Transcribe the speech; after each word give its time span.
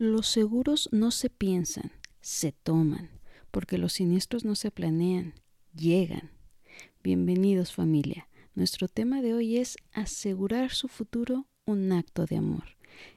Los 0.00 0.28
seguros 0.28 0.88
no 0.92 1.10
se 1.10 1.28
piensan, 1.28 1.90
se 2.20 2.52
toman, 2.52 3.10
porque 3.50 3.78
los 3.78 3.94
siniestros 3.94 4.44
no 4.44 4.54
se 4.54 4.70
planean, 4.70 5.34
llegan. 5.74 6.30
Bienvenidos 7.02 7.72
familia. 7.72 8.28
Nuestro 8.54 8.86
tema 8.86 9.22
de 9.22 9.34
hoy 9.34 9.56
es 9.56 9.76
asegurar 9.92 10.70
su 10.70 10.86
futuro, 10.86 11.48
un 11.64 11.90
acto 11.90 12.26
de 12.26 12.36
amor. 12.36 12.76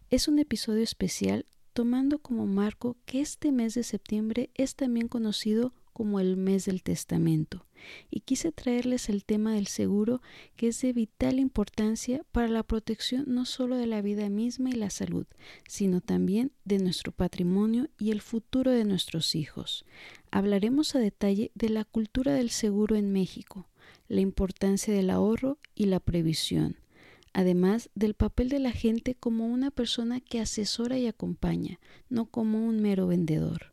Es 0.10 0.28
un 0.28 0.40
episodio 0.40 0.82
especial 0.82 1.46
tomando 1.74 2.18
como 2.18 2.48
marco 2.48 2.98
que 3.06 3.22
este 3.22 3.52
mes 3.52 3.76
de 3.76 3.84
septiembre 3.84 4.50
es 4.56 4.74
también 4.74 5.08
conocido 5.08 5.76
como 5.94 6.20
el 6.20 6.36
mes 6.36 6.66
del 6.66 6.82
testamento 6.82 7.68
y 8.10 8.22
quise 8.22 8.52
traerles 8.52 9.10
el 9.10 9.26
tema 9.26 9.54
del 9.54 9.68
seguro 9.68 10.22
que 10.56 10.70
es 10.70 10.82
de 10.82 10.94
vital 10.94 11.40
importancia 11.40 12.24
para 12.32 12.48
la 12.48 12.64
protección 12.64 13.26
no 13.28 13.46
solo 13.46 13.78
de 13.78 13.88
la 13.88 14.02
vida 14.02 14.30
misma 14.30 14.70
y 14.70 14.74
la 14.74 14.90
salud, 14.90 15.26
sino 15.68 16.02
también 16.02 16.52
de 16.66 16.80
nuestro 16.80 17.12
patrimonio 17.12 17.90
y 17.98 18.12
el 18.12 18.22
futuro 18.22 18.72
de 18.72 18.86
nuestros 18.86 19.36
hijos. 19.36 19.86
Hablaremos 20.32 20.96
a 20.96 21.00
detalle 21.00 21.52
de 21.56 21.70
la 21.70 21.86
cultura 21.86 22.34
del 22.34 22.50
seguro 22.50 22.96
en 22.96 23.12
México, 23.12 23.68
la 24.08 24.22
importancia 24.22 24.94
del 24.94 25.10
ahorro 25.10 25.58
y 25.76 25.86
la 25.86 26.00
previsión, 26.00 26.78
además 27.34 27.90
del 27.96 28.14
papel 28.14 28.50
de 28.50 28.60
la 28.60 28.72
gente 28.72 29.16
como 29.16 29.48
una 29.48 29.72
persona 29.72 30.20
que 30.20 30.40
asesora 30.40 30.98
y 30.98 31.08
acompaña, 31.08 31.80
no 32.10 32.26
como 32.26 32.66
un 32.66 32.82
mero 32.82 33.08
vendedor. 33.08 33.71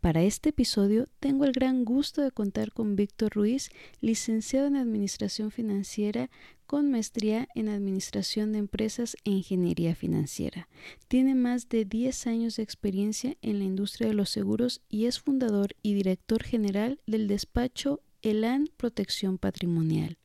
Para 0.00 0.22
este 0.22 0.50
episodio 0.50 1.06
tengo 1.20 1.44
el 1.44 1.52
gran 1.52 1.84
gusto 1.84 2.22
de 2.22 2.30
contar 2.30 2.72
con 2.72 2.96
Víctor 2.96 3.32
Ruiz, 3.34 3.70
licenciado 4.00 4.66
en 4.66 4.76
Administración 4.76 5.50
Financiera 5.50 6.30
con 6.66 6.90
maestría 6.90 7.48
en 7.54 7.68
Administración 7.68 8.52
de 8.52 8.58
Empresas 8.58 9.16
e 9.24 9.30
Ingeniería 9.30 9.94
Financiera. 9.94 10.68
Tiene 11.08 11.34
más 11.34 11.68
de 11.68 11.84
10 11.84 12.26
años 12.26 12.56
de 12.56 12.62
experiencia 12.62 13.36
en 13.40 13.58
la 13.58 13.64
industria 13.64 14.08
de 14.08 14.14
los 14.14 14.28
seguros 14.28 14.82
y 14.88 15.06
es 15.06 15.18
fundador 15.18 15.74
y 15.82 15.94
director 15.94 16.42
general 16.42 17.00
del 17.06 17.26
despacho 17.26 18.00
Elan 18.22 18.68
Protección 18.76 19.38
Patrimonial. 19.38 20.18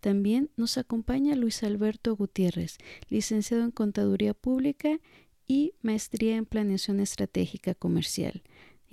También 0.00 0.50
nos 0.56 0.78
acompaña 0.78 1.34
Luis 1.34 1.62
Alberto 1.62 2.14
Gutiérrez, 2.16 2.78
licenciado 3.08 3.64
en 3.64 3.70
Contaduría 3.70 4.34
Pública 4.34 5.00
y 5.46 5.74
maestría 5.82 6.36
en 6.36 6.46
Planeación 6.46 7.00
Estratégica 7.00 7.74
Comercial. 7.74 8.42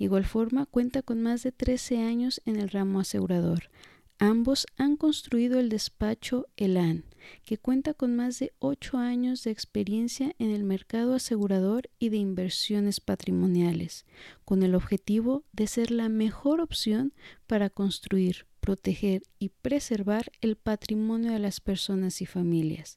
Igual 0.00 0.24
forma, 0.24 0.64
cuenta 0.64 1.02
con 1.02 1.20
más 1.20 1.42
de 1.42 1.52
13 1.52 1.98
años 1.98 2.40
en 2.46 2.56
el 2.56 2.70
ramo 2.70 3.00
asegurador. 3.00 3.70
Ambos 4.18 4.66
han 4.78 4.96
construido 4.96 5.60
el 5.60 5.68
despacho 5.68 6.48
Elan, 6.56 7.04
que 7.44 7.58
cuenta 7.58 7.92
con 7.92 8.16
más 8.16 8.38
de 8.38 8.54
8 8.60 8.96
años 8.96 9.44
de 9.44 9.50
experiencia 9.50 10.34
en 10.38 10.52
el 10.52 10.64
mercado 10.64 11.12
asegurador 11.12 11.90
y 11.98 12.08
de 12.08 12.16
inversiones 12.16 12.98
patrimoniales, 12.98 14.06
con 14.46 14.62
el 14.62 14.74
objetivo 14.74 15.44
de 15.52 15.66
ser 15.66 15.90
la 15.90 16.08
mejor 16.08 16.62
opción 16.62 17.12
para 17.46 17.68
construir, 17.68 18.46
proteger 18.60 19.22
y 19.38 19.48
preservar 19.48 20.30
el 20.40 20.56
patrimonio 20.56 21.32
de 21.32 21.38
las 21.38 21.60
personas 21.60 22.20
y 22.22 22.26
familias. 22.26 22.96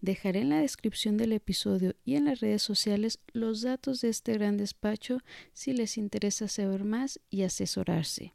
Dejaré 0.00 0.40
en 0.40 0.48
la 0.48 0.60
descripción 0.60 1.16
del 1.16 1.32
episodio 1.32 1.94
y 2.04 2.16
en 2.16 2.24
las 2.24 2.40
redes 2.40 2.62
sociales 2.62 3.20
los 3.32 3.62
datos 3.62 4.00
de 4.00 4.08
este 4.08 4.32
gran 4.34 4.56
despacho 4.56 5.18
si 5.52 5.72
les 5.72 5.98
interesa 5.98 6.48
saber 6.48 6.84
más 6.84 7.20
y 7.30 7.42
asesorarse. 7.42 8.34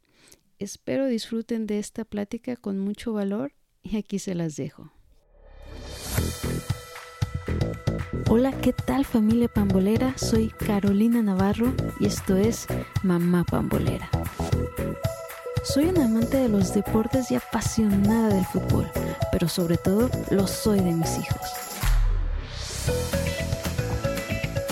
Espero 0.58 1.06
disfruten 1.06 1.66
de 1.66 1.78
esta 1.78 2.04
plática 2.04 2.56
con 2.56 2.78
mucho 2.78 3.12
valor 3.12 3.52
y 3.82 3.96
aquí 3.96 4.18
se 4.18 4.34
las 4.34 4.56
dejo. 4.56 4.92
Hola, 8.28 8.52
¿qué 8.60 8.72
tal 8.72 9.04
familia 9.04 9.48
pambolera? 9.48 10.16
Soy 10.16 10.48
Carolina 10.50 11.22
Navarro 11.22 11.74
y 11.98 12.06
esto 12.06 12.36
es 12.36 12.66
Mamá 13.02 13.44
Pambolera. 13.44 14.08
Soy 15.62 15.84
una 15.84 16.06
amante 16.06 16.38
de 16.38 16.48
los 16.48 16.72
deportes 16.72 17.30
y 17.30 17.34
apasionada 17.34 18.28
del 18.28 18.46
fútbol, 18.46 18.90
pero 19.30 19.46
sobre 19.46 19.76
todo 19.76 20.08
lo 20.30 20.46
soy 20.46 20.80
de 20.80 20.92
mis 20.92 21.18
hijos. 21.18 21.40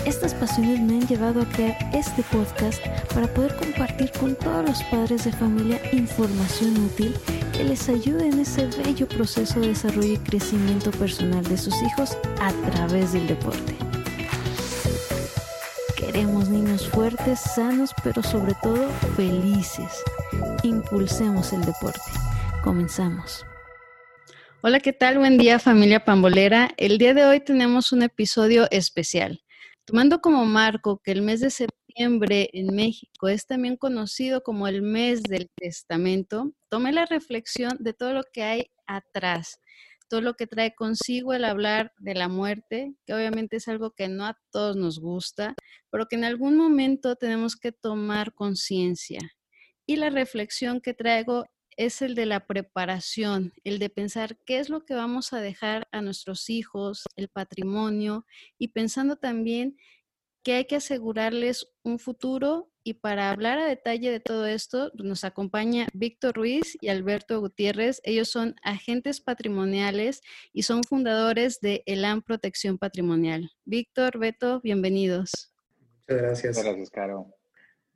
Estas 0.06 0.32
pasiones 0.32 0.80
me 0.80 0.94
han 0.94 1.06
llevado 1.06 1.42
a 1.42 1.44
crear 1.44 1.76
este 1.94 2.22
podcast 2.22 2.80
para 3.14 3.26
poder 3.34 3.54
compartir 3.56 4.10
con 4.12 4.34
todos 4.34 4.64
los 4.64 4.82
padres 4.84 5.24
de 5.24 5.32
familia 5.32 5.78
información 5.92 6.76
útil 6.86 7.14
que 7.52 7.64
les 7.64 7.86
ayude 7.90 8.26
en 8.26 8.40
ese 8.40 8.66
bello 8.66 9.06
proceso 9.06 9.60
de 9.60 9.68
desarrollo 9.68 10.14
y 10.14 10.18
crecimiento 10.18 10.90
personal 10.92 11.44
de 11.44 11.58
sus 11.58 11.74
hijos 11.82 12.16
a 12.40 12.50
través 12.70 13.12
del 13.12 13.26
deporte. 13.26 13.76
Queremos 15.96 16.48
niños 16.48 16.88
fuertes, 16.88 17.40
sanos, 17.40 17.92
pero 18.02 18.22
sobre 18.22 18.54
todo 18.62 18.88
felices 19.16 20.02
impulsemos 20.68 21.52
el 21.52 21.64
deporte. 21.64 22.00
Comenzamos. 22.62 23.44
Hola, 24.60 24.80
¿qué 24.80 24.92
tal? 24.92 25.18
Buen 25.18 25.38
día 25.38 25.58
familia 25.58 26.04
pambolera. 26.04 26.70
El 26.76 26.98
día 26.98 27.14
de 27.14 27.24
hoy 27.24 27.40
tenemos 27.40 27.92
un 27.92 28.02
episodio 28.02 28.68
especial. 28.70 29.42
Tomando 29.84 30.20
como 30.20 30.44
marco 30.44 31.00
que 31.02 31.12
el 31.12 31.22
mes 31.22 31.40
de 31.40 31.50
septiembre 31.50 32.50
en 32.52 32.74
México 32.74 33.28
es 33.28 33.46
también 33.46 33.76
conocido 33.76 34.42
como 34.42 34.68
el 34.68 34.82
mes 34.82 35.22
del 35.22 35.50
testamento, 35.56 36.52
tomé 36.68 36.92
la 36.92 37.06
reflexión 37.06 37.76
de 37.80 37.94
todo 37.94 38.12
lo 38.12 38.22
que 38.30 38.42
hay 38.42 38.70
atrás, 38.86 39.60
todo 40.08 40.20
lo 40.20 40.34
que 40.34 40.46
trae 40.46 40.74
consigo 40.74 41.32
el 41.32 41.44
hablar 41.44 41.92
de 41.98 42.14
la 42.14 42.28
muerte, 42.28 42.94
que 43.06 43.14
obviamente 43.14 43.56
es 43.56 43.68
algo 43.68 43.92
que 43.92 44.08
no 44.08 44.26
a 44.26 44.36
todos 44.50 44.76
nos 44.76 45.00
gusta, 45.00 45.54
pero 45.90 46.06
que 46.06 46.16
en 46.16 46.24
algún 46.24 46.56
momento 46.56 47.16
tenemos 47.16 47.56
que 47.56 47.72
tomar 47.72 48.34
conciencia 48.34 49.20
y 49.88 49.96
la 49.96 50.10
reflexión 50.10 50.82
que 50.82 50.92
traigo 50.92 51.46
es 51.78 52.02
el 52.02 52.14
de 52.14 52.26
la 52.26 52.46
preparación, 52.46 53.54
el 53.64 53.78
de 53.78 53.88
pensar 53.88 54.36
qué 54.44 54.58
es 54.58 54.68
lo 54.68 54.84
que 54.84 54.92
vamos 54.92 55.32
a 55.32 55.40
dejar 55.40 55.88
a 55.92 56.02
nuestros 56.02 56.50
hijos, 56.50 57.04
el 57.16 57.28
patrimonio 57.28 58.26
y 58.58 58.68
pensando 58.68 59.16
también 59.16 59.78
que 60.42 60.52
hay 60.54 60.66
que 60.66 60.76
asegurarles 60.76 61.72
un 61.84 61.98
futuro 61.98 62.70
y 62.84 62.94
para 62.94 63.30
hablar 63.30 63.58
a 63.58 63.64
detalle 63.64 64.10
de 64.10 64.20
todo 64.20 64.46
esto 64.46 64.92
nos 64.94 65.24
acompaña 65.24 65.86
Víctor 65.94 66.34
Ruiz 66.34 66.76
y 66.82 66.88
Alberto 66.88 67.40
Gutiérrez. 67.40 68.02
Ellos 68.04 68.28
son 68.28 68.56
agentes 68.62 69.22
patrimoniales 69.22 70.20
y 70.52 70.64
son 70.64 70.84
fundadores 70.84 71.60
de 71.60 71.82
Elan 71.86 72.20
Protección 72.20 72.76
Patrimonial. 72.76 73.52
Víctor, 73.64 74.18
Beto, 74.18 74.60
bienvenidos. 74.60 75.50
Muchas 76.08 76.22
gracias. 76.22 76.62
Gracias, 76.62 76.90
Caro. 76.90 77.37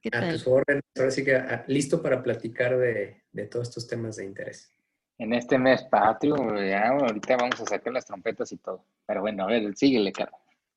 ¿Qué 0.03 0.11
tal? 0.11 0.25
A 0.25 0.33
tus 0.33 0.47
órdenes. 0.49 0.83
Ahora 0.99 1.11
sí 1.13 1.25
que 1.25 1.37
ah, 1.37 1.65
listo 1.69 2.03
para 2.03 2.23
platicar 2.23 2.77
de, 2.77 3.23
de, 3.31 3.47
todos 3.47 3.69
estos 3.69 3.87
temas 3.87 4.17
de 4.17 4.25
interés. 4.25 4.73
En 5.17 5.33
este 5.33 5.57
mes 5.59 5.85
patrio, 5.85 6.35
ya 6.61 6.89
ahorita 6.89 7.37
vamos 7.37 7.61
a 7.61 7.67
sacar 7.67 7.93
las 7.93 8.05
trompetas 8.05 8.51
y 8.51 8.57
todo. 8.57 8.85
Pero 9.07 9.21
bueno, 9.21 9.45
a 9.45 9.47
ver, 9.47 9.77
síguele, 9.77 10.11
Caro. 10.11 10.33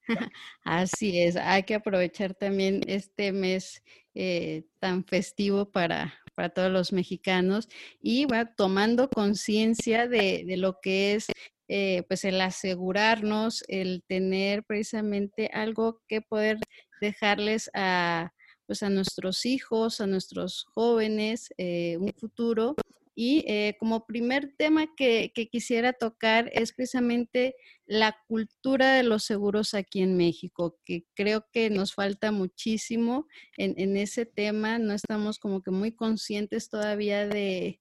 Así 0.63 1.19
es, 1.19 1.35
hay 1.35 1.63
que 1.63 1.73
aprovechar 1.73 2.35
también 2.35 2.81
este 2.85 3.31
mes 3.31 3.83
eh, 4.13 4.65
tan 4.79 5.03
festivo 5.03 5.71
para, 5.71 6.13
para 6.35 6.49
todos 6.49 6.71
los 6.71 6.93
mexicanos 6.93 7.67
y 7.99 8.25
bueno, 8.25 8.47
tomando 8.55 9.09
conciencia 9.09 10.07
de, 10.07 10.43
de, 10.45 10.57
lo 10.57 10.79
que 10.79 11.15
es 11.15 11.25
eh, 11.67 12.03
pues 12.07 12.23
el 12.23 12.39
asegurarnos, 12.39 13.63
el 13.67 14.03
tener 14.07 14.63
precisamente 14.63 15.49
algo 15.51 16.03
que 16.07 16.21
poder 16.21 16.59
dejarles 17.01 17.71
a, 17.73 18.31
pues 18.65 18.83
a 18.83 18.89
nuestros 18.89 19.45
hijos, 19.45 20.01
a 20.01 20.07
nuestros 20.07 20.65
jóvenes, 20.73 21.49
eh, 21.57 21.97
un 21.99 22.13
futuro. 22.13 22.75
Y 23.17 23.45
eh, 23.47 23.77
como 23.79 24.05
primer 24.05 24.53
tema 24.57 24.93
que, 24.93 25.31
quisiera 25.49 25.93
tocar 25.93 26.49
es 26.53 26.73
precisamente 26.73 27.55
la 27.85 28.17
cultura 28.27 28.95
de 28.95 29.03
los 29.03 29.23
seguros 29.23 29.73
aquí 29.73 30.01
en 30.01 30.17
México, 30.17 30.77
que 30.83 31.05
creo 31.13 31.45
que 31.53 31.69
nos 31.69 31.93
falta 31.93 32.33
muchísimo 32.33 33.27
en, 33.55 33.95
ese 33.95 34.25
tema. 34.25 34.79
No 34.79 34.93
estamos 34.93 35.39
como 35.39 35.61
que 35.61 35.71
muy 35.71 35.93
conscientes 35.93 36.69
todavía 36.69 37.25
de, 37.25 37.79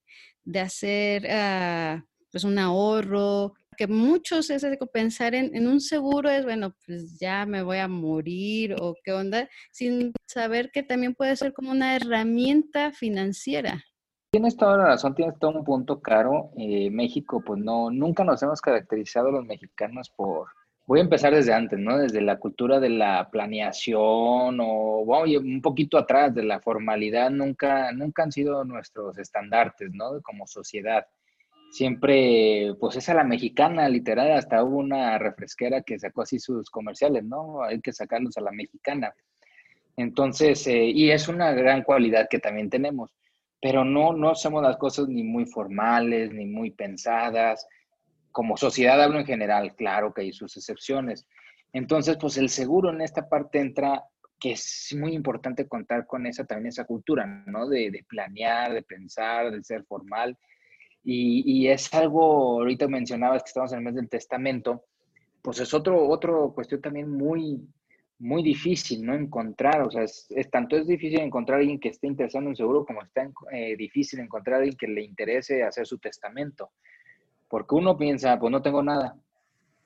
hacer 0.54 1.26
ah, 1.28 2.06
pues 2.30 2.44
un 2.44 2.58
ahorro, 2.58 3.54
que 3.74 3.86
muchos 3.86 4.50
es 4.50 4.64
pensar 4.92 5.34
en, 5.34 5.66
un 5.66 5.80
seguro 5.80 6.30
es, 6.30 6.44
bueno, 6.44 6.74
pues 6.86 7.18
ya 7.18 7.46
me 7.46 7.62
voy 7.62 7.78
a 7.78 7.88
morir 7.88 8.76
o 8.80 8.94
qué 9.02 9.12
onda, 9.12 9.48
sin 9.70 10.12
saber 10.26 10.70
que 10.70 10.82
también 10.82 11.14
puede 11.14 11.36
ser 11.36 11.52
como 11.52 11.70
una 11.70 11.96
herramienta 11.96 12.92
financiera. 12.92 13.82
Tienes 14.32 14.56
toda 14.56 14.76
la 14.76 14.86
razón, 14.86 15.14
tienes 15.14 15.38
todo 15.38 15.52
un 15.52 15.64
punto 15.64 16.00
caro. 16.00 16.50
Eh, 16.56 16.90
México, 16.90 17.42
pues 17.44 17.60
no, 17.60 17.90
nunca 17.90 18.24
nos 18.24 18.42
hemos 18.42 18.60
caracterizado 18.60 19.30
los 19.30 19.44
mexicanos 19.44 20.10
por, 20.10 20.48
voy 20.86 20.98
a 20.98 21.02
empezar 21.02 21.34
desde 21.34 21.52
antes, 21.52 21.78
¿no? 21.78 21.98
Desde 21.98 22.20
la 22.20 22.38
cultura 22.38 22.80
de 22.80 22.90
la 22.90 23.28
planeación 23.30 24.58
o 24.60 25.04
un 25.04 25.62
poquito 25.62 25.98
atrás 25.98 26.34
de 26.34 26.42
la 26.42 26.60
formalidad, 26.60 27.30
nunca, 27.30 27.92
nunca 27.92 28.24
han 28.24 28.32
sido 28.32 28.64
nuestros 28.64 29.18
estandartes, 29.18 29.90
¿no? 29.92 30.20
Como 30.22 30.46
sociedad 30.46 31.06
siempre, 31.74 32.72
pues 32.78 32.94
es 32.94 33.08
a 33.08 33.14
la 33.14 33.24
mexicana, 33.24 33.88
literal, 33.88 34.30
hasta 34.30 34.62
hubo 34.62 34.78
una 34.78 35.18
refresquera 35.18 35.82
que 35.82 35.98
sacó 35.98 36.22
así 36.22 36.38
sus 36.38 36.70
comerciales, 36.70 37.24
¿no? 37.24 37.64
Hay 37.64 37.80
que 37.80 37.92
sacarlos 37.92 38.38
a 38.38 38.42
la 38.42 38.52
mexicana. 38.52 39.12
Entonces, 39.96 40.64
eh, 40.68 40.84
y 40.84 41.10
es 41.10 41.26
una 41.26 41.50
gran 41.50 41.82
cualidad 41.82 42.28
que 42.30 42.38
también 42.38 42.70
tenemos, 42.70 43.10
pero 43.60 43.84
no, 43.84 44.12
no 44.12 44.30
hacemos 44.30 44.62
las 44.62 44.76
cosas 44.76 45.08
ni 45.08 45.24
muy 45.24 45.46
formales, 45.46 46.32
ni 46.32 46.46
muy 46.46 46.70
pensadas. 46.70 47.66
Como 48.30 48.56
sociedad 48.56 49.02
hablo 49.02 49.18
en 49.18 49.26
general, 49.26 49.74
claro 49.74 50.14
que 50.14 50.22
hay 50.22 50.32
sus 50.32 50.56
excepciones. 50.56 51.26
Entonces, 51.72 52.16
pues 52.20 52.36
el 52.36 52.50
seguro 52.50 52.90
en 52.90 53.00
esta 53.00 53.28
parte 53.28 53.58
entra, 53.58 54.04
que 54.38 54.52
es 54.52 54.94
muy 54.96 55.12
importante 55.12 55.66
contar 55.66 56.06
con 56.06 56.24
esa 56.26 56.44
también 56.44 56.68
esa 56.68 56.84
cultura, 56.84 57.26
¿no? 57.46 57.68
De, 57.68 57.90
de 57.90 58.04
planear, 58.08 58.72
de 58.72 58.82
pensar, 58.82 59.50
de 59.50 59.64
ser 59.64 59.84
formal. 59.86 60.38
Y, 61.06 61.68
es 61.68 61.92
algo, 61.92 62.60
ahorita 62.60 62.88
mencionabas 62.88 63.42
que 63.42 63.48
estamos 63.48 63.72
en 63.72 63.78
el 63.78 63.84
mes 63.84 63.94
del 63.94 64.08
testamento, 64.08 64.84
pues 65.42 65.60
es 65.60 65.74
otro, 65.74 66.08
otro 66.08 66.52
cuestión 66.54 66.80
también 66.80 67.10
muy, 67.10 67.60
muy 68.18 68.42
difícil, 68.42 69.04
¿no? 69.04 69.14
Encontrar, 69.14 69.82
o 69.82 69.90
sea, 69.90 70.04
es, 70.04 70.26
tanto 70.50 70.76
es 70.76 70.86
difícil 70.86 71.20
encontrar 71.20 71.58
a 71.58 71.60
alguien 71.60 71.78
que 71.78 71.90
esté 71.90 72.06
interesado 72.06 72.42
en 72.42 72.48
un 72.48 72.56
seguro 72.56 72.86
como 72.86 73.02
está 73.02 73.30
eh, 73.52 73.76
difícil 73.76 74.20
encontrar 74.20 74.54
a 74.54 74.58
alguien 74.60 74.78
que 74.78 74.88
le 74.88 75.02
interese 75.02 75.62
hacer 75.62 75.86
su 75.86 75.98
testamento. 75.98 76.70
Porque 77.48 77.74
uno 77.74 77.98
piensa, 77.98 78.38
pues 78.38 78.50
no 78.50 78.62
tengo 78.62 78.82
nada. 78.82 79.16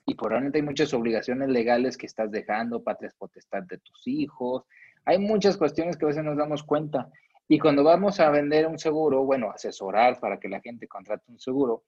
Y 0.05 0.15
probablemente 0.15 0.59
hay 0.59 0.63
muchas 0.63 0.93
obligaciones 0.93 1.49
legales 1.49 1.97
que 1.97 2.05
estás 2.05 2.31
dejando, 2.31 2.81
patrias 2.81 3.13
potestad 3.15 3.63
de 3.63 3.77
tus 3.79 4.07
hijos. 4.07 4.63
Hay 5.03 5.19
muchas 5.19 5.57
cuestiones 5.57 5.97
que 5.97 6.05
a 6.05 6.07
veces 6.07 6.23
nos 6.23 6.37
damos 6.37 6.63
cuenta. 6.63 7.09
Y 7.51 7.57
cuando 7.57 7.83
vamos 7.83 8.19
a 8.19 8.29
vender 8.29 8.67
un 8.67 8.77
seguro, 8.77 9.25
bueno, 9.25 9.49
asesorar 9.49 10.19
para 10.19 10.39
que 10.39 10.47
la 10.47 10.61
gente 10.61 10.87
contrate 10.87 11.31
un 11.31 11.39
seguro, 11.39 11.83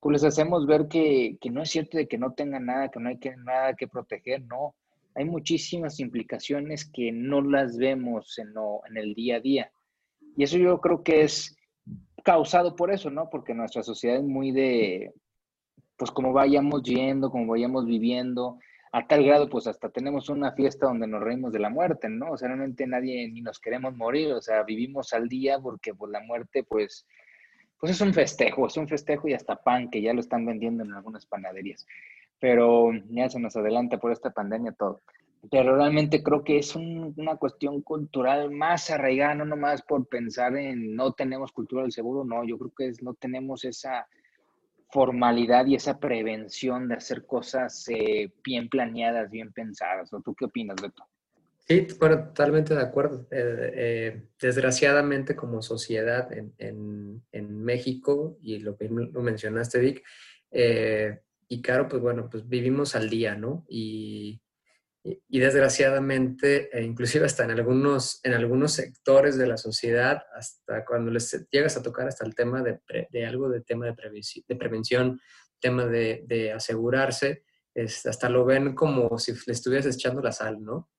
pues 0.00 0.14
les 0.14 0.24
hacemos 0.24 0.66
ver 0.66 0.88
que, 0.88 1.38
que 1.40 1.50
no 1.50 1.62
es 1.62 1.70
cierto 1.70 1.96
de 1.96 2.08
que 2.08 2.18
no 2.18 2.32
tengan 2.32 2.66
nada, 2.66 2.90
que 2.90 2.98
no 2.98 3.08
hay 3.08 3.18
que, 3.18 3.36
nada 3.36 3.74
que 3.74 3.86
proteger, 3.86 4.42
no 4.42 4.74
hay 5.14 5.24
muchísimas 5.24 6.00
implicaciones 6.00 6.90
que 6.90 7.12
no 7.12 7.40
las 7.42 7.78
vemos 7.78 8.36
en, 8.38 8.48
en, 8.88 8.96
el 8.96 9.14
día 9.14 9.36
a 9.36 9.40
día. 9.40 9.72
Y 10.36 10.42
eso 10.42 10.58
yo 10.58 10.80
creo 10.80 11.04
que 11.04 11.22
es 11.22 11.56
causado 12.24 12.74
por 12.74 12.92
eso, 12.92 13.08
¿no? 13.08 13.30
Porque 13.30 13.54
nuestra 13.54 13.84
sociedad 13.84 14.16
es 14.16 14.24
muy 14.24 14.50
de, 14.50 15.14
pues 15.96 16.10
como 16.10 16.32
vayamos 16.32 16.82
yendo, 16.82 17.30
como 17.30 17.46
vayamos 17.46 17.86
viviendo, 17.86 18.58
a 18.94 19.06
tal 19.06 19.24
grado, 19.24 19.48
pues 19.48 19.66
hasta 19.66 19.88
tenemos 19.88 20.28
una 20.28 20.52
fiesta 20.52 20.86
donde 20.86 21.06
nos 21.06 21.22
reímos 21.22 21.52
de 21.52 21.58
la 21.58 21.70
muerte, 21.70 22.08
¿no? 22.08 22.32
O 22.32 22.36
sea, 22.36 22.48
realmente 22.48 22.86
nadie 22.86 23.28
ni 23.28 23.40
nos 23.40 23.58
queremos 23.58 23.96
morir, 23.96 24.32
o 24.32 24.40
sea, 24.40 24.62
vivimos 24.62 25.12
al 25.12 25.28
día 25.28 25.58
porque 25.58 25.94
pues 25.94 26.12
la 26.12 26.20
muerte, 26.20 26.62
pues, 26.62 27.06
pues 27.80 27.92
es 27.92 28.00
un 28.00 28.14
festejo, 28.14 28.66
es 28.66 28.76
un 28.76 28.86
festejo 28.86 29.28
y 29.28 29.34
hasta 29.34 29.56
pan 29.56 29.90
que 29.90 30.00
ya 30.00 30.12
lo 30.12 30.20
están 30.20 30.46
vendiendo 30.46 30.84
en 30.84 30.92
algunas 30.92 31.26
panaderías 31.26 31.86
pero 32.44 32.90
ya 33.08 33.30
se 33.30 33.40
nos 33.40 33.56
adelanta 33.56 33.96
por 33.96 34.12
esta 34.12 34.30
pandemia 34.30 34.72
todo. 34.72 35.00
Pero 35.50 35.76
realmente 35.76 36.22
creo 36.22 36.44
que 36.44 36.58
es 36.58 36.76
una 36.76 37.36
cuestión 37.36 37.80
cultural 37.80 38.50
más 38.50 38.90
arraigada, 38.90 39.34
no 39.34 39.46
nomás 39.46 39.80
por 39.80 40.06
pensar 40.08 40.54
en 40.54 40.94
no 40.94 41.12
tenemos 41.12 41.52
cultura 41.52 41.80
del 41.80 41.92
seguro, 41.92 42.22
no, 42.22 42.44
yo 42.44 42.58
creo 42.58 42.72
que 42.76 42.92
no 43.02 43.14
tenemos 43.14 43.64
esa 43.64 44.06
formalidad 44.94 45.66
y 45.66 45.74
esa 45.74 45.98
prevención 45.98 46.86
de 46.86 46.94
hacer 46.94 47.26
cosas 47.26 47.84
eh, 47.88 48.32
bien 48.44 48.68
planeadas, 48.68 49.28
bien 49.28 49.52
pensadas. 49.52 50.12
¿O 50.12 50.20
tú 50.20 50.36
qué 50.36 50.44
opinas, 50.44 50.76
Beto? 50.80 51.02
Sí, 51.66 51.88
bueno, 51.98 52.26
totalmente 52.26 52.74
de 52.76 52.80
acuerdo. 52.82 53.26
Eh, 53.32 53.72
eh, 53.74 54.22
desgraciadamente 54.40 55.34
como 55.34 55.62
sociedad 55.62 56.32
en, 56.32 56.54
en, 56.58 57.24
en, 57.32 57.64
México, 57.64 58.38
y 58.40 58.60
lo 58.60 58.76
que 58.76 58.88
lo 58.88 59.20
mencionaste, 59.20 59.80
Vic, 59.80 60.04
eh, 60.52 61.18
y 61.48 61.60
claro, 61.60 61.88
pues 61.88 62.00
bueno, 62.00 62.28
pues 62.30 62.48
vivimos 62.48 62.94
al 62.94 63.10
día, 63.10 63.34
¿no? 63.34 63.64
Y, 63.68 64.43
y, 65.04 65.38
desgraciadamente, 65.38 66.70
e 66.76 66.82
inclusive 66.82 67.26
hasta 67.26 67.44
en 67.44 67.50
algunos, 67.50 68.20
en 68.22 68.32
algunos 68.32 68.72
sectores 68.72 69.36
de 69.36 69.46
la 69.46 69.58
sociedad, 69.58 70.22
hasta 70.34 70.84
cuando 70.86 71.10
les 71.10 71.46
llegas 71.50 71.76
a 71.76 71.82
tocar 71.82 72.08
hasta 72.08 72.24
el 72.24 72.34
tema 72.34 72.62
de, 72.62 72.80
de 73.10 73.26
algo 73.26 73.50
de 73.50 73.60
tema 73.60 73.84
de, 73.84 73.94
de 74.48 74.56
prevención, 74.56 75.20
tema 75.60 75.84
de, 75.86 76.24
de 76.26 76.52
asegurarse, 76.52 77.44
es, 77.74 78.06
hasta 78.06 78.30
lo 78.30 78.46
ven 78.46 78.74
como 78.74 79.18
si 79.18 79.32
le 79.46 79.52
estuvieras 79.52 79.94
echando 79.94 80.22
la 80.22 80.32
sal, 80.32 80.62
¿no? 80.62 80.90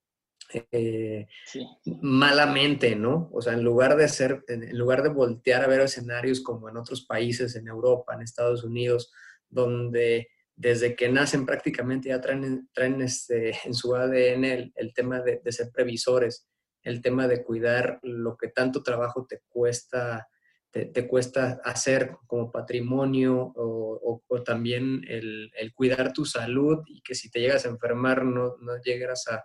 Eh, 0.54 1.26
sí. 1.46 1.68
malamente, 2.02 2.96
¿no? 2.96 3.30
O 3.34 3.42
sea, 3.42 3.54
en 3.54 3.64
lugar 3.64 3.98
de 3.98 4.08
ser, 4.08 4.44
en 4.48 4.78
lugar 4.78 5.02
de 5.02 5.10
voltear 5.10 5.64
a 5.64 5.68
ver 5.68 5.82
escenarios 5.82 6.42
como 6.42 6.70
en 6.70 6.78
otros 6.78 7.06
países, 7.06 7.56
en 7.56 7.68
Europa, 7.68 8.14
en 8.14 8.22
Estados 8.22 8.64
Unidos, 8.64 9.12
donde 9.50 10.30
desde 10.56 10.96
que 10.96 11.10
nacen 11.10 11.46
prácticamente 11.46 12.10
ya 12.10 12.22
traen, 12.22 12.70
traen 12.74 13.02
este, 13.02 13.54
en 13.66 13.74
su 13.74 13.96
ADN 13.96 14.72
el, 14.76 14.94
tema 14.94 15.22
de, 15.22 15.42
ser 15.52 15.70
previsores, 15.72 16.48
el 16.84 17.02
tema 17.02 17.28
de 17.28 17.44
cuidar 17.44 18.00
lo 18.04 18.38
que 18.38 18.48
tanto 18.48 18.82
trabajo 18.82 19.26
te 19.28 19.42
cuesta, 19.50 20.28
te, 20.72 21.08
cuesta 21.08 21.60
hacer 21.64 22.16
como 22.26 22.52
patrimonio 22.52 23.54
o, 23.56 24.22
también 24.46 25.02
el, 25.08 25.52
cuidar 25.74 26.14
tu 26.14 26.26
salud 26.26 26.84
y 26.88 27.02
que 27.02 27.16
si 27.16 27.30
te 27.30 27.40
llegas 27.40 27.66
a 27.66 27.70
enfermar 27.70 28.24
no, 28.24 28.56
no 28.60 28.82
llegas 28.84 29.26
a, 29.28 29.44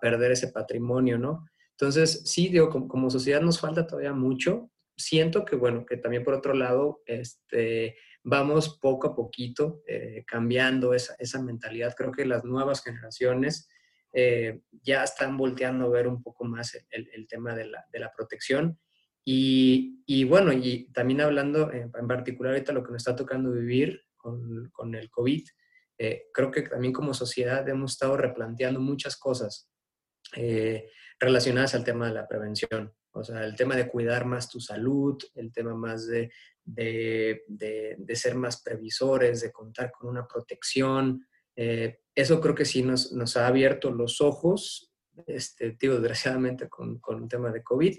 perder 0.00 0.30
ese 0.30 0.48
patrimonio, 0.48 1.18
¿no? 1.18 1.44
Entonces, 1.72 2.22
sí, 2.24 2.48
digo, 2.48 2.70
como, 2.70 2.86
como 2.86 3.10
sociedad 3.10 3.40
nos 3.40 3.58
falta 3.58 3.84
todavía 3.84 4.12
mucho. 4.12 4.70
Siento 4.96 5.44
que, 5.44 5.56
bueno, 5.56 5.84
que 5.84 5.96
también 5.96 6.22
por 6.22 6.34
otro 6.34 6.54
lado, 6.54 7.02
este, 7.04 7.96
vamos 8.24 8.78
poco 8.80 9.08
a 9.08 9.14
poquito 9.14 9.82
eh, 9.86 10.24
cambiando 10.26 10.94
esa, 10.94 11.14
esa, 11.18 11.42
mentalidad. 11.42 11.94
Creo 11.96 12.12
que 12.12 12.24
las 12.24 12.44
nuevas 12.44 12.82
generaciones 12.82 13.68
eh, 14.12 14.60
ya 14.82 15.02
están 15.04 15.36
volteando 15.36 15.86
a 15.86 15.90
ver 15.90 16.06
un 16.06 16.22
poco 16.22 16.44
más 16.44 16.74
el, 16.90 17.08
el 17.12 17.26
tema 17.26 17.54
de 17.54 17.66
la, 17.66 17.84
de 17.92 17.98
la 17.98 18.12
protección. 18.12 18.78
Y, 19.24 20.02
y, 20.06 20.24
bueno, 20.24 20.52
y 20.52 20.90
también 20.92 21.20
hablando 21.20 21.72
en, 21.72 21.90
particular 22.08 22.54
ahorita 22.54 22.72
lo 22.72 22.82
que 22.82 22.92
nos 22.92 23.02
está 23.02 23.14
tocando 23.14 23.52
vivir 23.52 24.02
con, 24.16 24.68
con 24.72 24.94
el 24.94 25.10
COVID, 25.10 25.44
eh, 25.98 26.24
creo 26.32 26.50
que 26.50 26.62
también 26.62 26.92
como 26.92 27.14
sociedad 27.14 27.68
hemos 27.68 27.92
estado 27.92 28.16
replanteando 28.16 28.80
muchas 28.80 29.16
cosas 29.16 29.68
relacionadas 31.20 31.74
al 31.74 31.84
tema 31.84 32.08
de 32.08 32.14
la 32.14 32.26
prevención. 32.26 32.92
O 33.12 33.22
sea, 33.22 33.44
el 33.44 33.54
tema 33.56 33.76
de 33.76 33.88
cuidar 33.88 34.24
más 34.24 34.48
tu 34.48 34.60
salud, 34.60 35.18
el 35.34 35.52
tema 35.52 35.74
más 35.74 36.06
de 36.06 36.30
de, 36.64 37.42
de, 37.46 38.16
ser 38.16 38.34
más 38.34 38.62
previsores, 38.62 39.40
de 39.40 39.52
contar 39.52 39.90
con 39.90 40.08
una 40.08 40.26
protección. 40.26 41.26
Eh, 41.56 42.00
eso 42.14 42.40
creo 42.40 42.54
que 42.54 42.64
sí 42.64 42.82
nos, 42.82 43.12
nos, 43.12 43.36
ha 43.36 43.46
abierto 43.46 43.90
los 43.90 44.20
ojos, 44.20 44.92
este, 45.26 45.76
digo, 45.78 45.94
desgraciadamente 45.94 46.68
con, 46.68 46.98
con 46.98 47.22
un 47.22 47.28
tema 47.28 47.50
de 47.50 47.62
COVID, 47.62 47.98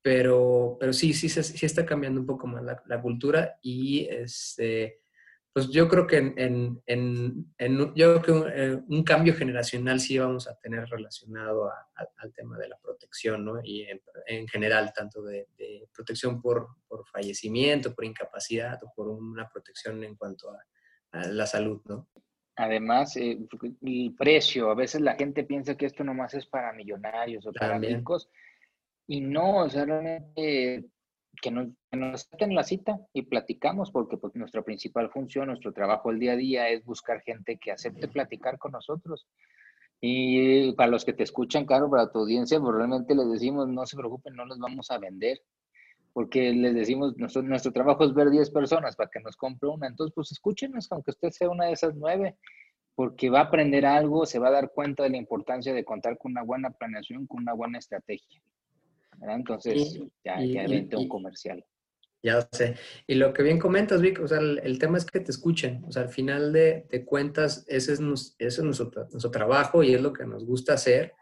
pero, 0.00 0.76
pero 0.78 0.92
sí, 0.92 1.12
sí, 1.12 1.28
sí 1.28 1.66
está 1.66 1.86
cambiando 1.86 2.20
un 2.20 2.26
poco 2.26 2.46
más 2.46 2.62
la, 2.62 2.82
la 2.86 3.00
cultura 3.00 3.58
y 3.62 4.06
este, 4.10 5.01
pues 5.52 5.68
yo 5.68 5.86
creo 5.86 6.06
que 6.06 6.16
en, 6.16 6.82
en, 6.86 7.54
en, 7.58 7.94
yo 7.94 8.20
creo 8.20 8.42
que 8.42 8.52
eh, 8.54 8.78
un, 8.88 9.04
cambio 9.04 9.34
generacional 9.34 10.00
sí 10.00 10.18
vamos 10.18 10.48
a 10.48 10.56
tener 10.58 10.88
relacionado 10.88 11.70
al 11.94 12.32
tema 12.32 12.56
de 12.56 12.68
la 12.68 12.78
protección, 12.78 13.44
¿no? 13.44 13.60
Y 13.62 13.86
en, 14.26 14.48
general, 14.48 14.92
tanto 14.96 15.22
de, 15.22 15.46
protección 15.94 16.40
por, 16.40 16.68
por, 16.88 17.06
fallecimiento, 17.06 17.94
por 17.94 18.06
incapacidad 18.06 18.82
o 18.82 18.92
por 18.94 19.08
una 19.08 19.48
protección 19.50 20.02
en 20.04 20.16
cuanto 20.16 20.50
a, 20.50 20.58
la 21.12 21.46
salud, 21.46 21.82
¿no? 21.84 22.08
Además, 22.56 23.16
eh, 23.16 23.38
el 23.82 24.14
precio, 24.16 24.70
a 24.70 24.74
veces 24.74 25.02
la 25.02 25.14
gente 25.14 25.44
piensa 25.44 25.76
que 25.76 25.84
esto 25.84 26.02
nomás 26.04 26.32
es 26.32 26.46
para 26.46 26.72
millonarios 26.72 27.46
o 27.46 27.52
para 27.52 27.78
ricos, 27.78 28.30
y 29.06 29.20
no, 29.20 29.64
o 29.64 29.68
sea, 29.68 29.84
realmente 29.84 30.86
que 31.40 31.50
nos, 31.50 31.68
que 31.90 31.96
nos 32.46 32.54
la 32.54 32.62
cita 32.62 33.00
y 33.12 33.22
platicamos, 33.22 33.90
porque 33.90 34.16
pues, 34.16 34.34
nuestra 34.34 34.62
principal 34.62 35.10
función, 35.10 35.46
nuestro 35.46 35.72
trabajo 35.72 36.10
el 36.10 36.18
día 36.18 36.32
a 36.32 36.36
día 36.36 36.68
es 36.68 36.84
buscar 36.84 37.22
gente 37.22 37.58
que 37.58 37.72
acepte 37.72 38.08
platicar 38.08 38.58
con 38.58 38.72
nosotros. 38.72 39.26
Y 40.00 40.72
para 40.72 40.90
los 40.90 41.04
que 41.04 41.12
te 41.12 41.22
escuchan, 41.22 41.64
Caro, 41.64 41.88
para 41.88 42.10
tu 42.10 42.18
audiencia, 42.18 42.60
pues 42.60 42.74
realmente 42.74 43.14
les 43.14 43.30
decimos, 43.30 43.68
no 43.68 43.86
se 43.86 43.96
preocupen, 43.96 44.34
no 44.34 44.44
les 44.44 44.58
vamos 44.58 44.90
a 44.90 44.98
vender, 44.98 45.40
porque 46.12 46.52
les 46.52 46.74
decimos, 46.74 47.16
nuestro, 47.16 47.42
nuestro 47.42 47.72
trabajo 47.72 48.04
es 48.04 48.12
ver 48.12 48.30
10 48.30 48.50
personas 48.50 48.96
para 48.96 49.08
que 49.10 49.20
nos 49.20 49.36
compre 49.36 49.68
una. 49.68 49.86
Entonces, 49.86 50.12
pues 50.14 50.32
escúchenos, 50.32 50.90
aunque 50.90 51.12
usted 51.12 51.30
sea 51.30 51.48
una 51.48 51.66
de 51.66 51.72
esas 51.72 51.94
nueve, 51.94 52.36
porque 52.94 53.30
va 53.30 53.40
a 53.40 53.44
aprender 53.44 53.86
algo, 53.86 54.26
se 54.26 54.38
va 54.38 54.48
a 54.48 54.52
dar 54.52 54.72
cuenta 54.72 55.04
de 55.04 55.10
la 55.10 55.16
importancia 55.16 55.72
de 55.72 55.84
contar 55.84 56.18
con 56.18 56.32
una 56.32 56.42
buena 56.42 56.70
planeación, 56.70 57.26
con 57.26 57.42
una 57.42 57.54
buena 57.54 57.78
estrategia. 57.78 58.42
Entonces, 59.28 60.00
ya, 60.24 60.40
ya 60.42 60.66
un 60.96 61.08
comercial. 61.08 61.64
Ya 62.22 62.40
sé. 62.52 62.76
Y 63.06 63.16
lo 63.16 63.32
que 63.32 63.42
bien 63.42 63.58
comentas, 63.58 64.00
Vic, 64.00 64.20
o 64.20 64.28
sea, 64.28 64.38
el, 64.38 64.78
tema 64.78 64.96
es 64.96 65.04
que 65.04 65.18
te 65.18 65.32
escuchen. 65.32 65.82
O 65.86 65.92
sea, 65.92 66.02
al 66.02 66.08
final 66.08 66.52
de, 66.52 66.86
cuentas, 67.04 67.64
ese 67.66 67.94
es, 67.94 68.36
ese 68.38 68.62
nuestro, 68.62 68.90
nuestro, 69.10 69.30
trabajo 69.30 69.82
y 69.82 69.94
es 69.94 70.00
lo 70.00 70.12
que 70.12 70.24
nos 70.24 70.44
gusta 70.44 70.74
hacer. 70.74 71.14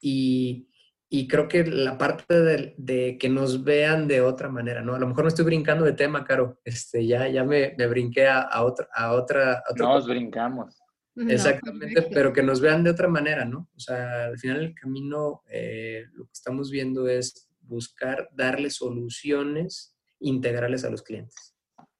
Y, 0.00 0.68
y 1.08 1.28
creo 1.28 1.48
que 1.48 1.64
la 1.64 1.96
parte 1.96 2.42
de, 2.42 2.74
de, 2.76 3.16
que 3.18 3.30
nos 3.30 3.64
vean 3.64 4.06
de 4.06 4.20
otra 4.20 4.50
manera, 4.50 4.82
¿no? 4.82 4.94
A 4.94 4.98
lo 4.98 5.06
mejor 5.06 5.24
me 5.24 5.28
estoy 5.28 5.46
brincando 5.46 5.84
de 5.84 5.94
tema, 5.94 6.24
Caro. 6.24 6.60
Este, 6.62 7.06
ya, 7.06 7.26
ya 7.28 7.42
me, 7.44 7.74
me 7.78 7.86
brinqué 7.86 8.26
a, 8.26 8.40
a, 8.40 8.64
otra, 8.64 8.86
a 8.94 9.12
otra... 9.12 9.62
Nos 9.76 10.06
brincamos. 10.06 10.83
Exactamente, 11.16 12.02
pero 12.12 12.32
que 12.32 12.42
nos 12.42 12.60
vean 12.60 12.82
de 12.82 12.90
otra 12.90 13.08
manera, 13.08 13.44
¿no? 13.44 13.68
O 13.74 13.80
sea, 13.80 14.26
al 14.26 14.38
final 14.38 14.60
el 14.60 14.74
camino, 14.74 15.42
eh, 15.48 16.06
lo 16.14 16.24
que 16.24 16.32
estamos 16.32 16.70
viendo 16.70 17.08
es 17.08 17.48
buscar 17.60 18.28
darle 18.34 18.70
soluciones 18.70 19.96
integrales 20.20 20.84
a 20.84 20.90
los 20.90 21.02
clientes 21.02 21.54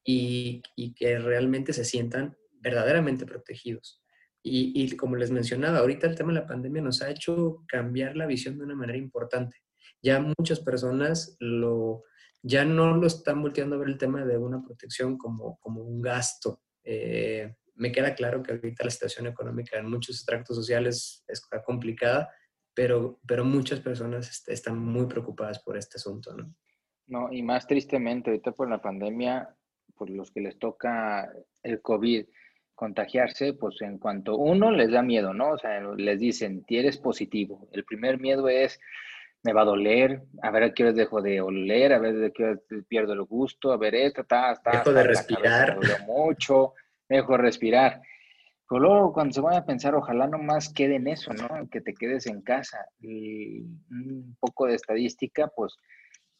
y, 0.05 0.63
que 0.97 1.19
realmente 1.19 1.73
se 1.73 1.85
sientan 1.85 2.37
verdaderamente 2.61 3.27
protegidos. 3.27 4.03
Y, 4.43 4.73
y, 4.75 4.97
como 4.97 5.17
les 5.17 5.31
mencionaba, 5.31 5.79
ahorita 5.79 6.07
el 6.07 6.17
tema 6.17 6.33
de 6.33 6.41
la 6.41 6.47
pandemia 6.47 6.83
nos 6.83 7.01
ha 7.01 7.11
hecho 7.11 7.65
cambiar 7.67 8.17
la 8.17 8.27
visión 8.27 8.59
de 8.59 8.65
una 8.65 8.75
manera 8.75 8.99
importante. 8.99 9.57
Ya 10.03 10.21
muchas 10.21 10.61
personas 10.61 11.37
lo, 11.41 12.05
ya 12.43 12.65
no 12.65 12.97
lo 12.97 13.07
están 13.07 13.41
volteando 13.41 13.77
a 13.77 13.79
ver 13.79 13.89
el 13.89 13.99
tema 13.99 14.25
de 14.25 14.37
una 14.37 14.63
protección 14.63 15.17
como, 15.17 15.59
como 15.61 15.83
un 15.83 16.03
gasto. 16.03 16.61
Eh, 16.85 17.55
me 17.75 17.93
queda 17.93 18.15
claro 18.15 18.43
que 18.43 18.53
ahorita 18.53 18.85
la 18.85 18.91
situación 18.91 19.27
económica 19.27 19.79
en 19.79 19.91
muchos 19.91 20.17
extractos 20.17 20.57
sociales 20.57 21.25
está 21.29 21.63
complicada, 21.63 22.33
pero, 22.75 23.21
pero 23.27 23.45
muchas 23.45 23.81
personas 23.81 24.45
están 24.49 24.79
muy 24.79 25.07
preocupadas 25.07 25.61
por 25.61 25.77
este 25.77 25.99
asunto, 25.99 26.35
¿no? 26.37 26.55
No, 27.07 27.33
y 27.33 27.43
más 27.43 27.67
tristemente, 27.67 28.31
ahorita 28.31 28.53
por 28.53 28.71
la 28.71 28.81
pandemia, 28.81 29.55
por 29.95 30.11
los 30.11 30.31
que 30.31 30.41
les 30.41 30.59
toca 30.59 31.31
el 31.63 31.81
COVID 31.83 32.27
contagiarse, 32.75 33.55
pues 33.55 33.81
en 33.83 33.99
cuanto 33.99 34.37
uno 34.37 34.71
les 34.71 34.91
da 34.91 35.03
miedo, 35.03 35.33
¿no? 35.33 35.53
O 35.53 35.59
sea, 35.59 35.81
les 35.81 36.19
dicen, 36.19 36.65
eres 36.69 36.99
positivo. 36.99 37.69
El 37.73 37.85
primer 37.85 38.19
miedo 38.19 38.49
es, 38.49 38.81
me 39.43 39.53
va 39.53 39.63
a 39.63 39.67
doler, 39.67 40.23
a 40.43 40.51
ver 40.51 40.65
a 40.65 40.75
qué 40.75 40.85
hora 40.85 40.93
dejo 40.93 41.23
de 41.23 41.41
oler, 41.41 41.93
a 41.93 41.99
ver 41.99 42.25
a 42.25 42.31
qué 42.31 42.45
hora 42.45 42.61
pierdo 42.89 43.13
el 43.13 43.23
gusto, 43.23 43.73
a 43.73 43.77
ver, 43.77 43.95
esta, 43.95 44.23
está, 44.23 44.53
está. 44.53 44.71
Dejo 44.73 44.93
de 44.93 45.05
respirar. 45.05 45.79
mucho, 46.07 46.73
dejo 47.17 47.33
de 47.33 47.39
respirar. 47.39 48.01
Pero 48.69 48.81
luego 48.81 49.13
cuando 49.13 49.35
se 49.35 49.41
van 49.41 49.57
a 49.57 49.67
pensar, 49.67 49.95
ojalá 49.95 50.27
no 50.27 50.39
más 50.39 50.73
quede 50.73 50.97
en 50.97 51.09
eso, 51.09 51.33
¿no? 51.33 51.69
Que 51.71 51.81
te 51.81 51.95
quedes 51.95 52.27
en 52.27 52.41
casa. 52.43 52.79
Un 53.03 54.37
poco 54.41 54.67
de 54.67 54.75
estadística, 54.75 55.49
pues 55.55 55.77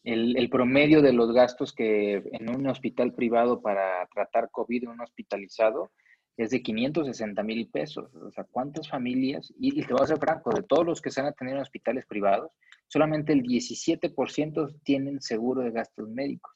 el, 0.05 0.49
promedio 0.51 1.01
de 1.01 1.13
los 1.13 1.33
gastos 1.33 1.73
que 1.73 2.23
en 2.33 2.55
un 2.55 2.67
hospital 2.67 3.15
privado 3.15 3.63
para 3.63 4.07
tratar 4.15 4.51
COVID 4.51 4.89
un 4.89 5.01
hospitalizado 5.01 5.91
es 6.37 6.51
de 6.51 6.63
560 6.63 7.43
mil 7.43 7.69
pesos. 7.71 8.15
O 8.15 8.31
sea, 8.31 8.45
¿cuántas 8.51 8.89
familias? 8.89 9.53
Y, 9.59 9.83
te 9.83 9.93
voy 9.93 10.03
a 10.03 10.07
ser 10.07 10.19
franco, 10.19 10.51
de 10.51 10.63
todos 10.63 10.85
los 10.85 11.01
que 11.01 11.11
se 11.11 11.21
han 11.21 11.27
atendido 11.27 11.59
en 11.59 11.63
hospitales 11.63 12.07
privados, 12.07 12.53
solamente 12.89 13.33
el 13.33 13.43
17% 13.43 14.81
tienen 14.83 15.21
seguro 15.21 15.63
de 15.63 15.71
gastos 15.71 16.09
médicos. 16.09 16.53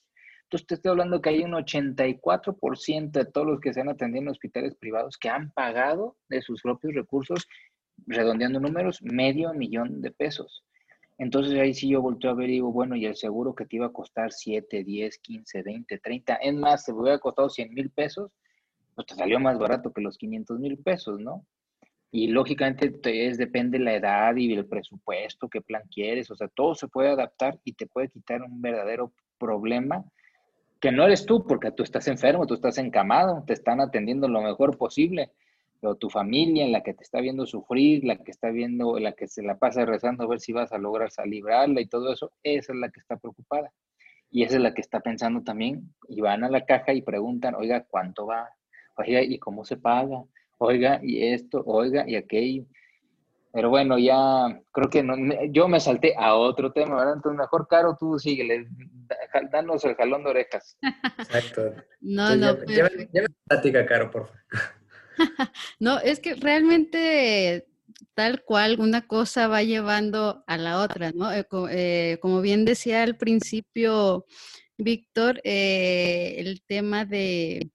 Entonces, 0.48 0.66
te 0.66 0.74
estoy 0.76 0.92
hablando 0.92 1.20
que 1.20 1.28
hay 1.28 1.42
un 1.42 1.52
84% 1.52 3.10
de 3.10 3.26
todos 3.26 3.46
los 3.46 3.60
que 3.60 3.74
se 3.74 3.82
han 3.82 3.90
atendido 3.90 4.22
en 4.22 4.28
hospitales 4.28 4.74
privados 4.76 5.18
que 5.18 5.28
han 5.28 5.50
pagado 5.50 6.16
de 6.30 6.40
sus 6.40 6.62
propios 6.62 6.94
recursos, 6.94 7.46
redondeando 8.06 8.58
números, 8.58 9.02
medio 9.02 9.52
millón 9.52 10.00
de 10.00 10.10
pesos. 10.10 10.64
Entonces 11.18 11.52
ahí 11.58 11.74
sí 11.74 11.90
yo 11.90 12.00
volteo 12.00 12.30
a 12.30 12.34
ver 12.34 12.48
y 12.48 12.54
digo, 12.54 12.72
bueno, 12.72 12.96
y 12.96 13.04
el 13.04 13.14
seguro 13.14 13.54
que 13.54 13.66
te 13.66 13.76
iba 13.76 13.86
a 13.86 13.92
costar 13.92 14.32
7, 14.32 14.84
10, 14.84 15.18
15, 15.18 15.62
20, 15.62 15.98
30, 15.98 16.34
es 16.36 16.54
más, 16.54 16.82
se 16.82 16.94
hubiera 16.94 17.18
costado 17.18 17.50
100 17.50 17.74
mil 17.74 17.90
pesos, 17.90 18.30
pues 18.94 19.06
te 19.06 19.16
salió 19.16 19.38
más 19.38 19.58
barato 19.58 19.92
que 19.92 20.00
los 20.00 20.16
500 20.16 20.58
mil 20.58 20.78
pesos, 20.78 21.20
¿no? 21.20 21.44
Y 22.10 22.28
lógicamente 22.28 23.26
es, 23.26 23.36
depende 23.36 23.78
la 23.78 23.96
edad 23.96 24.34
y 24.34 24.50
el 24.54 24.64
presupuesto, 24.64 25.50
qué 25.50 25.60
plan 25.60 25.82
quieres, 25.90 26.30
o 26.30 26.36
sea, 26.36 26.48
todo 26.48 26.74
se 26.74 26.88
puede 26.88 27.10
adaptar 27.10 27.60
y 27.64 27.74
te 27.74 27.86
puede 27.86 28.08
quitar 28.08 28.40
un 28.40 28.62
verdadero 28.62 29.12
problema 29.36 30.06
que 30.80 30.92
no 30.92 31.04
eres 31.04 31.26
tú, 31.26 31.44
porque 31.46 31.72
tú 31.72 31.82
estás 31.82 32.08
enfermo, 32.08 32.46
tú 32.46 32.54
estás 32.54 32.78
encamado, 32.78 33.44
te 33.46 33.52
están 33.52 33.80
atendiendo 33.80 34.28
lo 34.28 34.40
mejor 34.40 34.78
posible, 34.78 35.32
pero 35.80 35.96
tu 35.96 36.10
familia, 36.10 36.66
la 36.68 36.82
que 36.82 36.94
te 36.94 37.02
está 37.02 37.20
viendo 37.20 37.46
sufrir, 37.46 38.04
la 38.04 38.16
que 38.16 38.30
está 38.30 38.50
viendo, 38.50 38.98
la 38.98 39.12
que 39.12 39.28
se 39.28 39.42
la 39.42 39.58
pasa 39.58 39.84
rezando 39.84 40.24
a 40.24 40.28
ver 40.28 40.40
si 40.40 40.52
vas 40.52 40.72
a 40.72 40.78
lograr 40.78 41.10
librarla 41.24 41.80
y 41.80 41.86
todo 41.86 42.12
eso, 42.12 42.32
esa 42.42 42.72
es 42.72 42.78
la 42.78 42.90
que 42.90 43.00
está 43.00 43.16
preocupada. 43.16 43.72
Y 44.30 44.42
esa 44.42 44.56
es 44.56 44.62
la 44.62 44.74
que 44.74 44.82
está 44.82 45.00
pensando 45.00 45.42
también, 45.42 45.94
y 46.08 46.20
van 46.20 46.44
a 46.44 46.50
la 46.50 46.64
caja 46.64 46.92
y 46.92 47.02
preguntan, 47.02 47.54
oiga, 47.54 47.84
¿cuánto 47.88 48.26
va? 48.26 48.50
Oiga, 48.96 49.22
¿y 49.22 49.38
cómo 49.38 49.64
se 49.64 49.76
paga? 49.76 50.24
oiga, 50.58 51.00
y 51.02 51.24
esto, 51.32 51.62
oiga, 51.64 52.04
y 52.08 52.16
aquello. 52.16 52.64
Pero 53.52 53.70
bueno, 53.70 53.98
ya 53.98 54.60
creo 54.72 54.90
que 54.90 55.02
no, 55.02 55.16
yo 55.50 55.68
me 55.68 55.80
salté 55.80 56.14
a 56.16 56.34
otro 56.34 56.72
tema, 56.72 56.96
¿verdad? 56.96 57.14
Entonces, 57.16 57.38
mejor, 57.38 57.66
Caro, 57.66 57.96
tú 57.98 58.18
síguele, 58.18 58.68
danos 59.50 59.84
el 59.84 59.94
jalón 59.94 60.24
de 60.24 60.30
orejas. 60.30 60.76
Exacto. 61.18 61.74
no, 62.00 62.36
no. 62.36 62.64
Ya, 62.66 62.90
ya, 63.62 63.86
Caro, 63.86 64.10
por 64.10 64.26
favor. 64.26 64.42
no, 65.80 65.98
es 65.98 66.20
que 66.20 66.34
realmente 66.34 67.66
tal 68.14 68.42
cual 68.44 68.80
una 68.80 69.06
cosa 69.06 69.48
va 69.48 69.62
llevando 69.62 70.44
a 70.46 70.56
la 70.56 70.80
otra, 70.80 71.12
¿no? 71.12 71.32
Eh, 71.32 71.46
eh, 71.70 72.18
como 72.20 72.40
bien 72.40 72.64
decía 72.64 73.02
al 73.02 73.16
principio 73.16 74.26
Víctor, 74.76 75.40
eh, 75.44 76.36
el 76.38 76.62
tema 76.62 77.04
de, 77.04 77.70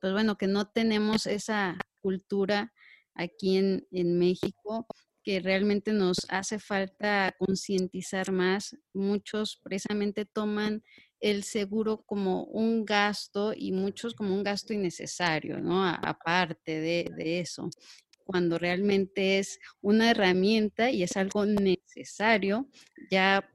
pues 0.00 0.12
bueno, 0.12 0.36
que 0.36 0.46
no 0.46 0.68
tenemos 0.68 1.26
esa 1.26 1.76
cultura 2.00 2.72
aquí 3.14 3.56
en, 3.56 4.18
México 4.18 4.86
que 5.22 5.40
realmente 5.40 5.92
nos 5.92 6.18
hace 6.28 6.58
falta 6.58 7.34
concientizar 7.38 8.32
más. 8.32 8.76
Muchos 8.94 9.60
precisamente 9.62 10.24
toman 10.24 10.82
el 11.20 11.44
seguro 11.44 12.02
como 12.06 12.44
un 12.44 12.86
gasto 12.86 13.52
y 13.54 13.72
muchos 13.72 14.14
como 14.14 14.34
un 14.34 14.42
gasto 14.42 14.72
innecesario, 14.72 15.60
¿no? 15.60 15.84
aparte 15.84 16.80
de, 16.80 17.10
de, 17.14 17.40
eso, 17.40 17.68
cuando 18.24 18.58
realmente 18.58 19.38
es 19.38 19.58
una 19.82 20.10
herramienta 20.10 20.90
y 20.90 21.02
es 21.02 21.16
algo 21.16 21.44
necesario, 21.44 22.70
ya 23.10 23.46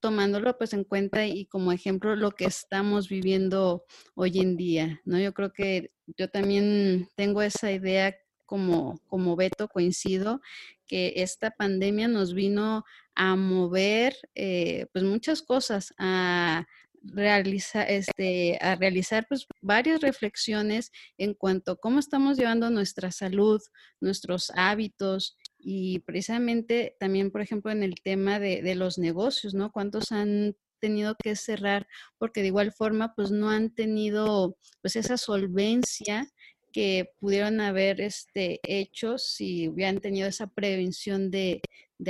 tomándolo 0.00 0.56
pues 0.56 0.72
en 0.72 0.84
cuenta 0.84 1.26
y 1.26 1.46
como 1.46 1.72
ejemplo 1.72 2.14
lo 2.16 2.30
que 2.30 2.44
estamos 2.44 3.08
viviendo 3.08 3.84
hoy 4.14 4.38
en 4.38 4.56
día, 4.56 5.00
¿no? 5.04 5.18
Yo 5.18 5.32
creo 5.34 5.52
que 5.52 5.92
yo 6.16 6.28
también 6.28 7.08
tengo 7.16 7.42
esa 7.42 7.72
idea 7.72 8.14
como, 8.48 8.98
como 9.06 9.36
Beto, 9.36 9.68
coincido, 9.68 10.40
que 10.86 11.12
esta 11.16 11.50
pandemia 11.50 12.08
nos 12.08 12.32
vino 12.32 12.84
a 13.14 13.36
mover 13.36 14.16
eh, 14.34 14.86
pues 14.92 15.04
muchas 15.04 15.42
cosas, 15.42 15.94
a 15.98 16.66
realizar, 17.02 17.90
este, 17.90 18.58
a 18.62 18.74
realizar 18.74 19.26
pues 19.28 19.46
varias 19.60 20.00
reflexiones 20.00 20.90
en 21.18 21.34
cuanto 21.34 21.72
a 21.72 21.76
cómo 21.76 21.98
estamos 22.00 22.38
llevando 22.38 22.70
nuestra 22.70 23.12
salud, 23.12 23.60
nuestros 24.00 24.50
hábitos 24.56 25.36
y 25.58 25.98
precisamente 26.00 26.96
también, 26.98 27.30
por 27.30 27.42
ejemplo, 27.42 27.70
en 27.70 27.82
el 27.82 27.96
tema 28.02 28.40
de, 28.40 28.62
de 28.62 28.74
los 28.74 28.96
negocios, 28.96 29.52
¿no? 29.52 29.70
¿Cuántos 29.72 30.10
han 30.10 30.56
tenido 30.80 31.16
que 31.22 31.36
cerrar 31.36 31.86
porque 32.18 32.40
de 32.40 32.46
igual 32.46 32.72
forma 32.72 33.12
pues 33.14 33.30
no 33.30 33.50
han 33.50 33.74
tenido 33.74 34.56
pues 34.80 34.96
esa 34.96 35.16
solvencia 35.16 36.30
que 36.72 37.10
pudieron 37.18 37.60
haber 37.60 38.00
este, 38.00 38.60
hecho 38.62 39.18
si 39.18 39.68
hubieran 39.68 39.98
tenido 40.00 40.28
esa 40.28 40.46
prevención 40.46 41.30
de, 41.30 41.60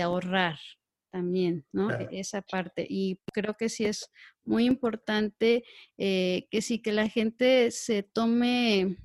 ahorrar 0.01 0.59
también, 1.11 1.65
¿no? 1.73 1.91
E, 1.91 2.09
esa 2.13 2.43
parte. 2.43 2.87
Y 2.89 3.19
creo 3.33 3.55
que 3.55 3.69
sí 3.69 3.85
es 3.85 4.11
muy 4.45 4.67
importante 4.67 5.65
eh, 5.97 6.47
que 6.51 6.63
sí, 6.63 6.81
que 6.81 6.93
la 6.93 7.09
gente 7.09 7.71
se 7.71 8.03
tome 8.03 8.97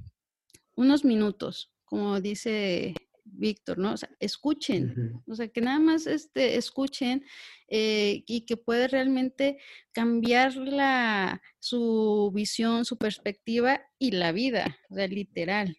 unos 0.75 1.05
minutos, 1.05 1.71
como 1.85 2.19
dice 2.19 2.95
Víctor, 3.35 3.77
¿no? 3.77 3.93
O 3.93 3.97
sea, 3.97 4.09
escuchen, 4.19 5.21
o 5.27 5.35
sea, 5.35 5.47
que 5.47 5.61
nada 5.61 5.79
más 5.79 6.07
este, 6.07 6.55
escuchen 6.55 7.25
eh, 7.67 8.23
y 8.27 8.45
que 8.45 8.57
puede 8.57 8.87
realmente 8.87 9.57
cambiar 9.91 10.55
la, 10.55 11.41
su 11.59 12.31
visión, 12.33 12.85
su 12.85 12.97
perspectiva 12.97 13.81
y 13.97 14.11
la 14.11 14.31
vida, 14.31 14.77
o 14.89 14.95
sea, 14.95 15.07
literal. 15.07 15.77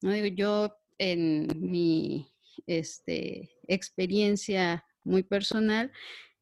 ¿no? 0.00 0.12
Digo, 0.12 0.26
yo 0.34 0.76
en 0.98 1.48
mi 1.58 2.32
este, 2.66 3.50
experiencia 3.68 4.84
muy 5.04 5.22
personal, 5.22 5.92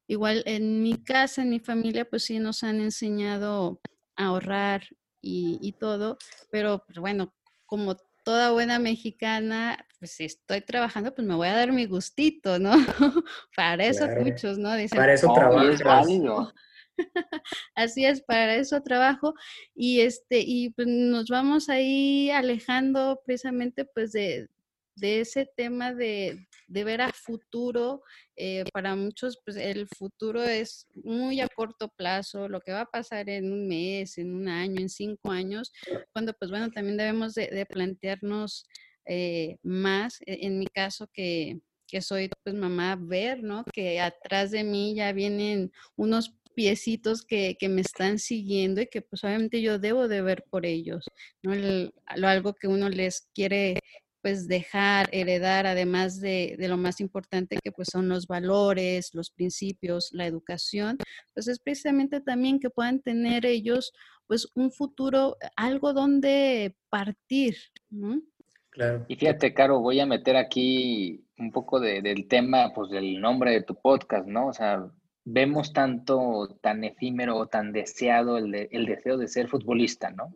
igual 0.07 0.43
en 0.47 0.83
mi 0.83 1.03
casa, 1.03 1.43
en 1.43 1.51
mi 1.51 1.61
familia, 1.61 2.09
pues 2.09 2.25
sí 2.25 2.39
nos 2.39 2.63
han 2.63 2.81
enseñado 2.81 3.81
a 4.17 4.27
ahorrar 4.27 4.87
y, 5.21 5.59
y 5.61 5.73
todo, 5.73 6.19
pero 6.51 6.85
pues, 6.87 6.99
bueno, 6.99 7.35
como 7.67 7.97
toda 8.25 8.51
buena 8.51 8.79
mexicana, 8.79 9.87
pues 9.99 10.13
si 10.13 10.25
estoy 10.25 10.61
trabajando, 10.61 11.15
pues 11.15 11.27
me 11.27 11.35
voy 11.35 11.49
a 11.49 11.55
dar 11.55 11.73
mi 11.73 11.87
gustito, 11.87 12.59
¿no? 12.59 12.73
para 13.57 13.85
eso 13.85 14.09
muchos, 14.09 14.59
¿no? 14.59 14.75
Dicen, 14.75 14.99
para 14.99 15.13
eso 15.13 15.33
trabajo. 15.33 16.53
Así 17.75 18.05
es, 18.05 18.23
para 18.23 18.57
eso 18.57 18.83
trabajo 18.83 19.35
y 19.75 20.01
este 20.01 20.41
y 20.41 20.71
pues 20.71 20.87
nos 20.87 21.29
vamos 21.29 21.69
ahí 21.69 22.31
alejando 22.31 23.21
precisamente 23.27 23.85
pues 23.85 24.13
de, 24.13 24.49
de 24.95 25.21
ese 25.21 25.51
tema 25.57 25.93
de, 25.93 26.47
de 26.67 26.85
ver 26.85 27.01
a 27.03 27.13
futuro. 27.13 28.03
Eh, 28.37 28.65
para 28.73 28.97
muchos, 28.97 29.39
pues 29.45 29.57
el 29.57 29.89
futuro 29.89 30.43
es 30.43 30.87
muy 30.95 31.41
a 31.41 31.49
corto 31.49 31.89
plazo, 31.89 32.49
lo 32.49 32.61
que 32.61 32.73
va 32.73 32.83
a 32.83 32.91
pasar 32.91 33.29
en 33.29 33.53
un 33.53 33.69
mes, 33.69 34.19
en 34.19 34.35
un 34.35 34.49
año, 34.49 34.81
en 34.81 34.89
cinco 34.89 35.31
años, 35.31 35.73
cuando 36.13 36.33
pues 36.33 36.51
bueno, 36.51 36.71
también 36.71 36.97
debemos 36.97 37.35
de, 37.35 37.67
plantearnos 37.69 38.67
eh, 39.07 39.59
más, 39.63 40.21
e, 40.23 40.47
en 40.47 40.59
mi 40.59 40.67
caso 40.67 41.09
que, 41.13 41.61
que 41.87 42.01
soy 42.01 42.31
pues 42.43 42.55
mamá, 42.55 42.97
ver, 43.01 43.43
¿no? 43.43 43.65
Que 43.73 44.01
atrás 44.01 44.51
de 44.51 44.65
mí 44.65 44.95
ya 44.95 45.13
vienen 45.13 45.73
unos 45.97 46.35
piecitos 46.55 47.23
que, 47.23 47.57
que, 47.59 47.69
me 47.69 47.81
están 47.81 48.19
siguiendo 48.19 48.81
y 48.81 48.87
que 48.87 49.03
pues 49.03 49.25
obviamente 49.25 49.61
yo 49.61 49.79
debo 49.79 50.09
de 50.09 50.23
ver 50.23 50.45
por 50.51 50.67
ellos, 50.67 51.05
¿no? 51.43 51.55
lo, 51.55 51.91
algo 52.29 52.55
que 52.55 52.69
uno 52.69 52.89
les 52.89 53.29
quiere 53.35 53.81
pues 54.25 54.49
dejar, 54.49 55.11
heredar, 55.13 55.67
además 55.67 56.19
de, 56.19 56.57
de, 56.59 56.69
lo 56.69 56.79
más 56.79 56.99
importante 56.99 57.59
que 57.63 57.71
pues 57.71 57.89
son 57.93 58.09
los 58.09 58.27
valores, 58.27 59.11
los 59.13 59.29
principios, 59.29 60.09
la 60.15 60.25
educación, 60.25 60.97
pues 61.35 61.47
es 61.47 61.59
precisamente 61.59 62.23
también 62.23 62.59
que 62.59 62.71
puedan 62.71 63.03
tener 63.03 63.45
ellos 63.45 63.93
pues 64.27 64.51
un 64.55 64.73
futuro, 64.73 65.37
algo 65.57 65.93
donde 65.93 66.75
partir, 66.89 67.57
¿no? 67.91 68.23
Claro. 68.71 69.05
Y 69.09 69.17
fíjate, 69.17 69.53
Caro, 69.53 69.81
voy 69.81 70.01
a 70.01 70.07
meter 70.07 70.37
aquí 70.37 71.27
un 71.37 71.53
poco 71.53 71.79
de, 71.79 72.01
del 72.01 72.27
tema, 72.27 72.73
pues 72.75 72.91
del 72.91 73.21
nombre 73.21 73.51
de 73.51 73.63
tu 73.63 73.75
podcast, 73.75 74.27
¿no? 74.27 74.47
O 74.47 74.55
sea, 74.55 74.91
vemos 75.27 75.75
tanto, 75.75 76.49
tan 76.63 76.83
efímero 76.83 77.37
o 77.37 77.47
tan 77.47 77.73
deseado 77.73 78.39
el, 78.39 78.55
el 78.71 78.87
deseo 78.87 79.19
de 79.19 79.29
ser 79.29 79.49
futbolista, 79.49 80.09
¿no? 80.09 80.35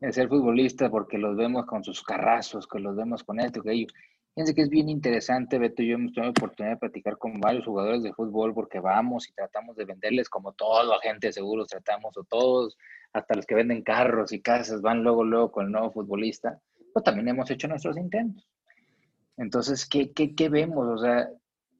El 0.00 0.12
ser 0.12 0.28
futbolista 0.28 0.90
porque 0.90 1.18
los 1.18 1.36
vemos 1.36 1.66
con 1.66 1.82
sus 1.82 2.02
carrazos, 2.02 2.66
que 2.66 2.78
los 2.78 2.94
vemos 2.94 3.24
con 3.24 3.40
esto, 3.40 3.62
que 3.62 3.72
ellos. 3.72 3.92
Fíjense 4.34 4.54
que 4.54 4.62
es 4.62 4.68
bien 4.68 4.90
interesante, 4.90 5.58
Beto 5.58 5.82
y 5.82 5.88
yo 5.88 5.94
hemos 5.94 6.12
tenido 6.12 6.24
la 6.24 6.38
oportunidad 6.38 6.74
de 6.74 6.80
platicar 6.80 7.16
con 7.16 7.40
varios 7.40 7.64
jugadores 7.64 8.02
de 8.02 8.12
fútbol 8.12 8.52
porque 8.52 8.80
vamos 8.80 9.26
y 9.30 9.32
tratamos 9.32 9.76
de 9.76 9.86
venderles 9.86 10.28
como 10.28 10.52
todo 10.52 10.92
agente 10.92 11.28
de 11.28 11.32
seguros 11.32 11.68
tratamos, 11.68 12.14
o 12.18 12.24
todos, 12.24 12.76
hasta 13.14 13.34
los 13.34 13.46
que 13.46 13.54
venden 13.54 13.82
carros 13.82 14.32
y 14.32 14.42
casas, 14.42 14.82
van 14.82 15.02
luego, 15.02 15.24
luego 15.24 15.50
con 15.50 15.64
el 15.64 15.72
nuevo 15.72 15.90
futbolista. 15.90 16.60
Pues 16.92 17.02
también 17.02 17.28
hemos 17.28 17.50
hecho 17.50 17.66
nuestros 17.66 17.96
intentos. 17.96 18.46
Entonces, 19.38 19.88
¿qué, 19.88 20.12
qué, 20.12 20.34
qué 20.34 20.50
vemos? 20.50 20.86
O 20.86 20.98
sea, 20.98 21.30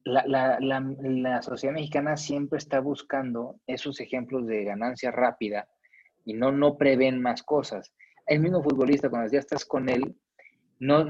la, 0.03 0.25
la, 0.59 0.79
la, 0.89 1.41
sociedad 1.41 1.73
mexicana 1.73 2.17
siempre 2.17 2.57
está 2.57 2.79
buscando 2.79 3.59
esos 3.67 3.99
ejemplos 3.99 4.47
de 4.47 4.63
ganancia 4.63 5.11
rápida 5.11 5.67
y 6.25 6.33
no, 6.33 6.51
no 6.51 6.77
prevén 6.77 7.21
más 7.21 7.43
cosas. 7.43 7.93
El 8.27 8.41
mismo 8.41 8.61
futbolista, 8.61 9.09
cuando 9.09 9.31
ya 9.31 9.39
estás 9.39 9.65
con 9.65 9.89
él, 9.89 10.15
no, 10.79 11.05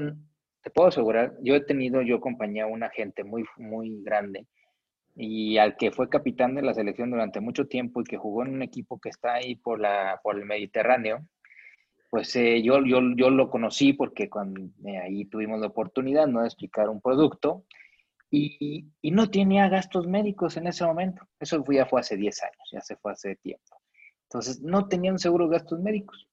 te 0.62 0.70
puedo 0.70 0.88
asegurar, 0.88 1.34
yo 1.42 1.54
he 1.54 1.60
tenido, 1.60 2.02
yo 2.02 2.16
acompañé 2.16 2.62
a 2.62 2.66
una 2.66 2.90
gente 2.90 3.24
muy, 3.24 3.44
muy 3.56 4.02
grande 4.02 4.46
y 5.14 5.58
al 5.58 5.76
que 5.76 5.90
fue 5.90 6.08
capitán 6.08 6.54
de 6.54 6.62
la 6.62 6.74
selección 6.74 7.10
durante 7.10 7.40
mucho 7.40 7.66
tiempo 7.66 8.00
y 8.00 8.04
que 8.04 8.16
jugó 8.16 8.44
en 8.44 8.54
un 8.54 8.62
equipo 8.62 9.00
que 9.00 9.08
está 9.08 9.34
ahí 9.34 9.56
por, 9.56 9.80
la, 9.80 10.20
por 10.22 10.36
el 10.36 10.44
Mediterráneo, 10.44 11.26
pues 12.08 12.34
eh, 12.36 12.62
yo, 12.62 12.84
yo, 12.84 13.00
yo 13.16 13.28
lo 13.28 13.50
conocí 13.50 13.92
porque 13.92 14.30
cuando, 14.30 14.60
eh, 14.86 14.98
ahí 14.98 15.24
tuvimos 15.24 15.60
la 15.60 15.66
oportunidad 15.66 16.28
¿no? 16.28 16.40
de 16.40 16.46
explicar 16.46 16.88
un 16.88 17.00
producto 17.00 17.64
y, 18.30 18.86
no 19.02 19.30
tenía 19.30 19.68
gastos 19.68 20.06
médicos 20.06 20.56
en 20.56 20.66
ese 20.66 20.84
momento. 20.84 21.22
Eso 21.40 21.64
ya 21.70 21.86
fue 21.86 22.00
hace 22.00 22.16
10 22.16 22.42
años, 22.42 22.68
ya 22.72 22.80
se 22.80 22.96
fue 22.96 23.12
hace 23.12 23.36
tiempo. 23.36 23.80
Entonces, 24.24 24.60
no 24.60 24.86
tenía 24.86 25.10
un 25.10 25.18
seguro 25.18 25.48
gastos 25.48 25.80
médicos. 25.80 26.28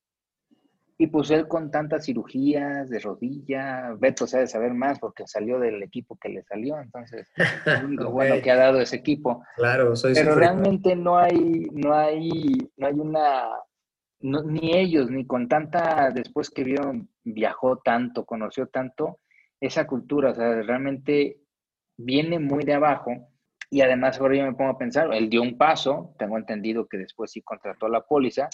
Y 0.97 1.07
pues 1.07 1.29
él 1.29 1.47
con 1.47 1.71
tantas 1.71 2.05
cirugías 2.05 2.89
de 2.89 2.99
rodilla, 2.99 3.93
Beto 3.99 4.27
sabe 4.27 4.47
saber 4.47 4.73
más 4.73 4.97
porque 4.99 5.27
salió 5.27 5.59
del 5.59 5.83
equipo 5.83 6.17
que 6.17 6.29
le 6.29 6.43
salió, 6.43 6.79
entonces 6.79 7.29
lo 7.89 8.11
bueno 8.11 8.35
que 8.41 8.51
ha 8.51 8.55
dado 8.55 8.79
ese 8.79 8.95
equipo. 8.95 9.43
Claro, 9.57 9.95
soy 9.95 10.13
Pero 10.13 10.35
realmente 10.35 10.95
no 10.95 11.17
hay, 11.17 11.67
no 11.73 11.93
hay, 11.93 12.69
no 12.77 12.87
hay 12.87 12.93
una, 12.93 13.49
ni 14.21 14.77
ellos, 14.77 15.11
ni 15.11 15.25
con 15.27 15.49
tanta, 15.49 16.11
después 16.11 16.49
que 16.49 16.63
vieron, 16.63 17.09
viajó 17.23 17.77
tanto, 17.83 18.25
conoció 18.25 18.67
tanto, 18.67 19.19
esa 19.59 19.87
cultura, 19.87 20.31
o 20.31 20.35
sea, 20.35 20.61
realmente 20.61 21.41
viene 21.97 22.39
muy 22.39 22.63
de 22.63 22.73
abajo. 22.73 23.11
Y 23.69 23.81
además 23.81 24.19
ahora 24.19 24.35
yo 24.35 24.43
me 24.43 24.53
pongo 24.53 24.71
a 24.71 24.77
pensar, 24.77 25.13
él 25.13 25.29
dio 25.29 25.41
un 25.41 25.57
paso, 25.57 26.13
tengo 26.17 26.37
entendido 26.37 26.87
que 26.87 26.97
después 26.97 27.31
sí 27.31 27.41
contrató 27.41 27.87
la 27.87 28.01
póliza, 28.01 28.47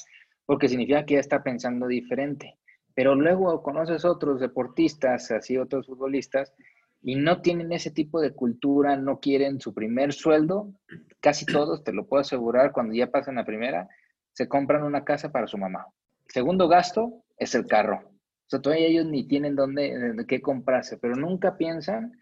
porque 0.46 0.68
significa 0.68 1.06
que 1.06 1.16
ya 1.16 1.20
está 1.20 1.44
pensando 1.44 1.88
diferente. 1.88 2.58
Pero 2.94 3.16
luego 3.16 3.64
conoces 3.64 4.06
otros 4.06 4.40
deportistas, 4.40 5.32
así 5.32 5.58
otros 5.58 5.88
futbolistas, 5.88 6.54
y 7.02 7.16
no 7.16 7.42
tienen 7.42 7.72
ese 7.72 7.90
tipo 7.90 8.22
de 8.22 8.32
cultura, 8.32 8.96
no 8.96 9.20
quieren 9.20 9.60
su 9.60 9.74
primer 9.74 10.14
sueldo, 10.14 10.74
casi 11.20 11.46
todos, 11.46 11.84
te 11.84 11.94
lo 11.94 12.06
puedo 12.06 12.22
asegurar, 12.22 12.72
cuando 12.72 12.94
ya 12.94 13.10
pasan 13.10 13.36
la 13.36 13.46
primera, 13.46 13.88
se 14.34 14.48
compran 14.48 14.84
una 14.84 15.04
casa 15.04 15.32
para 15.32 15.48
su 15.48 15.58
mamá. 15.58 15.88
segundo 16.28 16.68
gasto 16.68 17.24
es 17.38 17.56
el 17.56 17.66
carro. 17.66 18.02
O 18.06 18.50
sea, 18.52 18.62
todavía 18.62 18.88
ellos 18.88 19.06
ni 19.06 19.28
tienen 19.28 19.56
dónde, 19.56 20.26
qué 20.28 20.42
comprarse, 20.42 20.98
pero 20.98 21.16
nunca 21.16 21.58
piensan 21.58 22.20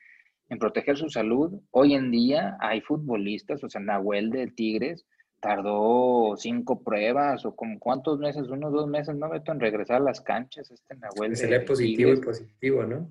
en 0.48 0.60
proteger 0.60 0.98
su 0.98 1.10
salud. 1.10 1.60
Hoy 1.72 1.94
en 1.94 2.12
día 2.12 2.58
hay 2.60 2.82
futbolistas, 2.82 3.64
o 3.64 3.70
sea, 3.70 3.82
Nahuel 3.82 4.30
de 4.30 4.48
Tigres 4.48 5.06
tardó 5.40 6.36
cinco 6.38 6.84
pruebas 6.84 7.46
o 7.46 7.56
como 7.56 7.80
cuántos 7.80 8.20
meses, 8.20 8.48
unos 8.50 8.72
dos 8.72 8.88
meses, 8.88 9.16
¿no, 9.16 9.30
Beto? 9.30 9.52
En 9.52 9.60
regresar 9.60 9.98
a 9.98 10.04
las 10.04 10.22
canchas, 10.22 10.70
este 10.72 10.96
Nahuel. 10.96 11.36
Sería 11.36 11.66
positivo 11.66 12.12
y 12.12 12.22
positivo, 12.22 12.84
¿no? 12.84 13.10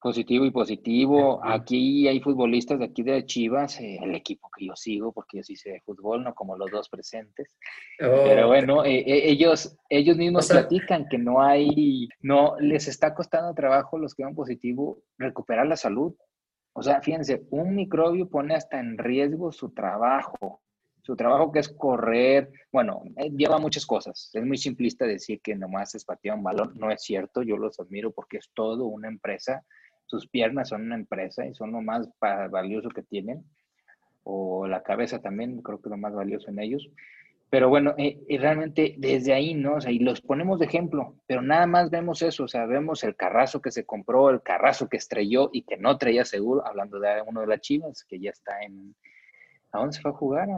Positivo 0.00 0.44
y 0.44 0.52
positivo. 0.52 1.40
Aquí 1.44 2.06
hay 2.06 2.20
futbolistas 2.20 2.78
de 2.78 2.84
aquí 2.84 3.02
de 3.02 3.26
Chivas, 3.26 3.80
eh, 3.80 3.98
el 4.00 4.14
equipo 4.14 4.48
que 4.56 4.66
yo 4.66 4.76
sigo, 4.76 5.12
porque 5.12 5.38
yo 5.38 5.42
sí 5.42 5.56
sé 5.56 5.70
de 5.70 5.80
fútbol, 5.80 6.22
no 6.22 6.34
como 6.34 6.56
los 6.56 6.70
dos 6.70 6.88
presentes. 6.88 7.56
Pero 7.98 8.44
oh, 8.44 8.48
bueno, 8.48 8.84
eh, 8.84 8.98
eh, 8.98 9.30
ellos, 9.30 9.76
ellos 9.88 10.16
mismos 10.16 10.48
platican 10.48 11.08
que 11.08 11.18
no 11.18 11.42
hay, 11.42 12.08
no 12.20 12.54
les 12.60 12.86
está 12.86 13.12
costando 13.12 13.52
trabajo 13.54 13.98
los 13.98 14.14
que 14.14 14.22
van 14.22 14.36
positivo 14.36 15.02
recuperar 15.16 15.66
la 15.66 15.76
salud. 15.76 16.14
O 16.74 16.82
sea, 16.82 17.00
fíjense, 17.00 17.42
un 17.50 17.74
microbio 17.74 18.28
pone 18.28 18.54
hasta 18.54 18.78
en 18.78 18.98
riesgo 18.98 19.50
su 19.50 19.70
trabajo. 19.70 20.62
Su 21.08 21.16
trabajo 21.16 21.50
que 21.50 21.60
es 21.60 21.70
correr, 21.70 22.52
bueno, 22.70 23.02
lleva 23.34 23.58
muchas 23.58 23.86
cosas. 23.86 24.28
Es 24.34 24.44
muy 24.44 24.58
simplista 24.58 25.06
decir 25.06 25.40
que 25.40 25.56
nomás 25.56 25.94
es 25.94 26.04
patear 26.04 26.36
un 26.36 26.42
balón. 26.42 26.74
No 26.76 26.90
es 26.90 27.00
cierto, 27.00 27.42
yo 27.42 27.56
los 27.56 27.80
admiro 27.80 28.10
porque 28.10 28.36
es 28.36 28.50
todo 28.52 28.84
una 28.84 29.08
empresa. 29.08 29.64
Sus 30.04 30.28
piernas 30.28 30.68
son 30.68 30.82
una 30.82 30.96
empresa 30.96 31.46
y 31.46 31.54
son 31.54 31.72
lo 31.72 31.80
más 31.80 32.10
valioso 32.20 32.90
que 32.90 33.02
tienen. 33.02 33.42
O 34.22 34.66
la 34.66 34.82
cabeza 34.82 35.18
también, 35.22 35.62
creo 35.62 35.80
que 35.80 35.88
es 35.88 35.92
lo 35.92 35.96
más 35.96 36.12
valioso 36.12 36.50
en 36.50 36.58
ellos. 36.58 36.86
Pero 37.48 37.70
bueno, 37.70 37.94
eh, 37.96 38.18
realmente 38.38 38.94
desde 38.98 39.32
ahí, 39.32 39.54
¿no? 39.54 39.76
O 39.76 39.80
sea, 39.80 39.90
y 39.90 40.00
los 40.00 40.20
ponemos 40.20 40.58
de 40.58 40.66
ejemplo, 40.66 41.14
pero 41.26 41.40
nada 41.40 41.66
más 41.66 41.88
vemos 41.88 42.20
eso, 42.20 42.44
o 42.44 42.48
sea, 42.48 42.66
vemos 42.66 43.02
el 43.02 43.16
carrazo 43.16 43.62
que 43.62 43.70
se 43.70 43.86
compró, 43.86 44.28
el 44.28 44.42
carrazo 44.42 44.90
que 44.90 44.98
estrelló 44.98 45.48
y 45.54 45.62
que 45.62 45.78
no 45.78 45.96
traía 45.96 46.26
seguro, 46.26 46.66
hablando 46.66 47.00
de 47.00 47.22
uno 47.26 47.40
de 47.40 47.46
las 47.46 47.62
chivas, 47.62 48.04
que 48.04 48.20
ya 48.20 48.28
está 48.28 48.60
en... 48.60 48.94
¿A 49.72 49.78
dónde 49.78 49.94
se 49.94 50.00
fue 50.00 50.10
a 50.10 50.14
jugar? 50.14 50.48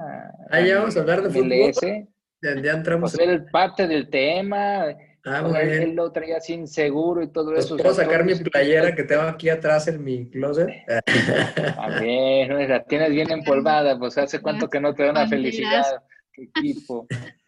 ah, 0.51 0.61
ya 0.61 0.79
vamos 0.79 0.96
a 0.96 1.01
hablar 1.01 1.23
de 1.23 1.31
fútbol. 1.31 2.09
Ya, 2.42 2.73
entramos. 2.73 3.14
Pues 3.14 3.29
en... 3.29 3.46
parte 3.46 3.87
del 3.87 4.09
tema. 4.09 4.87
Ah, 5.25 5.42
muy 5.42 5.66
bien. 5.66 5.83
Él 5.83 5.94
lo 5.94 6.11
traía 6.11 6.40
sin 6.40 6.66
seguro 6.66 7.23
y 7.23 7.29
todo 7.29 7.53
pues 7.53 7.66
eso. 7.66 7.77
¿Puedo 7.77 7.94
sacar 7.94 8.25
mi 8.25 8.35
playera 8.35 8.94
que 8.94 9.03
tengo 9.03 9.23
aquí 9.23 9.51
atrás 9.51 9.88
en 9.88 10.03
mi 10.03 10.31
closet? 10.31 10.70
También, 11.77 12.68
la 12.68 12.85
tienes 12.85 13.11
bien 13.11 13.31
empolvada, 13.31 13.99
pues 13.99 14.16
hace 14.16 14.40
cuánto 14.40 14.68
que 14.70 14.81
no 14.81 14.94
te 14.94 15.05
da 15.05 15.11
una 15.11 15.29
felicidad 15.29 15.85
equipo. 16.37 17.07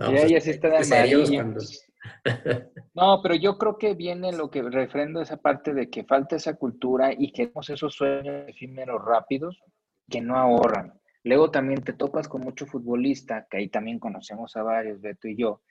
No, 0.00 0.12
y 0.12 0.16
ella 0.16 0.40
sí 0.40 0.50
está 0.50 0.68
de 0.68 0.78
No, 2.94 3.20
pero 3.20 3.34
yo 3.34 3.58
creo 3.58 3.78
que 3.78 3.94
viene 3.94 4.30
lo 4.30 4.48
que 4.48 4.62
refrendo 4.62 5.20
esa 5.20 5.38
parte 5.38 5.74
de 5.74 5.90
que 5.90 6.04
falta 6.04 6.36
esa 6.36 6.54
cultura 6.54 7.12
y 7.12 7.32
que 7.32 7.48
tenemos 7.48 7.68
esos 7.68 7.96
sueños 7.96 8.48
efímeros 8.48 9.04
rápidos 9.04 9.60
que 10.10 10.20
no 10.20 10.36
ahorran. 10.36 10.98
Luego 11.24 11.50
también 11.50 11.82
te 11.82 11.92
topas 11.92 12.28
con 12.28 12.42
mucho 12.42 12.66
futbolista, 12.66 13.46
que 13.50 13.58
ahí 13.58 13.68
también 13.68 13.98
conocemos 13.98 14.56
a 14.56 14.62
varios, 14.62 15.00
Beto 15.00 15.28
y 15.28 15.36
yo, 15.36 15.62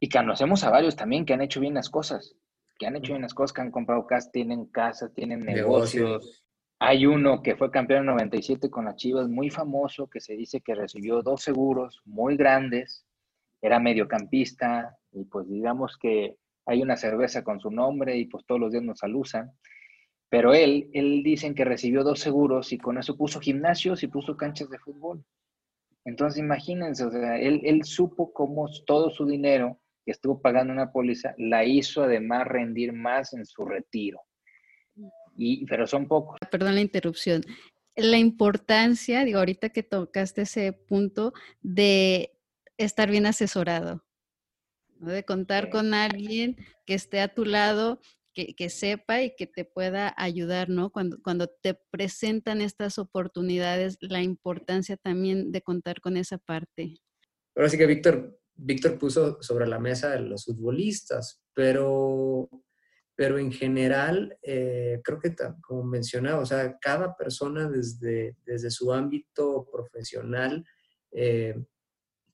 y 0.00 0.08
conocemos 0.08 0.64
a 0.64 0.70
varios 0.70 0.96
también 0.96 1.24
que 1.24 1.34
han 1.34 1.42
hecho 1.42 1.60
bien 1.60 1.74
las 1.74 1.90
cosas, 1.90 2.36
que 2.78 2.86
han 2.86 2.96
hecho 2.96 3.12
bien 3.12 3.22
las 3.22 3.34
cosas, 3.34 3.52
que 3.52 3.60
han 3.60 3.70
comprado 3.70 4.06
casas, 4.06 4.32
tienen 4.32 4.66
casas, 4.66 5.12
tienen 5.14 5.40
negocios, 5.40 6.44
hay 6.78 7.06
uno 7.06 7.42
que 7.42 7.56
fue 7.56 7.70
campeón 7.70 8.00
en 8.00 8.06
97 8.06 8.68
con 8.68 8.84
las 8.84 8.96
Chivas, 8.96 9.28
muy 9.28 9.48
famoso, 9.48 10.08
que 10.08 10.20
se 10.20 10.34
dice 10.34 10.60
que 10.60 10.74
recibió 10.74 11.22
dos 11.22 11.42
seguros 11.42 12.02
muy 12.04 12.36
grandes, 12.36 13.06
era 13.62 13.78
mediocampista 13.78 14.96
y 15.12 15.24
pues 15.24 15.48
digamos 15.48 15.96
que 15.96 16.36
hay 16.66 16.82
una 16.82 16.96
cerveza 16.96 17.44
con 17.44 17.60
su 17.60 17.70
nombre 17.70 18.16
y 18.16 18.26
pues 18.26 18.44
todos 18.44 18.60
los 18.60 18.72
días 18.72 18.84
nos 18.84 19.02
alusan. 19.02 19.52
Pero 20.34 20.52
él, 20.52 20.90
él 20.92 21.22
dicen 21.22 21.54
que 21.54 21.64
recibió 21.64 22.02
dos 22.02 22.18
seguros 22.18 22.72
y 22.72 22.78
con 22.78 22.98
eso 22.98 23.16
puso 23.16 23.38
gimnasios 23.38 24.02
y 24.02 24.08
puso 24.08 24.36
canchas 24.36 24.68
de 24.68 24.80
fútbol. 24.80 25.24
Entonces 26.04 26.40
imagínense, 26.40 27.04
o 27.04 27.10
sea, 27.12 27.38
él, 27.38 27.60
él 27.62 27.84
supo 27.84 28.32
cómo 28.32 28.68
todo 28.84 29.10
su 29.10 29.26
dinero 29.26 29.80
que 30.04 30.10
estuvo 30.10 30.42
pagando 30.42 30.72
una 30.72 30.90
póliza 30.90 31.34
la 31.38 31.64
hizo 31.64 32.02
además 32.02 32.48
rendir 32.48 32.92
más 32.92 33.32
en 33.32 33.46
su 33.46 33.64
retiro 33.64 34.22
pero 35.68 35.86
son 35.86 36.06
pocos. 36.06 36.38
Perdón 36.50 36.74
la 36.74 36.80
interrupción. 36.80 37.42
La 37.96 38.18
importancia, 38.18 39.24
digo, 39.24 39.38
ahorita 39.38 39.68
que 39.70 39.82
tocaste 39.82 40.42
ese 40.42 40.72
punto 40.72 41.32
de 41.62 42.32
estar 42.76 43.10
bien 43.10 43.26
asesorado, 43.26 44.04
de 44.98 45.24
contar 45.24 45.70
con 45.70 45.94
alguien 45.94 46.56
que 46.86 46.94
esté 46.94 47.20
a 47.20 47.28
tu 47.28 47.44
lado, 47.44 48.00
que, 48.34 48.68
sepa 48.68 49.22
y 49.22 49.34
que 49.36 49.46
te 49.46 49.64
pueda 49.64 50.12
ayudar, 50.16 50.68
¿no? 50.68 50.90
Cuando, 50.90 51.18
cuando 51.22 51.46
te 51.48 51.78
presentan 51.90 52.60
estas 52.60 52.98
oportunidades, 52.98 53.96
la 54.00 54.22
importancia 54.22 54.96
también 54.96 55.52
de 55.52 55.62
contar 55.62 56.00
con 56.00 56.16
esa 56.16 56.38
parte. 56.38 56.96
Ahora 57.54 57.68
sí 57.68 57.78
que 57.78 57.86
Víctor, 57.86 58.38
Víctor 58.56 58.98
puso 58.98 59.40
sobre 59.40 59.66
la 59.66 59.78
mesa 59.78 60.18
los 60.18 60.44
futbolistas, 60.44 61.40
pero, 61.54 62.50
pero 63.14 63.38
en 63.38 63.52
general, 63.52 64.36
eh, 64.42 65.00
creo 65.04 65.20
que 65.20 65.34
como 65.60 65.84
mencionaba, 65.84 66.40
o 66.40 66.46
sea, 66.46 66.76
cada 66.80 67.16
persona 67.16 67.68
desde, 67.70 68.36
desde 68.44 68.70
su 68.70 68.92
ámbito 68.92 69.68
profesional 69.70 70.64
eh, 71.12 71.54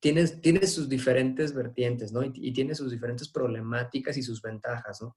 tiene, 0.01 0.27
tiene 0.27 0.67
sus 0.67 0.89
diferentes 0.89 1.53
vertientes, 1.53 2.11
¿no? 2.11 2.25
Y, 2.25 2.33
y, 2.35 2.53
tiene 2.53 2.75
sus 2.75 2.91
diferentes 2.91 3.29
problemáticas 3.29 4.17
y 4.17 4.23
sus 4.23 4.41
ventajas, 4.41 5.03
¿no? 5.03 5.15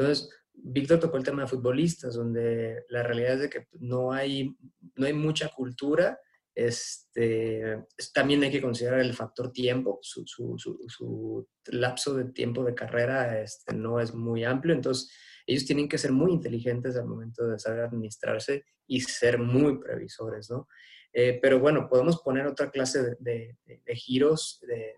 Entonces, 0.00 0.30
Víctor 0.54 0.98
tocó 0.98 1.18
el 1.18 1.24
tema 1.24 1.42
de 1.42 1.48
futbolistas, 1.48 2.14
donde 2.14 2.84
la 2.88 3.02
realidad 3.02 3.34
es 3.34 3.40
de 3.40 3.50
que 3.50 3.68
no 3.80 4.12
hay, 4.12 4.56
no 4.96 5.06
hay 5.06 5.12
mucha 5.12 5.48
cultura. 5.50 6.18
Este, 6.54 7.84
también 8.14 8.42
hay 8.42 8.50
que 8.50 8.62
considerar 8.62 9.00
el 9.00 9.12
factor 9.12 9.52
tiempo, 9.52 9.98
su, 10.02 10.24
su, 10.26 10.56
su, 10.58 11.48
lapso 11.66 12.14
de 12.14 12.32
tiempo 12.32 12.64
de 12.64 12.74
carrera 12.74 13.40
este, 13.40 13.74
no 13.74 14.00
es 14.00 14.12
muy 14.14 14.44
amplio, 14.44 14.74
entonces 14.74 15.10
ellos 15.46 15.64
tienen 15.64 15.88
que 15.88 15.96
ser 15.96 16.12
muy 16.12 16.32
inteligentes 16.32 16.96
al 16.96 17.06
momento 17.06 17.46
de 17.46 17.58
saber 17.58 17.84
administrarse 17.84 18.64
y 18.86 19.00
ser 19.00 19.38
muy 19.38 19.78
previsores, 19.78 20.50
¿no? 20.50 20.66
Eh, 21.12 21.38
pero 21.40 21.60
bueno, 21.60 21.88
podemos 21.88 22.20
poner 22.20 22.46
otra 22.46 22.70
clase 22.70 23.16
de, 23.20 23.56
de 23.64 23.96
giros 23.96 24.60
de, 24.66 24.96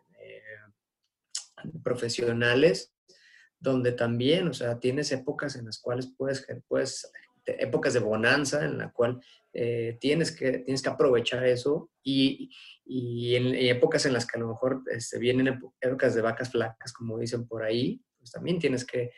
profesionales 1.82 2.94
donde 3.62 3.92
también, 3.92 4.48
o 4.48 4.52
sea, 4.52 4.80
tienes 4.80 5.12
épocas 5.12 5.54
en 5.54 5.66
las 5.66 5.78
cuales 5.78 6.12
puedes, 6.16 6.44
puedes 6.66 7.10
épocas 7.46 7.94
de 7.94 8.00
bonanza 8.00 8.64
en 8.64 8.78
la 8.78 8.90
cual 8.90 9.20
eh, 9.52 9.98
tienes, 10.00 10.32
que, 10.32 10.58
tienes 10.58 10.82
que 10.82 10.88
aprovechar 10.88 11.46
eso 11.46 11.90
y, 12.02 12.50
y 12.84 13.36
en 13.36 13.54
épocas 13.54 14.04
en 14.06 14.14
las 14.14 14.26
que 14.26 14.36
a 14.36 14.40
lo 14.40 14.48
mejor 14.48 14.82
este, 14.90 15.18
vienen 15.18 15.60
épocas 15.80 16.14
de 16.14 16.22
vacas 16.22 16.50
flacas, 16.50 16.92
como 16.92 17.18
dicen 17.18 17.46
por 17.46 17.62
ahí, 17.62 18.02
pues 18.18 18.32
también 18.32 18.58
tienes 18.58 18.84
que, 18.84 19.10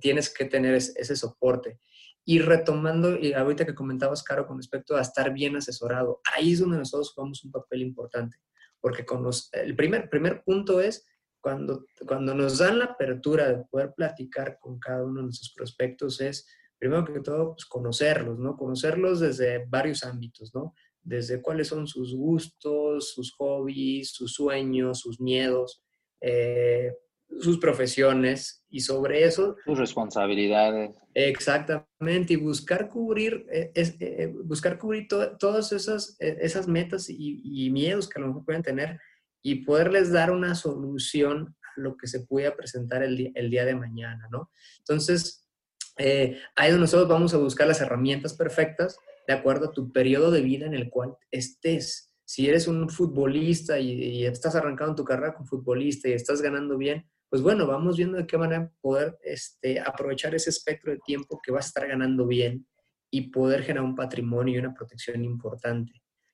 tienes 0.00 0.34
que 0.34 0.44
tener 0.46 0.74
ese 0.74 1.16
soporte. 1.16 1.78
Y 2.24 2.40
retomando, 2.40 3.16
y 3.16 3.32
ahorita 3.32 3.66
que 3.66 3.74
comentabas, 3.74 4.22
Caro, 4.22 4.46
con 4.46 4.58
respecto 4.58 4.96
a 4.96 5.00
estar 5.00 5.32
bien 5.32 5.56
asesorado, 5.56 6.20
ahí 6.34 6.52
es 6.52 6.60
donde 6.60 6.78
nosotros 6.78 7.12
jugamos 7.12 7.44
un 7.44 7.50
papel 7.50 7.82
importante, 7.82 8.36
porque 8.80 9.04
con 9.04 9.22
los, 9.22 9.48
el 9.52 9.74
primer, 9.74 10.08
primer 10.10 10.42
punto 10.42 10.80
es 10.80 11.06
cuando, 11.40 11.86
cuando 12.06 12.34
nos 12.34 12.58
dan 12.58 12.78
la 12.78 12.86
apertura 12.86 13.48
de 13.48 13.64
poder 13.70 13.92
platicar 13.94 14.58
con 14.60 14.78
cada 14.78 15.04
uno 15.04 15.20
de 15.20 15.24
nuestros 15.24 15.52
prospectos 15.54 16.20
es, 16.20 16.46
primero 16.78 17.04
que 17.04 17.20
todo, 17.20 17.54
pues, 17.54 17.66
conocerlos, 17.66 18.38
¿no? 18.38 18.56
Conocerlos 18.56 19.20
desde 19.20 19.64
varios 19.66 20.04
ámbitos, 20.04 20.54
¿no? 20.54 20.74
Desde 21.02 21.40
cuáles 21.40 21.68
son 21.68 21.86
sus 21.86 22.14
gustos, 22.14 23.12
sus 23.12 23.32
hobbies, 23.32 24.10
sus 24.12 24.32
sueños, 24.32 25.00
sus 25.00 25.20
miedos, 25.20 25.82
eh, 26.20 26.92
sus 27.38 27.58
profesiones 27.58 28.64
y 28.68 28.80
sobre 28.80 29.24
eso... 29.24 29.56
Sus 29.64 29.78
responsabilidades. 29.78 30.96
Exactamente, 31.14 32.34
y 32.34 32.36
buscar 32.36 32.88
cubrir, 32.88 33.46
eh, 33.52 33.70
es, 33.74 33.96
eh, 34.00 34.32
buscar 34.44 34.78
cubrir 34.78 35.06
todas 35.08 35.72
esas, 35.72 36.16
esas 36.18 36.66
metas 36.66 37.08
y, 37.08 37.40
y, 37.44 37.70
miedos 37.70 38.08
que 38.08 38.18
a 38.18 38.22
lo 38.22 38.28
mejor 38.28 38.44
pueden 38.44 38.62
tener 38.62 38.98
y 39.42 39.64
poderles 39.64 40.12
dar 40.12 40.30
una 40.30 40.54
solución 40.54 41.56
a 41.62 41.80
lo 41.80 41.96
que 41.96 42.06
se 42.06 42.20
pueda 42.20 42.56
presentar 42.56 43.02
el, 43.02 43.16
día, 43.16 43.64
de 43.64 43.74
mañana, 43.74 44.28
¿no? 44.30 44.50
Entonces, 44.78 45.48
eh, 45.96 46.38
ahí 46.56 46.72
nosotros 46.72 47.08
vamos 47.08 47.34
a 47.34 47.38
buscar 47.38 47.66
las 47.66 47.80
herramientas 47.80 48.34
perfectas 48.34 48.98
de 49.26 49.34
acuerdo 49.34 49.68
a 49.68 49.72
tu 49.72 49.92
periodo 49.92 50.30
de 50.30 50.40
vida 50.42 50.66
en 50.66 50.74
el 50.74 50.90
cual 50.90 51.16
estés. 51.30 52.14
Si 52.24 52.48
eres 52.48 52.68
un 52.68 52.88
futbolista 52.88 53.78
y, 53.78 54.24
estás 54.24 54.54
arrancando 54.54 54.94
tu 54.94 55.04
carrera 55.04 55.34
como 55.34 55.48
futbolista 55.48 56.08
y 56.08 56.12
estás 56.12 56.40
ganando 56.42 56.76
bien, 56.76 57.08
pues 57.28 57.42
bueno, 57.42 57.66
vamos 57.66 57.96
viendo 57.96 58.18
de 58.18 58.26
qué 58.26 58.36
manera 58.36 58.72
poder 58.80 59.18
este, 59.22 59.78
aprovechar 59.80 60.34
ese 60.34 60.50
espectro 60.50 60.92
de 60.92 60.98
tiempo 61.04 61.40
que 61.42 61.52
vas 61.52 61.66
a 61.66 61.68
estar 61.68 61.88
ganando 61.88 62.26
bien 62.26 62.66
y 63.10 63.30
poder 63.30 63.62
generar 63.62 63.84
un 63.84 63.94
patrimonio 63.94 64.54
y 64.54 64.58
una 64.58 64.74
protección 64.74 65.24
importante. 65.24 65.92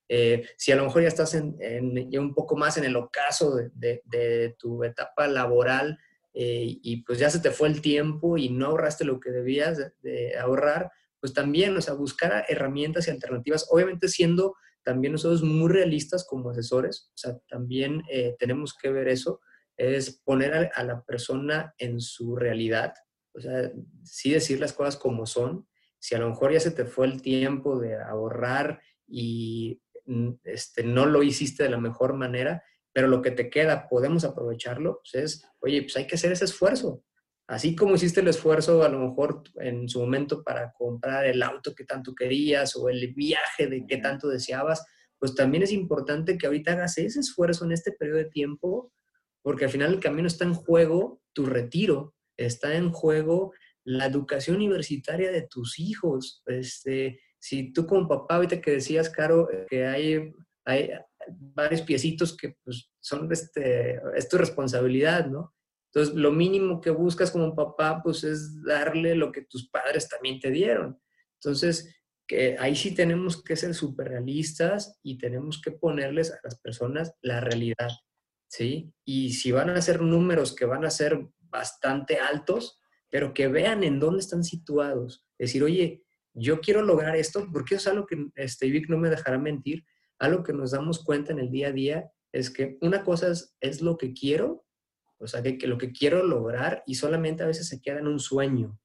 Eh, 0.08 0.46
si 0.56 0.72
a 0.72 0.76
lo 0.76 0.84
mejor 0.84 1.02
ya 1.02 1.08
estás 1.08 1.34
en, 1.34 1.56
un 2.18 2.34
poco 2.34 2.56
más 2.56 2.76
en 2.76 2.84
el 2.84 2.96
ocaso 2.96 3.56
de, 3.56 4.54
tu 4.58 4.84
etapa 4.84 5.26
laboral 5.26 5.98
eh, 6.32 6.78
y 6.82 7.02
pues 7.02 7.18
ya 7.18 7.30
se 7.30 7.40
te 7.40 7.50
fue 7.50 7.68
el 7.68 7.80
tiempo 7.80 8.36
y 8.36 8.50
no 8.50 8.66
ahorraste 8.66 9.04
lo 9.04 9.18
que 9.18 9.30
debías 9.30 9.78
de, 10.02 10.36
ahorrar, 10.38 10.90
pues 11.18 11.32
también, 11.32 11.76
o 11.76 11.80
sea, 11.80 11.94
buscar 11.94 12.44
herramientas 12.48 13.08
y 13.08 13.10
alternativas, 13.10 13.66
obviamente 13.70 14.08
siendo 14.08 14.54
también 14.84 15.12
nosotros 15.12 15.42
muy 15.42 15.72
realistas 15.72 16.24
como 16.24 16.50
asesores, 16.50 17.10
o 17.14 17.18
sea, 17.18 17.38
también 17.48 18.02
eh, 18.08 18.36
tenemos 18.38 18.74
que 18.74 18.90
ver 18.90 19.08
eso, 19.08 19.40
es 19.76 20.22
poner 20.24 20.70
a, 20.72 20.84
la 20.84 21.02
persona 21.02 21.74
en 21.78 22.00
su 22.00 22.36
realidad, 22.36 22.94
o 23.34 23.40
sea, 23.40 23.72
sí 24.04 24.30
decir 24.30 24.60
las 24.60 24.72
cosas 24.72 24.96
como 24.96 25.26
son, 25.26 25.66
si 25.98 26.14
a 26.14 26.18
lo 26.18 26.28
mejor 26.28 26.52
ya 26.52 26.60
se 26.60 26.70
te 26.70 26.84
fue 26.84 27.06
el 27.06 27.20
tiempo 27.20 27.80
de 27.80 27.96
ahorrar 27.96 28.80
y 29.08 29.82
este, 30.44 30.84
no 30.84 31.06
lo 31.06 31.22
hiciste 31.22 31.62
de 31.62 31.70
la 31.70 31.78
mejor 31.78 32.14
manera, 32.14 32.62
pero 32.92 33.08
lo 33.08 33.20
que 33.20 33.30
te 33.30 33.50
queda, 33.50 33.88
podemos 33.88 34.24
aprovecharlo, 34.24 35.00
pues 35.02 35.24
es, 35.24 35.44
oye, 35.60 35.82
pues 35.82 35.96
hay 35.96 36.06
que 36.06 36.14
hacer 36.14 36.32
ese 36.32 36.46
esfuerzo. 36.46 37.04
Así 37.48 37.76
como 37.76 37.94
hiciste 37.94 38.20
el 38.20 38.28
esfuerzo 38.28 38.82
a 38.82 38.88
lo 38.88 38.98
mejor 38.98 39.42
en 39.56 39.88
su 39.88 40.00
momento 40.00 40.42
para 40.42 40.72
comprar 40.72 41.26
el 41.26 41.42
auto 41.42 41.74
que 41.74 41.84
tanto 41.84 42.14
querías 42.14 42.74
o 42.74 42.88
el 42.88 43.14
viaje 43.14 43.68
de 43.68 43.86
que 43.86 43.98
tanto 43.98 44.28
deseabas, 44.28 44.84
pues 45.18 45.34
también 45.34 45.62
es 45.62 45.72
importante 45.72 46.36
que 46.36 46.46
ahorita 46.46 46.72
hagas 46.72 46.98
ese 46.98 47.20
esfuerzo 47.20 47.64
en 47.64 47.72
este 47.72 47.92
periodo 47.92 48.18
de 48.18 48.30
tiempo, 48.30 48.92
porque 49.42 49.66
al 49.66 49.70
final 49.70 49.92
el 49.92 50.00
camino 50.00 50.26
está 50.26 50.44
en 50.44 50.54
juego 50.54 51.22
tu 51.32 51.46
retiro, 51.46 52.14
está 52.36 52.74
en 52.74 52.90
juego 52.90 53.52
la 53.84 54.06
educación 54.06 54.56
universitaria 54.56 55.30
de 55.30 55.42
tus 55.42 55.78
hijos, 55.78 56.42
este, 56.46 57.20
si 57.46 57.72
tú 57.72 57.86
como 57.86 58.08
papá, 58.08 58.34
ahorita 58.34 58.60
que 58.60 58.72
decías, 58.72 59.08
Caro, 59.08 59.48
que 59.68 59.86
hay, 59.86 60.34
hay 60.64 60.90
varios 61.54 61.82
piecitos 61.82 62.36
que 62.36 62.56
pues, 62.64 62.90
son, 62.98 63.30
este, 63.30 64.00
es 64.16 64.28
tu 64.28 64.36
responsabilidad, 64.36 65.26
¿no? 65.26 65.54
Entonces, 65.92 66.16
lo 66.16 66.32
mínimo 66.32 66.80
que 66.80 66.90
buscas 66.90 67.30
como 67.30 67.54
papá, 67.54 68.00
pues 68.02 68.24
es 68.24 68.64
darle 68.64 69.14
lo 69.14 69.30
que 69.30 69.42
tus 69.42 69.70
padres 69.70 70.08
también 70.08 70.40
te 70.40 70.50
dieron. 70.50 71.00
Entonces, 71.40 71.94
que 72.26 72.56
ahí 72.58 72.74
sí 72.74 72.92
tenemos 72.96 73.40
que 73.44 73.54
ser 73.54 73.74
súper 73.74 74.08
realistas 74.08 74.98
y 75.04 75.16
tenemos 75.16 75.62
que 75.62 75.70
ponerles 75.70 76.32
a 76.32 76.40
las 76.42 76.58
personas 76.58 77.14
la 77.22 77.38
realidad, 77.40 77.90
¿sí? 78.48 78.92
Y 79.04 79.34
si 79.34 79.52
van 79.52 79.70
a 79.70 79.80
ser 79.80 80.02
números 80.02 80.52
que 80.52 80.64
van 80.64 80.84
a 80.84 80.90
ser 80.90 81.28
bastante 81.42 82.18
altos, 82.18 82.80
pero 83.08 83.32
que 83.32 83.46
vean 83.46 83.84
en 83.84 84.00
dónde 84.00 84.18
están 84.18 84.42
situados. 84.42 85.24
Decir, 85.38 85.62
oye, 85.62 86.05
yo 86.36 86.60
quiero 86.60 86.82
lograr 86.82 87.16
esto, 87.16 87.48
porque 87.52 87.76
es 87.76 87.86
algo 87.86 88.06
que 88.06 88.26
este, 88.34 88.70
Vic 88.70 88.88
no 88.88 88.98
me 88.98 89.10
dejará 89.10 89.38
mentir, 89.38 89.84
algo 90.18 90.42
que 90.42 90.52
nos 90.52 90.70
damos 90.70 91.02
cuenta 91.02 91.32
en 91.32 91.38
el 91.38 91.50
día 91.50 91.68
a 91.68 91.72
día 91.72 92.10
es 92.32 92.50
que 92.50 92.76
una 92.82 93.02
cosa 93.02 93.32
es, 93.60 93.82
lo 93.82 93.96
que 93.96 94.12
quiero, 94.12 94.64
o 95.18 95.26
sea, 95.26 95.42
que, 95.42 95.66
lo 95.66 95.78
que 95.78 95.92
quiero 95.92 96.22
lograr 96.22 96.82
y 96.86 96.96
solamente 96.96 97.42
a 97.42 97.46
veces 97.46 97.68
se 97.68 97.80
queda 97.80 98.00
en 98.00 98.06
un 98.06 98.20
sueño 98.20 98.78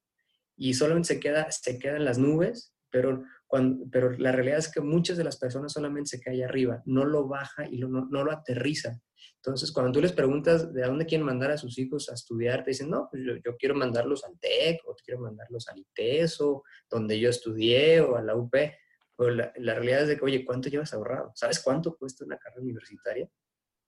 y 0.56 0.74
solamente 0.74 1.08
se 1.08 1.20
queda, 1.20 1.52
se 1.52 1.78
queda 1.78 1.98
en 1.98 2.06
las 2.06 2.18
nubes, 2.18 2.74
pero, 2.90 3.24
cuando, 3.48 3.86
pero 3.92 4.12
la 4.12 4.32
realidad 4.32 4.60
es 4.60 4.72
que 4.72 4.82
muchas 4.82 5.18
de 5.18 5.24
las 5.26 5.38
personas 5.38 5.74
solamente 5.74 6.18
se 6.18 6.22
quedan 6.22 6.44
arriba, 6.44 6.82
no 6.86 7.04
lo 7.06 7.28
baja 7.28 7.68
y 7.70 7.80
no, 7.80 7.88
no 7.88 8.24
lo 8.24 8.32
aterriza. 8.32 9.02
Entonces, 9.44 9.72
cuando 9.72 9.92
tú 9.92 10.02
les 10.02 10.12
preguntas 10.12 10.72
de 10.72 10.84
dónde 10.84 11.08
quieren 11.08 11.26
mandar 11.26 11.50
a 11.50 11.58
sus 11.58 11.78
hijos 11.80 12.10
a 12.10 12.14
estudiar, 12.14 12.64
te 12.64 12.72
dicen, 12.72 12.92
no, 12.92 13.08
pues 13.10 13.24
yo, 13.44 13.58
quiero 13.58 13.74
mandarlos 13.74 14.24
al 14.24 14.38
TEC, 14.40 14.82
o 14.86 14.96
quiero 15.04 15.22
mandarlos 15.22 15.68
al 15.68 15.80
ITESO, 15.80 16.64
donde 16.88 17.20
yo 17.20 17.30
estudié, 17.30 18.02
o 18.02 18.18
a 18.18 18.22
la 18.22 18.36
UP. 18.36 18.52
Pero 18.52 19.32
la, 19.32 19.52
realidad 19.56 20.04
es 20.04 20.08
de 20.10 20.18
que, 20.18 20.26
oye, 20.26 20.46
¿cuánto 20.46 20.70
llevas 20.70 20.94
ahorrado? 20.94 21.32
¿Sabes 21.34 21.60
cuánto 21.60 21.98
cuesta 21.98 22.24
una 22.24 22.38
carrera 22.38 22.62
universitaria? 22.62 23.28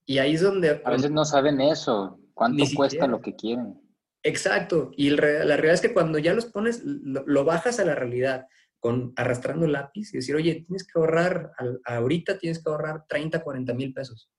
Y 0.06 0.17
ahí 0.17 0.34
es 0.34 0.41
donde... 0.41 0.82
A 0.84 0.91
veces 0.91 1.12
no 1.12 1.24
saben 1.24 1.62
eso, 1.62 2.19
cuánto 2.34 2.65
cuesta 2.76 3.06
lo 3.06 3.22
que 3.22 3.36
quieren. 3.36 3.80
Exacto, 4.24 4.91
y 4.98 5.12
la 5.12 5.17
realidad 5.22 5.74
es 5.74 5.82
que 5.82 5.93
cuando 5.93 6.17
ya 6.17 6.34
los 6.34 6.46
pones, 6.46 6.82
lo, 6.84 7.43
bajas 7.46 7.80
a 7.80 7.86
la 7.86 7.93
realidad, 7.93 8.48
con 8.80 9.13
arrastrando 9.17 9.67
lápiz 9.67 10.13
y 10.13 10.17
decir, 10.17 10.36
oye, 10.36 10.63
tienes 10.65 10.84
que 10.84 10.98
ahorrar, 10.98 11.52
ahorita 11.86 12.39
tienes 12.39 12.63
que 12.63 12.69
ahorrar 12.69 13.06
30, 13.08 13.43
40 13.43 13.74
mil 13.76 13.93
pesos 13.93 14.30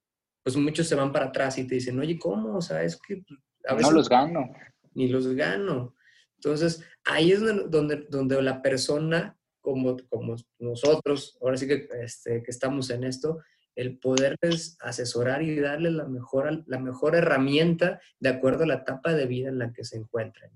pues 0.45 0.55
muchos 0.57 0.87
se 0.87 0.93
van 0.93 1.11
para 1.11 1.25
atrás 1.25 1.57
y 1.57 1.65
te 1.65 1.73
dicen, 1.73 1.99
oye, 1.99 2.19
¿cómo? 2.19 2.57
O 2.57 2.61
sea, 2.61 2.83
es 2.83 3.01
que 3.01 3.23
pues, 3.27 3.39
a 3.67 3.73
veces... 3.73 3.89
No 3.89 3.95
los 3.97 4.07
gano. 4.07 4.51
Ni 4.93 5.07
los 5.07 5.27
gano. 5.29 5.95
Entonces, 6.35 6.83
ahí 7.03 7.31
es 7.31 7.41
donde, 7.71 8.05
donde 8.11 8.39
la 8.43 8.61
persona, 8.61 9.35
como, 9.59 9.97
como 10.07 10.35
nosotros, 10.59 11.35
ahora 11.41 11.57
sí 11.57 11.67
que, 11.67 11.89
este, 11.99 12.43
que 12.43 12.51
estamos 12.51 12.91
en 12.91 13.05
esto, 13.05 13.39
el 13.75 13.97
poderles 13.97 14.77
asesorar 14.81 15.41
y 15.41 15.59
darles 15.59 15.93
la 15.93 16.05
mejor, 16.05 16.63
la 16.67 16.77
mejor 16.77 17.15
herramienta 17.15 17.99
de 18.19 18.29
acuerdo 18.29 18.65
a 18.65 18.67
la 18.67 18.75
etapa 18.75 19.13
de 19.13 19.25
vida 19.25 19.49
en 19.49 19.57
la 19.57 19.73
que 19.73 19.83
se 19.83 19.97
encuentren. 19.97 20.51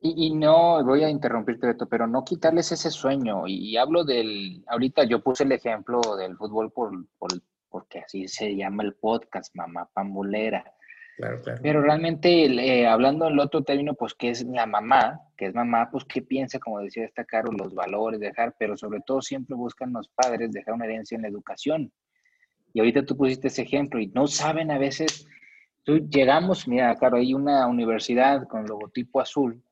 Y, 0.00 0.32
no, 0.32 0.84
voy 0.84 1.02
a 1.02 1.10
interrumpirte, 1.10 1.66
Beto, 1.66 1.88
pero 1.88 2.06
no 2.06 2.24
quitarles 2.24 2.70
ese 2.70 2.92
sueño. 2.92 3.48
Y, 3.48 3.76
hablo 3.76 4.04
del, 4.04 4.62
ahorita 4.68 5.02
yo 5.02 5.20
puse 5.20 5.42
el 5.42 5.50
ejemplo 5.50 6.00
del 6.16 6.36
fútbol 6.36 6.70
por, 6.70 6.92
por, 7.18 7.30
porque 7.70 8.00
así 8.00 8.28
se 8.28 8.54
llama 8.56 8.82
el 8.82 8.94
podcast, 8.94 9.54
mamá 9.54 9.88
pambulera. 9.92 10.64
Claro, 11.16 11.40
claro. 11.42 11.60
Pero 11.62 11.82
realmente, 11.82 12.44
eh, 12.44 12.86
hablando 12.86 13.24
del 13.24 13.40
otro 13.40 13.64
término, 13.64 13.94
pues 13.94 14.14
que 14.14 14.30
es 14.30 14.44
la 14.44 14.66
mamá, 14.66 15.20
que 15.36 15.46
es 15.46 15.54
mamá, 15.54 15.90
pues 15.90 16.04
qué 16.04 16.22
piensa, 16.22 16.58
como 16.58 16.80
decía 16.80 17.04
esta 17.04 17.24
Caro, 17.24 17.50
los 17.52 17.74
valores, 17.74 18.20
dejar, 18.20 18.54
pero 18.58 18.76
sobre 18.76 19.00
todo 19.00 19.20
siempre 19.20 19.56
buscan 19.56 19.92
los 19.92 20.08
padres 20.08 20.52
dejar 20.52 20.74
una 20.74 20.84
herencia 20.84 21.16
en 21.16 21.22
la 21.22 21.28
educación. 21.28 21.92
Y 22.72 22.80
ahorita 22.80 23.04
tú 23.04 23.16
pusiste 23.16 23.48
ese 23.48 23.62
ejemplo 23.62 23.98
y 24.00 24.06
no 24.08 24.26
saben 24.26 24.70
a 24.70 24.78
veces, 24.78 25.26
tú 25.82 25.98
llegamos, 26.08 26.68
mira, 26.68 26.94
Caro, 26.94 27.16
hay 27.16 27.34
una 27.34 27.66
universidad 27.66 28.46
con 28.46 28.66
logotipo 28.66 29.20
azul 29.20 29.62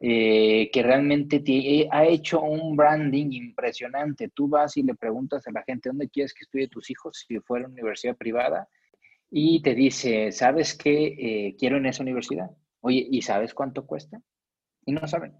eh, 0.00 0.70
que 0.72 0.82
realmente 0.82 1.42
eh, 1.44 1.88
ha 1.90 2.06
hecho 2.06 2.40
un 2.40 2.76
branding 2.76 3.32
impresionante. 3.32 4.28
Tú 4.28 4.48
vas 4.48 4.76
y 4.76 4.82
le 4.82 4.94
preguntas 4.94 5.46
a 5.46 5.52
la 5.52 5.62
gente 5.62 5.88
dónde 5.88 6.08
quieres 6.08 6.32
que 6.32 6.44
estudie 6.44 6.68
tus 6.68 6.88
hijos, 6.90 7.24
si 7.26 7.40
fuera 7.40 7.66
una 7.66 7.74
universidad 7.74 8.16
privada, 8.16 8.68
y 9.30 9.60
te 9.62 9.74
dice, 9.74 10.30
¿sabes 10.32 10.76
qué? 10.76 11.14
Eh, 11.18 11.56
quiero 11.58 11.76
en 11.76 11.86
esa 11.86 12.02
universidad. 12.02 12.50
Oye, 12.80 13.06
¿y 13.10 13.22
sabes 13.22 13.54
cuánto 13.54 13.86
cuesta? 13.86 14.20
Y 14.86 14.92
no 14.92 15.06
saben. 15.08 15.34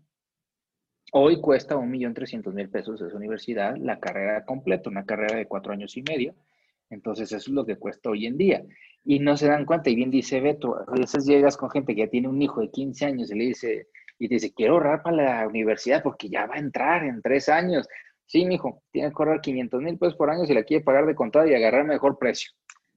Hoy 1.13 1.41
cuesta 1.41 1.77
un 1.77 1.91
millón 1.91 2.13
trescientos 2.13 2.53
mil 2.53 2.69
pesos 2.69 3.01
esa 3.01 3.17
universidad, 3.17 3.77
la 3.77 3.99
carrera 3.99 4.45
completa, 4.45 4.91
una 4.91 5.07
carrera 5.07 5.39
de 5.39 5.47
cuatro 5.47 5.73
años 5.73 5.97
y 5.97 6.03
medio. 6.03 6.35
Entonces, 6.91 7.29
eso 7.33 7.37
es 7.37 7.49
lo 7.49 7.65
que 7.65 7.77
cuesta 7.77 8.11
hoy 8.11 8.27
en 8.27 8.37
día. 8.37 8.65
Y 9.05 9.21
no 9.21 9.37
se 9.37 9.47
dan 9.47 9.65
cuenta. 9.65 9.89
Y 9.89 9.95
bien 9.95 10.11
dice 10.11 10.41
Beto, 10.41 10.77
a 10.77 10.93
veces 10.93 11.25
llegas 11.25 11.57
con 11.57 11.71
gente 11.71 11.95
que 11.95 12.03
ya 12.03 12.11
tiene 12.11 12.29
un 12.29 12.43
hijo 12.43 12.61
de 12.61 12.71
15 12.71 13.07
años 13.07 13.31
y 13.31 13.39
le 13.39 13.45
dice, 13.45 13.89
y 14.19 14.29
te 14.29 14.35
dice, 14.35 14.53
quiero 14.53 14.75
ahorrar 14.75 15.03
para 15.03 15.17
la 15.17 15.47
universidad 15.47 16.03
porque 16.03 16.29
ya 16.29 16.47
va 16.47 16.57
a 16.57 16.59
entrar 16.59 17.05
en 17.05 17.23
tres 17.23 17.49
años. 17.49 17.89
Sí, 18.27 18.45
mijo, 18.45 18.83
tiene 18.91 19.09
que 19.09 19.15
ahorrar 19.17 19.41
500 19.41 19.81
mil 19.81 19.99
pesos 19.99 20.17
por 20.17 20.31
año 20.31 20.45
si 20.45 20.55
la 20.55 20.65
quiere 20.65 20.85
pagar 20.85 21.07
de 21.07 21.15
contado 21.15 21.47
y 21.47 21.55
agarrar 21.55 21.85
mejor 21.85 22.19
precio, 22.19 22.51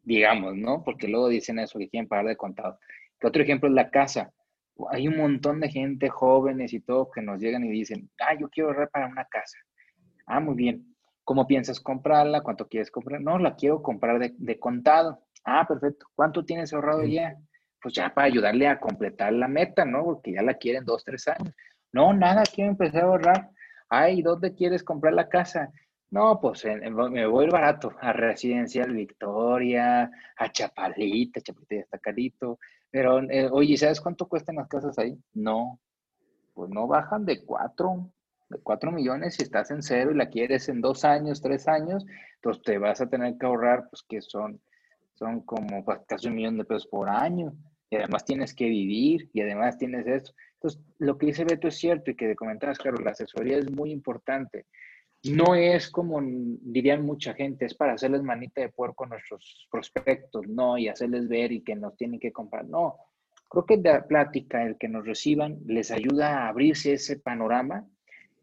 digamos, 0.03 0.55
¿no? 0.55 0.83
Porque 0.83 1.07
luego 1.07 1.29
dicen 1.29 1.59
eso, 1.59 1.79
que 1.79 1.89
quieren 1.89 2.07
pagar 2.09 2.25
de 2.25 2.35
contado. 2.35 2.79
otro 3.23 3.41
ejemplo 3.41 3.69
es 3.69 3.75
la 3.75 3.89
casa. 3.89 4.33
Hay 4.89 5.07
un 5.07 5.17
montón 5.17 5.59
de 5.59 5.69
gente, 5.69 6.09
jóvenes 6.09 6.73
y 6.73 6.81
todo, 6.81 7.11
que 7.11 7.21
nos 7.21 7.39
llegan 7.39 7.63
y 7.63 7.69
dicen, 7.69 8.09
ah, 8.19 8.33
yo 8.37 8.49
quiero 8.49 8.69
ahorrar 8.69 8.89
para 8.89 9.07
una 9.07 9.25
casa. 9.25 9.57
Ah, 10.25 10.39
muy 10.39 10.55
bien. 10.55 10.95
¿Cómo 11.23 11.45
piensas 11.45 11.79
comprarla? 11.79 12.41
¿Cuánto 12.41 12.67
quieres 12.67 12.89
comprar? 12.89 13.21
No, 13.21 13.37
la 13.37 13.55
quiero 13.55 13.83
comprar 13.83 14.17
de, 14.17 14.33
de 14.37 14.59
contado. 14.59 15.21
Ah, 15.45 15.65
perfecto. 15.67 16.07
¿Cuánto 16.15 16.43
tienes 16.43 16.73
ahorrado 16.73 17.03
ya? 17.03 17.37
Pues 17.81 17.95
ya 17.95 18.13
para 18.13 18.27
ayudarle 18.27 18.67
a 18.67 18.79
completar 18.79 19.33
la 19.33 19.47
meta, 19.47 19.85
¿no? 19.85 20.03
Porque 20.03 20.33
ya 20.33 20.41
la 20.41 20.53
quieren 20.53 20.85
dos, 20.85 21.03
tres 21.03 21.27
años. 21.27 21.53
No, 21.91 22.13
nada, 22.13 22.43
quiero 22.43 22.71
empezar 22.71 23.03
a 23.03 23.05
ahorrar. 23.05 23.49
Ay, 23.89 24.21
¿dónde 24.21 24.53
quieres 24.53 24.83
comprar 24.83 25.13
la 25.13 25.27
casa? 25.27 25.71
No, 26.11 26.39
pues 26.41 26.65
me 26.65 27.25
voy 27.25 27.43
a 27.43 27.47
ir 27.47 27.53
barato, 27.53 27.93
a 27.99 28.13
Residencial 28.13 28.93
Victoria, 28.93 30.11
a 30.37 30.51
Chapalita, 30.51 31.41
Chapalita 31.41 31.75
está 31.75 31.97
carito. 31.99 32.59
Pero, 32.89 33.21
eh, 33.29 33.49
oye, 33.49 33.77
¿sabes 33.77 34.01
cuánto 34.01 34.27
cuestan 34.27 34.57
las 34.57 34.67
casas 34.67 34.97
ahí? 34.99 35.17
No, 35.33 35.79
pues 36.53 36.69
no 36.69 36.87
bajan 36.87 37.25
de 37.25 37.43
cuatro, 37.45 38.11
de 38.49 38.59
cuatro 38.59 38.91
millones 38.91 39.35
si 39.35 39.43
estás 39.43 39.71
en 39.71 39.81
cero 39.81 40.11
y 40.11 40.17
la 40.17 40.29
quieres 40.29 40.67
en 40.67 40.81
dos 40.81 41.05
años, 41.05 41.41
tres 41.41 41.67
años, 41.69 42.05
entonces 42.35 42.63
te 42.63 42.77
vas 42.77 42.99
a 42.99 43.09
tener 43.09 43.37
que 43.37 43.45
ahorrar, 43.45 43.87
pues 43.89 44.03
que 44.07 44.21
son, 44.21 44.61
son 45.13 45.41
como 45.41 45.85
pues, 45.85 45.99
casi 46.07 46.27
un 46.27 46.35
millón 46.35 46.57
de 46.57 46.65
pesos 46.65 46.87
por 46.87 47.09
año 47.09 47.53
y 47.91 47.97
además 47.97 48.23
tienes 48.23 48.55
que 48.55 48.65
vivir 48.65 49.29
y 49.33 49.41
además 49.41 49.77
tienes 49.77 50.07
esto. 50.07 50.31
Entonces, 50.53 50.81
lo 50.97 51.17
que 51.17 51.27
dice 51.27 51.43
Beto 51.43 51.67
es 51.67 51.75
cierto 51.75 52.09
y 52.09 52.15
que 52.15 52.35
comentabas, 52.35 52.79
claro, 52.79 52.97
la 53.03 53.11
asesoría 53.11 53.57
es 53.57 53.69
muy 53.69 53.91
importante. 53.91 54.65
No 55.25 55.53
es 55.55 55.89
como 55.91 56.19
dirían 56.23 57.05
mucha 57.05 57.33
gente, 57.33 57.65
es 57.65 57.75
para 57.75 57.93
hacerles 57.93 58.23
manita 58.23 58.61
de 58.61 58.69
puerco 58.69 59.03
a 59.03 59.09
nuestros 59.09 59.67
prospectos, 59.69 60.47
no, 60.47 60.77
y 60.77 60.87
hacerles 60.87 61.27
ver 61.27 61.51
y 61.51 61.61
que 61.61 61.75
nos 61.75 61.95
tienen 61.97 62.19
que 62.19 62.31
comprar. 62.31 62.65
No, 62.65 62.95
creo 63.49 63.65
que 63.65 63.77
la 63.77 64.07
plática, 64.07 64.63
el 64.63 64.77
que 64.77 64.87
nos 64.87 65.05
reciban, 65.05 65.59
les 65.65 65.91
ayuda 65.91 66.45
a 66.45 66.47
abrirse 66.47 66.93
ese 66.93 67.19
panorama 67.19 67.85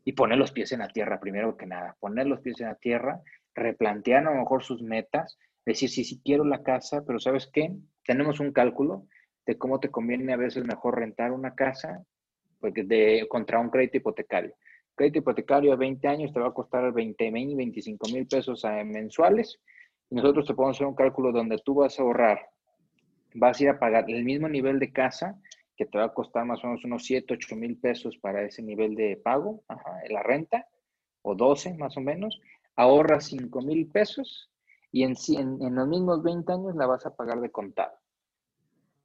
y 0.05 0.13
poner 0.13 0.37
los 0.37 0.53
pies 0.53 0.73
en 0.73 0.81
la 0.81 0.89
tierra, 0.89 1.21
primero 1.21 1.57
que 1.57 1.67
nada, 1.67 1.97
poner 1.99 2.27
los 2.27 2.41
pies 2.41 2.61
en 2.61 2.69
la 2.69 2.75
tierra, 2.75 3.23
replantear 3.55 4.27
a 4.27 4.31
lo 4.31 4.41
mejor 4.41 4.63
sus 4.63 4.83
metas, 4.83 5.39
decir, 5.65 5.89
sí, 5.89 6.05
sí 6.05 6.21
quiero 6.23 6.45
la 6.45 6.63
casa, 6.63 7.03
pero 7.07 7.19
¿sabes 7.19 7.49
qué? 7.51 7.73
Tenemos 8.05 8.41
un 8.41 8.53
cálculo, 8.53 9.07
de 9.49 9.57
cómo 9.57 9.81
te 9.81 9.91
conviene 9.91 10.35
a 10.35 10.37
veces 10.37 10.63
mejor 10.67 10.99
rentar 10.99 11.33
una 11.33 11.55
casa 11.55 12.05
porque 12.61 13.27
contra 13.31 13.59
un 13.59 13.71
crédito 13.71 13.97
hipotecario. 13.97 14.55
Crédito 14.95 15.21
hipotecario 15.21 15.73
a 15.73 15.77
20 15.77 16.07
años 16.07 16.35
te 16.35 16.41
va 16.41 16.49
a 16.49 16.53
costar 16.53 16.93
20 16.93 17.31
mil, 17.31 17.57
25 17.57 18.09
mil 18.11 18.27
pesos 18.27 18.63
eh, 18.65 18.85
mensuales 18.85 19.59
y 20.11 20.17
nosotros 20.17 20.47
te 20.47 20.53
podemos 20.53 20.77
hacer 20.77 20.87
un 20.87 20.95
cálculo 20.95 21.33
donde 21.33 21.57
tú 21.65 21.77
vas 21.77 21.99
a 21.99 22.03
ahorrar, 22.03 22.47
vas 23.37 23.59
a 23.59 23.63
ir 23.63 23.69
a 23.71 23.79
pagar 23.79 24.05
el 24.11 24.23
mismo 24.23 24.51
nivel 24.51 24.79
de 24.79 24.93
casa 24.93 25.41
que 25.79 25.87
te 25.87 25.97
va 25.97 26.05
a 26.05 26.13
costar 26.13 26.45
más 26.45 26.63
o 26.63 26.67
menos 26.67 26.85
unos 26.85 27.07
7, 27.07 27.33
8 27.33 27.57
mil 27.57 27.79
pesos 27.79 28.19
para 28.19 28.43
ese 28.43 28.63
nivel 28.63 28.97
de 28.97 29.17
pago, 29.17 29.63
la 30.11 30.23
renta, 30.23 30.67
o 31.23 31.35
12 31.35 31.73
más 31.79 31.97
o 31.97 32.03
menos, 32.03 32.39
ahorras 32.77 33.27
5 33.27 33.63
mil 33.63 33.87
pesos 33.87 34.51
y 34.93 35.05
en, 35.05 35.15
en 35.39 35.75
los 35.75 35.89
mismos 35.89 36.23
20 36.23 36.53
años 36.53 36.77
la 36.77 36.87
vas 36.87 37.07
a 37.07 37.17
pagar 37.17 37.41
de 37.41 37.51
contado 37.51 37.97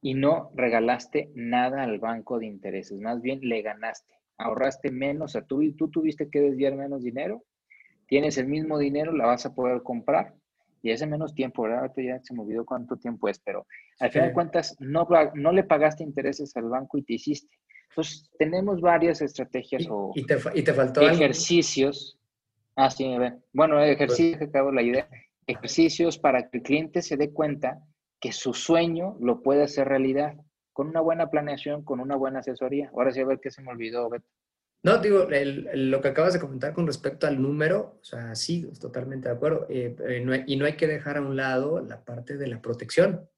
y 0.04 0.12
no 0.12 0.50
regalaste 0.54 1.30
nada 1.34 1.82
al 1.82 1.98
banco 1.98 2.38
de 2.38 2.44
intereses, 2.44 3.00
más 3.00 3.22
bien 3.22 3.40
le 3.40 3.62
ganaste, 3.62 4.12
ahorraste 4.36 4.90
menos, 4.90 5.30
o 5.30 5.32
sea, 5.32 5.46
tú, 5.46 5.62
tú 5.76 5.90
tuviste 5.90 6.28
que 6.28 6.42
desviar 6.42 6.74
menos 6.76 7.02
dinero, 7.02 7.42
tienes 8.06 8.36
el 8.36 8.46
mismo 8.46 8.78
dinero, 8.78 9.14
la 9.14 9.24
vas 9.24 9.46
a 9.46 9.54
poder 9.54 9.82
comprar 9.82 10.34
y 10.82 10.90
ese 10.90 11.06
menos 11.06 11.34
tiempo, 11.34 11.62
¿verdad? 11.62 11.90
Ya 11.96 12.20
se 12.22 12.34
me 12.34 12.42
olvidó 12.42 12.66
cuánto 12.66 12.98
tiempo 12.98 13.30
es, 13.30 13.38
pero 13.38 13.66
al 13.98 14.10
final 14.10 14.28
de 14.28 14.34
cuentas 14.34 14.76
no, 14.78 15.08
no 15.36 15.52
le 15.52 15.64
pagaste 15.64 16.02
intereses 16.02 16.54
al 16.54 16.68
banco 16.68 16.98
y 16.98 17.02
te 17.02 17.14
hiciste. 17.14 17.56
Entonces, 17.88 18.30
tenemos 18.38 18.82
varias 18.82 19.22
estrategias 19.22 19.86
o 19.88 20.12
y 20.14 20.26
te, 20.26 20.36
y 20.54 20.62
te 20.62 20.74
faltó 20.74 21.00
ejercicios. 21.08 22.20
Ah, 22.76 22.90
sí, 22.90 23.10
bueno, 23.54 23.82
ejercicios, 23.82 24.36
que 24.36 24.44
acabo 24.44 24.70
la 24.70 24.82
idea. 24.82 25.08
Ejercicios 25.46 26.18
para 26.18 26.50
que 26.50 26.58
el 26.58 26.62
cliente 26.62 27.00
se 27.00 27.16
dé 27.16 27.32
cuenta 27.32 27.80
que 28.24 28.32
su 28.32 28.54
sueño 28.54 29.18
lo 29.20 29.42
puede 29.42 29.64
hacer 29.64 29.86
realidad 29.86 30.32
con 30.72 30.88
una 30.88 31.02
buena 31.02 31.28
planeación, 31.28 31.84
con 31.84 32.00
una 32.00 32.16
buena 32.16 32.38
asesoría. 32.38 32.90
Ahora 32.94 33.12
sí, 33.12 33.20
a 33.20 33.26
ver 33.26 33.38
qué 33.38 33.50
se 33.50 33.60
me 33.60 33.70
olvidó, 33.70 34.08
Beto. 34.08 34.26
No, 34.82 34.96
digo, 34.96 35.28
lo 35.28 36.00
que 36.00 36.08
acabas 36.08 36.32
de 36.32 36.40
comentar 36.40 36.72
con 36.72 36.86
respecto 36.86 37.26
al 37.26 37.42
número, 37.42 37.98
o 38.00 38.02
sea, 38.04 38.34
sí, 38.34 38.66
totalmente 38.80 39.28
de 39.28 39.34
acuerdo. 39.34 39.66
Eh, 39.68 40.24
y 40.46 40.56
no 40.56 40.64
hay 40.64 40.72
que 40.74 40.86
dejar 40.86 41.18
a 41.18 41.20
un 41.20 41.36
lado 41.36 41.82
la 41.82 42.02
parte 42.02 42.38
de 42.38 42.46
la 42.46 42.62
protección. 42.62 43.28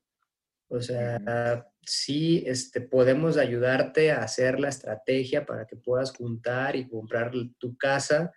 O 0.68 0.80
sea, 0.80 1.66
sí 1.82 2.44
este, 2.46 2.80
podemos 2.80 3.38
ayudarte 3.38 4.12
a 4.12 4.22
hacer 4.22 4.60
la 4.60 4.68
estrategia 4.68 5.44
para 5.44 5.66
que 5.66 5.74
puedas 5.74 6.12
juntar 6.12 6.76
y 6.76 6.88
comprar 6.88 7.32
tu 7.58 7.76
casa, 7.76 8.32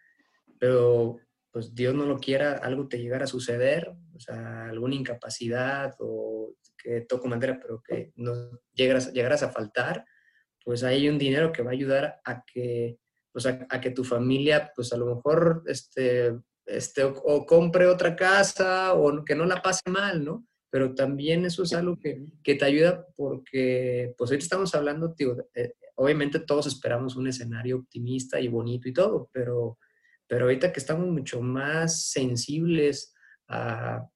pero 0.59 1.19
pues 1.51 1.73
Dios 1.73 1.95
no 1.95 2.05
lo 2.05 2.19
quiera, 2.19 2.53
algo 2.53 2.88
te 2.88 2.99
llegara 2.99 3.23
a 3.23 3.27
suceder, 3.27 3.91
o 4.15 4.19
sea, 4.19 4.69
alguna 4.69 4.95
incapacidad 4.95 5.95
o 5.99 6.53
que 6.77 7.01
toco 7.01 7.27
madera, 7.27 7.59
pero 7.62 7.81
que 7.81 8.12
no 8.15 8.59
llegaras, 8.73 9.12
llegaras 9.13 9.43
a 9.43 9.51
faltar, 9.51 10.05
pues 10.63 10.83
hay 10.83 11.09
un 11.09 11.17
dinero 11.17 11.51
que 11.51 11.63
va 11.63 11.71
a 11.71 11.73
ayudar 11.73 12.19
a 12.23 12.43
que, 12.45 12.97
pues 13.31 13.45
a, 13.45 13.81
que 13.81 13.91
tu 13.91 14.03
familia, 14.03 14.71
pues 14.75 14.93
a 14.93 14.97
lo 14.97 15.15
mejor, 15.15 15.63
este, 15.65 16.38
este, 16.65 17.03
o, 17.03 17.45
compre 17.45 17.88
otra 17.88 18.15
casa 18.15 18.93
o 18.93 19.25
que 19.25 19.35
no 19.35 19.45
la 19.45 19.62
pase 19.62 19.89
mal, 19.89 20.23
¿no? 20.23 20.45
Pero 20.69 20.93
también 20.93 21.45
eso 21.45 21.63
es 21.63 21.73
algo 21.73 21.97
que, 21.97 22.25
que 22.43 22.55
te 22.55 22.65
ayuda 22.65 23.07
porque, 23.15 24.13
pues 24.17 24.29
ahorita 24.29 24.43
estamos 24.43 24.75
hablando, 24.75 25.13
tío, 25.13 25.35
eh, 25.55 25.73
obviamente 25.95 26.39
todos 26.39 26.67
esperamos 26.67 27.15
un 27.15 27.27
escenario 27.27 27.77
optimista 27.77 28.39
y 28.39 28.47
bonito 28.47 28.88
y 28.88 28.93
todo, 28.93 29.29
pero 29.33 29.79
pero 30.30 30.46
ahorita 30.46 30.72
que 30.72 30.80
estamos 30.80 31.08
mucho 31.08 31.42
más 31.42 32.12
sensibles 32.12 33.15
a, 33.48 34.08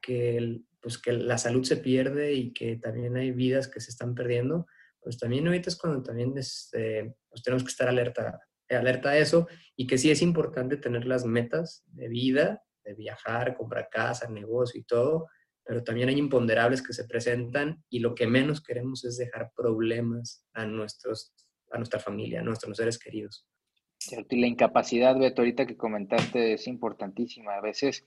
que, 0.00 0.60
pues 0.80 0.96
que 0.96 1.12
la 1.12 1.38
salud 1.38 1.64
se 1.64 1.76
pierde 1.76 2.34
y 2.34 2.52
que 2.52 2.76
también 2.76 3.16
hay 3.16 3.32
vidas 3.32 3.66
que 3.66 3.80
se 3.80 3.90
están 3.90 4.14
perdiendo, 4.14 4.66
pues 5.00 5.18
también 5.18 5.44
ahorita 5.46 5.68
es 5.68 5.76
cuando 5.76 6.04
también 6.04 6.38
este, 6.38 7.16
pues 7.28 7.42
tenemos 7.42 7.64
que 7.64 7.70
estar 7.70 7.88
alerta, 7.88 8.40
alerta 8.70 9.10
a 9.10 9.18
eso 9.18 9.48
y 9.74 9.88
que 9.88 9.98
sí 9.98 10.08
es 10.08 10.22
importante 10.22 10.76
tener 10.76 11.04
las 11.04 11.24
metas 11.24 11.82
de 11.86 12.08
vida, 12.08 12.62
de 12.84 12.94
viajar, 12.94 13.56
comprar 13.56 13.88
casa, 13.90 14.30
negocio 14.30 14.80
y 14.80 14.84
todo, 14.84 15.26
pero 15.64 15.82
también 15.82 16.08
hay 16.08 16.16
imponderables 16.16 16.80
que 16.80 16.92
se 16.92 17.08
presentan 17.08 17.82
y 17.90 17.98
lo 17.98 18.14
que 18.14 18.28
menos 18.28 18.62
queremos 18.62 19.04
es 19.04 19.16
dejar 19.16 19.50
problemas 19.56 20.46
a, 20.52 20.64
nuestros, 20.64 21.34
a 21.72 21.78
nuestra 21.78 21.98
familia, 21.98 22.38
a 22.38 22.44
nuestros 22.44 22.76
seres 22.76 23.00
queridos. 23.00 23.48
Y 24.30 24.40
la 24.40 24.46
incapacidad, 24.46 25.18
Beto, 25.18 25.42
ahorita 25.42 25.66
que 25.66 25.76
comentaste 25.76 26.52
es 26.54 26.66
importantísima. 26.66 27.54
A 27.54 27.60
veces 27.60 28.06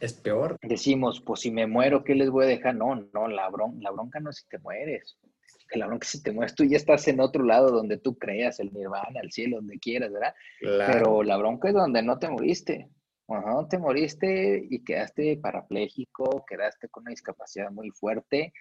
es 0.00 0.12
peor. 0.14 0.58
Decimos, 0.62 1.20
pues 1.20 1.40
si 1.40 1.50
me 1.50 1.66
muero, 1.66 2.04
¿qué 2.04 2.14
les 2.14 2.30
voy 2.30 2.44
a 2.44 2.48
dejar? 2.48 2.74
No, 2.76 2.94
no, 2.94 3.28
la, 3.28 3.50
la 3.80 3.90
bronca 3.90 4.20
no 4.20 4.30
es 4.30 4.36
si 4.36 4.48
te 4.48 4.58
mueres. 4.58 5.18
que 5.68 5.78
la 5.78 5.86
bronca 5.86 6.06
si 6.06 6.22
te 6.22 6.32
mueres, 6.32 6.54
tú 6.54 6.64
ya 6.64 6.76
estás 6.76 7.08
en 7.08 7.20
otro 7.20 7.42
lado 7.44 7.70
donde 7.70 7.98
tú 7.98 8.16
creas, 8.16 8.60
el 8.60 8.72
nirvana, 8.72 9.20
el 9.22 9.32
cielo, 9.32 9.56
donde 9.56 9.78
quieras, 9.78 10.12
¿verdad? 10.12 10.34
Pero 10.60 11.22
la 11.22 11.36
bronca 11.36 11.68
es 11.68 11.74
donde 11.74 12.02
no 12.02 12.18
te 12.18 12.28
moriste. 12.28 12.88
no 13.28 13.66
te 13.68 13.78
moriste 13.78 14.66
y 14.70 14.84
quedaste 14.84 15.36
parapléjico, 15.38 16.44
quedaste 16.46 16.88
con 16.88 17.02
una 17.02 17.10
discapacidad 17.10 17.70
muy 17.70 17.90
fuerte 17.90 18.52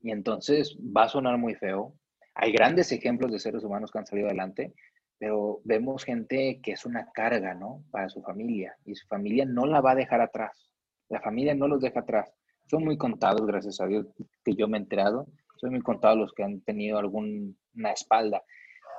y 0.00 0.10
entonces 0.10 0.76
va 0.78 1.04
a 1.04 1.08
sonar 1.08 1.38
muy 1.38 1.54
feo. 1.54 1.94
Hay 2.34 2.52
grandes 2.52 2.92
ejemplos 2.92 3.32
de 3.32 3.38
seres 3.38 3.62
humanos 3.64 3.90
que 3.90 3.98
han 3.98 4.06
salido 4.06 4.28
adelante, 4.28 4.74
pero 5.18 5.60
vemos 5.64 6.04
gente 6.04 6.60
que 6.62 6.72
es 6.72 6.84
una 6.84 7.10
carga, 7.12 7.54
¿no? 7.54 7.84
Para 7.90 8.08
su 8.08 8.22
familia 8.22 8.76
y 8.84 8.94
su 8.94 9.06
familia 9.06 9.44
no 9.44 9.66
la 9.66 9.80
va 9.80 9.92
a 9.92 9.96
dejar 9.96 10.20
atrás. 10.20 10.70
La 11.08 11.20
familia 11.20 11.54
no 11.54 11.68
los 11.68 11.80
deja 11.80 12.00
atrás. 12.00 12.32
Son 12.70 12.84
muy 12.84 12.96
contados, 12.96 13.46
gracias 13.46 13.80
a 13.80 13.86
Dios, 13.86 14.06
que 14.44 14.54
yo 14.54 14.68
me 14.68 14.78
he 14.78 14.80
enterado 14.80 15.26
son 15.56 15.72
muy 15.72 15.80
contados 15.80 16.18
los 16.18 16.32
que 16.32 16.42
han 16.42 16.60
tenido 16.60 16.98
alguna 16.98 17.92
espalda. 17.92 18.42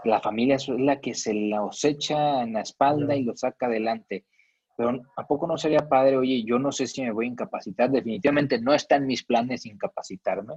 La 0.04 0.20
familia 0.20 0.56
es 0.56 0.68
la 0.70 1.00
que 1.00 1.14
se 1.14 1.34
los 1.34 1.84
echa 1.84 2.44
en 2.44 2.54
la 2.54 2.62
espalda 2.62 3.16
y 3.16 3.24
lo 3.24 3.36
saca 3.36 3.68
adelante. 3.68 4.26
Pero 4.78 5.02
¿a 5.16 5.26
poco 5.26 5.48
no 5.48 5.58
sería 5.58 5.88
padre? 5.88 6.18
Oye, 6.18 6.44
yo 6.44 6.60
no 6.60 6.72
sé 6.72 6.86
si 6.86 7.02
me 7.02 7.12
voy 7.12 7.26
a 7.26 7.30
incapacitar. 7.30 7.90
Definitivamente 7.90 8.60
no 8.60 8.74
está 8.74 8.98
en 8.98 9.08
mis 9.08 9.24
planes 9.24 9.66
incapacitarme, 9.66 10.56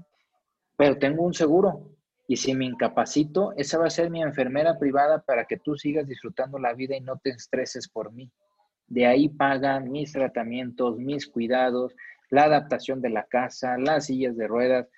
pero 0.77 0.99
tengo 0.99 1.23
un 1.23 1.35
seguro. 1.35 1.91
Y 2.31 2.37
si 2.37 2.55
me 2.55 2.67
incapacito, 2.67 3.55
esa 3.57 3.79
va 3.79 3.87
a 3.87 3.91
ser 3.91 4.11
mi 4.11 4.23
enfermera 4.23 4.79
privada 4.79 5.23
para 5.23 5.47
que 5.47 5.57
tú 5.57 5.77
sigas 5.77 6.07
disfrutando 6.07 6.59
la 6.59 6.75
vida 6.75 6.95
y 6.95 7.01
no 7.01 7.17
te 7.17 7.31
estreses 7.31 7.89
por 7.89 8.13
mí. 8.13 8.31
De 8.87 9.07
ahí 9.07 9.31
pagan 9.31 9.91
mis 9.91 10.13
tratamientos, 10.13 10.99
mis 10.99 11.27
cuidados, 11.27 11.97
la 12.29 12.45
adaptación 12.45 13.01
de 13.01 13.09
la 13.09 13.25
casa, 13.25 13.79
las 13.79 14.07
sillas 14.07 14.37
de 14.37 14.47
ruedas. 14.47 14.89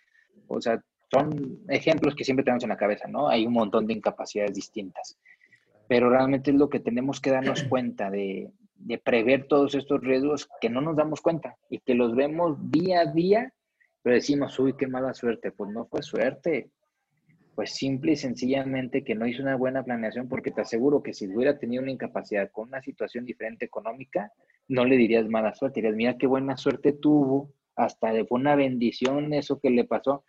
O 0.49 0.61
sea, 0.61 0.83
son 1.09 1.61
ejemplos 1.69 2.17
que 2.17 2.25
siempre 2.25 2.43
tenemos 2.43 2.65
en 2.65 2.71
la 2.71 2.77
cabeza, 2.77 3.07
¿no? 3.07 3.29
Hay 3.29 3.47
un 3.47 3.53
montón 3.53 3.87
de 3.87 3.95
incapacidades 3.95 4.55
distintas, 4.55 5.17
pero 5.87 6.11
realmente 6.11 6.51
es 6.51 6.57
lo 6.57 6.69
que 6.69 6.81
tenemos 6.81 7.21
que 7.21 7.31
darnos 7.31 7.63
cuenta 7.69 8.11
de, 8.11 8.51
de 8.75 8.99
prever 8.99 9.47
todos 9.47 9.77
estos 9.77 10.01
riesgos 10.01 10.49
que 10.61 10.69
no 10.69 10.81
nos 10.81 10.97
damos 10.97 11.21
cuenta 11.21 11.57
y 11.69 11.79
que 11.79 11.95
los 11.95 12.17
vemos 12.17 12.57
día 12.73 13.03
a 13.03 13.07
día, 13.07 13.53
pero 14.03 14.17
decimos, 14.17 14.59
uy, 14.59 14.75
qué 14.77 14.89
mala 14.89 15.15
suerte. 15.15 15.53
Pues 15.53 15.71
no 15.71 15.85
fue 15.87 16.03
suerte, 16.03 16.71
pues 17.55 17.75
simple 17.75 18.13
y 18.13 18.17
sencillamente 18.17 19.05
que 19.05 19.15
no 19.15 19.27
hizo 19.27 19.43
una 19.43 19.57
buena 19.57 19.83
planeación, 19.83 20.29
porque 20.29 20.51
te 20.51 20.61
aseguro 20.61 21.03
que 21.03 21.13
si 21.13 21.27
hubiera 21.29 21.59
tenido 21.59 21.83
una 21.83 21.93
incapacidad 21.93 22.51
con 22.51 22.69
una 22.69 22.83
situación 22.83 23.25
diferente 23.25 23.65
económica, 23.65 24.33
no 24.69 24.85
le 24.85 24.97
dirías 24.97 25.29
mala 25.29 25.55
suerte, 25.55 25.81
dirías, 25.81 25.97
mira 25.97 26.19
qué 26.19 26.27
buena 26.27 26.57
suerte 26.57 26.93
tuvo, 26.93 27.53
hasta 27.77 28.13
fue 28.27 28.39
una 28.39 28.55
bendición 28.55 29.33
eso 29.33 29.59
que 29.59 29.71
le 29.71 29.85
pasó. 29.85 30.25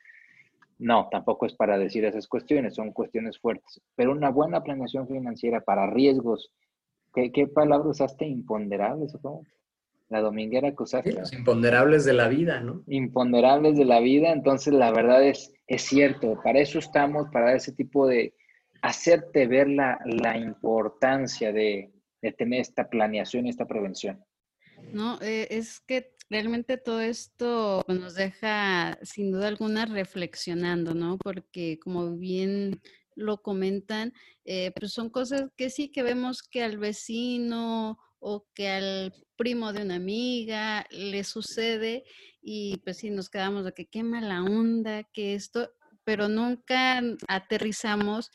No, 0.80 1.10
tampoco 1.12 1.46
es 1.46 1.54
para 1.54 1.78
decir 1.78 2.06
esas 2.06 2.28
cuestiones, 2.28 2.74
son 2.76 2.92
cuestiones 2.92 3.38
fuertes. 3.40 3.82
Pero 3.96 4.12
una 4.12 4.32
buena 4.32 4.64
planeación 4.64 5.08
financiera 5.08 5.62
para 5.62 5.88
riesgos, 5.88 6.52
¿qué, 7.14 7.32
qué 7.32 7.48
palabra 7.48 7.90
usaste? 7.90 8.26
¿Imponderables? 8.26 9.16
La 10.12 10.22
dominguera 10.22 10.76
que 10.76 10.84
usaste. 10.84 11.14
los 11.14 11.34
imponderables 11.34 12.06
de 12.06 12.14
la 12.14 12.28
vida, 12.28 12.60
¿no? 12.60 12.84
Imponderables 12.88 13.78
de 13.78 13.86
la 13.86 14.00
vida, 14.00 14.32
entonces 14.32 14.74
la 14.74 14.92
verdad 14.92 15.26
es, 15.26 15.54
es 15.68 15.82
cierto, 15.82 16.40
para 16.44 16.60
eso 16.60 16.78
estamos, 16.78 17.30
para 17.32 17.56
ese 17.56 17.72
tipo 17.72 18.06
de, 18.06 18.36
hacerte 18.82 19.48
ver 19.48 19.70
la, 19.70 20.00
la 20.06 20.38
importancia 20.38 21.54
de, 21.54 21.92
de 22.22 22.32
tener 22.32 22.62
esta 22.62 22.90
planeación 22.90 23.46
y 23.46 23.50
esta 23.50 23.68
prevención. 23.68 24.24
No, 24.94 25.20
eh, 25.22 25.48
es 25.52 25.80
que 25.80 26.14
realmente 26.30 26.78
todo 26.78 27.02
esto 27.02 27.84
nos 27.88 28.16
deja 28.16 28.98
sin 29.04 29.32
duda 29.32 29.48
alguna 29.48 29.86
reflexionando, 29.86 30.94
¿no? 30.96 31.18
Porque 31.18 31.80
como 31.80 32.18
bien 32.18 32.82
lo 33.16 33.42
comentan, 33.42 34.14
eh, 34.46 34.72
pues 34.80 34.94
son 34.94 35.10
cosas 35.10 35.50
que 35.56 35.70
sí 35.70 35.90
que 35.90 36.04
vemos 36.04 36.42
que 36.42 36.64
al 36.64 36.78
vecino 36.78 38.00
o 38.20 38.48
que 38.56 38.70
al 38.70 39.14
primo 39.42 39.74
de 39.74 39.82
una 39.82 39.96
amiga 39.96 40.86
le 40.92 41.24
sucede 41.24 42.04
y 42.44 42.78
pues 42.84 42.98
sí 42.98 43.10
nos 43.10 43.28
quedamos 43.28 43.66
de 43.66 43.74
que 43.74 43.88
qué 43.88 44.04
mala 44.04 44.44
onda, 44.44 45.02
que 45.02 45.34
esto, 45.34 45.74
pero 46.04 46.28
nunca 46.28 47.02
aterrizamos 47.28 48.30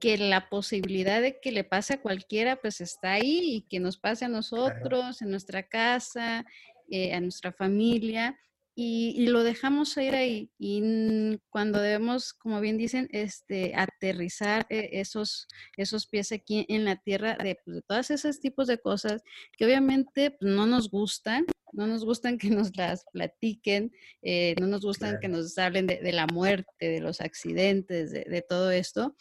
que 0.00 0.16
la 0.16 0.48
posibilidad 0.48 1.20
de 1.20 1.38
que 1.38 1.52
le 1.52 1.64
pase 1.64 1.94
a 1.94 2.00
cualquiera, 2.00 2.56
pues 2.56 2.80
está 2.80 3.12
ahí 3.12 3.56
y 3.56 3.60
que 3.68 3.78
nos 3.78 3.98
pase 3.98 4.24
a 4.24 4.28
nosotros, 4.28 5.20
en 5.20 5.30
nuestra 5.30 5.64
casa, 5.64 6.46
eh, 6.90 7.12
a 7.12 7.20
nuestra 7.20 7.52
familia. 7.52 8.40
Y, 8.78 9.26
lo 9.28 9.42
dejamos 9.42 9.96
ir 9.96 10.14
ahí. 10.14 10.50
Y 10.58 11.38
cuando 11.48 11.80
debemos, 11.80 12.34
como 12.34 12.60
bien 12.60 12.76
dicen, 12.76 13.08
este, 13.10 13.74
aterrizar 13.74 14.66
eh, 14.68 14.90
esos, 14.92 15.48
esos 15.78 16.06
pies 16.06 16.30
aquí 16.30 16.66
en 16.68 16.84
la 16.84 16.96
tierra 16.96 17.38
de, 17.42 17.58
pues, 17.64 17.76
de 17.76 17.82
todos 17.82 18.10
esos 18.10 18.38
tipos 18.38 18.66
de 18.66 18.78
cosas 18.78 19.22
que 19.56 19.64
obviamente 19.64 20.30
pues, 20.30 20.52
no 20.52 20.66
nos 20.66 20.90
gustan, 20.90 21.46
no 21.72 21.86
nos 21.86 22.04
gustan 22.04 22.36
que 22.36 22.50
nos 22.50 22.76
las 22.76 23.06
platiquen, 23.10 23.92
eh, 24.20 24.54
no 24.60 24.66
nos 24.66 24.82
gustan 24.82 25.20
que 25.20 25.28
nos 25.28 25.56
hablen 25.56 25.86
de, 25.86 25.96
de, 26.02 26.12
la 26.12 26.26
muerte, 26.26 26.86
de 26.86 27.00
los 27.00 27.22
accidentes, 27.22 28.10
de, 28.10 28.24
de 28.24 28.42
todo 28.42 28.70
esto, 28.70 29.16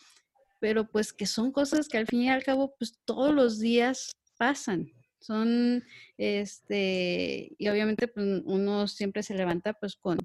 pero 0.60 0.86
pues 0.86 1.14
que 1.14 1.28
son 1.28 1.54
cosas 1.54 1.88
que 1.88 1.98
al 1.98 2.08
fin 2.08 2.24
y 2.24 2.30
al 2.30 2.44
cabo 2.44 2.76
pues 2.78 3.00
todos 3.06 3.34
los 3.34 3.60
días 3.60 4.12
pasan. 4.38 4.92
Son, 5.26 5.84
este, 6.18 7.56
y 7.58 7.68
obviamente 7.68 8.08
pues 8.08 8.44
uno 8.46 8.88
siempre 8.88 9.24
se 9.24 9.34
levanta 9.34 9.74
pues 9.74 9.96
con, 9.96 10.20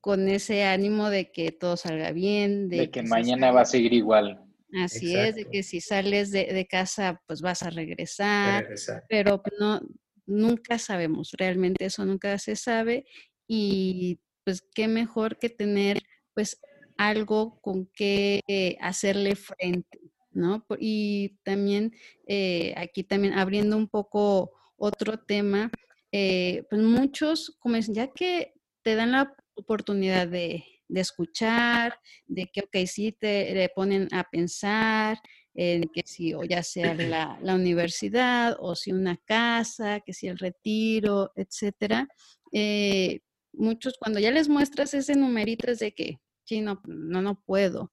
con 0.00 0.28
ese 0.28 0.62
ánimo 0.62 1.10
de 1.10 1.32
que 1.32 1.50
todo 1.50 1.76
salga 1.76 2.12
bien. 2.12 2.68
De, 2.68 2.88
que, 2.90 3.02
mañana 3.02 3.50
va 3.50 3.62
a 3.62 3.64
seguir 3.64 3.92
igual. 3.92 4.40
Así 4.80 5.16
es, 5.16 5.34
de 5.34 5.46
que 5.46 5.64
si 5.64 5.80
sales 5.80 6.30
de, 6.30 6.66
casa 6.70 7.20
pues 7.26 7.42
vas 7.42 7.64
a 7.64 7.70
regresar, 7.70 8.68
pero 9.08 9.42
pues, 9.42 9.54
no, 9.58 9.80
nunca 10.24 10.78
sabemos, 10.78 11.32
realmente 11.32 11.86
eso 11.86 12.04
nunca 12.06 12.38
se 12.38 12.54
sabe 12.54 13.04
y 13.48 14.20
pues 14.44 14.62
qué 14.74 14.86
mejor 14.86 15.38
que 15.38 15.50
tener 15.50 15.98
pues 16.32 16.60
algo 16.96 17.60
con 17.60 17.86
que 17.86 18.78
hacerle 18.80 19.34
frente, 19.34 19.98
¿no? 20.34 20.64
Y 20.78 21.38
también 21.42 21.94
eh, 22.26 22.74
aquí 22.76 23.04
también 23.04 23.34
abriendo 23.34 23.76
un 23.76 23.88
poco 23.88 24.52
otro 24.76 25.18
tema, 25.18 25.70
eh, 26.10 26.64
pues 26.68 26.82
muchos, 26.82 27.56
como 27.58 27.76
ya 27.78 28.08
que 28.08 28.52
te 28.82 28.94
dan 28.94 29.12
la 29.12 29.34
oportunidad 29.54 30.28
de, 30.28 30.64
escuchar, 30.88 31.98
de 32.26 32.50
que, 32.52 32.60
ok, 32.60 32.86
sí 32.86 33.12
te 33.12 33.54
le 33.54 33.70
ponen 33.70 34.08
a 34.12 34.28
pensar, 34.28 35.18
en 35.54 35.84
que 35.88 36.02
si, 36.04 36.34
o 36.34 36.44
ya 36.44 36.62
sea 36.62 36.94
la, 36.94 37.38
la, 37.42 37.54
universidad, 37.54 38.56
o 38.58 38.74
si 38.74 38.92
una 38.92 39.16
casa, 39.16 40.00
que 40.00 40.12
si 40.12 40.28
el 40.28 40.38
retiro, 40.38 41.32
etcétera. 41.34 42.08
Eh, 42.52 43.20
muchos, 43.52 43.96
cuando 43.98 44.18
ya 44.18 44.30
les 44.30 44.48
muestras 44.48 44.94
ese 44.94 45.14
numerito 45.14 45.70
es 45.70 45.78
de 45.78 45.92
que, 45.92 46.18
sí, 46.44 46.60
no, 46.60 46.80
no, 46.86 47.22
no 47.22 47.40
puedo. 47.40 47.92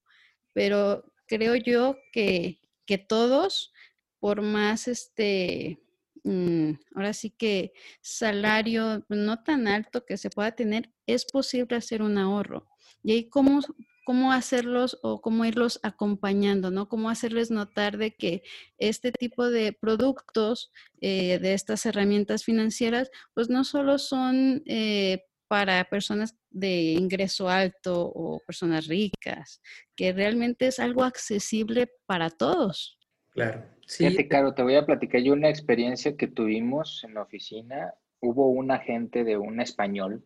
Pero 0.52 1.09
creo 1.30 1.54
yo 1.54 1.96
que, 2.12 2.60
que 2.86 2.98
todos, 2.98 3.72
por 4.18 4.42
más 4.42 4.88
este, 4.88 5.78
mm, 6.24 6.72
ahora 6.96 7.12
sí 7.12 7.30
que 7.30 7.72
salario 8.02 9.06
no 9.08 9.44
tan 9.44 9.68
alto 9.68 10.04
que 10.04 10.16
se 10.16 10.28
pueda 10.28 10.50
tener, 10.56 10.90
es 11.06 11.24
posible 11.24 11.76
hacer 11.76 12.02
un 12.02 12.18
ahorro. 12.18 12.66
Y 13.04 13.12
ahí 13.12 13.28
cómo, 13.28 13.60
cómo 14.04 14.32
hacerlos 14.32 14.98
o 15.02 15.20
cómo 15.20 15.44
irlos 15.44 15.78
acompañando, 15.84 16.72
¿no? 16.72 16.88
Cómo 16.88 17.08
hacerles 17.08 17.52
notar 17.52 17.96
de 17.96 18.16
que 18.16 18.42
este 18.78 19.12
tipo 19.12 19.48
de 19.48 19.72
productos, 19.72 20.72
eh, 21.00 21.38
de 21.38 21.54
estas 21.54 21.86
herramientas 21.86 22.42
financieras, 22.42 23.08
pues 23.34 23.48
no 23.48 23.62
solo 23.62 23.98
son 23.98 24.64
eh, 24.66 25.29
para 25.50 25.82
personas 25.82 26.38
de 26.48 26.92
ingreso 26.92 27.48
alto 27.48 28.06
o 28.14 28.38
personas 28.46 28.86
ricas, 28.86 29.60
que 29.96 30.12
realmente 30.12 30.68
es 30.68 30.78
algo 30.78 31.02
accesible 31.02 31.90
para 32.06 32.30
todos. 32.30 32.96
Claro. 33.30 33.64
Sí. 33.84 34.06
Fíjate, 34.06 34.28
Caro, 34.28 34.54
te 34.54 34.62
voy 34.62 34.76
a 34.76 34.86
platicar 34.86 35.20
yo 35.22 35.32
una 35.32 35.48
experiencia 35.48 36.16
que 36.16 36.28
tuvimos 36.28 37.02
en 37.02 37.14
la 37.14 37.22
oficina. 37.22 37.92
Hubo 38.20 38.48
un 38.48 38.70
agente 38.70 39.24
de 39.24 39.38
un 39.38 39.60
español. 39.60 40.22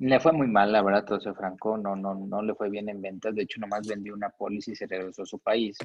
Le 0.00 0.20
fue 0.20 0.32
muy 0.32 0.48
mal, 0.48 0.70
la 0.70 0.82
verdad, 0.82 1.06
todo 1.06 1.34
franco. 1.34 1.78
No, 1.78 1.96
no, 1.96 2.14
no 2.14 2.42
le 2.42 2.54
fue 2.54 2.68
bien 2.68 2.90
en 2.90 3.00
ventas. 3.00 3.34
De 3.34 3.44
hecho, 3.44 3.58
nomás 3.58 3.88
vendió 3.88 4.12
una 4.12 4.28
póliza 4.28 4.72
y 4.72 4.76
se 4.76 4.86
regresó 4.86 5.22
a 5.22 5.26
su 5.26 5.38
país. 5.38 5.78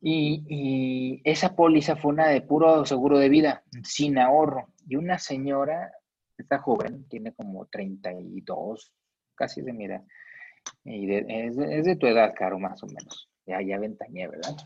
Y, 0.00 0.44
y, 0.48 1.22
esa 1.24 1.56
póliza 1.56 1.96
fue 1.96 2.12
una 2.12 2.28
de 2.28 2.42
puro 2.42 2.84
seguro 2.84 3.18
de 3.18 3.28
vida, 3.28 3.64
sin 3.82 4.16
ahorro. 4.16 4.68
Y 4.88 4.94
una 4.94 5.18
señora 5.18 5.90
Está 6.38 6.58
joven, 6.58 7.08
tiene 7.08 7.32
como 7.32 7.66
32, 7.66 8.92
casi 9.34 9.62
de 9.62 9.72
mi 9.72 9.86
edad. 9.86 10.02
Y 10.84 11.12
es, 11.12 11.56
de 11.56 11.96
tu 11.96 12.06
edad, 12.06 12.34
Caro, 12.36 12.58
más 12.58 12.82
o 12.82 12.86
menos. 12.86 13.28
Ya, 13.46 13.62
ya 13.62 13.78
ventañé, 13.78 14.28
¿verdad? 14.28 14.56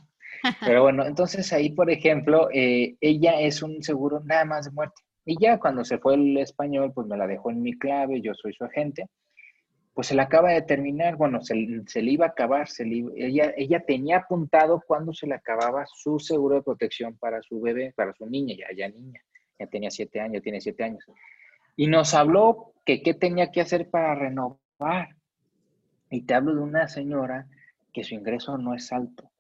Pero 0.67 0.83
bueno, 0.83 1.05
entonces 1.05 1.53
ahí, 1.53 1.71
por 1.71 1.91
ejemplo, 1.91 2.49
eh, 2.53 2.97
ella 3.01 3.41
es 3.41 3.63
un 3.63 3.83
seguro 3.83 4.21
nada 4.25 4.45
más 4.45 4.67
de 4.67 4.73
muerte. 4.73 5.03
Y 5.25 5.37
ya 5.41 5.59
cuando 5.59 5.85
se 5.85 5.99
fue 5.99 6.15
el 6.15 6.37
español, 6.39 6.93
pues 6.95 7.07
me 7.07 7.17
la 7.17 7.27
dejó 7.27 7.51
en 7.51 7.63
mi 7.63 7.79
clave, 7.79 8.21
yo 8.21 8.35
soy 8.35 8.53
su 8.53 8.65
agente. 8.65 9.07
pues 9.93 10.07
se 10.07 10.15
le 10.15 10.23
acaba 10.23 10.51
de 10.53 10.63
terminar, 10.63 11.17
bueno, 11.17 11.43
se, 11.43 11.55
le 11.55 12.11
iba 12.11 12.27
a 12.27 12.31
acabar, 12.31 12.69
se 12.69 12.85
ella, 13.17 13.53
ella 13.57 13.85
tenía 13.85 14.19
apuntado 14.19 14.83
cuando 14.87 15.13
se 15.13 15.27
le 15.27 15.35
acababa 15.35 15.85
su 15.87 16.19
seguro 16.19 16.57
de 16.57 16.63
protección 16.63 17.17
para 17.19 17.43
su 17.43 17.61
bebé, 17.61 17.93
para 17.95 18.15
su 18.15 18.27
niña, 18.27 18.55
ya, 18.57 18.75
ya 18.75 18.89
niña, 18.89 19.21
ya 19.59 19.67
tenía 19.67 19.91
siete 19.91 20.21
años, 20.21 20.43
tiene 20.43 20.61
siete 20.61 20.85
años. 20.85 21.05
Y 21.81 21.87
nos 21.87 22.13
habló 22.13 22.75
que 22.85 23.03
qué 23.03 23.15
tenía 23.15 23.51
que 23.51 23.63
hacer 23.63 23.89
para 23.89 24.15
renovar. 24.15 25.17
Y 26.11 26.21
te 26.27 26.35
hablo 26.35 26.55
de 26.55 26.61
una 26.61 26.87
señora 26.89 27.47
que 27.95 28.05
su 28.05 28.15
ingreso 28.15 28.59
no 28.59 28.75
es 28.75 28.93
alto. 28.93 29.31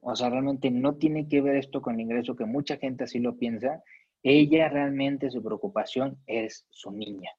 O 0.00 0.14
sea, 0.14 0.30
realmente 0.30 0.70
no 0.70 0.94
tiene 0.94 1.26
que 1.26 1.40
ver 1.40 1.56
esto 1.56 1.82
con 1.82 1.94
el 1.94 2.02
ingreso, 2.02 2.36
que 2.36 2.44
mucha 2.44 2.76
gente 2.76 3.02
así 3.02 3.18
lo 3.18 3.36
piensa. 3.36 3.82
Ella 4.22 4.68
realmente 4.68 5.28
su 5.28 5.42
preocupación 5.42 6.18
es 6.28 6.64
su 6.70 6.92
niña. 6.92 7.32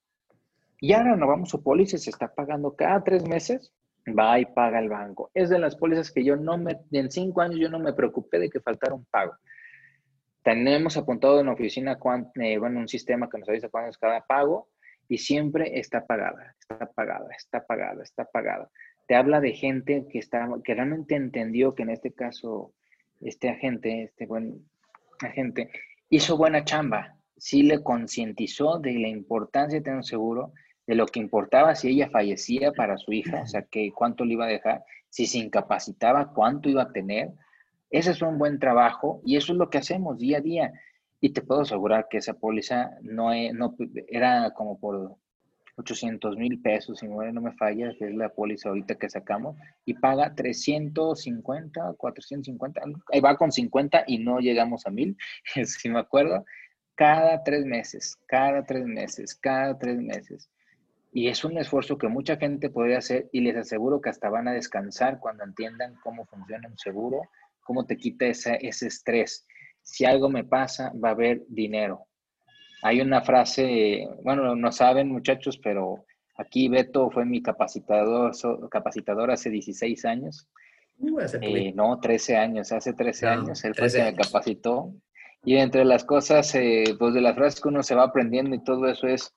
Y 0.81 0.91
ahora 0.91 1.13
renovamos 1.13 1.47
su 1.47 1.63
póliza, 1.63 1.97
se 1.97 2.09
está 2.09 2.27
pagando 2.27 2.75
cada 2.75 3.01
tres 3.01 3.25
meses, 3.25 3.71
va 4.05 4.41
y 4.41 4.45
paga 4.45 4.79
el 4.79 4.89
banco. 4.89 5.31
Es 5.33 5.51
de 5.51 5.57
las 5.57 5.77
pólizas 5.77 6.11
que 6.11 6.25
yo 6.25 6.35
no 6.35 6.57
me, 6.57 6.81
en 6.91 7.09
cinco 7.09 7.39
años 7.39 7.61
yo 7.61 7.69
no 7.69 7.79
me 7.79 7.93
preocupé 7.93 8.39
de 8.39 8.49
que 8.49 8.59
faltara 8.59 8.93
un 8.93 9.05
pago. 9.05 9.35
Tenemos 10.43 10.97
apuntado 10.97 11.39
en 11.39 11.45
la 11.47 11.53
oficina, 11.53 11.97
eh, 12.41 12.57
bueno, 12.57 12.79
un 12.79 12.87
sistema 12.87 13.29
que 13.29 13.37
nos 13.37 13.49
avisa 13.49 13.69
cuándo 13.69 13.89
es 13.89 13.97
cada 13.97 14.21
pago 14.25 14.69
y 15.07 15.17
siempre 15.17 15.79
está 15.79 16.05
pagada, 16.05 16.55
está 16.59 16.85
pagada, 16.91 17.27
está 17.35 17.65
pagada, 17.65 18.03
está 18.03 18.25
pagada. 18.25 18.69
Te 19.07 19.15
habla 19.15 19.39
de 19.39 19.53
gente 19.53 20.05
que, 20.11 20.19
está, 20.19 20.49
que 20.63 20.73
realmente 20.73 21.15
entendió 21.15 21.75
que 21.75 21.83
en 21.83 21.89
este 21.89 22.13
caso 22.13 22.73
este 23.21 23.49
agente, 23.49 24.03
este 24.03 24.25
buen 24.25 24.65
agente, 25.21 25.69
hizo 26.09 26.37
buena 26.37 26.65
chamba, 26.65 27.17
sí 27.37 27.63
le 27.63 27.81
concientizó 27.81 28.79
de 28.79 28.93
la 28.93 29.07
importancia 29.07 29.79
de 29.79 29.83
tener 29.83 29.97
un 29.97 30.03
seguro, 30.03 30.53
de 30.85 30.95
lo 30.95 31.05
que 31.05 31.19
importaba 31.19 31.75
si 31.75 31.89
ella 31.89 32.09
fallecía 32.09 32.73
para 32.73 32.97
su 32.97 33.13
hija, 33.13 33.43
o 33.43 33.47
sea, 33.47 33.61
que 33.63 33.91
cuánto 33.93 34.25
le 34.25 34.33
iba 34.33 34.45
a 34.45 34.49
dejar, 34.49 34.83
si 35.09 35.25
se 35.25 35.37
incapacitaba, 35.37 36.33
cuánto 36.33 36.69
iba 36.69 36.83
a 36.83 36.91
tener, 36.91 37.31
ese 37.93 38.09
es 38.09 38.21
un 38.23 38.39
buen 38.39 38.57
trabajo 38.57 39.21
y 39.23 39.37
eso 39.37 39.53
es 39.53 39.59
lo 39.59 39.69
que 39.69 39.77
hacemos 39.77 40.17
día 40.17 40.39
a 40.39 40.41
día. 40.41 40.73
Y 41.21 41.29
te 41.29 41.43
puedo 41.43 41.61
asegurar 41.61 42.07
que 42.09 42.17
esa 42.17 42.33
póliza 42.33 42.97
no, 43.03 43.29
no 43.53 43.75
era 44.09 44.51
como 44.55 44.79
por 44.79 45.15
800 45.77 46.35
mil 46.35 46.59
pesos, 46.59 46.97
si 46.99 47.07
no 47.07 47.41
me 47.41 47.53
falla, 47.53 47.93
que 47.97 48.05
es 48.05 48.15
la 48.15 48.29
póliza 48.29 48.69
ahorita 48.69 48.95
que 48.95 49.09
sacamos, 49.09 49.55
y 49.85 49.93
paga 49.93 50.33
350, 50.33 51.93
450, 51.95 52.81
ahí 53.11 53.19
va 53.19 53.37
con 53.37 53.51
50 53.51 54.05
y 54.07 54.17
no 54.17 54.39
llegamos 54.39 54.87
a 54.87 54.89
mil, 54.89 55.15
si 55.63 55.89
me 55.89 55.99
acuerdo, 55.99 56.45
cada 56.95 57.43
tres 57.43 57.63
meses, 57.63 58.17
cada 58.27 58.65
tres 58.65 58.85
meses, 58.85 59.35
cada 59.35 59.77
tres 59.77 59.99
meses. 59.99 60.49
Y 61.11 61.27
es 61.27 61.43
un 61.43 61.59
esfuerzo 61.59 61.99
que 61.99 62.07
mucha 62.07 62.37
gente 62.37 62.71
podría 62.71 62.97
hacer 62.97 63.29
y 63.31 63.41
les 63.41 63.55
aseguro 63.55 64.01
que 64.01 64.09
hasta 64.09 64.29
van 64.29 64.47
a 64.47 64.53
descansar 64.53 65.19
cuando 65.19 65.43
entiendan 65.43 65.93
cómo 66.01 66.25
funciona 66.25 66.67
un 66.67 66.77
seguro 66.79 67.29
cómo 67.63 67.85
te 67.85 67.97
quita 67.97 68.25
ese, 68.25 68.57
ese 68.61 68.87
estrés. 68.87 69.45
Si 69.81 70.05
algo 70.05 70.29
me 70.29 70.43
pasa, 70.43 70.91
va 71.03 71.09
a 71.09 71.11
haber 71.11 71.43
dinero. 71.47 72.05
Hay 72.83 73.01
una 73.01 73.21
frase, 73.21 74.07
bueno, 74.23 74.55
no 74.55 74.71
saben 74.71 75.09
muchachos, 75.09 75.57
pero 75.57 76.05
aquí 76.37 76.67
Beto 76.67 77.09
fue 77.09 77.25
mi 77.25 77.41
capacitador, 77.41 78.33
capacitador 78.69 79.31
hace 79.31 79.49
16 79.49 80.05
años. 80.05 80.49
Uh, 80.99 81.19
eh, 81.41 81.73
no, 81.73 81.99
13 81.99 82.37
años, 82.37 82.71
hace 82.71 82.93
13 82.93 83.27
años, 83.27 83.63
él 83.63 83.73
fue 83.73 83.89
que 83.89 84.03
me 84.03 84.15
capacitó. 84.15 84.93
Y 85.45 85.57
entre 85.57 85.83
las 85.83 86.05
cosas, 86.05 86.53
eh, 86.55 86.95
pues 86.97 87.13
de 87.13 87.21
las 87.21 87.35
frases 87.35 87.61
que 87.61 87.67
uno 87.67 87.83
se 87.83 87.95
va 87.95 88.03
aprendiendo 88.03 88.55
y 88.55 88.63
todo 88.63 88.87
eso 88.87 89.07
es, 89.07 89.33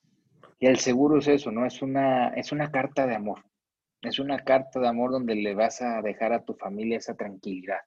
que 0.59 0.68
el 0.68 0.79
seguro 0.79 1.18
es 1.18 1.29
eso, 1.29 1.51
¿no? 1.51 1.66
Es 1.66 1.83
una, 1.83 2.29
es 2.29 2.53
una 2.53 2.70
carta 2.70 3.07
de 3.07 3.14
amor. 3.14 3.45
Es 4.03 4.18
una 4.18 4.39
carta 4.39 4.81
de 4.81 4.89
amor 4.89 5.11
donde 5.11 5.35
le 5.35 5.55
vas 5.55 5.83
a 5.83 6.01
dejar 6.03 6.33
a 6.33 6.45
tu 6.45 6.55
familia 6.55 6.99
esa 6.99 7.14
tranquilidad. 7.14 7.81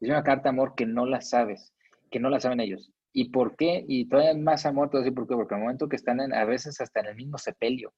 Es 0.00 0.08
una 0.08 0.22
carta 0.22 0.44
de 0.44 0.48
amor 0.50 0.74
que 0.74 0.86
no 0.86 1.06
la 1.06 1.20
sabes, 1.20 1.72
que 2.10 2.20
no 2.20 2.30
la 2.30 2.40
saben 2.40 2.60
ellos. 2.60 2.90
¿Y 3.12 3.30
por 3.30 3.56
qué? 3.56 3.84
Y 3.86 4.06
todavía 4.06 4.34
más 4.34 4.66
amor, 4.66 4.90
te 4.90 4.98
decir 4.98 5.14
por 5.14 5.26
qué, 5.26 5.34
porque 5.34 5.54
al 5.54 5.60
momento 5.60 5.88
que 5.88 5.96
están 5.96 6.32
a 6.32 6.44
veces 6.44 6.80
hasta 6.80 7.00
en 7.00 7.06
el 7.06 7.16
mismo 7.16 7.38
sepelio, 7.38 7.92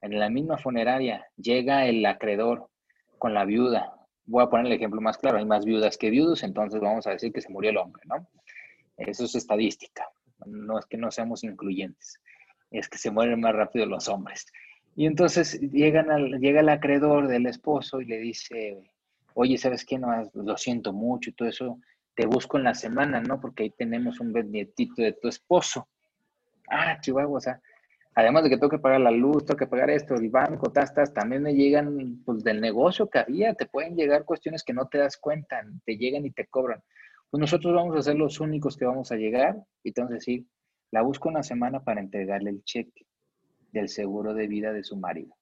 en 0.00 0.18
la 0.18 0.28
misma 0.28 0.58
funeraria, 0.58 1.26
llega 1.36 1.86
el 1.86 2.04
acreedor 2.04 2.68
con 3.18 3.32
la 3.32 3.44
viuda. 3.44 3.94
Voy 4.26 4.42
a 4.42 4.48
poner 4.48 4.66
el 4.66 4.72
ejemplo 4.72 5.00
más 5.00 5.18
claro, 5.18 5.38
hay 5.38 5.46
más 5.46 5.64
viudas 5.64 5.96
que 5.96 6.10
viudos, 6.10 6.42
entonces 6.42 6.80
vamos 6.80 7.06
a 7.06 7.10
decir 7.10 7.32
que 7.32 7.40
se 7.40 7.50
murió 7.50 7.70
el 7.70 7.78
hombre, 7.78 8.02
¿no? 8.06 8.26
Eso 8.96 9.24
es 9.24 9.34
estadística, 9.34 10.06
no 10.46 10.78
es 10.78 10.86
que 10.86 10.96
no 10.96 11.10
seamos 11.10 11.44
incluyentes, 11.44 12.20
es 12.70 12.88
que 12.88 12.98
se 12.98 13.10
mueren 13.10 13.40
más 13.40 13.54
rápido 13.54 13.86
los 13.86 14.08
hombres. 14.08 14.46
Y 14.96 15.06
entonces 15.06 15.60
llegan 15.60 16.10
al, 16.10 16.38
llega 16.40 16.60
el 16.60 16.68
acreedor 16.68 17.26
del 17.28 17.46
esposo 17.46 18.00
y 18.00 18.06
le 18.06 18.18
dice, 18.18 18.93
oye, 19.34 19.58
¿sabes 19.58 19.84
qué? 19.84 19.98
No, 19.98 20.08
lo 20.32 20.56
siento 20.56 20.92
mucho 20.92 21.30
y 21.30 21.34
todo 21.34 21.48
eso, 21.48 21.78
te 22.14 22.26
busco 22.26 22.56
en 22.56 22.64
la 22.64 22.74
semana, 22.74 23.20
¿no? 23.20 23.40
Porque 23.40 23.64
ahí 23.64 23.70
tenemos 23.70 24.20
un 24.20 24.32
nietito 24.32 25.02
de 25.02 25.12
tu 25.12 25.28
esposo. 25.28 25.88
Ah, 26.68 26.98
Chihuahua, 27.00 27.38
o 27.38 27.40
sea, 27.40 27.60
además 28.14 28.44
de 28.44 28.50
que 28.50 28.56
tengo 28.56 28.70
que 28.70 28.78
pagar 28.78 29.00
la 29.00 29.10
luz, 29.10 29.44
tengo 29.44 29.58
que 29.58 29.66
pagar 29.66 29.90
esto, 29.90 30.14
el 30.14 30.30
banco, 30.30 30.70
tastas, 30.72 31.12
también 31.12 31.42
me 31.42 31.54
llegan, 31.54 32.22
pues, 32.24 32.42
del 32.44 32.60
negocio 32.60 33.08
que 33.08 33.18
había, 33.18 33.54
te 33.54 33.66
pueden 33.66 33.96
llegar 33.96 34.24
cuestiones 34.24 34.62
que 34.62 34.72
no 34.72 34.86
te 34.86 34.98
das 34.98 35.16
cuenta, 35.16 35.60
te 35.84 35.96
llegan 35.96 36.24
y 36.24 36.30
te 36.30 36.46
cobran. 36.46 36.82
Pues 37.30 37.40
nosotros 37.40 37.74
vamos 37.74 37.96
a 37.96 38.02
ser 38.02 38.16
los 38.16 38.38
únicos 38.40 38.76
que 38.76 38.84
vamos 38.84 39.10
a 39.10 39.16
llegar 39.16 39.56
y 39.82 39.92
te 39.92 40.00
vamos 40.00 40.12
a 40.12 40.14
decir, 40.14 40.46
la 40.92 41.02
busco 41.02 41.28
una 41.28 41.42
semana 41.42 41.82
para 41.82 42.00
entregarle 42.00 42.50
el 42.50 42.62
cheque 42.62 43.06
del 43.72 43.88
seguro 43.88 44.34
de 44.34 44.46
vida 44.46 44.72
de 44.72 44.84
su 44.84 44.96
marido. 44.96 45.34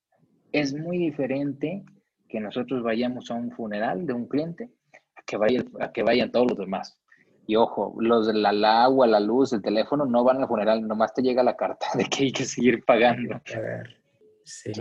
Es 0.52 0.72
muy 0.72 0.96
diferente 0.96 1.84
que 2.32 2.40
nosotros 2.40 2.82
vayamos 2.82 3.30
a 3.30 3.34
un 3.34 3.52
funeral 3.52 4.06
de 4.06 4.14
un 4.14 4.26
cliente, 4.26 4.70
a 5.14 5.22
que, 5.26 5.36
vaya, 5.36 5.62
a 5.80 5.92
que 5.92 6.02
vayan 6.02 6.32
todos 6.32 6.48
los 6.48 6.58
demás. 6.58 6.98
Y 7.46 7.56
ojo, 7.56 7.94
los 8.00 8.26
de 8.26 8.32
la, 8.32 8.84
agua, 8.84 9.06
la 9.06 9.20
luz, 9.20 9.52
el 9.52 9.60
teléfono 9.60 10.06
no 10.06 10.24
van 10.24 10.40
al 10.40 10.48
funeral, 10.48 10.88
nomás 10.88 11.12
te 11.12 11.20
llega 11.20 11.42
la 11.42 11.56
carta 11.56 11.86
de 11.94 12.04
que 12.06 12.24
hay 12.24 12.32
que 12.32 12.46
seguir 12.46 12.82
pagando. 12.86 13.34
A 13.34 13.60
ver, 13.60 13.96
sí. 14.44 14.72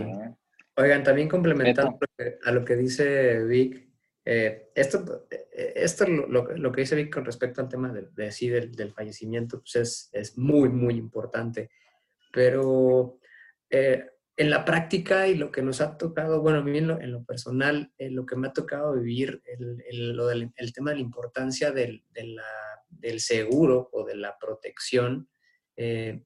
Oigan, 0.76 1.02
también 1.02 1.28
complementando 1.28 1.98
a 2.46 2.52
lo 2.52 2.64
que 2.64 2.74
dice 2.74 3.44
Vic, 3.44 3.86
eh, 4.24 4.70
esto, 4.74 5.26
eh, 5.30 5.72
esto 5.76 6.06
lo, 6.08 6.56
lo, 6.56 6.72
que 6.72 6.80
dice 6.80 6.96
Vic 6.96 7.12
con 7.12 7.26
respecto 7.26 7.60
al 7.60 7.68
tema 7.68 7.92
de, 7.92 8.06
de 8.14 8.32
sí, 8.32 8.48
del, 8.48 8.72
del, 8.72 8.94
fallecimiento, 8.94 9.58
pues 9.58 9.76
es, 9.76 10.08
es, 10.12 10.38
muy, 10.38 10.70
muy 10.70 10.94
importante. 10.94 11.70
Pero 12.32 13.18
eh, 13.68 14.11
en 14.36 14.50
la 14.50 14.64
práctica 14.64 15.28
y 15.28 15.34
lo 15.34 15.50
que 15.50 15.62
nos 15.62 15.80
ha 15.80 15.96
tocado, 15.98 16.40
bueno, 16.40 16.58
a 16.58 16.62
mí 16.62 16.76
en 16.78 17.12
lo, 17.12 17.24
personal, 17.24 17.92
eh, 17.98 18.10
lo 18.10 18.24
que 18.24 18.36
me 18.36 18.48
ha 18.48 18.52
tocado 18.52 18.94
vivir, 18.94 19.42
el, 19.44 20.16
lo 20.16 20.26
del, 20.26 20.50
el 20.56 20.72
tema 20.72 20.90
de 20.90 20.96
la 20.96 21.02
importancia 21.02 21.70
del, 21.70 22.04
del, 22.10 23.20
seguro 23.20 23.90
o 23.92 24.04
de 24.04 24.16
la 24.16 24.38
protección, 24.38 25.28
eh, 25.76 26.22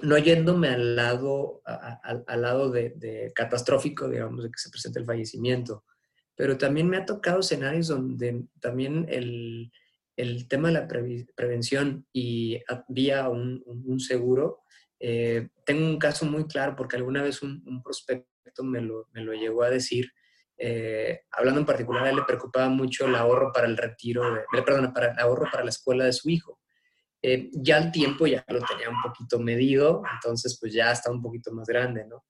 no 0.00 0.18
yéndome 0.18 0.68
al 0.68 0.94
lado, 0.94 1.62
al 1.64 2.42
lado 2.42 2.70
de, 2.70 3.32
catastrófico, 3.34 4.08
digamos, 4.08 4.44
de 4.44 4.50
que 4.50 4.58
se 4.58 4.68
presente 4.68 4.98
el 4.98 5.06
fallecimiento, 5.06 5.84
pero 6.34 6.58
también 6.58 6.88
me 6.88 6.98
ha 6.98 7.06
tocado 7.06 7.40
escenarios 7.40 7.88
donde 7.88 8.44
también 8.60 9.06
el, 9.08 9.72
el 10.16 10.48
tema 10.48 10.68
de 10.68 10.74
la 10.74 10.88
prevención 10.88 12.06
y 12.12 12.60
vía 12.88 13.30
un, 13.30 13.62
un 13.64 13.98
seguro, 13.98 14.65
eh, 14.98 15.48
tengo 15.64 15.86
un 15.86 15.98
caso 15.98 16.26
muy 16.26 16.46
claro 16.46 16.74
porque 16.76 16.96
alguna 16.96 17.22
vez 17.22 17.42
un, 17.42 17.82
prospecto 17.82 18.64
me 18.64 18.80
lo, 18.80 19.08
me 19.12 19.22
lo, 19.22 19.32
llegó 19.32 19.62
a 19.62 19.70
decir. 19.70 20.10
Eh, 20.58 21.20
hablando 21.32 21.60
en 21.60 21.66
particular, 21.66 22.04
a 22.04 22.10
él 22.10 22.16
le 22.16 22.22
preocupaba 22.22 22.68
mucho 22.68 23.06
el 23.06 23.14
ahorro 23.14 23.52
para 23.52 23.66
el 23.66 23.76
retiro, 23.76 24.34
de, 24.34 24.62
perdón, 24.62 24.92
para 24.92 25.12
el 25.12 25.18
ahorro 25.18 25.48
para 25.50 25.64
la 25.64 25.70
escuela 25.70 26.04
de 26.04 26.12
su 26.12 26.30
hijo. 26.30 26.60
Eh, 27.20 27.50
ya 27.52 27.78
el 27.78 27.92
tiempo 27.92 28.26
ya 28.26 28.44
lo 28.48 28.60
tenía 28.60 28.88
un 28.88 29.02
poquito 29.02 29.38
medido, 29.38 30.02
entonces 30.14 30.56
pues 30.60 30.72
ya 30.72 30.92
está 30.92 31.10
un 31.10 31.20
poquito 31.20 31.52
más 31.52 31.66
grande, 31.66 32.06
¿no? 32.06 32.24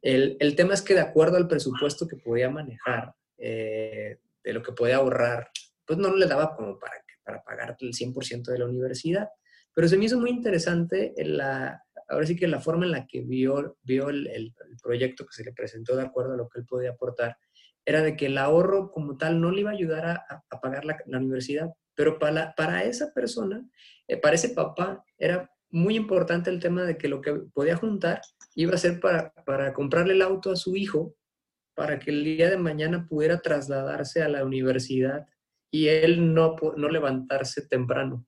El, 0.00 0.36
el 0.40 0.56
tema 0.56 0.74
es 0.74 0.82
que 0.82 0.94
de 0.94 1.00
acuerdo 1.00 1.36
al 1.36 1.46
presupuesto 1.46 2.08
que 2.08 2.16
podía 2.16 2.50
manejar, 2.50 3.14
de 3.36 4.18
lo 4.44 4.62
que 4.62 4.72
podía 4.72 4.96
ahorrar, 4.96 5.50
pues 5.84 5.98
no 5.98 6.14
le 6.14 6.26
daba 6.26 6.54
como 6.54 6.78
para, 6.78 6.94
para 7.24 7.42
pagar 7.42 7.76
el 7.80 7.92
100% 7.92 8.44
de 8.44 8.58
la 8.58 8.66
universidad. 8.66 9.28
Pero 9.74 9.88
se 9.88 9.96
me 9.96 10.04
hizo 10.04 10.18
muy 10.18 10.30
interesante 10.30 11.14
la, 11.16 11.82
ahora 12.12 12.26
sí 12.26 12.36
que 12.36 12.46
la 12.46 12.60
forma 12.60 12.84
en 12.84 12.92
la 12.92 13.06
que 13.06 13.22
vio, 13.22 13.78
vio 13.82 14.10
el, 14.10 14.54
proyecto 14.82 15.24
que 15.24 15.32
se 15.32 15.44
le 15.44 15.52
presentó 15.52 15.96
de 15.96 16.02
acuerdo 16.02 16.34
a 16.34 16.36
lo 16.36 16.48
que 16.48 16.60
él 16.60 16.66
podía 16.66 16.90
aportar, 16.90 17.36
era 17.84 18.02
de 18.02 18.16
que 18.16 18.26
el 18.26 18.38
ahorro 18.38 18.90
como 18.92 19.16
tal 19.16 19.40
no 19.40 19.50
le 19.50 19.60
iba 19.60 19.70
a 19.70 19.74
ayudar 19.74 20.06
a, 20.06 20.60
pagar 20.60 20.84
la, 20.84 20.96
universidad, 21.06 21.70
pero 21.94 22.18
para, 22.18 22.54
para 22.54 22.84
esa 22.84 23.12
persona, 23.12 23.64
eh, 24.06 24.16
para 24.16 24.36
ese 24.36 24.50
papá, 24.50 25.04
era 25.18 25.50
muy 25.70 25.96
importante 25.96 26.50
el 26.50 26.60
tema 26.60 26.84
de 26.84 26.96
que 26.96 27.08
lo 27.08 27.20
que 27.20 27.32
podía 27.54 27.76
juntar 27.76 28.20
iba 28.54 28.74
a 28.74 28.78
ser 28.78 29.00
para, 29.00 29.32
para 29.46 29.72
comprarle 29.72 30.12
el 30.12 30.22
auto 30.22 30.52
a 30.52 30.56
su 30.56 30.76
hijo, 30.76 31.16
para 31.74 31.98
que 31.98 32.10
el 32.10 32.22
día 32.24 32.50
de 32.50 32.58
mañana 32.58 33.06
pudiera 33.08 33.40
trasladarse 33.40 34.22
a 34.22 34.28
la 34.28 34.44
universidad 34.44 35.26
y 35.70 35.88
él 35.88 36.34
no, 36.34 36.56
no 36.76 36.88
levantarse 36.88 37.66
temprano. 37.66 38.26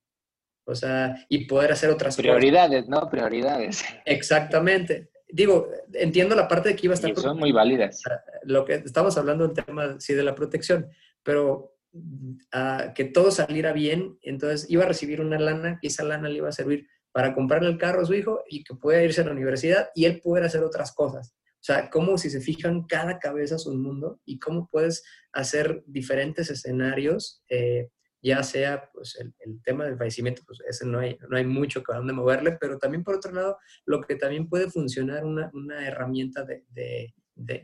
O 0.65 0.75
sea, 0.75 1.17
y 1.29 1.47
poder 1.47 1.73
hacer 1.73 1.91
otras 1.91 2.17
Prioridades, 2.17 2.89
¿no? 2.89 3.09
Prioridades. 3.11 3.85
Exactamente. 4.05 5.11
digo, 5.29 5.69
entiendo 5.93 6.35
la 6.35 6.49
parte 6.49 6.71
de 6.71 6.77
que 6.77 6.87
iba 6.87 6.95
a 6.95 6.97
estar... 6.97 7.15
son 7.17 7.39
muy 7.39 7.53
válidas. 7.53 8.03
Lo 8.45 8.65
que 8.65 8.75
estamos 8.75 9.17
hablando 9.19 9.47
del 9.47 9.55
tema, 9.55 9.97
sí, 9.99 10.15
de 10.15 10.23
la 10.23 10.35
protección, 10.35 10.89
pero 11.23 11.77
uh, 11.93 12.93
que 12.95 13.05
todo 13.05 13.31
saliera 13.31 13.73
bien, 13.73 14.19
entonces 14.23 14.71
iba 14.71 14.85
a 14.85 14.89
recibir 14.89 15.21
una 15.21 15.39
lana 15.39 15.79
y 15.83 15.89
esa 15.89 16.05
lana 16.05 16.29
le 16.29 16.39
iba 16.39 16.49
a 16.49 16.53
servir 16.53 16.87
para 17.13 17.35
comprarle 17.35 17.69
el 17.69 17.79
carro 17.79 18.03
a 18.03 18.07
su 18.07 18.15
hijo 18.15 18.43
y 18.49 18.65
que 18.65 18.75
pueda 18.75 19.03
irse 19.03 19.21
a 19.21 19.25
la 19.25 19.33
universidad 19.33 19.89
y 19.95 20.07
él 20.07 20.21
pudiera 20.21 20.47
hacer 20.47 20.65
otras 20.65 20.93
cosas. 20.93 21.35
O 21.65 21.67
sea, 21.67 21.89
cómo 21.89 22.19
si 22.19 22.29
se 22.29 22.41
fijan, 22.41 22.85
cada 22.87 23.19
cabeza 23.19 23.55
es 23.55 23.67
un 23.67 23.81
mundo 23.81 24.21
y 24.27 24.39
cómo 24.39 24.69
puedes 24.71 25.03
hacer 25.33 25.83
diferentes 25.87 26.51
escenarios, 26.51 27.43
eh, 27.49 27.89
ya 28.25 28.43
sea 28.43 28.91
pues, 28.91 29.19
el, 29.21 29.63
tema 29.63 29.85
del 29.85 29.99
fallecimiento, 29.99 30.43
pues 30.47 30.59
ese 30.67 30.87
no 30.87 30.99
hay, 30.99 31.19
no 31.29 31.37
hay 31.37 31.45
mucho 31.45 31.83
que 31.83 31.93
a 31.93 31.97
dónde 31.97 32.15
moverle, 32.15 32.57
pero 32.59 32.79
también 32.79 33.05
por 33.05 33.17
otro 33.17 33.33
lado, 33.33 33.59
lo 33.85 34.01
que 34.01 34.17
también 34.17 34.49
puede 34.49 34.71
funcionar 34.71 35.27
una, 35.27 35.51
una 35.53 35.87
herramienta 35.87 36.43
de, 36.43 36.65
de, 36.71 37.13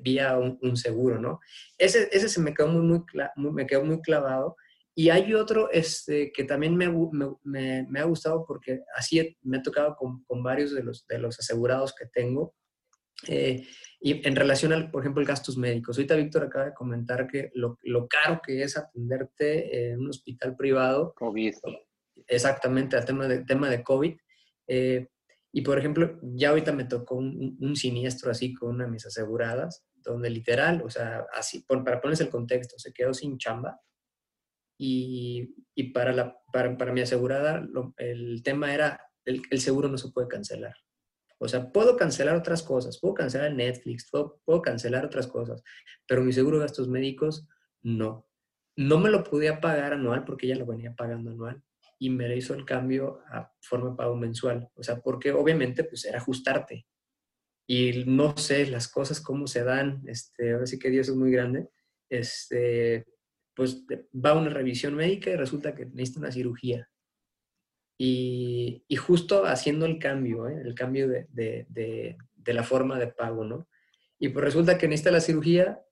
vía 0.02 0.36
un, 0.36 0.76
seguro, 0.76 1.18
¿no? 1.18 1.40
Ese, 1.78 2.10
ese 2.12 2.28
se 2.28 2.40
me 2.40 2.52
quedó 2.52 2.68
muy, 2.68 3.02
muy, 3.36 3.52
me 3.52 3.66
quedó 3.66 3.84
muy 3.84 4.02
clavado. 4.02 4.56
Y 4.94 5.08
hay 5.08 5.32
otro 5.32 5.70
este, 5.70 6.30
que 6.30 6.44
también 6.44 6.76
me, 6.76 6.90
me, 7.42 7.86
me, 7.88 8.00
ha 8.00 8.04
gustado 8.04 8.44
porque 8.44 8.80
así 8.94 9.38
me 9.42 9.58
ha 9.58 9.62
tocado 9.62 9.96
con, 9.96 10.24
con 10.24 10.42
varios 10.42 10.74
de 10.74 10.82
los, 10.82 11.06
de 11.06 11.18
los 11.18 11.38
asegurados 11.38 11.94
que 11.94 12.04
tengo, 12.06 12.54
eh, 13.28 13.66
y 14.00 14.26
en 14.26 14.34
relación 14.34 14.72
al, 14.72 14.90
por 14.90 15.02
ejemplo, 15.02 15.20
el 15.20 15.28
gastos 15.28 15.58
médicos. 15.58 15.96
Ahorita 15.96 16.16
Víctor 16.16 16.44
acaba 16.44 16.66
de 16.66 16.74
comentar 16.74 17.26
que 17.26 17.50
lo, 17.54 17.78
lo, 17.82 18.08
caro 18.08 18.40
que 18.42 18.62
es 18.62 18.76
atenderte 18.76 19.90
en 19.90 20.00
un 20.00 20.08
hospital 20.08 20.56
privado. 20.56 21.12
COVID. 21.14 21.54
Exactamente, 22.26 22.96
al 22.96 23.04
tema 23.04 23.28
de, 23.28 23.44
tema 23.44 23.68
de 23.68 23.82
COVID. 23.82 24.16
Eh, 24.68 25.08
y 25.52 25.60
por 25.62 25.78
ejemplo, 25.78 26.18
ya 26.22 26.50
ahorita 26.50 26.72
me 26.72 26.84
tocó 26.84 27.16
un, 27.16 27.58
un, 27.60 27.76
siniestro 27.76 28.30
así 28.30 28.54
con 28.54 28.70
una 28.70 28.84
de 28.84 28.90
mis 28.90 29.04
aseguradas, 29.04 29.84
donde 29.96 30.30
literal, 30.30 30.80
o 30.82 30.88
sea, 30.88 31.26
así, 31.34 31.64
para 31.66 32.00
ponerse 32.00 32.22
el 32.22 32.30
contexto, 32.30 32.78
se 32.78 32.92
quedó 32.92 33.12
sin 33.12 33.36
chamba. 33.36 33.80
Y, 34.78 35.54
y 35.74 35.92
para, 35.92 36.12
la, 36.12 36.38
para, 36.50 36.74
para 36.78 36.92
mi 36.92 37.02
asegurada, 37.02 37.62
el 37.98 38.42
tema 38.42 38.72
era, 38.72 38.98
el, 39.26 39.42
el 39.50 39.60
seguro 39.60 39.88
no 39.88 39.98
se 39.98 40.10
puede 40.10 40.28
cancelar. 40.28 40.74
O 41.42 41.48
sea, 41.48 41.72
puedo 41.72 41.96
cancelar 41.96 42.36
otras 42.36 42.62
cosas, 42.62 43.00
puedo 43.00 43.14
cancelar 43.14 43.54
Netflix, 43.54 44.10
puedo, 44.10 44.60
cancelar 44.60 45.06
otras 45.06 45.26
cosas, 45.26 45.62
pero 46.06 46.22
mi 46.22 46.34
seguro 46.34 46.58
de 46.58 46.64
gastos 46.64 46.86
médicos, 46.86 47.48
no. 47.82 48.28
No 48.76 48.98
me 48.98 49.08
lo 49.08 49.24
podía 49.24 49.58
pagar 49.58 49.94
anual 49.94 50.24
porque 50.24 50.46
ya 50.46 50.54
lo 50.54 50.66
venía 50.66 50.94
pagando 50.94 51.30
anual 51.30 51.62
y 51.98 52.10
me 52.10 52.36
hizo 52.36 52.52
el 52.52 52.66
cambio 52.66 53.20
a 53.28 53.50
forma 53.62 53.90
de 53.90 53.96
pago 53.96 54.16
mensual. 54.16 54.68
O 54.74 54.82
sea, 54.82 55.00
porque 55.00 55.32
obviamente 55.32 55.82
pues 55.84 56.04
era 56.04 56.18
ajustarte. 56.18 56.86
Y 57.66 58.04
no 58.04 58.36
sé 58.36 58.66
las 58.66 58.88
cosas 58.88 59.20
cómo 59.20 59.46
se 59.46 59.64
dan, 59.64 60.02
este, 60.06 60.52
ahora 60.52 60.66
sí 60.66 60.78
que 60.78 60.90
Dios 60.90 61.08
es 61.08 61.16
muy 61.16 61.30
grande, 61.30 61.70
este, 62.10 63.06
pues 63.54 63.86
va 64.14 64.38
una 64.38 64.50
revisión 64.50 64.94
médica 64.94 65.30
y 65.30 65.36
resulta 65.36 65.74
que 65.74 65.86
necesita 65.86 66.20
una 66.20 66.32
cirugía. 66.32 66.90
Y, 68.02 68.96
justo 68.96 69.44
haciendo 69.44 69.84
el 69.84 69.98
cambio, 69.98 70.48
¿eh? 70.48 70.62
el 70.64 70.74
cambio 70.74 71.06
de, 71.06 71.26
de, 71.32 71.66
de, 71.68 72.54
la 72.54 72.62
forma 72.62 72.98
de 72.98 73.08
pago, 73.08 73.44
¿no? 73.44 73.68
Y 74.18 74.30
pues 74.30 74.42
resulta 74.42 74.78
que 74.78 74.86
en 74.86 74.94
esta 74.94 75.10
la 75.10 75.20
cirugía, 75.20 75.82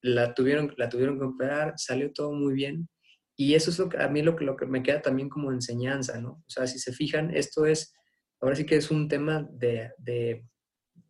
la 0.00 0.32
tuvieron, 0.32 0.72
la 0.78 0.88
tuvieron 0.88 1.18
que 1.18 1.26
operar, 1.26 1.74
salió 1.76 2.10
todo 2.14 2.32
muy 2.32 2.54
bien. 2.54 2.88
Y 3.36 3.54
eso 3.56 3.68
es 3.70 3.78
lo 3.78 3.90
que, 3.90 3.98
a 3.98 4.08
mí 4.08 4.22
lo 4.22 4.36
que, 4.36 4.46
lo 4.46 4.56
que 4.56 4.64
me 4.64 4.82
queda 4.82 5.02
también 5.02 5.28
como 5.28 5.52
enseñanza, 5.52 6.18
¿no? 6.18 6.30
O 6.30 6.48
sea, 6.48 6.66
si 6.66 6.78
se 6.78 6.94
fijan, 6.94 7.30
esto 7.36 7.66
es, 7.66 7.92
ahora 8.40 8.56
sí 8.56 8.64
que 8.64 8.76
es 8.76 8.90
un 8.90 9.06
tema 9.06 9.46
de, 9.52 9.90
de, 9.98 10.46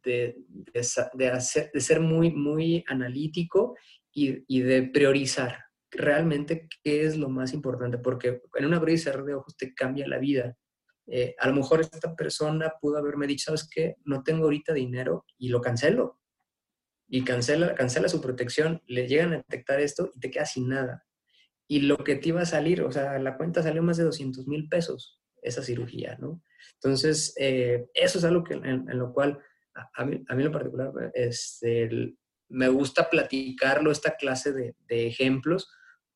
de, 0.03 0.37
de 0.75 1.81
ser 1.81 2.01
muy, 2.01 2.33
muy 2.33 2.83
analítico 2.89 3.77
y, 4.13 4.43
y 4.49 4.63
de 4.63 4.83
priorizar, 4.83 5.61
realmente 5.91 6.69
qué 6.83 7.05
es 7.05 7.17
lo 7.17 7.29
más 7.29 7.53
importante, 7.53 7.99
porque 7.99 8.43
en 8.55 8.67
una 8.67 8.77
abrir 8.77 8.95
y 8.95 8.99
cerrar 8.99 9.25
de 9.25 9.35
ojos 9.35 9.57
te 9.57 9.75
cambia 9.75 10.07
la 10.07 10.19
vida. 10.19 10.57
Eh, 11.07 11.35
a 11.39 11.49
lo 11.49 11.55
mejor 11.55 11.81
esta 11.81 12.15
persona 12.15 12.75
pudo 12.81 12.99
haberme 12.99 13.27
dicho, 13.27 13.47
¿sabes 13.47 13.69
qué? 13.69 13.97
No 14.05 14.23
tengo 14.23 14.45
ahorita 14.45 14.73
dinero 14.73 15.25
y 15.39 15.49
lo 15.49 15.61
cancelo. 15.61 16.21
Y 17.09 17.25
cancela, 17.25 17.75
cancela 17.75 18.09
su 18.09 18.21
protección, 18.21 18.83
le 18.87 19.09
llegan 19.09 19.33
a 19.33 19.39
detectar 19.39 19.81
esto 19.81 20.13
y 20.15 20.21
te 20.21 20.31
quedas 20.31 20.53
sin 20.53 20.69
nada. 20.69 21.05
Y 21.67 21.81
lo 21.81 21.99
que 21.99 22.15
te 22.15 22.29
iba 22.29 22.43
a 22.43 22.47
salir, 22.47 22.83
o 22.83 22.93
sea, 22.93 23.19
la 23.19 23.37
cuenta 23.37 23.63
salió 23.63 23.83
más 23.83 23.97
de 23.97 24.05
200 24.05 24.47
mil 24.47 24.69
pesos, 24.69 25.21
esa 25.43 25.63
cirugía, 25.63 26.17
¿no? 26.21 26.43
Entonces, 26.75 27.35
eh, 27.37 27.87
eso 27.95 28.19
es 28.19 28.25
algo 28.25 28.45
que, 28.45 28.55
en, 28.55 28.87
lo 28.97 29.13
cual, 29.13 29.41
a, 29.95 30.05
mí, 30.05 30.23
a 30.29 30.35
mí 30.37 30.45
en 30.45 30.53
particular, 30.53 30.93
este, 31.15 32.15
me 32.49 32.69
gusta 32.69 33.11
platicarlo, 33.11 33.91
esta 33.91 34.17
clase 34.17 34.53
de, 34.53 34.77
de 34.87 35.09
ejemplos, 35.09 35.69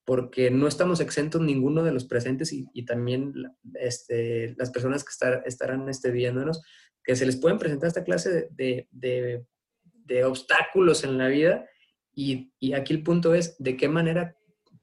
porque 0.04 0.50
no 0.50 0.68
estamos 0.68 1.00
exentos 1.00 1.40
ninguno 1.40 1.82
de 1.82 1.92
los 1.92 2.04
presentes 2.04 2.52
y, 2.52 2.84
también 2.84 3.32
este, 3.74 4.54
las 4.58 4.70
personas 4.70 5.04
que 5.04 5.12
estarán 5.46 5.88
este, 5.88 6.10
viéndonos, 6.10 6.62
que 7.02 7.16
se 7.16 7.26
les 7.26 7.36
pueden 7.36 7.58
presentar 7.58 7.88
esta 7.88 8.04
clase 8.04 8.48
de, 8.50 8.88
de, 8.90 10.24
obstáculos 10.24 11.04
en 11.04 11.16
la 11.16 11.28
vida 11.28 11.66
y, 12.14 12.52
y, 12.58 12.74
aquí 12.74 12.92
el 12.92 13.02
punto 13.02 13.34
es 13.34 13.56
de 13.58 13.76
qué 13.76 13.88
manera 13.88 14.36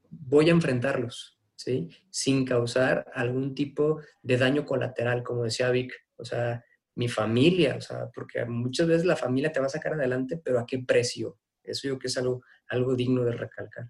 voy 0.10 0.50
a 0.50 0.54
enfrentarlos, 0.54 1.40
¿sí? 1.56 1.90
Sin 2.10 2.44
causar 2.44 3.06
algún 3.14 3.54
tipo 3.54 4.02
de 4.24 4.38
daño 4.38 4.66
colateral, 4.66 5.24
como 5.24 5.44
decía 5.44 5.70
Vic, 5.70 5.94
o 6.18 6.26
sea, 6.26 6.64
mi 6.96 7.08
familia, 7.08 7.76
o 7.78 7.82
sea, 7.82 8.10
porque 8.14 8.44
muchas 8.46 8.88
veces 8.88 9.06
la 9.06 9.16
familia 9.16 9.52
te 9.52 9.60
va 9.60 9.68
a 9.68 9.70
sacar 9.70 9.94
adelante, 9.94 10.42
pero 10.44 10.60
¿a 10.60 10.66
qué 10.66 10.80
precio? 10.80 11.38
Eso 11.64 11.88
yo 11.88 11.94
creo 11.94 12.00
que 12.00 12.08
es 12.08 12.18
algo, 12.18 12.44
algo 12.68 12.96
digno 12.96 13.24
de 13.24 13.32
recalcar. 13.32 13.90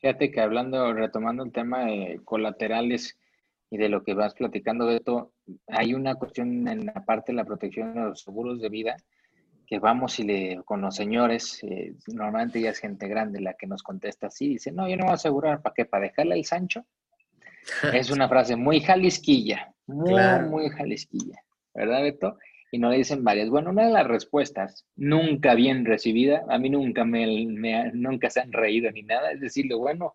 Fíjate 0.00 0.30
que 0.30 0.40
hablando, 0.40 0.92
retomando 0.94 1.44
el 1.44 1.52
tema 1.52 1.84
de 1.84 2.20
colaterales 2.24 3.18
y 3.70 3.76
de 3.76 3.88
lo 3.88 4.02
que 4.02 4.14
vas 4.14 4.34
platicando, 4.34 4.86
de 4.86 4.96
esto, 4.96 5.32
hay 5.68 5.94
una 5.94 6.14
cuestión 6.14 6.66
en 6.66 6.86
la 6.86 7.04
parte 7.04 7.32
de 7.32 7.36
la 7.36 7.44
protección 7.44 7.94
de 7.94 8.00
los 8.00 8.22
seguros 8.22 8.60
de 8.60 8.68
vida 8.68 8.96
que 9.66 9.78
vamos 9.78 10.18
y 10.18 10.24
le, 10.24 10.62
con 10.64 10.80
los 10.80 10.96
señores, 10.96 11.62
eh, 11.62 11.94
normalmente 12.08 12.60
ya 12.60 12.70
es 12.70 12.78
gente 12.78 13.06
grande 13.06 13.40
la 13.40 13.54
que 13.54 13.68
nos 13.68 13.84
contesta 13.84 14.26
así, 14.26 14.48
dice, 14.48 14.72
no, 14.72 14.88
yo 14.88 14.96
no 14.96 15.04
voy 15.04 15.12
a 15.12 15.14
asegurar, 15.14 15.62
¿para 15.62 15.74
qué? 15.74 15.84
¿Para 15.84 16.06
dejarle 16.06 16.34
el 16.34 16.44
Sancho? 16.44 16.84
es 17.94 18.10
una 18.10 18.28
frase 18.28 18.56
muy 18.56 18.80
jalisquilla, 18.80 19.72
muy, 19.86 20.20
muy 20.48 20.70
jalisquilla, 20.70 21.40
¿verdad, 21.72 22.02
Beto? 22.02 22.36
Y 22.70 22.78
no 22.78 22.90
le 22.90 22.98
dicen 22.98 23.24
varias. 23.24 23.48
Bueno, 23.50 23.70
una 23.70 23.86
de 23.86 23.92
las 23.92 24.06
respuestas, 24.06 24.86
nunca 24.96 25.54
bien 25.54 25.84
recibida, 25.84 26.44
a 26.48 26.58
mí 26.58 26.70
nunca 26.70 27.04
me, 27.04 27.44
nunca 27.92 28.30
se 28.30 28.40
han 28.40 28.52
reído 28.52 28.90
ni 28.90 29.02
nada, 29.02 29.32
es 29.32 29.40
decirle, 29.40 29.74
bueno, 29.74 30.14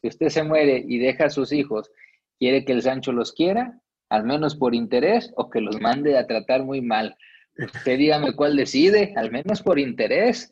si 0.00 0.08
usted 0.08 0.28
se 0.28 0.42
muere 0.42 0.82
y 0.86 0.98
deja 0.98 1.26
a 1.26 1.30
sus 1.30 1.52
hijos, 1.52 1.90
¿quiere 2.38 2.64
que 2.64 2.72
el 2.72 2.82
Sancho 2.82 3.12
los 3.12 3.32
quiera? 3.32 3.80
Al 4.08 4.24
menos 4.24 4.56
por 4.56 4.74
interés 4.74 5.32
o 5.36 5.50
que 5.50 5.60
los 5.60 5.80
mande 5.80 6.16
a 6.16 6.26
tratar 6.26 6.64
muy 6.64 6.80
mal. 6.80 7.16
Usted 7.58 7.98
dígame 7.98 8.34
cuál 8.34 8.56
decide, 8.56 9.12
al 9.16 9.30
menos 9.30 9.62
por 9.62 9.78
interés. 9.78 10.50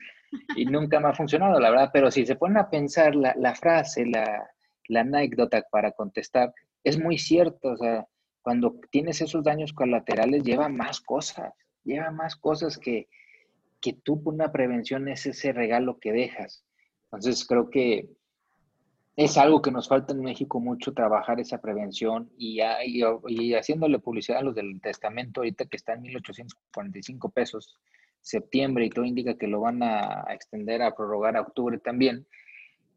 Y 0.57 0.67
nunca 0.67 1.01
me 1.01 1.09
ha 1.09 1.15
funcionado, 1.15 1.59
la 1.59 1.71
verdad. 1.71 1.91
Pero 1.93 2.11
si 2.11 2.27
se 2.27 2.37
ponen 2.37 2.59
a 2.59 2.69
pensar 2.69 3.17
la, 3.17 3.35
la 3.39 3.55
frase, 3.55 4.05
la, 4.07 4.49
la 4.89 5.01
anécdota 5.01 5.65
para 5.71 5.93
contestar, 5.93 6.53
es 6.85 7.01
muy 7.01 7.19
cierto. 7.19 7.71
O 7.71 7.77
sea, 7.79 8.07
cuando 8.49 8.81
tienes 8.91 9.21
esos 9.21 9.45
daños 9.45 9.75
colaterales, 9.75 10.43
lleva 10.43 10.71
más 10.71 11.03
cosas, 11.03 11.53
lleva 11.85 12.11
más 12.11 12.35
cosas 12.35 12.79
que, 12.79 13.07
que 13.79 13.93
tú 13.93 14.23
una 14.25 14.51
prevención 14.53 15.07
es 15.09 15.27
ese 15.27 15.53
regalo 15.53 15.99
que 15.99 16.13
dejas. 16.13 16.65
Entonces 17.13 17.45
creo 17.47 17.69
que 17.69 18.09
es 19.17 19.37
algo 19.37 19.61
que 19.61 19.71
nos 19.71 19.87
falta 19.87 20.15
en 20.15 20.23
México 20.23 20.61
mucho 20.61 20.95
trabajar 20.95 21.41
esa 21.41 21.61
prevención 21.61 22.31
y, 22.39 22.61
y, 22.87 23.53
haciéndole 23.53 23.99
publicidad 23.99 24.39
a 24.39 24.45
los 24.45 24.55
del 24.55 24.81
testamento 24.81 25.41
ahorita 25.41 25.67
que 25.67 25.77
está 25.77 25.93
en 25.93 26.01
1845 26.05 27.29
pesos 27.29 27.77
septiembre 28.23 28.87
y 28.87 28.89
todo 28.89 29.05
indica 29.05 29.37
que 29.37 29.47
lo 29.47 29.61
van 29.61 29.83
a 29.83 30.25
extender 30.31 30.81
a 30.81 30.95
prorrogar 30.95 31.37
a 31.37 31.43
octubre 31.43 31.77
también. 31.77 32.27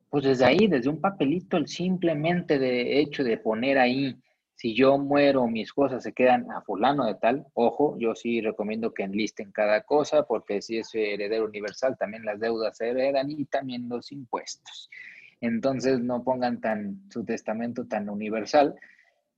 Pues 0.10 0.24
desde 0.24 0.46
ahí, 0.46 0.68
desde 0.68 0.90
un 0.90 1.02
papelito, 1.02 1.58
el 1.58 1.68
simplemente 1.68 2.58
de 2.58 3.02
hecho 3.02 3.26
de 3.26 3.38
poner 3.38 3.78
ahí 3.80 4.16
si 4.62 4.76
yo 4.76 5.00
muero, 5.00 5.48
mis 5.48 5.74
cosas 5.74 6.04
se 6.04 6.14
quedan 6.14 6.52
a 6.52 6.62
fulano 6.62 7.08
de 7.08 7.16
tal, 7.16 7.48
ojo, 7.56 7.98
yo 7.98 8.14
sí 8.14 8.42
recomiendo 8.42 8.94
que 8.94 9.02
enlisten 9.02 9.52
cada 9.52 9.82
cosa, 9.82 10.28
porque 10.28 10.62
si 10.62 10.78
es 10.78 10.94
heredero 10.94 11.46
universal, 11.46 11.98
también 11.98 12.24
las 12.24 12.40
deudas 12.40 12.78
se 12.78 12.90
heredan 12.90 13.32
y 13.32 13.46
también 13.46 13.90
los 13.90 14.12
impuestos. 14.12 14.92
Entonces 15.40 16.00
no 16.00 16.24
pongan 16.24 16.62
tan 16.62 17.02
su 17.10 17.26
testamento 17.26 17.88
tan 17.88 18.08
universal, 18.08 18.76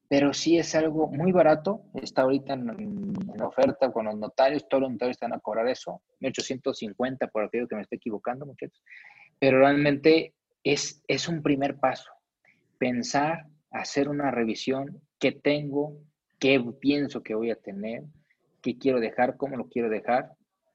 pero 0.09 0.33
sí 0.33 0.57
es 0.57 0.75
algo 0.75 1.07
muy 1.07 1.31
barato, 1.31 1.85
está 1.93 2.23
ahorita 2.23 2.55
en, 2.55 3.13
oferta 3.41 3.93
con 3.93 4.07
los 4.07 4.17
notarios, 4.17 4.67
todos 4.67 4.81
los 4.81 4.91
notarios 4.91 5.15
están 5.15 5.31
a 5.31 5.39
cobrar 5.39 5.69
eso, 5.69 6.01
1850 6.19 7.27
por 7.27 7.45
aquello 7.45 7.69
que 7.69 7.77
me 7.77 7.83
esté 7.83 7.95
equivocando, 7.95 8.45
muchachos, 8.45 8.83
pero 9.39 9.59
realmente 9.59 10.33
es, 10.65 11.01
es 11.07 11.29
un 11.29 11.41
primer 11.41 11.77
paso, 11.77 12.11
pensar, 12.77 13.45
hacer 13.71 14.09
una 14.09 14.29
revisión 14.29 15.01
qué 15.23 15.31
tengo, 15.31 16.01
qué 16.37 16.61
pienso 16.81 17.23
que 17.23 17.33
voy 17.33 17.49
a 17.49 17.55
tener, 17.55 18.03
qué 18.61 18.77
quiero 18.77 18.99
dejar, 18.99 19.37
cómo 19.37 19.55
lo 19.55 19.69
quiero 19.69 19.89
dejar. 19.89 20.33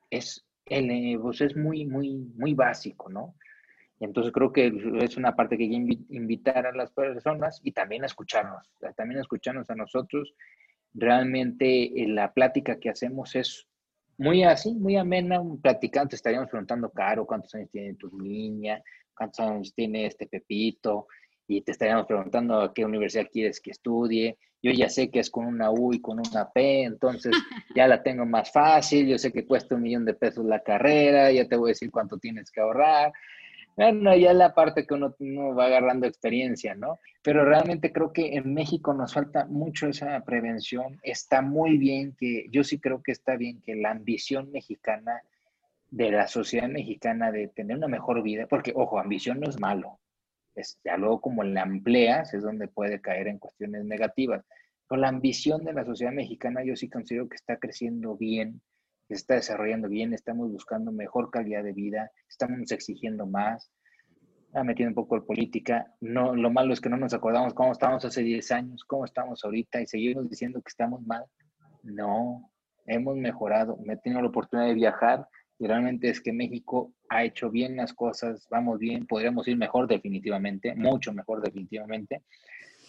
es, 0.08 0.46
el, 0.64 0.90
eh, 0.90 1.18
pues 1.20 1.42
es 1.42 1.54
muy, 1.54 1.84
muy, 1.84 2.16
muy 2.34 2.54
básico, 2.54 3.10
¿no? 3.10 3.34
Entonces 4.00 4.32
creo 4.32 4.50
que 4.50 4.72
es 5.02 5.18
una 5.18 5.36
parte 5.36 5.58
que 5.58 5.64
invitar 5.64 6.66
a 6.66 6.72
las 6.72 6.90
personas 6.92 7.60
y 7.62 7.72
también 7.72 8.04
a 8.04 8.06
escucharnos, 8.06 8.70
también 8.96 9.18
a 9.18 9.22
escucharnos 9.22 9.68
a 9.68 9.74
nosotros. 9.74 10.32
Realmente 10.94 12.02
eh, 12.02 12.08
la 12.08 12.32
plática 12.32 12.78
que 12.78 12.88
hacemos 12.88 13.36
es 13.36 13.66
muy 14.16 14.44
así, 14.44 14.72
muy 14.72 14.96
amena, 14.96 15.42
platicando, 15.60 16.16
estaríamos 16.16 16.48
preguntando, 16.48 16.90
Caro, 16.90 17.26
¿cuántos 17.26 17.54
años 17.54 17.70
tiene 17.70 17.94
tu 17.96 18.16
niña? 18.18 18.82
¿Cuántos 19.14 19.40
años 19.40 19.74
tiene 19.74 20.06
este 20.06 20.26
Pepito? 20.26 21.06
Y 21.48 21.62
te 21.62 21.72
estaríamos 21.72 22.06
preguntando 22.06 22.60
a 22.60 22.72
qué 22.72 22.84
universidad 22.84 23.26
quieres 23.32 23.60
que 23.60 23.72
estudie. 23.72 24.36
Yo 24.62 24.70
ya 24.70 24.88
sé 24.88 25.10
que 25.10 25.20
es 25.20 25.30
con 25.30 25.46
una 25.46 25.70
U 25.70 25.94
y 25.94 26.00
con 26.00 26.18
una 26.18 26.50
P, 26.50 26.82
entonces 26.82 27.32
ya 27.74 27.88
la 27.88 28.02
tengo 28.02 28.26
más 28.26 28.52
fácil. 28.52 29.08
Yo 29.08 29.18
sé 29.18 29.32
que 29.32 29.46
cuesta 29.46 29.74
un 29.74 29.82
millón 29.82 30.04
de 30.04 30.14
pesos 30.14 30.44
la 30.44 30.60
carrera, 30.60 31.32
ya 31.32 31.48
te 31.48 31.56
voy 31.56 31.70
a 31.70 31.72
decir 31.72 31.90
cuánto 31.90 32.18
tienes 32.18 32.50
que 32.50 32.60
ahorrar. 32.60 33.12
Bueno, 33.78 34.12
ya 34.16 34.32
la 34.32 34.54
parte 34.54 34.88
que 34.88 34.94
uno, 34.94 35.14
va 35.54 35.66
agarrando 35.66 36.08
experiencia, 36.08 36.74
¿no? 36.74 36.98
Pero 37.22 37.44
realmente 37.44 37.92
creo 37.92 38.12
que 38.12 38.34
en 38.34 38.52
México 38.52 38.92
nos 38.92 39.14
falta 39.14 39.46
mucho 39.46 39.86
esa 39.86 40.20
prevención. 40.24 40.98
Está 41.04 41.42
muy 41.42 41.78
bien 41.78 42.16
que, 42.18 42.48
yo 42.50 42.64
sí 42.64 42.80
creo 42.80 43.04
que 43.04 43.12
está 43.12 43.36
bien 43.36 43.62
que 43.62 43.76
la 43.76 43.92
ambición 43.92 44.50
mexicana, 44.50 45.22
de 45.90 46.10
la 46.10 46.26
sociedad 46.26 46.68
mexicana, 46.68 47.30
de 47.30 47.46
tener 47.46 47.76
una 47.76 47.86
mejor 47.86 48.20
vida, 48.22 48.48
porque, 48.48 48.72
ojo, 48.74 48.98
ambición 48.98 49.38
no 49.38 49.48
es 49.48 49.60
malo. 49.60 50.00
Es, 50.58 50.78
ya 50.84 50.96
luego 50.96 51.20
como 51.20 51.42
la 51.42 51.62
empleas 51.62 52.34
es 52.34 52.42
donde 52.42 52.68
puede 52.68 53.00
caer 53.00 53.28
en 53.28 53.38
cuestiones 53.38 53.84
negativas. 53.84 54.44
Pero 54.88 55.00
la 55.00 55.08
ambición 55.08 55.64
de 55.64 55.72
la 55.72 55.84
sociedad 55.84 56.12
mexicana 56.12 56.64
yo 56.64 56.74
sí 56.76 56.88
considero 56.88 57.28
que 57.28 57.36
está 57.36 57.58
creciendo 57.58 58.16
bien, 58.16 58.60
se 59.08 59.14
está 59.14 59.34
desarrollando 59.34 59.88
bien, 59.88 60.12
estamos 60.12 60.50
buscando 60.50 60.92
mejor 60.92 61.30
calidad 61.30 61.62
de 61.62 61.72
vida, 61.72 62.10
estamos 62.28 62.70
exigiendo 62.72 63.26
más, 63.26 63.70
ha 64.54 64.64
metido 64.64 64.88
un 64.88 64.94
poco 64.94 65.16
en 65.16 65.24
política. 65.24 65.94
No, 66.00 66.34
lo 66.34 66.50
malo 66.50 66.72
es 66.72 66.80
que 66.80 66.88
no 66.88 66.96
nos 66.96 67.14
acordamos 67.14 67.54
cómo 67.54 67.72
estábamos 67.72 68.04
hace 68.04 68.22
10 68.22 68.50
años, 68.52 68.84
cómo 68.84 69.04
estamos 69.04 69.44
ahorita 69.44 69.80
y 69.80 69.86
seguimos 69.86 70.28
diciendo 70.28 70.60
que 70.60 70.68
estamos 70.68 71.02
mal. 71.02 71.24
No, 71.82 72.50
hemos 72.86 73.16
mejorado. 73.16 73.78
Me 73.84 73.94
he 73.94 73.96
tenido 73.98 74.22
la 74.22 74.28
oportunidad 74.28 74.68
de 74.68 74.74
viajar 74.74 75.26
realmente 75.66 76.08
es 76.08 76.20
que 76.20 76.32
México 76.32 76.92
ha 77.08 77.24
hecho 77.24 77.50
bien 77.50 77.76
las 77.76 77.92
cosas, 77.92 78.46
vamos 78.50 78.78
bien, 78.78 79.06
podríamos 79.06 79.48
ir 79.48 79.56
mejor 79.56 79.88
definitivamente, 79.88 80.74
mucho 80.74 81.12
mejor 81.12 81.42
definitivamente. 81.42 82.22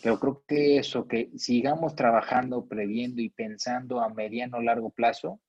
Pero 0.02 0.20
creo 0.20 0.44
que 0.48 0.78
eso, 0.78 1.08
que 1.08 1.30
sigamos 1.38 1.96
trabajando, 1.96 2.66
previendo 2.66 3.22
y 3.22 3.30
pensando 3.30 4.00
a 4.00 4.10
mediano 4.10 4.58
o 4.58 4.62
largo 4.62 4.92
plazo, 4.92 5.40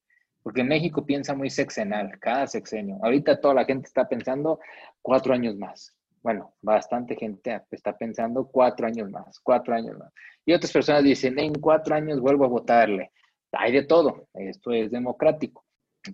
porque 0.43 0.65
México 0.65 1.05
piensa 1.05 1.35
muy 1.35 1.51
sexenal, 1.51 2.19
cada 2.19 2.47
sexenio. 2.47 2.99
Ahorita 3.03 3.41
toda 3.41 3.55
la 3.55 3.65
gente 3.65 3.87
está 3.87 4.09
pensando 4.09 4.59
cuatro 5.03 5.35
años 5.35 5.57
más. 5.57 5.95
Bueno, 6.23 6.55
bastante 6.61 7.17
gente 7.17 7.61
está 7.71 7.97
pensando 7.97 8.47
cuatro 8.47 8.87
años 8.87 9.11
más, 9.11 9.39
cuatro 9.41 9.75
años 9.75 9.99
más. 9.99 10.13
Y 10.45 10.53
otras 10.53 10.73
personas 10.73 11.05
dicen, 11.05 11.39
en 11.39 11.55
cuatro 11.55 11.95
años 11.95 12.21
vuelvo 12.21 12.45
a 12.45 12.49
votarle. 12.49 13.13
Hay 13.53 13.73
de 13.73 13.85
todo, 13.85 14.29
esto 14.35 14.73
es 14.73 14.91
democrático. 14.91 15.65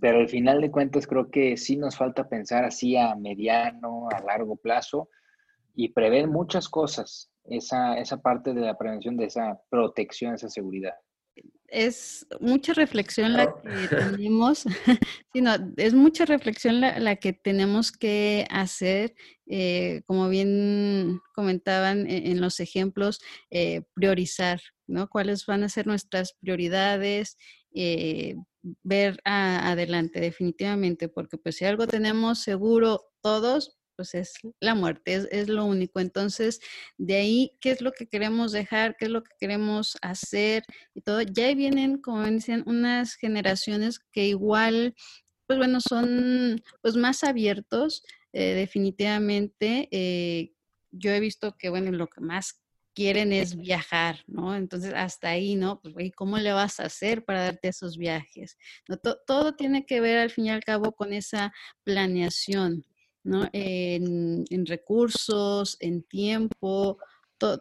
Pero 0.01 0.19
al 0.19 0.29
final 0.29 0.61
de 0.61 0.71
cuentas 0.71 1.07
creo 1.07 1.31
que 1.31 1.57
sí 1.57 1.77
nos 1.77 1.97
falta 1.97 2.29
pensar 2.29 2.65
así 2.65 2.97
a 2.97 3.15
mediano, 3.15 4.09
a 4.11 4.21
largo 4.21 4.57
plazo 4.57 5.09
y 5.75 5.91
prever 5.91 6.27
muchas 6.27 6.69
cosas, 6.69 7.31
esa, 7.45 7.99
esa 7.99 8.21
parte 8.21 8.55
de 8.55 8.63
la 8.63 8.77
prevención, 8.77 9.17
de 9.17 9.27
esa 9.27 9.61
protección, 9.71 10.35
esa 10.35 10.49
seguridad 10.49 10.95
es 11.69 12.27
mucha 12.41 12.73
reflexión 12.75 13.33
la 13.33 13.47
que 13.47 13.89
tenemos, 13.89 14.65
sino 15.33 15.53
es 15.77 15.95
mucha 15.95 16.25
reflexión 16.25 16.81
la, 16.81 17.17
que 17.17 17.33
tenemos 17.33 17.93
que 17.93 18.47
hacer, 18.51 19.15
eh, 19.47 20.03
como 20.07 20.29
bien 20.29 21.21
comentaban 21.35 22.07
e, 22.09 22.31
en, 22.31 22.41
los 22.41 22.61
ejemplos, 22.61 23.21
eh, 23.51 23.83
priorizar, 23.95 24.61
¿no? 24.87 25.09
¿Cuáles 25.09 25.47
van 25.47 25.65
a 25.65 25.69
ser 25.69 25.87
nuestras 25.87 26.35
prioridades? 26.41 27.37
Eh, 27.77 28.37
ver 28.83 29.21
adelante 29.25 30.21
definitivamente, 30.21 31.09
porque 31.09 31.39
pues 31.39 31.57
si 31.57 31.65
algo 31.65 31.87
tenemos 31.87 32.41
seguro 32.41 33.13
todos, 33.21 33.79
pues 33.97 34.15
es 34.15 34.35
la 34.61 34.75
muerte, 34.75 35.27
es, 35.31 35.49
lo 35.49 35.65
único. 35.65 36.01
Entonces, 36.01 36.61
de 36.99 37.17
ahí, 37.17 37.53
¿qué 37.61 37.71
es 37.71 37.81
lo 37.81 37.93
que 37.93 38.07
queremos 38.07 38.53
dejar? 38.53 38.97
¿Qué 38.97 39.07
es 39.07 39.11
lo 39.11 39.23
que 39.23 39.33
queremos 39.39 39.97
hacer? 40.03 40.65
Y 40.95 41.01
todo, 41.03 41.23
ya 41.23 41.53
vienen, 41.55 41.99
como 42.01 42.23
decían, 42.23 42.63
unas 42.67 43.15
generaciones 43.15 44.01
que 44.13 44.27
igual, 44.27 44.95
pues 45.47 45.59
bueno, 45.59 45.79
son 45.81 46.63
pues 46.83 46.97
más 46.97 47.25
abiertos, 47.25 48.05
eh, 48.33 48.55
definitivamente. 48.55 49.89
Eh, 49.91 50.53
yo 50.91 51.11
he 51.13 51.21
visto 51.21 51.57
que, 51.57 51.71
bueno, 51.71 51.91
lo 51.93 52.09
que 52.09 52.21
más 52.21 52.61
quieren 52.97 53.31
es 53.31 53.57
viajar, 53.57 54.25
¿no? 54.27 54.57
Entonces, 54.57 54.95
hasta 54.95 55.29
ahí, 55.29 55.55
¿no? 55.55 55.81
Pues, 55.83 55.93
güey, 55.93 56.11
¿cómo 56.11 56.39
le 56.39 56.53
vas 56.53 56.81
a 56.81 56.87
hacer 56.87 57.25
para 57.27 57.43
darte 57.43 57.69
esos 57.69 57.99
viajes? 57.99 58.57
¿No? 58.89 58.97
todo 58.97 59.55
tiene 59.55 59.85
que 59.85 60.01
ver, 60.01 60.17
al 60.19 60.31
fin 60.31 60.47
y 60.47 60.51
al 60.51 60.65
cabo, 60.65 60.93
con 60.93 61.13
esa 61.13 61.53
planeación. 61.85 62.87
¿no? 63.23 63.49
En, 63.53 64.47
recursos, 64.67 65.77
en 65.81 66.05
tiempo, 66.05 66.99
todo, 67.39 67.61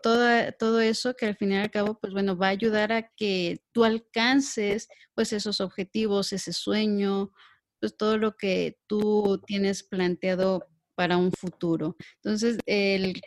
todo 0.58 0.80
eso 0.80 1.16
que 1.16 1.26
al 1.26 1.36
fin 1.36 1.52
y 1.52 1.58
al 1.58 1.72
cabo, 1.72 2.00
pues 2.00 2.14
bueno, 2.14 2.38
va 2.38 2.48
a 2.48 2.52
ayudar 2.52 2.94
a 2.94 3.10
que 3.10 3.62
tú 3.74 3.84
alcances 3.84 4.88
pues 5.16 5.34
esos 5.34 5.60
objetivos, 5.60 6.34
ese 6.34 6.54
sueño, 6.54 7.32
pues 7.80 7.98
todo 7.98 8.18
lo 8.18 8.38
que 8.38 8.78
tú 8.88 9.42
tienes 9.48 9.84
planteado 9.84 10.68
para 10.94 11.18
un 11.18 11.32
futuro. 11.32 11.98
Entonces, 12.18 12.60
el 12.68 13.20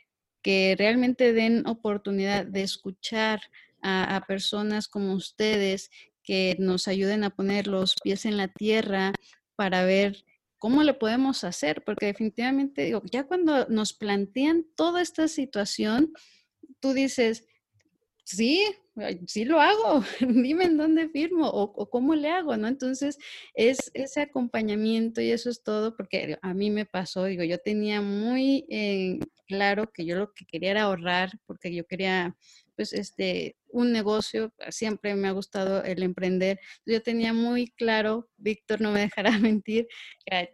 que 0.42 0.74
realmente 0.78 1.32
den 1.32 1.66
oportunidad 1.66 2.46
de 2.46 2.62
escuchar 2.62 3.40
a, 3.82 4.24
personas 4.26 4.88
como 4.88 5.14
ustedes 5.14 5.90
que 6.22 6.56
nos 6.58 6.88
ayuden 6.88 7.24
a 7.24 7.30
poner 7.30 7.68
los 7.68 7.94
pies 8.02 8.24
en 8.24 8.36
la 8.36 8.48
tierra 8.48 9.12
para 9.56 9.84
ver 9.84 10.24
¿Cómo 10.58 10.82
le 10.82 10.92
podemos 10.92 11.44
hacer? 11.44 11.84
Porque 11.84 12.06
definitivamente, 12.06 12.82
digo, 12.82 13.00
ya 13.04 13.24
cuando 13.24 13.68
nos 13.68 13.92
plantean 13.92 14.66
toda 14.74 15.00
esta 15.00 15.28
situación, 15.28 16.12
tú 16.80 16.94
dices, 16.94 17.46
sí, 18.28 18.66
sí 19.26 19.44
lo 19.44 19.60
hago, 19.60 20.04
dime 20.20 20.64
en 20.64 20.76
dónde 20.76 21.08
firmo 21.08 21.48
o, 21.48 21.88
cómo 21.88 22.14
le 22.14 22.30
hago, 22.30 22.56
¿no? 22.56 22.68
Entonces, 22.68 23.18
es 23.54 23.90
ese 23.94 24.20
acompañamiento 24.20 25.20
y 25.20 25.30
eso 25.30 25.50
es 25.50 25.62
todo, 25.62 25.96
porque 25.96 26.38
a 26.42 26.54
mí 26.54 26.70
me 26.70 26.84
pasó, 26.84 27.24
digo, 27.24 27.42
yo 27.44 27.58
tenía 27.58 28.02
muy 28.02 28.66
eh, 28.68 29.18
claro 29.46 29.90
que 29.92 30.04
yo 30.04 30.16
lo 30.16 30.32
que 30.32 30.44
quería 30.44 30.72
era 30.72 30.82
ahorrar, 30.82 31.30
porque 31.46 31.74
yo 31.74 31.86
quería 31.86 32.36
pues 32.78 32.92
este, 32.92 33.56
un 33.70 33.90
negocio, 33.90 34.52
siempre 34.68 35.16
me 35.16 35.26
ha 35.26 35.32
gustado 35.32 35.82
el 35.82 36.00
emprender. 36.04 36.60
Yo 36.86 37.02
tenía 37.02 37.32
muy 37.32 37.72
claro, 37.72 38.28
Víctor 38.36 38.80
no 38.80 38.92
me 38.92 39.00
dejará 39.00 39.32
mentir, 39.40 39.88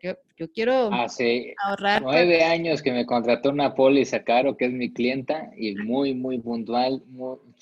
yo, 0.02 0.14
yo 0.38 0.50
quiero 0.50 0.90
Hace 0.90 1.54
ahorrar. 1.62 2.00
Nueve 2.00 2.42
años 2.42 2.80
que 2.80 2.92
me 2.92 3.04
contrató 3.04 3.50
una 3.50 3.74
póliza 3.74 4.24
caro, 4.24 4.56
que 4.56 4.64
es 4.64 4.72
mi 4.72 4.90
clienta, 4.90 5.50
y 5.54 5.74
muy, 5.74 6.14
muy 6.14 6.38
puntual, 6.38 7.02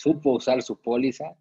supo 0.02 0.32
usar 0.32 0.62
su 0.62 0.80
póliza. 0.80 1.36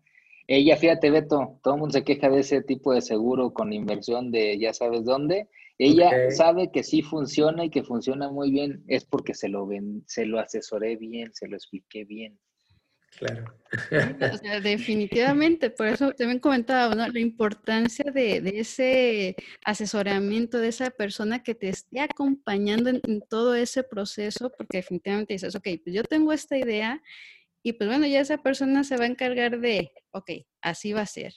Ella, 0.48 0.76
fíjate, 0.78 1.10
Beto, 1.10 1.60
todo 1.64 1.76
el 1.76 1.80
mundo 1.80 1.94
se 1.94 2.04
queja 2.04 2.30
de 2.30 2.42
ese 2.42 2.62
tipo 2.62 2.94
de 2.94 3.02
seguro 3.02 3.54
con 3.54 3.74
inversión 3.74 4.32
de 4.32 4.60
ya 4.60 4.74
sabes 4.74 5.04
dónde. 5.04 5.48
Ella 5.78 6.30
sabe 6.30 6.72
que 6.72 6.84
sí 6.84 7.02
funciona 7.02 7.66
y 7.66 7.72
que 7.72 7.84
funciona 7.84 8.30
muy 8.30 8.52
bien, 8.52 8.84
es 8.88 9.04
porque 9.06 9.34
se 9.34 9.50
lo, 9.50 9.66
ven, 9.66 10.04
se 10.06 10.26
lo 10.26 10.40
asesoré 10.40 10.96
bien, 10.96 11.34
se 11.34 11.48
lo 11.48 11.56
expliqué 11.56 12.06
bien. 12.06 12.38
Claro. 13.18 13.46
definitivamente, 14.64 15.70
por 15.70 15.88
eso 15.88 16.12
también 16.12 16.40
comentaba 16.40 16.94
la 16.96 17.20
importancia 17.20 18.06
de, 18.12 18.38
ese 18.56 19.36
asesoramiento, 19.66 20.60
de 20.60 20.70
esa 20.70 20.92
persona 20.92 21.44
que 21.44 21.56
te 21.56 21.70
esté 21.70 22.00
acompañando 22.00 22.90
en, 22.90 23.22
todo 23.28 23.56
ese 23.56 23.84
proceso, 23.84 24.52
porque 24.56 24.78
definitivamente 24.78 25.34
dices, 25.34 25.56
ok, 25.56 25.68
pues 25.84 25.96
yo 25.96 26.04
tengo 26.04 26.32
esta 26.32 26.58
idea 26.58 27.02
y 27.64 27.74
pues 27.74 27.90
bueno, 27.90 28.08
ya 28.08 28.22
esa 28.22 28.38
persona 28.38 28.84
se 28.84 28.98
va 28.98 29.04
a 29.06 29.08
encargar 29.08 29.60
de, 29.60 29.92
ok, 30.12 30.32
así 30.62 30.94
va 30.94 31.02
a 31.02 31.06
ser. 31.06 31.34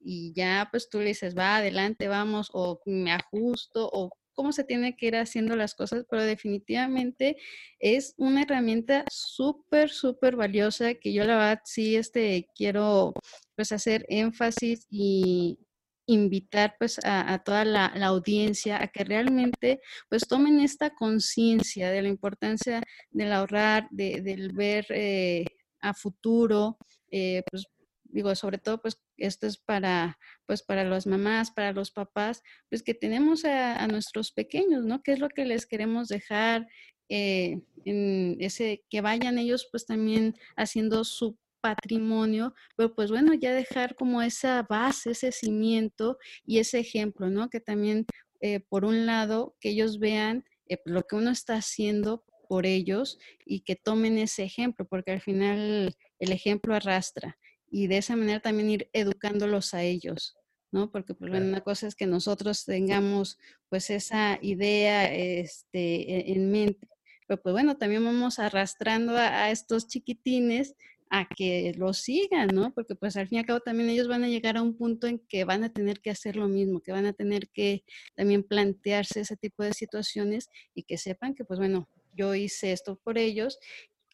Y 0.00 0.32
ya 0.34 0.68
pues 0.70 0.88
tú 0.88 0.98
le 1.00 1.06
dices, 1.06 1.36
va, 1.36 1.56
adelante, 1.56 2.08
vamos, 2.08 2.50
o 2.52 2.80
me 2.86 3.12
ajusto, 3.12 3.88
o 3.92 4.10
cómo 4.38 4.52
se 4.52 4.62
tiene 4.62 4.96
que 4.96 5.06
ir 5.06 5.16
haciendo 5.16 5.56
las 5.56 5.74
cosas, 5.74 6.06
pero 6.08 6.22
definitivamente 6.22 7.36
es 7.80 8.14
una 8.18 8.42
herramienta 8.42 9.04
súper, 9.10 9.90
súper 9.90 10.36
valiosa 10.36 10.94
que 10.94 11.12
yo 11.12 11.24
la 11.24 11.36
verdad 11.36 11.60
sí 11.64 11.96
este, 11.96 12.48
quiero 12.54 13.14
pues 13.56 13.72
hacer 13.72 14.06
énfasis 14.08 14.86
y 14.90 15.58
invitar 16.06 16.76
pues 16.78 17.00
a, 17.04 17.38
toda 17.44 17.64
la, 17.64 17.86
audiencia 17.86 18.80
a 18.80 18.86
que 18.86 19.02
realmente 19.02 19.80
pues 20.08 20.22
tomen 20.28 20.60
esta 20.60 20.94
conciencia 20.94 21.90
de 21.90 22.02
la 22.02 22.08
importancia 22.08 22.82
del 23.10 23.32
ahorrar, 23.32 23.88
de, 23.90 24.22
del 24.22 24.52
ver 24.52 24.86
eh, 24.90 25.46
a 25.80 25.94
futuro, 25.94 26.78
eh, 27.10 27.42
pues 27.50 27.66
digo, 28.04 28.34
sobre 28.34 28.58
todo, 28.58 28.80
pues 28.80 29.02
esto 29.16 29.46
es 29.46 29.58
para, 29.58 30.18
pues 30.46 30.62
para 30.62 30.84
las 30.84 31.06
mamás, 31.06 31.50
para 31.50 31.72
los 31.72 31.90
papás, 31.90 32.42
pues 32.70 32.82
que 32.82 32.94
tenemos 32.94 33.44
a, 33.44 33.86
nuestros 33.86 34.32
pequeños, 34.32 34.84
¿no? 34.84 35.02
¿Qué 35.02 35.12
es 35.12 35.18
lo 35.18 35.28
que 35.28 35.44
les 35.44 35.66
queremos 35.66 36.08
dejar? 36.08 36.66
Eh, 37.10 37.60
en 37.84 38.36
ese, 38.40 38.84
que 38.90 39.00
vayan 39.00 39.38
ellos 39.38 39.68
pues 39.70 39.86
también 39.86 40.36
haciendo 40.56 41.04
su 41.04 41.38
patrimonio, 41.60 42.54
pero 42.76 42.94
pues 42.94 43.10
bueno, 43.10 43.34
ya 43.34 43.52
dejar 43.52 43.94
como 43.94 44.22
esa 44.22 44.62
base, 44.62 45.12
ese 45.12 45.32
cimiento 45.32 46.18
y 46.44 46.58
ese 46.58 46.78
ejemplo, 46.80 47.30
¿no? 47.30 47.48
Que 47.48 47.60
también, 47.60 48.06
eh, 48.40 48.60
por 48.60 48.84
un 48.84 49.06
lado, 49.06 49.56
que 49.60 49.70
ellos 49.70 49.98
vean 49.98 50.44
lo 50.84 51.02
que 51.04 51.16
uno 51.16 51.30
está 51.30 51.54
haciendo 51.54 52.24
por 52.48 52.66
ellos 52.66 53.18
y 53.44 53.60
que 53.60 53.76
tomen 53.76 54.18
ese 54.18 54.42
ejemplo, 54.42 54.86
porque 54.88 55.12
al 55.12 55.20
final 55.20 55.94
el 56.18 56.32
ejemplo 56.32 56.74
arrastra 56.74 57.38
y 57.70 57.86
de 57.86 57.98
esa 57.98 58.16
manera 58.16 58.40
también 58.40 58.70
ir 58.70 58.90
educándolos 58.92 59.74
a 59.74 59.82
ellos, 59.82 60.36
¿no? 60.72 60.90
Porque 60.90 61.14
pues, 61.14 61.30
bueno, 61.30 61.46
una 61.46 61.60
cosa 61.60 61.86
es 61.86 61.94
que 61.94 62.06
nosotros 62.06 62.64
tengamos 62.64 63.38
pues 63.68 63.90
esa 63.90 64.38
idea 64.42 65.12
este, 65.12 66.30
e, 66.30 66.32
en 66.32 66.50
mente, 66.50 66.88
pero 67.26 67.42
pues 67.42 67.52
bueno, 67.52 67.76
también 67.76 68.04
vamos 68.04 68.38
arrastrando 68.38 69.16
a, 69.16 69.50
estos 69.50 69.86
chiquitines 69.86 70.74
a 71.10 71.26
que 71.28 71.72
lo 71.76 71.92
sigan, 71.94 72.48
¿no? 72.48 72.72
Porque 72.74 72.94
pues 72.94 73.16
al 73.16 73.28
fin 73.28 73.36
y 73.36 73.40
al 73.40 73.46
cabo 73.46 73.60
también 73.60 73.90
ellos 73.90 74.08
van 74.08 74.24
a 74.24 74.28
llegar 74.28 74.56
a 74.56 74.62
un 74.62 74.76
punto 74.76 75.06
en 75.06 75.18
que 75.18 75.44
van 75.44 75.64
a 75.64 75.72
tener 75.72 76.00
que 76.00 76.10
hacer 76.10 76.36
lo 76.36 76.48
mismo, 76.48 76.80
que 76.80 76.92
van 76.92 77.06
a 77.06 77.12
tener 77.12 77.48
que 77.50 77.84
también 78.14 78.42
plantearse 78.42 79.20
ese 79.20 79.36
tipo 79.36 79.62
de 79.62 79.72
situaciones 79.72 80.48
y 80.74 80.82
que 80.84 80.98
sepan 80.98 81.34
que 81.34 81.44
pues 81.44 81.58
bueno, 81.58 81.88
yo 82.18 82.34
hice 82.34 82.72
esto 82.72 83.00
por 83.02 83.16
ellos, 83.16 83.58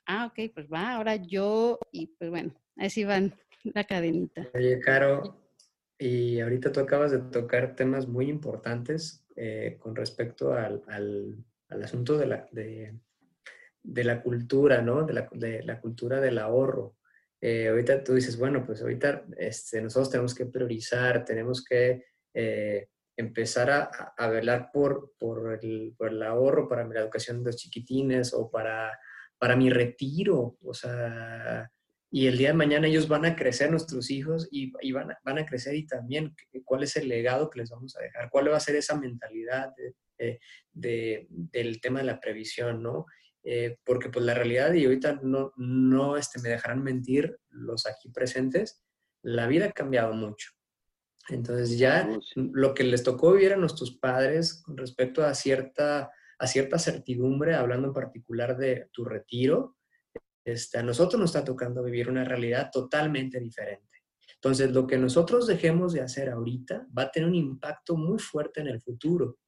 ah, 0.07 0.26
ok, 0.26 0.52
pues 0.55 0.66
va, 0.72 0.92
ahora 0.92 1.16
yo 1.16 1.78
y 1.90 2.09
pues 2.18 2.30
bueno, 2.30 2.55
así 2.76 3.05
van 3.05 3.34
la 3.62 3.84
cadenita. 3.84 4.48
Oye, 4.55 4.78
Caro, 4.80 5.40
y 5.98 6.40
ahorita 6.40 6.70
tú 6.70 6.80
acabas 6.80 7.12
de 7.12 7.18
tocar 7.18 7.74
temas 7.74 8.07
muy 8.07 8.28
importantes 8.28 9.24
eh, 9.36 9.76
con 9.78 9.96
respecto 9.96 10.52
al, 10.52 10.82
asunto 11.68 12.18
de 12.18 12.26
la, 12.26 12.46
de, 12.52 14.05
la 14.05 14.22
cultura, 14.22 14.82
¿no? 14.82 15.05
De 15.05 15.62
la, 15.62 15.80
cultura 15.80 16.20
del 16.20 16.38
ahorro. 16.38 16.96
Eh, 17.40 17.68
ahorita 17.68 18.05
tú 18.05 18.14
dices, 18.14 18.38
bueno, 18.38 18.64
pues 18.64 18.80
ahorita 18.82 19.24
este, 19.36 19.80
nosotros 19.80 20.11
tenemos 20.11 20.34
que 20.34 20.46
priorizar, 20.46 21.24
tenemos 21.24 21.64
que 21.64 22.05
eh, 22.32 22.88
empezar 23.16 23.70
a, 24.16 24.28
velar 24.28 24.70
por, 24.72 25.12
por, 25.18 25.58
el, 25.62 25.94
por, 25.96 26.08
el, 26.08 26.22
ahorro 26.22 26.68
para 26.68 26.86
la 26.86 27.00
educación 27.00 27.38
de 27.38 27.50
los 27.50 27.56
chiquitines 27.56 28.34
o 28.34 28.50
para, 28.50 28.98
para 29.38 29.56
mi 29.56 29.70
retiro. 29.70 30.56
O 30.62 30.74
sea, 30.74 31.70
y 32.10 32.26
el 32.26 32.38
día 32.38 32.48
de 32.48 32.54
mañana 32.54 32.86
ellos 32.86 33.08
van 33.08 33.24
a 33.24 33.34
crecer, 33.34 33.70
nuestros 33.70 34.10
hijos, 34.10 34.48
y, 34.50 34.70
van, 34.92 35.10
a, 35.10 35.18
van, 35.24 35.38
a, 35.38 35.46
crecer 35.46 35.74
y 35.74 35.86
también 35.86 36.34
cuál 36.64 36.82
es 36.84 36.96
el 36.96 37.08
legado 37.08 37.50
que 37.50 37.58
les 37.58 37.70
vamos 37.70 37.96
a 37.96 38.02
dejar, 38.02 38.30
cuál 38.30 38.52
va 38.52 38.56
a 38.56 38.60
ser 38.60 38.76
esa 38.76 38.96
mentalidad 38.96 39.72
de, 39.76 40.38
del 40.72 41.80
tema 41.80 42.00
de 42.00 42.06
la 42.06 42.20
previsión, 42.20 42.82
¿no? 42.82 43.06
Eh, 43.42 43.76
porque 43.84 44.08
pues 44.08 44.24
la 44.24 44.32
realidad, 44.32 44.72
y 44.72 44.86
ahorita 44.86 45.20
no, 45.22 45.52
no 45.56 46.16
este, 46.16 46.40
me 46.40 46.48
dejarán 46.48 46.82
mentir 46.82 47.36
los 47.50 47.84
aquí 47.86 48.08
presentes, 48.08 48.82
la 49.22 49.46
vida 49.46 49.66
ha 49.66 49.72
cambiado 49.72 50.14
mucho. 50.14 50.52
Entonces 51.28 51.78
ya 51.78 52.08
lo 52.34 52.74
que 52.74 52.84
les 52.84 53.02
tocó 53.02 53.32
vivir 53.32 53.52
a 53.54 53.56
nuestros 53.56 53.92
padres 53.92 54.62
con 54.62 54.76
respecto 54.76 55.24
a 55.24 55.34
cierta, 55.34 56.10
a 56.38 56.46
cierta 56.46 56.78
certidumbre, 56.78 57.54
hablando 57.54 57.88
en 57.88 57.94
particular 57.94 58.56
de 58.56 58.88
tu 58.92 59.04
retiro, 59.04 59.76
este, 60.44 60.78
a 60.78 60.82
nosotros 60.82 61.18
nos 61.18 61.30
está 61.30 61.44
tocando 61.44 61.82
vivir 61.82 62.10
una 62.10 62.24
realidad 62.24 62.70
totalmente 62.70 63.40
diferente. 63.40 64.02
Entonces, 64.34 64.72
lo 64.72 64.86
que 64.86 64.98
nosotros 64.98 65.46
dejemos 65.46 65.94
de 65.94 66.02
hacer 66.02 66.28
ahorita 66.28 66.86
va 66.96 67.04
a 67.04 67.10
tener 67.10 67.28
un 67.28 67.34
impacto 67.34 67.96
muy 67.96 68.18
fuerte 68.18 68.60
en 68.60 68.68
el 68.68 68.80
futuro. 68.80 69.38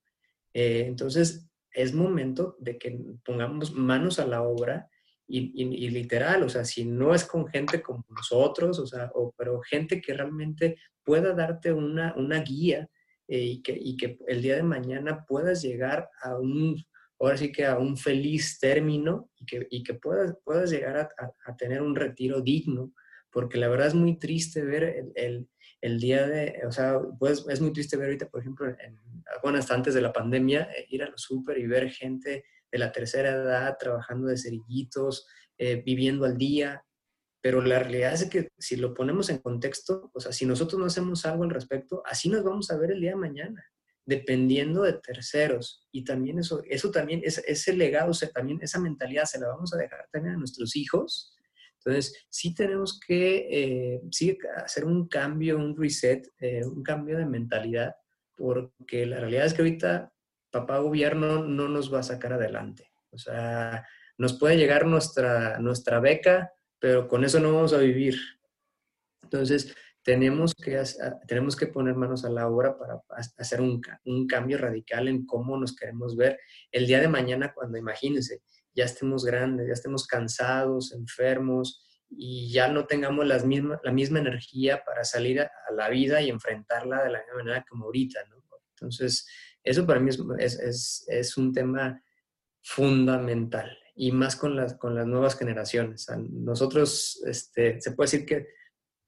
Eh, 0.55 0.85
entonces, 0.87 1.47
es 1.71 1.93
momento 1.93 2.57
de 2.59 2.79
que 2.79 2.99
pongamos 3.23 3.73
manos 3.75 4.19
a 4.19 4.27
la 4.27 4.43
obra 4.43 4.89
y, 5.29 5.91
literal, 5.91 6.43
o 6.45 6.49
sea, 6.49 6.65
si 6.65 6.85
no 6.85 7.15
es 7.15 7.25
con 7.25 7.47
gente 7.49 7.83
como 7.83 8.05
nosotros, 8.11 8.79
o 8.79 8.87
sea, 8.87 9.11
pero 9.37 9.61
gente 9.61 10.01
que 10.01 10.15
realmente 10.15 10.77
pueda 11.03 11.35
darte 11.35 11.73
una, 11.73 12.15
guía 12.43 12.89
eh, 13.29 13.41
y, 13.41 13.63
que, 13.63 13.77
y 13.79 13.97
que 13.97 14.19
el 14.29 14.43
día 14.43 14.57
de 14.57 14.63
mañana 14.63 15.25
puedas 15.27 15.63
llegar 15.63 16.09
a 16.23 16.39
un, 16.39 16.77
ahora 17.19 17.37
sí 17.37 17.51
que 17.51 17.67
a 17.67 17.79
un 17.79 17.97
feliz 17.97 18.59
término 18.61 19.31
y 19.37 19.47
que, 19.47 19.67
y 19.71 19.83
que 19.83 19.95
puedas, 19.95 20.37
puedas 20.45 20.71
llegar 20.71 21.09
a, 21.19 21.57
tener 21.57 21.83
un 21.83 21.97
retiro 21.97 22.41
digno, 22.41 22.93
porque 23.31 23.59
la 23.59 23.69
verdad 23.69 23.89
es 23.89 23.95
muy 23.95 24.19
triste 24.19 24.63
ver 24.63 24.85
el, 24.85 25.13
el, 25.17 25.49
el 25.81 26.01
día 26.01 26.27
de, 26.27 26.63
o 26.67 26.73
sea, 26.73 27.01
pues 27.19 27.45
es 27.49 27.61
muy 27.61 27.73
triste 27.73 27.97
ver 27.97 28.07
ahorita, 28.07 28.29
por 28.29 28.41
ejemplo, 28.41 28.69
en, 28.69 29.01
bueno, 29.43 29.59
hasta 29.59 29.75
antes 29.75 29.95
de 29.95 30.01
la 30.01 30.13
pandemia, 30.13 30.69
eh, 30.77 30.87
ir 30.89 31.03
a 31.03 31.11
los 31.11 31.23
súper 31.23 31.59
y 31.59 31.67
ver 31.67 31.91
gente 31.91 32.45
de 32.77 32.85
la 32.85 32.93
tercera 32.93 33.31
edad 33.31 33.77
trabajando 33.79 34.29
de 34.29 34.37
cerillitos, 34.37 35.27
eh, 35.59 35.83
viviendo 35.85 36.25
al 36.27 36.37
día, 36.37 36.85
pero 37.41 37.63
la 37.63 37.79
realidad 37.79 38.15
es 38.15 38.29
que 38.29 38.49
si 38.59 38.77
lo 38.77 38.93
ponemos 38.93 39.31
en 39.31 39.39
contexto, 39.39 40.11
o 40.13 40.21
sea, 40.21 40.33
si 40.33 40.47
nosotros 40.47 40.79
no 40.79 40.87
hacemos 40.87 41.25
algo 41.27 41.45
al 41.45 41.51
respecto, 41.51 42.03
así 42.05 42.29
nos 42.29 42.45
vamos 42.45 42.71
a 42.71 42.77
ver 42.77 42.93
el 42.93 43.01
día 43.01 43.11
de 43.11 43.17
mañana 43.17 43.65
dependiendo 44.07 44.83
de 44.83 44.95
terceros. 44.95 45.85
Y 45.91 46.05
también 46.05 46.39
eso, 46.39 46.63
eso 46.69 46.91
también, 46.91 47.21
es, 47.25 47.39
ese 47.47 47.73
legado, 47.73 48.13
o 48.13 48.27
también 48.33 48.61
esa 48.63 48.81
mentalidad 48.81 49.25
se 49.25 49.41
la 49.41 49.49
vamos 49.49 49.75
a 49.75 49.79
dejar 49.79 50.09
también 50.13 50.37
a 50.37 50.39
nuestros 50.39 50.77
hijos. 50.77 51.35
Entonces, 51.79 52.27
sí 52.31 52.55
tenemos 52.55 53.01
que 53.05 53.47
eh, 53.51 54.01
sí 54.11 54.39
hacer 54.57 54.85
un 54.85 55.09
cambio, 55.09 55.57
un 55.57 55.77
reset, 55.77 56.27
eh, 56.39 56.65
un 56.65 56.83
cambio 56.83 57.19
de 57.19 57.27
mentalidad, 57.27 57.95
porque 58.37 59.07
la 59.07 59.21
realidad 59.21 59.47
es 59.47 59.55
que 59.55 59.63
ahorita 59.63 60.13
papá 60.61 60.79
gobierno 60.79 61.45
no 61.45 61.69
nos 61.69 61.93
va 61.93 62.01
a 62.01 62.05
sacar 62.05 62.33
adelante. 62.33 62.91
O 63.11 63.19
sea, 63.19 63.87
nos 64.19 64.39
puede 64.39 64.57
llegar 64.57 64.87
nuestra, 64.87 65.59
nuestra 65.59 66.01
beca, 66.01 66.53
pero 66.79 67.09
con 67.09 67.25
eso 67.25 67.41
no 67.41 67.53
vamos 67.53 67.73
a 67.73 67.79
vivir. 67.79 68.17
Entonces, 69.23 69.75
tenemos 70.03 70.55
que, 70.55 70.81
tenemos 71.27 71.57
que 71.57 71.67
poner 71.67 71.95
manos 71.95 72.25
a 72.25 72.31
la 72.31 72.49
obra 72.49 72.79
para 72.79 73.03
hacer 73.39 73.61
un, 73.61 73.83
un, 74.05 74.27
cambio 74.27 74.57
radical 74.57 75.09
en 75.09 75.27
cómo 75.27 75.59
nos 75.59 75.75
queremos 75.75 76.17
ver 76.17 76.39
el 76.71 76.87
día 76.87 77.01
de 77.01 77.09
mañana 77.09 77.53
cuando, 77.53 77.77
imagínense, 77.77 78.41
ya 78.73 78.85
estemos 78.85 79.25
grandes, 79.25 79.67
ya 79.67 79.73
estemos 79.73 80.07
cansados, 80.07 80.93
enfermos 80.93 81.83
y 82.09 82.53
ya 82.53 82.69
no 82.69 82.87
tengamos 82.87 83.27
las 83.27 83.45
misma, 83.45 83.81
la 83.83 83.93
misma 83.93 84.21
energía 84.21 84.85
para 84.85 85.05
salir 85.05 85.41
a, 85.41 85.51
la 85.75 85.89
vida 85.89 86.21
y 86.21 86.31
enfrentarla 86.31 87.03
de 87.03 87.11
la 87.11 87.19
misma 87.19 87.35
manera 87.39 87.65
como 87.69 87.87
ahorita. 87.87 88.21
Entonces, 88.77 89.27
eso 89.67 89.87
para 89.87 90.01
mí 90.01 90.11
es, 90.39 90.59
es, 90.59 91.05
es 91.09 91.37
un 91.37 91.53
tema 91.53 92.03
fundamental 92.63 93.71
y 93.95 94.13
más 94.13 94.37
con 94.37 94.55
las, 94.55 94.75
con 94.75 94.95
las 94.95 95.07
nuevas 95.07 95.37
generaciones. 95.37 96.07
nosotros, 96.31 97.23
este, 97.27 97.81
se 97.81 97.93
puede 97.93 98.11
decir 98.11 98.27
que 98.27 98.47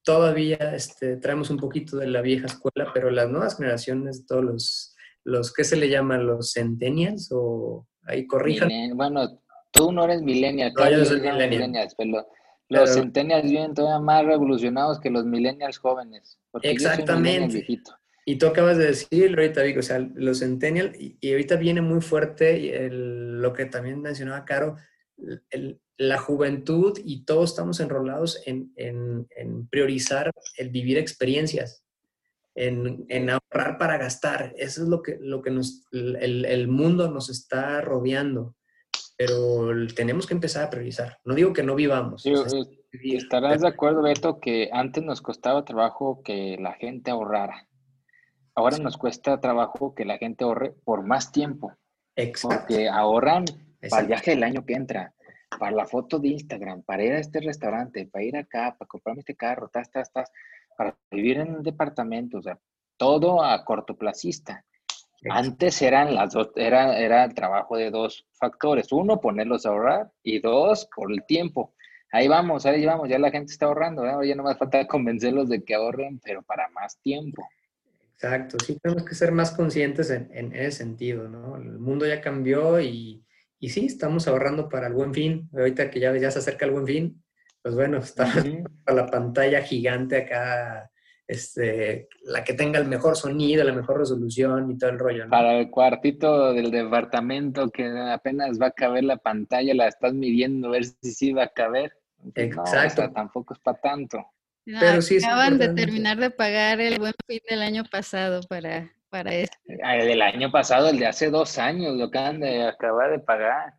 todavía 0.03 0.57
este, 0.75 1.19
traemos 1.19 1.51
un 1.51 1.59
poquito 1.59 1.99
de 1.99 2.07
la 2.07 2.23
vieja 2.23 2.47
escuela, 2.47 2.91
pero 2.95 3.11
las 3.11 3.29
nuevas 3.29 3.57
generaciones, 3.57 4.27
todos 4.27 4.45
los, 4.45 4.97
los 5.25 5.53
¿qué 5.53 5.65
se 5.65 5.77
le 5.77 5.91
llaman? 5.91 6.27
¿Los 6.27 6.55
centennials? 6.55 7.29
O 7.33 7.87
ahí 8.05 8.27
corrijan. 8.27 8.71
Bueno, 8.95 9.43
tú 9.71 9.93
no 9.93 10.05
eres 10.05 10.23
millennial, 10.23 10.73
no, 10.75 10.91
yo 10.91 11.05
soy 11.05 11.21
millennial. 11.21 11.89
pero 11.97 12.27
los 12.71 12.95
centennials 12.95 13.51
vienen 13.51 13.75
todavía 13.75 14.01
más 14.01 14.25
revolucionados 14.25 15.01
que 15.01 15.11
los 15.11 15.27
millennials 15.27 15.77
jóvenes. 15.79 16.39
Exactamente. 16.63 17.67
Y 18.29 18.37
tú 18.37 18.47
acabas 18.47 18.77
de 18.77 18.89
decir, 18.89 19.31
ahorita, 19.31 19.63
Vico, 19.63 19.81
o 19.81 19.83
sea, 19.83 20.07
los 20.15 20.41
centennials, 20.41 20.95
y, 21.01 21.17
ahorita 21.31 21.57
viene 21.57 21.81
muy 21.81 22.03
fuerte 22.03 22.85
el, 22.85 23.41
lo 23.41 23.55
que 23.55 23.65
también 23.65 24.03
mencionaba 24.03 24.45
Caro, 24.45 24.77
el, 25.49 25.81
la 25.97 26.19
juventud 26.19 26.99
y 27.03 27.25
todos 27.25 27.49
estamos 27.49 27.81
enrolados 27.81 28.43
en, 28.45 28.71
priorizar 29.71 30.31
el 30.59 30.69
vivir 30.69 30.99
experiencias, 30.99 31.87
en, 32.55 33.31
ahorrar 33.31 33.79
para 33.79 33.97
gastar. 33.97 34.53
Eso 34.59 34.83
es 34.83 34.89
lo 34.91 35.01
que, 35.01 35.17
lo 35.23 35.41
que 35.41 35.51
nos, 35.51 35.87
el, 35.91 36.69
mundo 36.69 37.11
nos 37.11 37.31
está 37.31 37.81
rodeando. 37.81 38.55
Pero 39.17 39.71
tenemos 39.97 40.27
que 40.27 40.35
empezar 40.35 40.67
a 40.67 40.71
priorizar. 40.71 41.17
No 41.25 41.35
digo 41.35 41.55
que 41.55 41.63
no 41.63 41.75
vivamos. 41.75 42.27
estarás 42.93 43.63
de 43.63 43.69
acuerdo, 43.69 44.03
Beto, 44.03 44.39
que 44.39 44.69
antes 44.71 45.03
nos 45.03 45.23
costaba 45.23 45.65
trabajo 45.65 46.21
que 46.23 46.59
la 46.61 46.75
gente 46.75 47.11
ahorrara. 47.11 47.65
Ahora 48.59 48.77
nos 48.79 48.97
cuesta 48.97 49.39
trabajo 49.39 49.95
que 49.95 50.05
la 50.05 50.19
gente 50.19 50.43
ahorre 50.43 50.75
por 50.85 51.05
más 51.05 51.31
tiempo. 51.31 51.73
Exacto. 52.17 52.57
Porque 52.59 52.89
ahorran 52.89 53.45
para 53.89 54.03
el 54.03 54.09
viaje 54.09 54.33
del 54.33 54.43
año 54.43 54.67
que 54.67 54.75
entra 54.75 55.15
para 55.61 55.71
la 55.71 55.87
foto 55.87 56.19
de 56.19 56.31
Instagram, 56.31 56.83
para 56.83 57.05
ir 57.05 57.13
a 57.13 57.21
este 57.21 57.39
restaurante, 57.39 58.09
para 58.11 58.25
ir 58.25 58.37
acá, 58.37 58.75
para 58.77 58.89
comprarme 58.89 59.21
este 59.21 59.37
carro, 59.37 59.69
tas, 59.69 59.89
tas, 59.93 60.13
tas, 60.13 60.33
para 60.77 60.93
vivir 61.09 61.39
en 61.39 61.55
un 61.55 61.63
departamento, 61.63 62.39
o 62.39 62.43
sea, 62.43 62.59
todo 62.97 63.45
a 63.45 63.65
cortoplacista. 63.65 64.65
Antes 65.31 65.81
eran 65.81 66.17
las 66.17 66.33
dos, 66.33 66.51
era, 66.57 66.99
era 66.99 67.23
el 67.27 67.35
trabajo 67.35 67.77
de 67.77 67.93
dos 67.93 68.27
factores. 68.33 68.91
Uno, 68.91 69.21
ponerlos 69.21 69.67
a 69.67 69.69
ahorrar 69.69 70.11
y 70.25 70.41
dos, 70.41 70.89
por 70.97 71.13
el 71.13 71.25
tiempo. 71.27 71.75
ahí 72.11 72.27
vamos, 72.27 72.67
ahí 72.67 72.85
vamos, 72.85 73.09
ya 73.09 73.21
la 73.21 73.31
gente 73.31 73.53
está 73.53 73.67
ahorrando, 73.67 74.03
ya 74.25 74.35
no 74.35 74.43
más 74.43 74.59
falta 74.59 74.85
convencerlos 74.89 75.49
de 75.49 75.63
que 75.63 75.77
ahorren, 75.77 76.19
pero 76.25 76.43
para 76.43 76.69
más 76.71 76.99
tiempo. 77.03 77.49
Exacto, 78.21 78.57
sí 78.65 78.77
tenemos 78.83 79.05
que 79.05 79.15
ser 79.15 79.31
más 79.31 79.53
conscientes 79.53 80.11
en, 80.11 80.53
ese 80.53 80.73
sentido, 80.73 81.29
¿no? 81.29 81.57
El 81.57 81.79
mundo 81.79 82.05
ya 82.05 82.21
cambió 82.21 82.81
y, 82.81 83.25
y, 83.61 83.69
sí, 83.69 83.87
estamos 83.87 84.27
ahorrando 84.27 84.69
para 84.69 84.89
el 84.89 84.93
buen 84.93 85.15
fin. 85.15 85.49
Ahorita 85.57 85.89
que 85.89 86.01
ya, 86.01 86.17
ya 86.17 86.29
se 86.33 86.41
acerca 86.41 86.67
el 86.67 86.73
buen 86.73 86.85
fin, 86.85 87.23
pues 87.63 87.77
bueno, 87.77 87.99
está 87.99 88.27
la 88.87 89.07
pantalla 89.07 89.63
gigante 89.63 90.17
acá, 90.17 90.91
este, 91.29 92.09
la 92.25 92.43
que 92.43 92.55
tenga 92.55 92.81
el 92.81 92.89
mejor 92.89 93.17
sonido, 93.17 93.63
la 93.63 93.73
mejor 93.73 93.99
resolución 93.99 94.69
y 94.73 94.77
todo 94.77 94.91
el 94.91 94.99
rollo. 94.99 95.27
¿no? 95.27 95.31
Para 95.31 95.57
el 95.57 95.71
cuartito 95.71 96.53
del 96.53 96.73
departamento 96.73 97.71
que 97.71 97.87
apenas 97.87 98.61
va 98.61 98.67
a 98.67 98.73
caber 98.73 99.05
la 99.05 99.19
pantalla, 99.19 99.75
la 99.75 99.87
estás 99.87 100.13
midiendo, 100.13 100.69
a 100.69 100.71
ver 100.73 100.87
si 100.87 101.13
sí 101.13 101.33
va 101.33 101.45
a 101.45 101.53
caber. 101.53 101.93
Exacto. 102.35 103.13
tampoco 103.13 103.55
es 103.55 103.61
para 103.61 103.81
tanto. 103.81 104.19
Pero 104.79 105.01
sí 105.01 105.17
acaban 105.19 105.59
de 105.59 105.69
terminar 105.71 106.19
de 106.19 106.31
pagar 106.31 106.81
el 106.81 106.99
buen 106.99 107.15
fin 107.27 107.41
del 107.49 107.63
año 107.63 107.85
pasado 107.85 108.41
para, 108.49 108.93
para 109.09 109.35
esto. 109.35 109.57
Ah, 109.83 109.97
el 109.97 110.09
del 110.09 110.23
año 110.23 110.51
pasado, 110.51 110.89
el 110.89 110.99
de 110.99 111.07
hace 111.07 111.31
dos 111.31 111.59
años, 111.59 111.97
lo 111.97 112.05
acaban 112.05 112.41
de 112.41 112.65
acabar 112.65 113.11
de 113.11 113.19
pagar. 113.19 113.75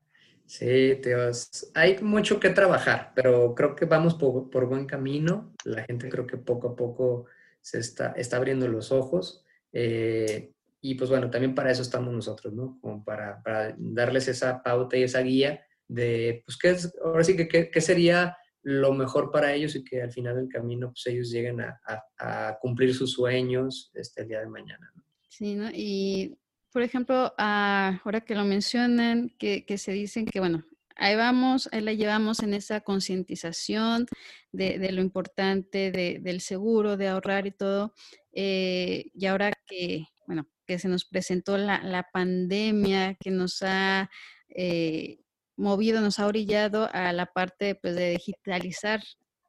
Sí, 0.45 0.97
Teos. 1.03 1.71
Hay 1.75 1.99
mucho 2.01 2.39
que 2.39 2.49
trabajar, 2.49 3.11
pero 3.13 3.53
creo 3.53 3.75
que 3.75 3.85
vamos 3.85 4.15
por, 4.15 4.49
por, 4.49 4.65
buen 4.65 4.87
camino. 4.87 5.53
La 5.63 5.83
gente 5.83 6.09
creo 6.09 6.25
que 6.25 6.37
poco 6.37 6.69
a 6.69 6.75
poco 6.75 7.25
se 7.61 7.79
está, 7.79 8.13
está 8.13 8.37
abriendo 8.37 8.67
los 8.67 8.91
ojos. 8.91 9.45
Eh, 9.71 10.51
y 10.81 10.95
pues 10.95 11.11
bueno, 11.11 11.29
también 11.29 11.53
para 11.53 11.69
eso 11.69 11.83
estamos 11.83 12.11
nosotros, 12.11 12.51
¿no? 12.51 12.79
Como 12.81 13.03
para, 13.03 13.43
para 13.43 13.75
darles 13.77 14.27
esa 14.27 14.63
pauta 14.63 14.97
y 14.97 15.03
esa 15.03 15.19
guía 15.19 15.63
de, 15.87 16.41
pues, 16.45 16.57
¿qué 16.57 16.69
es, 16.71 16.93
ahora 17.03 17.23
sí 17.23 17.35
que, 17.35 17.47
qué, 17.47 17.69
qué 17.69 17.81
sería 17.81 18.35
lo 18.63 18.93
mejor 18.93 19.31
para 19.31 19.53
ellos 19.53 19.75
y 19.75 19.83
que 19.83 20.01
al 20.01 20.11
final 20.11 20.35
del 20.35 20.49
camino 20.49 20.89
pues 20.89 21.07
ellos 21.07 21.31
lleguen 21.31 21.61
a, 21.61 22.57
cumplir 22.61 22.93
sus 22.93 23.13
sueños 23.13 23.91
este, 23.93 24.21
el 24.21 24.27
día 24.27 24.39
de 24.41 24.47
mañana. 24.47 24.91
Sí, 25.29 25.55
¿no? 25.55 25.69
Y 25.73 26.37
por 26.71 26.83
ejemplo, 26.83 27.33
ah, 27.37 27.99
ahora 28.03 28.21
que 28.21 28.35
lo 28.35 28.43
mencionan, 28.43 29.29
que, 29.39 29.65
se 29.77 29.91
dicen 29.91 30.25
que, 30.25 30.39
bueno, 30.39 30.63
ahí 30.95 31.15
vamos, 31.15 31.67
ahí 31.71 31.81
la 31.81 31.93
llevamos 31.93 32.41
en 32.41 32.53
esa 32.53 32.81
concientización 32.81 34.05
de, 34.51 34.91
lo 34.91 35.01
importante 35.01 35.91
del 35.91 36.41
seguro, 36.41 36.97
de 36.97 37.07
ahorrar 37.07 37.47
y 37.47 37.51
todo. 37.51 37.93
Eh, 38.33 39.09
y 39.15 39.25
ahora 39.25 39.51
que, 39.65 40.05
bueno, 40.27 40.47
que 40.67 40.77
se 40.77 40.89
nos 40.89 41.05
presentó 41.05 41.57
la, 41.57 42.07
pandemia, 42.13 43.15
que 43.15 43.31
nos 43.31 43.63
ha 43.63 44.09
eh, 44.49 45.21
movido, 45.59 46.01
nos 46.01 46.19
ha 46.19 46.27
orillado 46.27 46.89
a 46.93 47.13
la 47.13 47.27
parte 47.27 47.75
pues, 47.75 47.95
de 47.95 48.11
digitalizar 48.11 49.01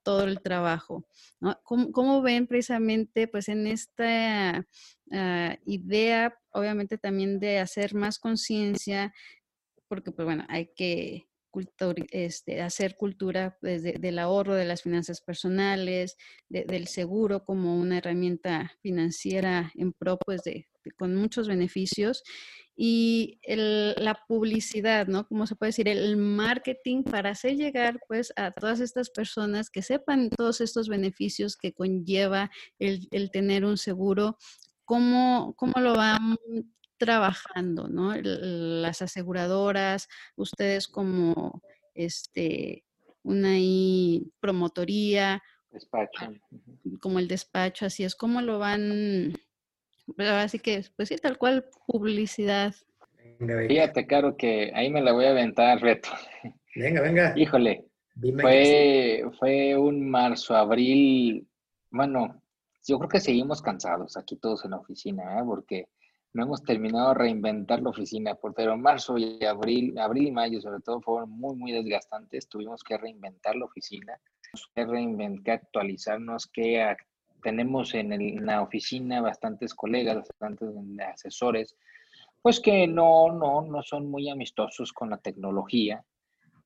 todo 0.03 0.25
el 0.25 0.41
trabajo. 0.41 1.07
¿Cómo, 1.63 2.23
ven 2.23 2.47
precisamente 2.47 3.29
pues, 3.29 3.49
en 3.49 3.67
esta 3.67 4.67
ah, 5.13 5.57
idea, 5.65 6.35
obviamente 6.53 6.99
también 6.99 7.39
de 7.39 7.59
hacer 7.59 7.95
más 7.95 8.19
conciencia, 8.19 9.13
porque 9.89 10.13
pues 10.13 10.25
bueno, 10.25 10.45
hay 10.49 10.71
que 10.75 11.27
este, 12.11 12.63
hacer 12.63 12.97
cultura 12.97 13.59
desde 13.61 13.95
del 13.99 14.19
ahorro, 14.19 14.55
de 14.55 14.65
las 14.65 14.83
finanzas 14.83 15.21
personales, 15.21 16.17
del 16.49 16.87
seguro 16.87 17.45
como 17.45 17.77
una 17.77 17.99
herramienta 17.99 18.73
financiera 18.83 19.73
en 19.75 19.93
pro 19.93 20.19
pues, 20.25 20.43
de, 20.43 20.69
con 20.95 21.15
muchos 21.15 21.49
beneficios 21.49 22.23
y 22.83 23.39
la 23.47 24.25
publicidad, 24.27 25.07
¿no? 25.07 25.27
Como 25.27 25.47
se 25.47 25.55
puede 25.55 25.69
decir, 25.69 25.87
el 25.87 26.17
marketing 26.17 27.03
para 27.03 27.29
hacer 27.29 27.57
llegar 27.57 28.01
pues 28.09 28.33
a 28.37 28.53
todas 28.53 28.81
estas 28.81 29.11
personas 29.11 29.69
que 29.69 29.83
sepan 29.83 30.31
todos 30.31 30.63
estos 30.63 30.89
beneficios 30.89 31.59
que 31.59 31.75
conlleva 31.75 32.51
el, 32.79 33.09
tener 33.33 33.67
un 33.67 33.77
seguro, 33.77 34.39
cómo, 34.87 35.53
cómo 35.59 35.75
lo 35.81 35.95
van 35.95 36.39
trabajando, 36.97 37.89
¿no? 37.89 38.15
Las 38.17 39.03
aseguradoras, 39.03 40.09
ustedes 40.37 40.89
como 40.89 41.63
este 41.95 42.85
una 43.23 43.57
promotoría, 44.41 45.43
despacho. 45.71 46.33
como 47.01 47.19
el 47.19 47.29
despacho, 47.29 47.85
así 47.85 48.05
es, 48.05 48.15
cómo 48.15 48.41
lo 48.41 48.59
van 48.59 49.39
así 50.19 50.59
que, 50.59 50.85
pues 50.97 51.09
sí, 51.09 51.17
tal 51.17 51.39
cual, 51.39 51.65
publicidad. 51.87 52.75
Fíjate, 53.69 54.07
Caro, 54.07 54.37
que 54.37 54.71
ahí 54.75 54.91
me 54.91 55.01
la 55.01 55.13
voy 55.13 55.25
a 55.25 55.31
aventar, 55.31 55.81
reto. 55.81 56.11
Venga, 56.77 57.01
venga. 57.01 57.33
Híjole, 57.37 57.87
fue, 58.41 59.23
fue 59.39 59.77
un 59.77 60.09
marzo, 60.11 60.55
abril, 60.55 61.49
bueno, 61.91 62.43
yo 62.87 62.99
creo 62.99 63.09
que 63.09 63.21
seguimos 63.21 63.63
cansados 63.63 64.17
aquí 64.17 64.37
todos 64.37 64.65
en 64.65 64.73
la 64.73 64.79
oficina, 64.79 65.39
¿eh? 65.39 65.43
porque 65.45 65.89
no 66.33 66.45
hemos 66.45 66.63
terminado 66.63 67.09
de 67.09 67.15
reinventar 67.15 67.83
la 67.83 67.91
oficina, 67.91 68.39
pero 68.55 68.77
marzo 68.77 69.19
y 69.19 69.45
abril, 69.45 69.99
abril 69.99 70.29
y 70.29 70.33
mayo 70.33 70.61
sobre 70.61 70.81
todo 70.81 71.01
fueron 71.01 71.31
muy, 71.31 71.57
muy 71.57 71.73
desgastantes, 71.73 72.49
tuvimos 72.49 72.85
que 72.85 72.97
reinventar 72.97 73.57
la 73.57 73.65
oficina, 73.65 74.19
que 74.75 74.85
reinventar, 74.85 75.43
que 75.43 75.51
actualizarnos, 75.53 76.47
que 76.47 76.83
tenemos 77.43 77.95
en, 77.95 78.45
la 78.45 78.63
oficina 78.63 79.21
bastantes 79.21 79.75
colegas, 79.75 80.17
bastantes 80.17 80.69
asesores, 81.13 81.77
pues 82.43 82.61
que 82.61 82.87
no, 82.87 83.33
no, 83.33 83.63
no 83.63 83.83
son 83.83 84.11
muy 84.11 84.31
amistosos 84.31 84.93
con 84.93 85.11
la 85.11 85.19
tecnología 85.19 86.05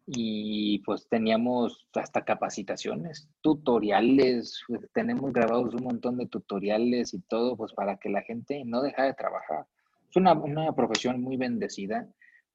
y 0.06 0.80
pues 0.80 1.08
teníamos 1.08 1.88
hasta 1.94 2.24
capacitaciones, 2.24 3.28
tutoriales, 3.40 4.62
pues, 4.68 4.90
tenemos 4.92 5.32
grabados 5.32 5.74
un 5.74 5.84
montón 5.84 6.18
de 6.18 6.26
tutoriales 6.26 7.14
y 7.14 7.20
todo, 7.20 7.56
pues 7.56 7.72
para 7.72 7.96
que 7.96 8.10
la 8.10 8.22
gente 8.22 8.62
no 8.64 8.82
deje 8.82 9.02
de 9.02 9.14
trabajar. 9.14 9.66
Es 10.10 10.16
una, 10.16 10.34
una 10.34 10.72
profesión 10.74 11.20
muy 11.22 11.36
bendecida 11.36 12.06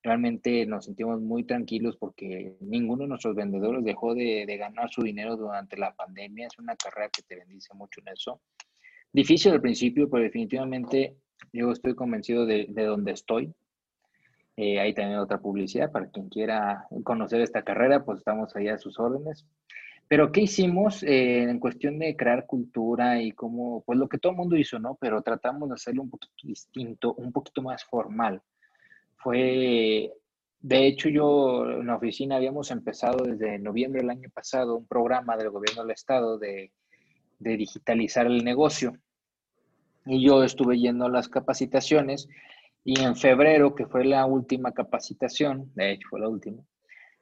realmente 0.02 0.66
nos 0.66 0.86
sentimos 0.86 1.20
muy 1.22 1.44
tranquilos 1.44 1.98
porque 1.98 2.56
ninguno 2.62 3.04
de 3.04 3.10
nuestros 3.10 3.36
vendedores 3.36 3.84
dejó 3.84 4.16
de, 4.16 4.46
ganar 4.58 4.90
su 4.90 5.04
dinero 5.04 5.36
durante 5.36 5.78
la 5.78 5.94
pandemia. 5.94 6.48
Es 6.48 6.58
una 6.58 6.76
carrera 6.76 7.10
que 7.10 7.22
te 7.24 7.36
bendice 7.36 7.74
mucho 7.74 8.02
en 8.02 8.14
eso. 8.14 8.42
Difícil 9.12 9.52
al 9.52 9.62
principio, 9.62 10.10
pero 10.10 10.24
definitivamente 10.24 11.16
yo 11.52 11.72
estoy 11.72 11.96
convencido 11.96 12.46
de, 12.46 12.68
de 12.70 12.84
donde 12.86 13.12
estoy. 13.12 13.54
Eh, 14.56 14.80
hay 14.80 14.94
también 14.94 15.20
otra 15.20 15.40
publicidad 15.40 15.92
para 15.92 16.10
quien 16.10 16.30
quiera 16.30 16.86
conocer 17.04 17.42
esta 17.42 17.64
carrera, 17.64 18.04
pues 18.04 18.20
estamos 18.20 18.56
ahí 18.56 18.68
a 18.68 18.78
sus 18.78 19.00
órdenes. 19.00 19.46
Pero 20.08 20.32
¿qué 20.32 20.42
hicimos 20.42 21.04
eh, 21.04 21.44
en 21.44 21.60
cuestión 21.60 22.00
de 22.00 22.16
crear 22.16 22.46
cultura 22.46 23.22
y 23.22 23.32
cómo, 23.32 23.84
pues 23.86 23.98
lo 23.98 24.10
que 24.10 24.18
todo 24.18 24.32
el 24.32 24.38
mundo 24.38 24.58
hizo, 24.58 24.80
¿no? 24.80 24.98
Pero 25.00 25.22
tratamos 25.22 25.70
de 25.70 25.76
hacerlo 25.76 26.02
un 26.02 26.10
poquito 26.10 26.34
distinto, 26.44 27.14
un 27.14 27.32
poquito 27.32 27.62
más 27.62 27.84
formal 27.86 28.42
fue, 29.20 30.14
de 30.62 30.88
hecho, 30.88 31.10
yo 31.10 31.70
en 31.70 31.88
la 31.88 31.96
oficina 31.98 32.38
habíamos 32.38 32.72
empezado 32.72 33.26
desde 33.26 33.60
noviembre 33.60 34.02
del 34.02 34.10
año 34.10 34.30
pasado 34.34 34.78
un 34.78 34.88
programa 34.88 35.38
del 35.38 35.50
gobierno 35.50 35.84
del 35.84 35.92
estado 35.92 36.38
de, 36.38 36.72
digitalizar 37.40 38.26
el 38.26 38.44
negocio. 38.44 38.94
Y 40.06 40.26
yo 40.26 40.44
estuve 40.44 40.80
yendo 40.80 41.06
a 41.06 41.10
las 41.10 41.30
capacitaciones 41.30 42.28
y 42.84 43.02
en 43.02 43.16
febrero, 43.16 43.76
que 43.76 43.86
fue 43.86 44.06
la 44.06 44.26
última 44.26 44.74
capacitación, 44.74 45.72
de 45.76 45.92
hecho 45.92 46.08
fue 46.10 46.22
la 46.22 46.30
última, 46.30 46.64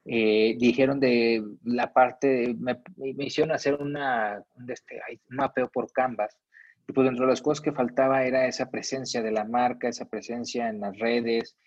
eh, 0.06 0.56
dijeron 0.58 1.00
de 1.00 1.44
la 1.64 1.92
parte, 1.92 2.56
me, 2.58 2.80
me, 2.96 3.26
hicieron 3.26 3.54
hacer 3.54 3.76
una, 3.76 4.42
un, 4.56 4.72
este, 4.72 5.02
mapeo 5.30 5.70
por 5.70 5.92
Canvas. 5.92 6.38
Y 6.88 6.94
pues 6.94 7.06
dentro 7.06 7.26
de 7.26 7.32
las 7.32 7.42
cosas 7.42 7.62
que 7.62 7.74
faltaba 7.74 8.24
era 8.24 8.48
esa 8.48 8.70
presencia 8.70 9.22
de 9.22 9.32
la 9.32 9.44
marca, 9.44 9.90
esa 9.90 10.06
presencia 10.06 10.70
en 10.70 10.80
las 10.80 10.98
redes, 10.98 11.58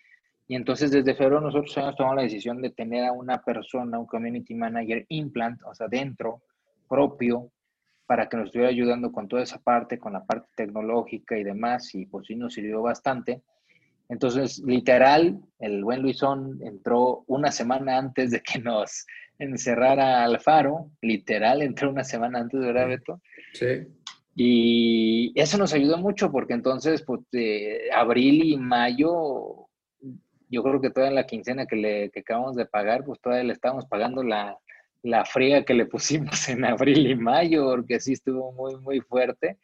y 0.50 0.56
entonces 0.56 0.90
desde 0.90 1.14
febrero 1.14 1.40
nosotros 1.40 1.76
hemos 1.76 1.94
tomado 1.94 2.16
la 2.16 2.22
decisión 2.22 2.60
de 2.60 2.70
tener 2.70 3.04
a 3.04 3.12
una 3.12 3.40
persona, 3.40 4.00
un 4.00 4.06
community 4.06 4.52
manager 4.52 5.06
implant, 5.08 5.62
o 5.62 5.72
sea, 5.76 5.86
dentro, 5.86 6.42
propio, 6.88 7.52
para 8.04 8.28
que 8.28 8.36
nos 8.36 8.46
estuviera 8.46 8.68
ayudando 8.68 9.12
con 9.12 9.28
toda 9.28 9.44
esa 9.44 9.60
parte, 9.60 10.00
con 10.00 10.12
la 10.12 10.24
parte 10.24 10.48
tecnológica 10.56 11.38
y 11.38 11.44
demás, 11.44 11.94
y 11.94 12.06
pues 12.06 12.26
sí 12.26 12.34
nos 12.34 12.54
sirvió 12.54 12.82
bastante. 12.82 13.42
Entonces, 14.08 14.60
literal, 14.66 15.38
el 15.60 15.84
buen 15.84 16.02
Luisón 16.02 16.58
entró 16.64 17.22
una 17.28 17.52
semana 17.52 17.98
antes 17.98 18.32
de 18.32 18.40
que 18.40 18.58
nos 18.58 19.06
encerrara 19.38 20.24
Alfaro, 20.24 20.90
literal, 21.00 21.62
entró 21.62 21.90
una 21.90 22.02
semana 22.02 22.40
antes, 22.40 22.58
¿verdad, 22.58 22.88
Beto? 22.88 23.20
Sí. 23.52 23.86
Y 24.34 25.32
eso 25.40 25.58
nos 25.58 25.72
ayudó 25.74 25.96
mucho 25.98 26.32
porque 26.32 26.54
entonces, 26.54 27.04
pues, 27.04 27.20
abril 27.94 28.42
y 28.42 28.56
mayo 28.56 29.68
yo 30.50 30.62
creo 30.62 30.80
que 30.80 30.90
toda 30.90 31.10
la 31.10 31.26
quincena 31.26 31.66
que 31.66 31.76
le 31.76 32.10
que 32.10 32.20
acabamos 32.20 32.56
de 32.56 32.66
pagar, 32.66 33.04
pues 33.04 33.20
todavía 33.20 33.44
le 33.44 33.52
estábamos 33.52 33.86
pagando 33.86 34.22
la, 34.22 34.58
la 35.02 35.24
friega 35.24 35.64
que 35.64 35.74
le 35.74 35.86
pusimos 35.86 36.48
en 36.48 36.64
abril 36.64 37.10
y 37.10 37.14
mayo, 37.14 37.70
porque 37.70 38.00
sí 38.00 38.12
estuvo 38.14 38.52
muy, 38.52 38.76
muy 38.76 39.00
fuerte, 39.00 39.58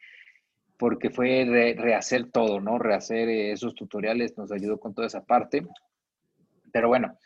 porque 0.77 1.09
fue 1.09 1.45
rehacer 1.77 2.31
todo, 2.31 2.59
¿no? 2.61 2.79
Rehacer 2.79 3.29
esos 3.29 3.75
tutoriales 3.75 4.37
nos 4.37 4.51
ayudó 4.51 4.79
con 4.79 4.93
toda 4.93 5.07
esa 5.07 5.25
parte. 5.25 5.67
Pero 6.71 6.87
bueno, 6.87 7.17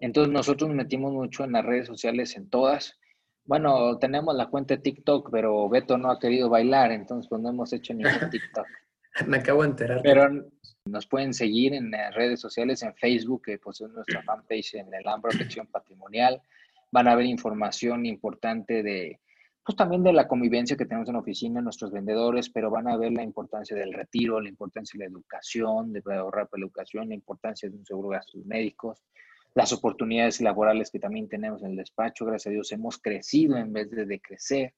entonces 0.00 0.32
nosotros 0.32 0.68
nos 0.68 0.76
metimos 0.76 1.12
mucho 1.12 1.44
en 1.44 1.52
las 1.52 1.64
redes 1.64 1.86
sociales, 1.86 2.36
en 2.36 2.48
todas, 2.48 2.98
Bueno, 3.44 3.98
tenemos 3.98 4.34
la 4.34 4.46
cuenta 4.46 4.76
de 4.76 4.82
TikTok, 4.82 5.30
pero 5.30 5.68
Beto 5.68 5.98
no 5.98 6.10
ha 6.10 6.20
querido 6.20 6.48
bailar, 6.48 6.92
entonces 6.92 7.28
pues 7.28 7.42
no 7.42 7.50
hemos 7.50 7.72
hecho 7.72 7.94
ni 7.94 8.04
TikTok. 8.30 8.66
Me 9.26 9.38
acabo 9.38 9.62
de 9.62 9.70
enterar. 9.70 10.00
Pero 10.02 10.50
nos 10.84 11.06
pueden 11.06 11.34
seguir 11.34 11.74
en 11.74 11.90
las 11.90 12.14
redes 12.14 12.40
sociales, 12.40 12.82
en 12.82 12.94
Facebook, 12.94 13.42
que 13.44 13.58
pues 13.58 13.80
es 13.80 13.90
nuestra 13.90 14.22
fanpage 14.22 14.74
en 14.74 14.92
el 14.92 15.06
AMP 15.06 15.22
Protección 15.22 15.66
Patrimonial. 15.66 16.40
Van 16.92 17.08
a 17.08 17.14
ver 17.14 17.26
información 17.26 18.06
importante 18.06 18.82
de, 18.82 19.20
pues 19.64 19.76
también 19.76 20.02
de 20.02 20.12
la 20.12 20.26
convivencia 20.26 20.76
que 20.76 20.86
tenemos 20.86 21.08
en 21.08 21.14
la 21.14 21.20
oficina, 21.20 21.60
nuestros 21.60 21.92
vendedores, 21.92 22.50
pero 22.50 22.70
van 22.70 22.88
a 22.88 22.96
ver 22.96 23.12
la 23.12 23.22
importancia 23.22 23.76
del 23.76 23.92
retiro, 23.92 24.40
la 24.40 24.48
importancia 24.48 24.98
de 24.98 25.04
la 25.04 25.10
educación, 25.10 25.92
de 25.92 26.02
ahorrar 26.14 26.48
para 26.48 26.60
la 26.60 26.66
educación, 26.66 27.08
la 27.08 27.14
importancia 27.14 27.68
de 27.68 27.76
un 27.76 27.86
seguro 27.86 28.10
de 28.10 28.16
gastos 28.16 28.44
médicos, 28.46 29.02
las 29.54 29.72
oportunidades 29.72 30.40
laborales 30.40 30.90
que 30.90 30.98
también 30.98 31.28
tenemos 31.28 31.62
en 31.62 31.70
el 31.70 31.76
despacho. 31.76 32.24
Gracias 32.24 32.48
a 32.48 32.54
Dios 32.54 32.72
hemos 32.72 32.98
crecido 32.98 33.56
en 33.56 33.72
vez 33.72 33.90
de 33.90 34.06
decrecer. 34.06 34.74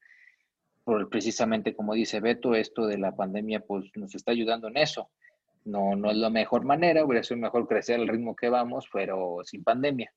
Precisamente 1.10 1.74
como 1.74 1.94
dice 1.94 2.20
Beto, 2.20 2.54
esto 2.54 2.86
de 2.86 2.98
la 2.98 3.14
pandemia 3.14 3.60
pues 3.60 3.90
nos 3.94 4.14
está 4.14 4.32
ayudando 4.32 4.68
en 4.68 4.76
eso. 4.76 5.10
No, 5.64 5.94
no 5.94 6.10
es 6.10 6.16
la 6.16 6.28
mejor 6.28 6.64
manera, 6.64 7.04
hubiera 7.04 7.22
sido 7.22 7.38
mejor 7.38 7.68
crecer 7.68 8.00
al 8.00 8.08
ritmo 8.08 8.34
que 8.34 8.48
vamos, 8.48 8.88
pero 8.92 9.38
sin 9.44 9.62
pandemia. 9.62 10.12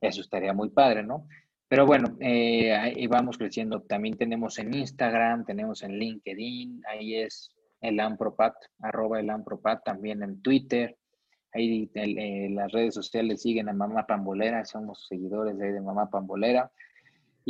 Eso 0.00 0.22
estaría 0.22 0.52
muy 0.54 0.70
padre, 0.70 1.02
¿no? 1.02 1.26
Pero 1.68 1.84
bueno, 1.84 2.16
eh, 2.20 2.72
ahí 2.74 3.06
vamos 3.06 3.36
creciendo. 3.36 3.82
También 3.82 4.16
tenemos 4.16 4.58
en 4.58 4.72
Instagram, 4.72 5.44
tenemos 5.44 5.82
en 5.82 5.98
LinkedIn, 5.98 6.82
ahí 6.86 7.16
es 7.16 7.50
el 7.82 8.00
Ampropat, 8.00 8.54
arroba 8.80 9.20
el 9.20 9.28
Ampropat, 9.28 9.84
también 9.84 10.22
en 10.22 10.40
Twitter. 10.40 10.96
Ahí 11.52 11.90
en 11.94 12.54
las 12.54 12.72
redes 12.72 12.94
sociales 12.94 13.42
siguen 13.42 13.68
a 13.68 13.72
Mamá 13.72 14.06
Pambolera, 14.06 14.64
somos 14.64 15.06
seguidores 15.08 15.58
de 15.58 15.80
Mamá 15.80 16.08
Pambolera. 16.08 16.70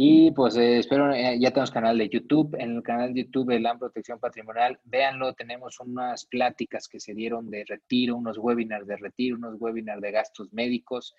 Y 0.00 0.30
pues 0.30 0.56
eh, 0.56 0.78
espero, 0.78 1.12
eh, 1.12 1.40
ya 1.40 1.50
tenemos 1.50 1.72
canal 1.72 1.98
de 1.98 2.08
YouTube. 2.08 2.54
En 2.60 2.76
el 2.76 2.82
canal 2.84 3.12
de 3.12 3.24
YouTube 3.24 3.50
de 3.50 3.58
LAM 3.58 3.80
Protección 3.80 4.20
Patrimonial, 4.20 4.78
véanlo, 4.84 5.34
tenemos 5.34 5.80
unas 5.80 6.24
pláticas 6.24 6.86
que 6.86 7.00
se 7.00 7.14
dieron 7.14 7.50
de 7.50 7.64
retiro, 7.64 8.14
unos 8.14 8.38
webinars 8.38 8.86
de 8.86 8.96
retiro, 8.96 9.36
unos 9.36 9.60
webinars 9.60 10.00
de 10.00 10.12
gastos 10.12 10.52
médicos. 10.52 11.16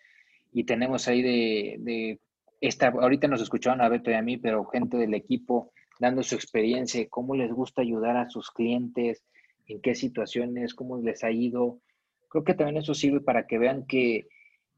Y 0.53 0.63
tenemos 0.63 1.09
ahí 1.09 1.21
de, 1.21 1.75
de 1.79 2.19
esta, 2.61 2.87
ahorita 2.87 3.27
nos 3.27 3.41
escucharon 3.41 3.81
a 3.81 3.89
Beto 3.89 4.11
y 4.11 4.13
a 4.13 4.21
mí, 4.21 4.37
pero 4.37 4.63
gente 4.67 4.95
del 4.95 5.13
equipo 5.13 5.73
dando 5.99 6.23
su 6.23 6.35
experiencia, 6.35 7.05
cómo 7.09 7.35
les 7.35 7.51
gusta 7.51 7.81
ayudar 7.81 8.15
a 8.15 8.29
sus 8.29 8.49
clientes, 8.49 9.25
en 9.67 9.81
qué 9.81 9.93
situaciones, 9.93 10.73
cómo 10.73 10.99
les 10.99 11.25
ha 11.25 11.31
ido. 11.31 11.81
Creo 12.29 12.45
que 12.45 12.53
también 12.53 12.77
eso 12.77 12.93
sirve 12.93 13.19
para 13.19 13.45
que 13.45 13.57
vean 13.57 13.85
que, 13.85 14.29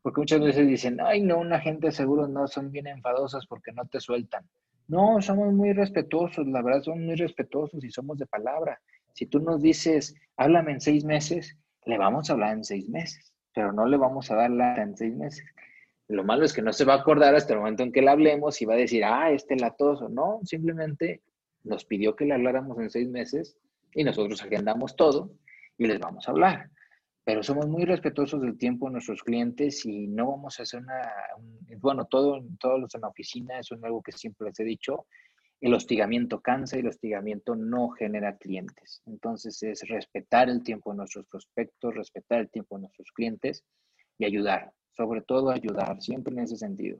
porque 0.01 0.21
muchas 0.21 0.41
veces 0.41 0.67
dicen, 0.67 0.99
ay, 1.01 1.21
no, 1.21 1.39
una 1.39 1.59
gente 1.59 1.91
seguro 1.91 2.27
no, 2.27 2.47
son 2.47 2.71
bien 2.71 2.87
enfadosas 2.87 3.45
porque 3.45 3.71
no 3.71 3.85
te 3.85 3.99
sueltan. 3.99 4.45
No, 4.87 5.21
somos 5.21 5.53
muy 5.53 5.73
respetuosos, 5.73 6.47
la 6.47 6.61
verdad, 6.61 6.83
somos 6.83 7.01
muy 7.01 7.15
respetuosos 7.15 7.83
y 7.83 7.91
somos 7.91 8.17
de 8.17 8.25
palabra. 8.25 8.79
Si 9.13 9.25
tú 9.25 9.39
nos 9.39 9.61
dices, 9.61 10.15
háblame 10.37 10.73
en 10.73 10.81
seis 10.81 11.05
meses, 11.05 11.57
le 11.85 11.97
vamos 11.97 12.29
a 12.29 12.33
hablar 12.33 12.53
en 12.53 12.63
seis 12.63 12.89
meses, 12.89 13.33
pero 13.53 13.71
no 13.71 13.85
le 13.85 13.97
vamos 13.97 14.31
a 14.31 14.35
dar 14.35 14.51
la 14.51 14.75
en 14.81 14.97
seis 14.97 15.15
meses. 15.15 15.45
Lo 16.07 16.23
malo 16.23 16.43
es 16.43 16.53
que 16.53 16.61
no 16.61 16.73
se 16.73 16.83
va 16.83 16.95
a 16.95 16.97
acordar 16.97 17.35
hasta 17.35 17.53
el 17.53 17.59
momento 17.59 17.83
en 17.83 17.91
que 17.91 18.01
le 18.01 18.09
hablemos 18.09 18.61
y 18.61 18.65
va 18.65 18.73
a 18.73 18.77
decir, 18.77 19.05
ah, 19.05 19.31
este 19.31 19.55
latoso. 19.55 20.09
No, 20.09 20.41
simplemente 20.43 21.21
nos 21.63 21.85
pidió 21.85 22.15
que 22.15 22.25
le 22.25 22.33
habláramos 22.33 22.77
en 22.79 22.89
seis 22.89 23.07
meses 23.07 23.57
y 23.93 24.03
nosotros 24.03 24.41
agendamos 24.43 24.95
todo 24.95 25.31
y 25.77 25.87
les 25.87 25.99
vamos 25.99 26.27
a 26.27 26.31
hablar. 26.31 26.69
Pero 27.23 27.43
somos 27.43 27.67
muy 27.67 27.85
respetuosos 27.85 28.41
del 28.41 28.57
tiempo 28.57 28.87
de 28.87 28.93
nuestros 28.93 29.21
clientes 29.21 29.85
y 29.85 30.07
no 30.07 30.31
vamos 30.31 30.59
a 30.59 30.63
hacer 30.63 30.81
una, 30.81 31.11
bueno, 31.79 32.05
todo, 32.05 32.43
todos 32.59 32.79
los 32.79 32.95
en 32.95 33.01
la 33.01 33.09
oficina, 33.09 33.59
eso 33.59 33.75
es 33.75 33.83
algo 33.83 34.01
que 34.01 34.11
siempre 34.11 34.47
les 34.47 34.59
he 34.59 34.63
dicho, 34.63 35.05
el 35.59 35.75
hostigamiento 35.75 36.41
cansa 36.41 36.77
y 36.77 36.79
el 36.79 36.87
hostigamiento 36.87 37.55
no 37.55 37.89
genera 37.89 38.37
clientes. 38.37 39.03
Entonces 39.05 39.61
es 39.61 39.87
respetar 39.87 40.49
el 40.49 40.63
tiempo 40.63 40.91
de 40.91 40.97
nuestros 40.97 41.27
prospectos, 41.27 41.93
respetar 41.93 42.39
el 42.39 42.49
tiempo 42.49 42.75
de 42.75 42.81
nuestros 42.81 43.11
clientes 43.11 43.63
y 44.17 44.25
ayudar 44.25 44.73
sobre 44.95 45.21
todo 45.21 45.49
ayudar, 45.49 46.01
siempre 46.01 46.33
en 46.33 46.39
ese 46.39 46.57
sentido. 46.57 46.99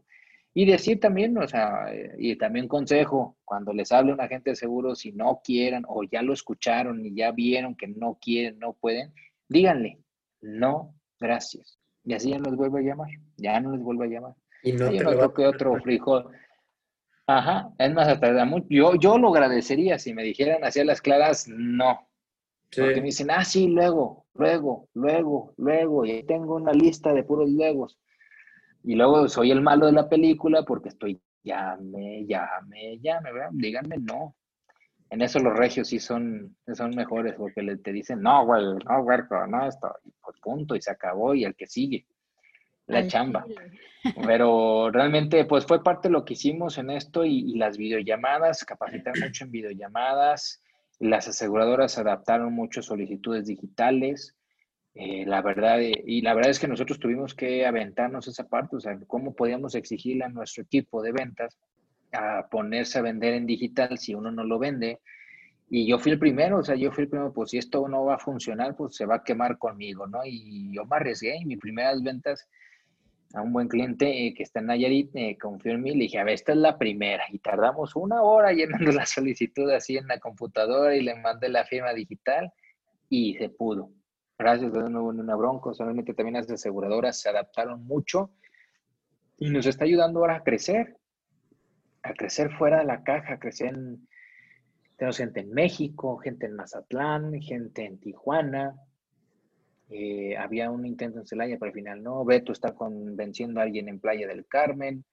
Y 0.53 0.65
decir 0.65 0.99
también, 0.99 1.37
o 1.37 1.47
sea, 1.47 1.91
y 2.17 2.35
también 2.35 2.67
consejo, 2.67 3.37
cuando 3.45 3.71
les 3.73 3.91
hable 3.91 4.11
un 4.11 4.19
agente 4.19 4.49
de 4.49 4.55
seguro, 4.55 4.95
si 4.95 5.13
no 5.13 5.41
quieren 5.43 5.83
o 5.87 6.03
ya 6.03 6.21
lo 6.21 6.33
escucharon 6.33 7.05
y 7.05 7.15
ya 7.15 7.31
vieron 7.31 7.75
que 7.75 7.87
no 7.87 8.17
quieren, 8.21 8.59
no 8.59 8.73
pueden, 8.73 9.13
díganle, 9.47 9.99
no, 10.41 10.93
gracias. 11.19 11.79
Y 12.03 12.13
así 12.13 12.31
ya 12.31 12.39
no 12.39 12.49
les 12.49 12.55
vuelvo 12.55 12.77
a 12.77 12.81
llamar, 12.81 13.09
ya 13.37 13.59
no 13.59 13.71
les 13.71 13.81
vuelvo 13.81 14.03
a 14.03 14.07
llamar. 14.07 14.33
Y 14.63 14.73
no 14.73 14.89
te 14.89 15.03
lo 15.03 15.33
que 15.33 15.45
otro 15.45 15.79
frijol. 15.81 16.31
Ajá, 17.27 17.69
es 17.77 17.93
más, 17.93 18.07
hasta 18.07 18.45
mucho. 18.45 18.67
Yo, 18.69 18.95
yo 18.95 19.17
lo 19.17 19.29
agradecería 19.29 19.97
si 19.97 20.13
me 20.13 20.23
dijeran 20.23 20.63
hacia 20.63 20.83
las 20.83 21.01
claras, 21.01 21.47
no. 21.47 22.07
Porque 22.75 22.95
me 22.95 23.07
dicen, 23.07 23.29
ah, 23.31 23.43
sí, 23.43 23.67
luego, 23.67 24.25
luego, 24.33 24.87
luego, 24.93 25.53
luego, 25.57 26.05
y 26.05 26.11
ahí 26.11 26.23
tengo 26.23 26.55
una 26.55 26.71
lista 26.71 27.13
de 27.13 27.23
puros 27.23 27.49
luegos. 27.49 27.99
Y 28.83 28.95
luego 28.95 29.27
soy 29.27 29.51
el 29.51 29.61
malo 29.61 29.85
de 29.85 29.91
la 29.91 30.09
película 30.09 30.63
porque 30.63 30.89
estoy, 30.89 31.21
llame, 31.43 32.25
llame, 32.25 32.99
llame, 32.99 33.31
¿verdad? 33.31 33.49
Díganme 33.51 33.97
no. 33.97 34.35
En 35.11 35.21
eso 35.21 35.39
los 35.39 35.57
regios 35.57 35.89
sí 35.89 35.99
son, 35.99 36.55
son 36.73 36.91
mejores 36.91 37.35
porque 37.35 37.61
le, 37.61 37.75
te 37.77 37.91
dicen, 37.91 38.21
no, 38.21 38.45
güey, 38.45 38.63
no, 38.63 39.01
huerco, 39.01 39.45
no, 39.45 39.67
esto, 39.67 39.93
y 40.05 40.11
pues 40.23 40.37
punto, 40.41 40.73
y 40.73 40.81
se 40.81 40.89
acabó, 40.89 41.35
y 41.35 41.43
el 41.43 41.53
que 41.53 41.67
sigue, 41.67 42.05
la 42.87 43.05
chamba. 43.07 43.45
Pero 44.25 44.89
realmente, 44.89 45.43
pues 45.43 45.65
fue 45.65 45.83
parte 45.83 46.07
de 46.07 46.13
lo 46.13 46.23
que 46.23 46.33
hicimos 46.33 46.77
en 46.77 46.91
esto 46.91 47.25
y, 47.25 47.51
y 47.51 47.57
las 47.57 47.77
videollamadas, 47.77 48.63
capacitar 48.63 49.13
mucho 49.21 49.43
en 49.43 49.51
videollamadas, 49.51 50.63
las 50.99 51.27
aseguradoras 51.27 51.97
adaptaron 51.97 52.53
mucho 52.53 52.81
solicitudes 52.81 53.47
digitales. 53.47 54.37
Eh, 54.93 55.25
la 55.25 55.41
verdad, 55.41 55.79
y 55.79 56.21
la 56.21 56.33
verdad 56.33 56.51
es 56.51 56.59
que 56.59 56.67
nosotros 56.67 56.99
tuvimos 56.99 57.33
que 57.33 57.65
aventarnos 57.65 58.27
esa 58.27 58.47
parte, 58.47 58.75
o 58.75 58.79
sea, 58.79 58.97
cómo 59.07 59.33
podíamos 59.33 59.75
exigirle 59.75 60.25
a 60.25 60.29
nuestro 60.29 60.63
equipo 60.63 61.01
de 61.01 61.11
ventas 61.11 61.57
a 62.13 62.47
ponerse 62.49 62.99
a 62.99 63.01
vender 63.01 63.33
en 63.33 63.45
digital 63.45 63.97
si 63.97 64.13
uno 64.13 64.31
no 64.31 64.43
lo 64.43 64.59
vende. 64.59 64.99
Y 65.69 65.87
yo 65.87 65.99
fui 65.99 66.11
el 66.11 66.19
primero, 66.19 66.59
o 66.59 66.63
sea, 66.63 66.75
yo 66.75 66.91
fui 66.91 67.03
el 67.03 67.09
primero, 67.09 67.31
pues 67.31 67.51
si 67.51 67.57
esto 67.57 67.87
no 67.87 68.05
va 68.05 68.15
a 68.15 68.19
funcionar, 68.19 68.75
pues 68.75 68.95
se 68.95 69.05
va 69.05 69.15
a 69.15 69.23
quemar 69.23 69.57
conmigo, 69.57 70.05
¿no? 70.05 70.19
Y 70.25 70.73
yo 70.73 70.85
me 70.85 70.97
arriesgué 70.97 71.37
y 71.37 71.45
mis 71.45 71.59
primeras 71.59 72.03
ventas 72.03 72.47
a 73.33 73.41
un 73.41 73.53
buen 73.53 73.67
cliente 73.67 74.27
eh, 74.27 74.33
que 74.33 74.43
está 74.43 74.59
en 74.59 74.67
Nayarit, 74.67 75.15
eh, 75.15 75.37
confió 75.39 75.71
en 75.71 75.81
mí, 75.81 75.91
le 75.91 76.03
dije, 76.03 76.19
a 76.19 76.23
ver, 76.23 76.33
esta 76.33 76.51
es 76.51 76.57
la 76.57 76.77
primera, 76.77 77.23
y 77.31 77.39
tardamos 77.39 77.95
una 77.95 78.21
hora 78.21 78.51
llenando 78.51 78.91
la 78.91 79.05
solicitud 79.05 79.69
así 79.71 79.97
en 79.97 80.07
la 80.07 80.19
computadora 80.19 80.95
y 80.95 81.01
le 81.01 81.15
mandé 81.15 81.49
la 81.49 81.65
firma 81.65 81.93
digital 81.93 82.51
y 83.09 83.35
se 83.35 83.49
pudo. 83.49 83.89
Gracias, 84.37 84.71
no 84.73 85.01
hubo 85.01 85.09
una 85.09 85.35
bronca, 85.35 85.73
solamente 85.73 86.13
también 86.13 86.35
las 86.35 86.49
aseguradoras 86.49 87.19
se 87.19 87.29
adaptaron 87.29 87.85
mucho 87.85 88.31
y 89.37 89.49
nos 89.49 89.65
está 89.65 89.85
ayudando 89.85 90.19
ahora 90.19 90.37
a 90.37 90.43
crecer, 90.43 90.97
a 92.03 92.13
crecer 92.13 92.51
fuera 92.51 92.79
de 92.79 92.85
la 92.85 93.03
caja, 93.03 93.33
a 93.33 93.39
crecer 93.39 93.69
en, 93.69 94.07
tenemos 94.97 95.17
gente 95.17 95.39
en 95.39 95.51
México, 95.51 96.17
gente 96.17 96.45
en 96.45 96.55
Mazatlán, 96.55 97.41
gente 97.41 97.85
en 97.85 97.99
Tijuana, 97.99 98.75
eh, 99.93 100.37
había 100.37 100.71
un 100.71 100.85
intento 100.85 101.19
en 101.19 101.25
Celaya, 101.25 101.57
pero 101.59 101.69
al 101.69 101.73
final 101.73 102.01
no. 102.01 102.23
Beto 102.23 102.53
está 102.53 102.73
convenciendo 102.73 103.59
a 103.59 103.63
alguien 103.63 103.89
en 103.89 103.99
Playa 103.99 104.25
del 104.25 104.45
Carmen. 104.47 105.03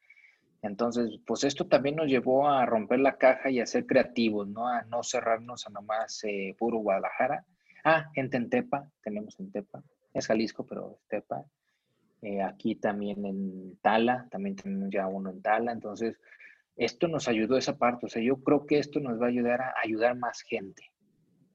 Entonces, 0.62 1.18
pues 1.26 1.42
esto 1.42 1.66
también 1.66 1.96
nos 1.96 2.06
llevó 2.06 2.48
a 2.48 2.64
romper 2.64 3.00
la 3.00 3.16
caja 3.16 3.50
y 3.50 3.58
a 3.58 3.66
ser 3.66 3.86
creativos, 3.86 4.46
¿no? 4.46 4.68
A 4.68 4.82
no 4.82 5.02
cerrarnos 5.02 5.66
a 5.66 5.70
nomás 5.70 6.22
eh, 6.24 6.54
puro 6.56 6.78
Guadalajara. 6.78 7.44
Ah, 7.84 8.08
gente 8.14 8.36
en 8.36 8.48
Tepa, 8.50 8.88
tenemos 9.02 9.38
en 9.40 9.50
Tepa. 9.50 9.82
Es 10.14 10.28
Jalisco, 10.28 10.64
pero 10.64 10.92
es 10.92 11.08
Tepa. 11.08 11.44
Eh, 12.22 12.42
aquí 12.42 12.76
también 12.76 13.26
en 13.26 13.78
Tala, 13.82 14.28
también 14.30 14.54
tenemos 14.54 14.90
ya 14.90 15.08
uno 15.08 15.30
en 15.30 15.42
Tala. 15.42 15.72
Entonces, 15.72 16.16
esto 16.78 17.08
nos 17.08 17.28
ayudó 17.28 17.58
esa 17.58 17.76
parte. 17.76 18.06
O 18.06 18.08
sea, 18.08 18.22
yo 18.22 18.36
creo 18.42 18.66
que 18.66 18.78
esto 18.78 19.00
nos 19.00 19.20
va 19.20 19.26
a 19.26 19.28
ayudar 19.28 19.60
a 19.60 19.74
ayudar 19.84 20.16
más 20.16 20.42
gente 20.42 20.82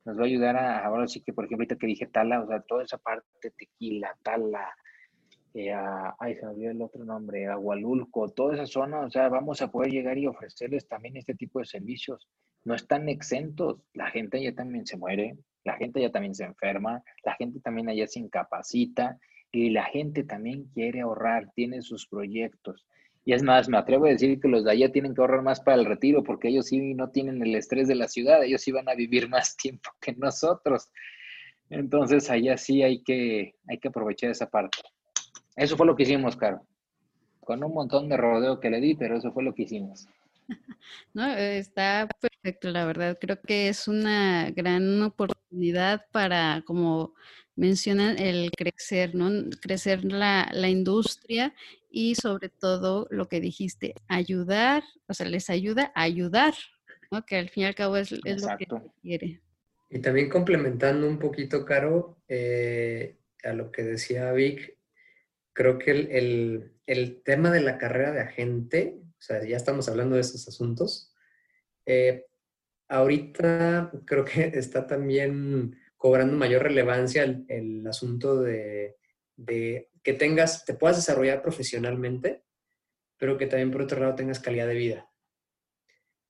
nos 0.06 0.18
va 0.18 0.24
a 0.24 0.26
ayudar 0.26 0.58
a, 0.58 0.86
ahora 0.86 1.08
sí 1.08 1.22
que, 1.22 1.34
por 1.34 1.46
ejemplo, 1.46 1.64
ahorita 1.64 1.78
que 1.78 1.88
dije 1.88 2.08
tala, 2.08 2.42
o 2.42 2.48
sea, 2.48 2.62
toda 2.62 2.84
esa 2.84 2.98
parte, 2.98 3.52
tequila, 3.58 4.16
tala, 4.22 4.76
eh, 5.54 5.74
ay, 6.20 6.36
se 6.36 6.46
me 6.46 6.52
olvidó 6.52 6.72
el 6.72 6.82
otro 6.82 7.06
nombre, 7.06 7.48
Agualulco, 7.48 8.30
toda 8.30 8.56
esa 8.56 8.66
zona, 8.66 9.02
o 9.02 9.10
sea, 9.10 9.30
vamos 9.30 9.62
a 9.62 9.72
poder 9.72 9.92
llegar 9.92 10.18
y 10.18 10.28
ofrecerles 10.28 10.88
también 10.88 11.16
este 11.18 11.36
tipo 11.36 11.60
de 11.60 11.66
servicios. 11.66 12.28
No 12.66 12.76
están 12.76 13.08
exentos, 13.08 13.82
la 13.94 14.10
gente 14.10 14.42
ya 14.42 14.54
también 14.54 14.86
se 14.86 14.98
muere, 14.98 15.38
la 15.64 15.78
gente 15.78 16.02
ya 16.02 16.12
también 16.12 16.36
se 16.36 16.46
enferma, 16.46 17.04
la 17.24 17.36
gente 17.36 17.60
también 17.60 17.90
allá 17.90 18.08
se 18.08 18.20
incapacita 18.20 19.20
y 19.52 19.70
la 19.70 19.86
gente 19.86 20.24
también 20.24 20.66
quiere 20.74 21.02
ahorrar, 21.02 21.52
tiene 21.56 21.82
sus 21.82 22.08
proyectos. 22.08 22.88
Y 23.26 23.34
es 23.34 23.42
más, 23.42 23.70
me 23.70 23.78
atrevo 23.78 24.06
a 24.06 24.10
decir 24.10 24.40
que 24.40 24.50
los 24.50 24.66
de 24.66 24.72
allá 24.72 24.92
tienen 24.92 25.16
que 25.16 25.22
ahorrar 25.22 25.42
más 25.42 25.62
para 25.62 25.78
el 25.78 25.86
retiro, 25.86 26.24
porque 26.24 26.50
ellos 26.50 26.68
sí 26.68 26.94
no 26.94 27.10
tienen 27.10 27.42
el 27.42 27.56
estrés 27.56 27.88
de 27.88 27.96
la 27.96 28.08
ciudad, 28.08 28.44
ellos 28.44 28.62
sí 28.62 28.72
van 28.72 28.90
a 28.90 28.96
vivir 28.96 29.30
más 29.30 29.56
tiempo 29.56 29.92
que 30.02 30.14
nosotros. 30.14 30.90
Entonces, 31.70 32.30
allá 32.30 32.58
sí 32.58 32.84
hay 32.84 33.02
que, 33.02 33.56
hay 33.68 33.80
que 33.80 33.88
aprovechar 33.88 34.30
esa 34.30 34.50
parte. 34.50 34.80
Eso 35.56 35.78
fue 35.78 35.86
lo 35.86 35.96
que 35.96 36.04
hicimos, 36.04 36.36
Caro. 36.36 36.66
Con 37.40 37.64
un 37.64 37.74
montón 37.74 38.10
de 38.10 38.18
rodeo 38.18 38.60
que 38.60 38.70
le 38.70 38.80
di, 38.80 38.96
pero 38.96 39.18
eso 39.18 39.32
fue 39.32 39.44
lo 39.44 39.54
que 39.54 39.64
hicimos. 39.64 40.08
No, 41.14 41.26
está 41.26 42.10
perfecto, 42.20 42.70
la 42.70 42.86
verdad. 42.86 43.18
Creo 43.20 43.40
que 43.42 43.70
es 43.70 43.88
una 43.88 44.52
gran 44.52 45.02
oportunidad 45.02 46.06
para, 46.12 46.62
como 46.66 47.14
mencionan, 47.56 48.20
el 48.20 48.52
crecer, 48.52 49.16
¿no? 49.16 49.30
Crecer 49.62 50.04
la, 50.04 50.50
la 50.52 50.70
industria 50.70 51.54
y 51.96 52.16
sobre 52.16 52.50
todo 52.50 53.08
lo 53.12 53.30
que 53.30 53.40
dijiste, 53.40 53.94
ayudar, 54.08 54.84
o 55.08 55.14
sea, 55.14 55.28
les 55.28 55.52
ayuda 55.52 55.92
a 55.94 56.02
ayudar, 56.02 56.56
¿no? 57.12 57.24
Que 57.24 57.38
al 57.38 57.50
fin 57.50 57.64
y 57.64 57.66
al 57.68 57.76
cabo 57.76 57.98
es, 57.98 58.12
es 58.26 58.42
lo 58.42 58.58
que 58.58 58.68
quiere. 59.00 59.42
Y 59.92 60.00
también 60.00 60.28
complementando 60.28 61.08
un 61.08 61.20
poquito, 61.20 61.64
Caro, 61.64 62.18
eh, 62.28 63.20
a 63.44 63.54
lo 63.54 63.72
que 63.72 63.84
decía 63.84 64.32
Vic, 64.32 64.76
creo 65.54 65.78
que 65.78 65.92
el, 65.92 66.74
el, 66.88 67.22
tema 67.22 67.52
de 67.52 67.62
la 67.62 67.78
carrera 67.78 68.12
de 68.12 68.22
agente, 68.22 69.00
o 69.00 69.22
sea, 69.22 69.46
ya 69.46 69.56
estamos 69.56 69.88
hablando 69.88 70.16
de 70.16 70.22
esos 70.22 70.48
asuntos, 70.48 71.14
eh, 71.86 72.26
ahorita 72.88 73.92
creo 74.06 74.26
que 74.26 74.46
está 74.56 74.88
también 74.88 75.78
cobrando 75.96 76.36
mayor 76.38 76.64
relevancia 76.64 77.22
el, 77.22 77.46
el 77.50 77.86
asunto 77.86 78.42
de, 78.42 78.98
de, 79.36 79.90
que 80.04 80.14
tengas, 80.14 80.66
te 80.66 80.74
puedas 80.74 80.98
desarrollar 80.98 81.42
profesionalmente, 81.42 82.44
pero 83.18 83.38
que 83.38 83.48
también 83.48 83.72
por 83.72 83.82
otro 83.82 84.00
lado 84.00 84.16
tengas 84.16 84.40
calidad 84.40 84.68
de 84.68 84.76
vida. 84.76 85.10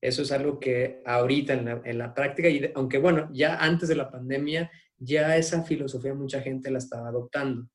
Eso 0.02 0.22
es 0.22 0.32
algo 0.32 0.60
que 0.60 1.02
ahorita 1.06 1.54
en 1.54 1.98
la, 1.98 2.14
práctica, 2.14 2.50
y 2.50 2.72
aunque 2.76 2.98
bueno, 2.98 3.30
ya 3.32 3.56
antes 3.56 3.88
de 3.88 3.96
la 3.96 4.12
pandemia, 4.12 4.70
ya 4.98 5.38
esa 5.38 5.64
filosofía 5.64 6.14
mucha 6.14 6.42
gente 6.42 6.70
la 6.70 6.80
estaba 6.80 7.08
adoptando, 7.08 7.70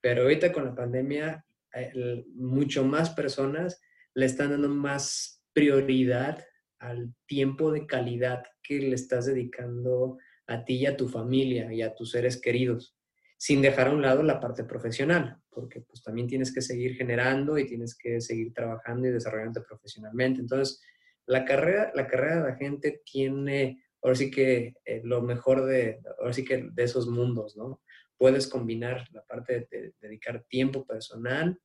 pero 0.00 0.22
ahorita 0.22 0.50
con 0.50 0.64
la 0.64 0.74
pandemia, 0.74 1.44
eh, 1.74 2.24
mucho 2.34 2.84
más 2.84 3.10
personas 3.10 3.80
le 4.14 4.26
están 4.26 4.50
dando 4.50 4.68
más 4.68 5.42
prioridad 5.52 6.44
al 6.78 7.14
tiempo 7.26 7.70
de 7.70 7.86
calidad 7.86 8.44
que 8.62 8.78
le 8.78 8.94
estás 8.94 9.26
dedicando 9.26 10.18
a 10.46 10.64
ti 10.64 10.76
y 10.76 10.86
a 10.86 10.96
tu 10.96 11.08
familia 11.08 11.72
y 11.72 11.82
a 11.82 11.94
tus 11.94 12.12
seres 12.12 12.40
queridos, 12.40 12.96
sin 13.44 13.60
dejar 13.60 13.88
a 13.88 13.90
un 13.90 14.00
lado 14.00 14.22
la 14.22 14.40
parte 14.40 14.64
profesional, 14.64 15.36
porque 15.50 15.82
pues 15.82 16.02
también 16.02 16.26
tienes 16.26 16.50
que 16.50 16.62
seguir 16.62 16.96
generando 16.96 17.58
y 17.58 17.66
tienes 17.66 17.94
que 17.94 18.18
seguir 18.22 18.54
trabajando 18.54 19.06
y 19.06 19.10
desarrollándote 19.10 19.66
profesionalmente. 19.66 20.40
Entonces, 20.40 20.80
la 21.26 21.44
carrera, 21.44 21.92
la 21.94 22.06
carrera 22.06 22.36
de 22.36 22.48
la 22.48 22.56
gente 22.56 23.02
tiene, 23.04 23.84
ahora 24.00 24.16
sí 24.16 24.30
que 24.30 24.72
eh, 24.86 25.02
lo 25.04 25.20
mejor 25.20 25.66
de, 25.66 26.00
ahora 26.18 26.32
sí 26.32 26.42
que 26.42 26.70
de 26.72 26.84
esos 26.84 27.06
mundos, 27.06 27.54
¿no? 27.54 27.82
Puedes 28.16 28.46
combinar 28.46 29.06
la 29.12 29.22
parte 29.26 29.68
de, 29.70 29.92
dedicar 30.00 30.44
tiempo 30.48 30.86
personal 30.86 31.60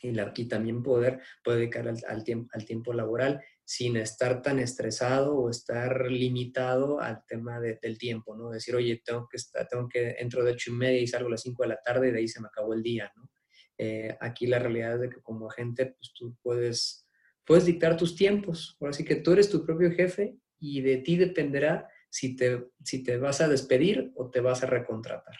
y, 0.00 0.12
la, 0.12 0.32
y 0.34 0.48
también 0.48 0.82
poder, 0.82 1.20
dedicar 1.44 1.86
al, 1.86 2.24
tiempo, 2.24 2.48
al 2.54 2.64
tiempo 2.64 2.94
laboral 2.94 3.42
sin 3.70 3.96
estar 3.96 4.42
tan 4.42 4.58
estresado 4.58 5.36
o 5.36 5.48
estar 5.48 6.10
limitado 6.10 7.00
al 7.00 7.24
tema 7.24 7.60
del 7.60 7.98
tiempo, 7.98 8.34
¿no? 8.34 8.50
Decir, 8.50 8.74
oye, 8.74 9.00
tengo 9.04 9.28
que, 9.30 9.36
estar, 9.36 9.68
tengo 9.68 9.88
que, 9.88 10.16
entro 10.18 10.42
de 10.42 10.50
ocho 10.50 10.72
y 10.72 10.74
media 10.74 11.00
y 11.00 11.06
salgo 11.06 11.28
a 11.28 11.30
las 11.30 11.42
cinco 11.42 11.62
de 11.62 11.68
la 11.68 11.80
tarde 11.80 12.08
y 12.08 12.10
de 12.10 12.18
ahí 12.18 12.26
se 12.26 12.40
me 12.40 12.48
acabó 12.48 12.74
el 12.74 12.82
día, 12.82 13.12
¿no? 13.14 13.30
Eh, 13.78 14.16
aquí 14.20 14.48
la 14.48 14.58
realidad 14.58 14.94
es 14.94 15.00
de 15.02 15.10
que 15.10 15.20
como 15.20 15.48
agente, 15.48 15.86
pues 15.86 16.12
tú 16.12 16.36
puedes, 16.42 17.06
puedes 17.46 17.64
dictar 17.64 17.96
tus 17.96 18.16
tiempos. 18.16 18.76
Ahora 18.80 18.92
sí 18.92 19.04
que 19.04 19.14
tú 19.14 19.30
eres 19.34 19.48
tu 19.48 19.64
propio 19.64 19.92
jefe 19.92 20.36
y 20.58 20.80
de 20.80 20.96
ti 20.96 21.16
dependerá 21.16 21.88
si 22.08 22.34
te, 22.34 22.66
si 22.82 23.04
te 23.04 23.18
vas 23.18 23.40
a 23.40 23.46
despedir 23.46 24.10
o 24.16 24.30
te 24.30 24.40
vas 24.40 24.64
a 24.64 24.66
recontratar. 24.66 25.36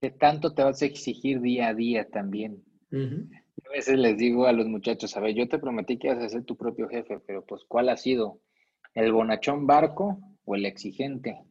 ¿Qué 0.00 0.10
tanto 0.12 0.54
te 0.54 0.62
vas 0.62 0.80
a 0.80 0.86
exigir 0.86 1.42
día 1.42 1.68
a 1.68 1.74
día 1.74 2.08
también? 2.08 2.64
A 3.64 3.70
veces 3.70 3.98
les 3.98 4.18
digo 4.18 4.46
a 4.46 4.52
los 4.52 4.66
muchachos, 4.66 5.16
a 5.16 5.20
ver, 5.20 5.34
yo 5.34 5.48
te 5.48 5.58
prometí 5.58 5.98
que 5.98 6.08
ibas 6.08 6.22
a 6.22 6.28
ser 6.28 6.44
tu 6.44 6.56
propio 6.56 6.88
jefe, 6.88 7.20
pero 7.20 7.44
pues 7.44 7.64
¿cuál 7.66 7.88
ha 7.88 7.96
sido? 7.96 8.40
¿El 8.94 9.12
bonachón 9.12 9.66
barco 9.66 10.18
o 10.44 10.54
el 10.54 10.66
exigente? 10.66 11.42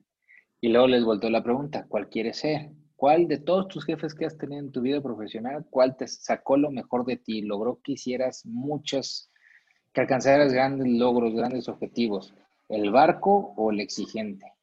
Y 0.62 0.70
luego 0.70 0.88
les 0.88 1.04
volteo 1.04 1.30
la 1.30 1.44
pregunta, 1.44 1.86
¿cuál 1.88 2.10
quieres 2.10 2.38
ser? 2.38 2.70
¿Cuál 2.96 3.28
de 3.28 3.40
todos 3.40 3.68
tus 3.68 3.86
jefes 3.86 4.14
que 4.14 4.26
has 4.26 4.38
tenido 4.38 4.60
en 4.62 4.72
tu 4.72 4.82
vida 4.82 5.02
profesional, 5.02 5.66
cuál 5.70 5.98
te 5.98 6.08
sacó 6.08 6.58
lo 6.58 6.72
mejor 6.72 7.06
de 7.06 7.18
ti, 7.18 7.42
logró 7.42 7.80
que 7.84 7.94
hicieras 7.94 8.46
muchas, 8.46 9.32
que 9.92 10.02
alcanzaras 10.02 10.54
grandes 10.54 10.88
logros, 10.88 11.34
grandes 11.34 11.68
objetivos? 11.68 12.34
¿El 12.70 12.92
barco 12.92 13.54
o 13.58 13.72
el 13.72 13.80
exigente? 13.80 14.55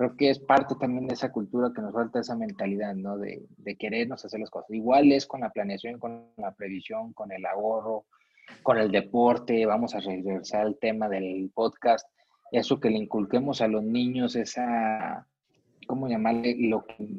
Creo 0.00 0.16
que 0.16 0.30
es 0.30 0.38
parte 0.38 0.76
también 0.80 1.06
de 1.06 1.12
esa 1.12 1.30
cultura 1.30 1.72
que 1.76 1.82
nos 1.82 1.92
falta 1.92 2.20
esa 2.20 2.34
mentalidad, 2.34 2.94
¿no? 2.94 3.18
De, 3.18 3.44
de 3.58 3.76
querernos 3.76 4.24
hacer 4.24 4.40
las 4.40 4.48
cosas. 4.48 4.70
Igual 4.70 5.12
es 5.12 5.26
con 5.26 5.42
la 5.42 5.50
planeación, 5.50 5.98
con 5.98 6.24
la 6.38 6.52
previsión, 6.52 7.12
con 7.12 7.30
el 7.32 7.44
ahorro, 7.44 8.06
con 8.62 8.78
el 8.78 8.90
deporte. 8.90 9.66
Vamos 9.66 9.94
a 9.94 10.00
regresar 10.00 10.62
al 10.62 10.78
tema 10.78 11.06
del 11.10 11.50
podcast. 11.52 12.08
Eso 12.50 12.80
que 12.80 12.88
le 12.88 12.96
inculquemos 12.96 13.60
a 13.60 13.68
los 13.68 13.82
niños, 13.82 14.36
esa, 14.36 15.26
¿cómo 15.86 16.08
llamarle? 16.08 16.56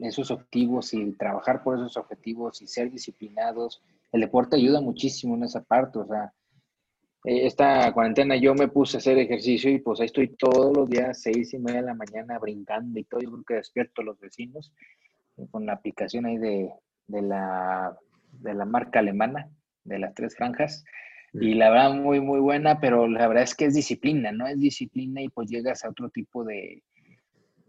Esos 0.01 0.31
objetivos 0.31 0.91
y 0.95 1.11
trabajar 1.11 1.61
por 1.61 1.75
esos 1.77 1.97
objetivos 1.97 2.63
y 2.63 2.67
ser 2.67 2.89
disciplinados. 2.89 3.83
El 4.11 4.21
deporte 4.21 4.55
ayuda 4.55 4.81
muchísimo 4.81 5.35
en 5.35 5.43
esa 5.43 5.61
parte, 5.61 5.99
o 5.99 6.07
sea, 6.07 6.33
eh, 7.23 7.45
esta 7.45 7.91
cuarentena 7.93 8.35
yo 8.35 8.55
me 8.55 8.67
puse 8.67 8.97
a 8.97 8.99
hacer 8.99 9.17
ejercicio 9.17 9.69
y 9.69 9.79
pues 9.79 9.99
ahí 9.99 10.07
estoy 10.07 10.29
todos 10.29 10.75
los 10.75 10.89
días, 10.89 11.21
seis 11.21 11.53
y 11.53 11.59
media 11.59 11.81
de 11.81 11.87
la 11.87 11.93
mañana, 11.93 12.39
brincando 12.39 12.99
y 12.99 13.03
todo. 13.03 13.21
Yo 13.21 13.31
creo 13.31 13.43
que 13.43 13.53
despierto 13.55 14.01
a 14.01 14.05
los 14.05 14.19
vecinos 14.19 14.73
eh, 15.37 15.45
con 15.51 15.65
la 15.65 15.73
aplicación 15.73 16.25
ahí 16.25 16.37
de, 16.37 16.71
de, 17.07 17.21
la, 17.21 17.97
de 18.31 18.53
la 18.53 18.65
marca 18.65 18.99
alemana, 18.99 19.49
de 19.83 19.99
las 19.99 20.13
tres 20.13 20.35
franjas. 20.35 20.83
Y 21.33 21.53
la 21.53 21.69
verdad, 21.69 21.93
muy, 21.93 22.19
muy 22.19 22.41
buena, 22.41 22.81
pero 22.81 23.07
la 23.07 23.25
verdad 23.27 23.43
es 23.43 23.55
que 23.55 23.65
es 23.65 23.73
disciplina, 23.73 24.33
¿no? 24.33 24.47
Es 24.47 24.59
disciplina 24.59 25.21
y 25.21 25.29
pues 25.29 25.49
llegas 25.49 25.85
a 25.85 25.89
otro 25.89 26.09
tipo 26.09 26.43
de, 26.43 26.83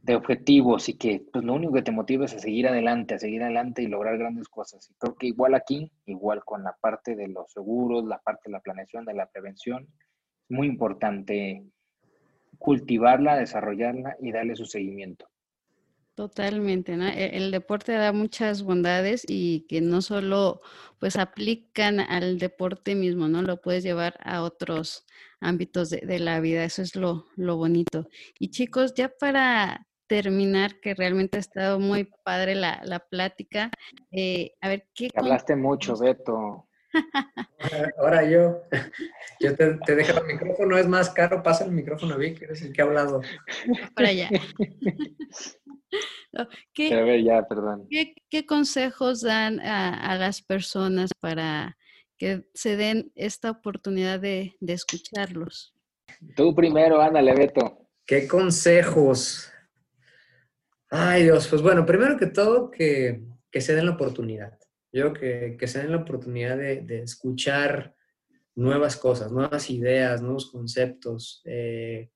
de 0.03 0.17
objetivos 0.17 0.89
y 0.89 0.95
que 0.95 1.25
pues 1.33 1.45
lo 1.45 1.55
único 1.55 1.75
que 1.75 1.83
te 1.83 1.93
motiva 1.93 2.25
es 2.25 2.35
a 2.35 2.41
seguir 2.41 2.67
adelante, 2.67 3.15
a 3.15 3.19
seguir 3.19 3.43
adelante 3.43 3.83
y 3.83 3.87
lograr 3.87 4.19
grandes 4.19 4.49
cosas. 4.49 4.91
Y 4.91 4.95
creo 4.95 5.15
que 5.15 5.29
igual 5.29 5.55
aquí, 5.55 5.91
igual 6.07 6.45
con 6.45 6.65
la 6.65 6.77
parte 6.81 7.15
de 7.15 7.29
los 7.29 7.53
seguros, 7.53 8.05
la 8.05 8.19
parte 8.19 8.43
de 8.47 8.53
la 8.53 8.61
planeación, 8.61 9.05
de 9.05 9.15
la 9.15 9.27
prevención, 9.27 9.87
es 10.49 10.57
muy 10.57 10.67
importante 10.67 11.65
cultivarla, 12.59 13.37
desarrollarla 13.37 14.17
y 14.21 14.33
darle 14.33 14.57
su 14.57 14.67
seguimiento. 14.67 15.29
Totalmente, 16.17 16.97
¿no? 16.97 17.07
E-, 17.07 17.37
el, 17.37 17.53
deporte 17.53 17.93
da 17.93 18.13
muchas 18.13 18.65
bondades 18.65 19.25
y 19.27 19.67
que 19.69 19.81
no 19.81 20.03
solo 20.03 20.61
pues 20.99 21.17
aplican 21.17 22.01
al 22.01 22.39
deporte 22.39 22.97
mismo, 22.97 23.29
¿no? 23.29 23.43
Lo 23.43 23.61
puedes 23.61 23.85
llevar 23.85 24.19
a 24.23 24.43
otros 24.43 25.07
ámbitos 25.41 25.91
de, 25.91 25.99
de 25.99 26.19
la 26.19 26.41
vida, 26.41 26.65
eso 26.65 26.83
es 26.83 26.97
lo, 26.97 27.27
lo 27.37 27.57
bonito. 27.57 28.09
Y 28.39 28.51
chicos, 28.51 28.95
ya 28.95 29.09
para 29.09 29.87
terminar, 30.07 30.81
que 30.81 30.95
realmente 30.95 31.39
ha 31.39 31.41
estado 31.41 31.79
muy 31.79 32.11
padre 32.25 32.55
la, 32.55 32.81
la 32.85 33.01
plática. 33.01 33.71
Eh, 34.11 34.53
a 34.61 34.69
ver, 34.69 34.87
¿qué... 34.95 35.09
Hablaste 35.15 35.57
mucho, 35.57 35.97
Beto. 35.97 36.69
Ahora, 37.99 38.29
yo, 38.29 38.63
yo 39.41 39.57
te, 39.57 39.75
te, 39.87 39.95
dejo 39.95 40.21
el 40.21 40.27
micrófono, 40.27 40.77
es 40.77 40.87
más 40.87 41.11
caro, 41.11 41.43
pasa 41.43 41.65
el 41.65 41.73
micrófono 41.73 42.15
a 42.15 42.19
Vic, 42.19 42.43
eres 42.43 42.63
el 42.63 42.73
que 42.73 42.83
ha 42.83 42.85
hablado. 42.85 43.23
Para 43.95 44.09
allá. 44.09 44.29
¿Qué, 46.73 46.95
a 46.95 47.03
ver, 47.03 47.23
ya, 47.23 47.47
perdón. 47.47 47.87
¿qué, 47.91 48.15
¿Qué, 48.31 48.47
consejos 48.47 49.21
dan 49.21 49.61
a, 49.61 49.95
a, 49.95 50.17
las 50.17 50.41
personas 50.41 51.11
para 51.21 51.77
que 52.17 52.47
se 52.55 52.77
den 52.77 53.13
esta 53.15 53.51
oportunidad 53.51 54.19
de, 54.19 54.57
de 54.61 54.73
escucharlos? 54.73 55.75
Tú 56.35 56.55
primero, 56.55 57.03
ándale, 57.03 57.35
Beto. 57.35 57.87
¿Qué 58.07 58.27
consejos? 58.27 59.53
Ay, 60.95 61.23
Dios, 61.23 61.49
pues 61.49 61.63
bueno, 61.63 61.87
primero 61.87 62.19
que 62.19 62.27
todo, 62.27 62.71
que, 62.71 63.23
que 63.51 63.63
se 63.63 63.75
den 63.75 63.87
la 63.87 63.93
oportunidad. 63.93 64.59
Yo 64.93 65.15
que, 65.15 65.57
que 65.59 65.67
se 65.67 65.79
den 65.79 65.93
la 65.93 65.97
oportunidad 66.03 66.59
de, 66.59 66.83
de, 66.83 66.99
escuchar 66.99 67.97
nuevas 68.55 68.99
cosas, 68.99 69.33
nuevas 69.33 69.71
ideas, 69.71 70.21
nuevos 70.21 70.51
conceptos, 70.51 71.41
eh, 71.47 72.11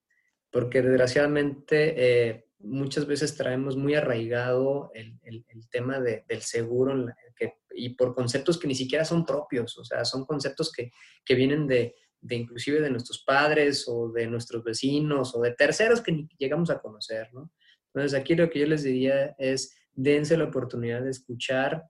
porque 0.50 0.82
desgraciadamente 0.82 1.94
eh, 1.96 2.48
muchas 2.58 3.06
veces 3.06 3.34
traemos 3.34 3.78
muy 3.78 3.94
arraigado 3.94 4.90
el, 4.92 5.18
el, 5.22 5.46
el 5.48 5.70
tema 5.70 5.98
de, 5.98 6.26
del 6.28 6.42
seguro 6.42 7.06
que, 7.34 7.54
y 7.74 7.94
por 7.94 8.14
conceptos 8.14 8.58
que 8.58 8.68
ni 8.68 8.74
siquiera 8.74 9.06
son 9.06 9.24
propios, 9.24 9.78
o 9.78 9.86
sea, 9.86 10.04
son 10.04 10.26
conceptos 10.26 10.70
que, 10.70 10.90
que 11.24 11.34
vienen 11.34 11.66
de, 11.66 11.94
de 12.20 12.34
inclusive 12.34 12.82
de 12.82 12.90
nuestros 12.90 13.24
padres 13.24 13.86
o 13.88 14.12
de 14.12 14.26
nuestros 14.26 14.62
vecinos 14.62 15.34
o 15.34 15.40
de 15.40 15.52
terceros 15.52 16.02
que 16.02 16.12
ni 16.12 16.28
llegamos 16.36 16.68
a 16.68 16.78
conocer, 16.78 17.32
¿no? 17.32 17.50
Entonces, 17.96 18.18
aquí 18.18 18.34
lo 18.34 18.50
que 18.50 18.60
yo 18.60 18.66
les 18.66 18.82
diría 18.82 19.34
es, 19.38 19.74
dense 19.94 20.36
la 20.36 20.44
oportunidad 20.44 21.02
de 21.02 21.10
escuchar 21.10 21.84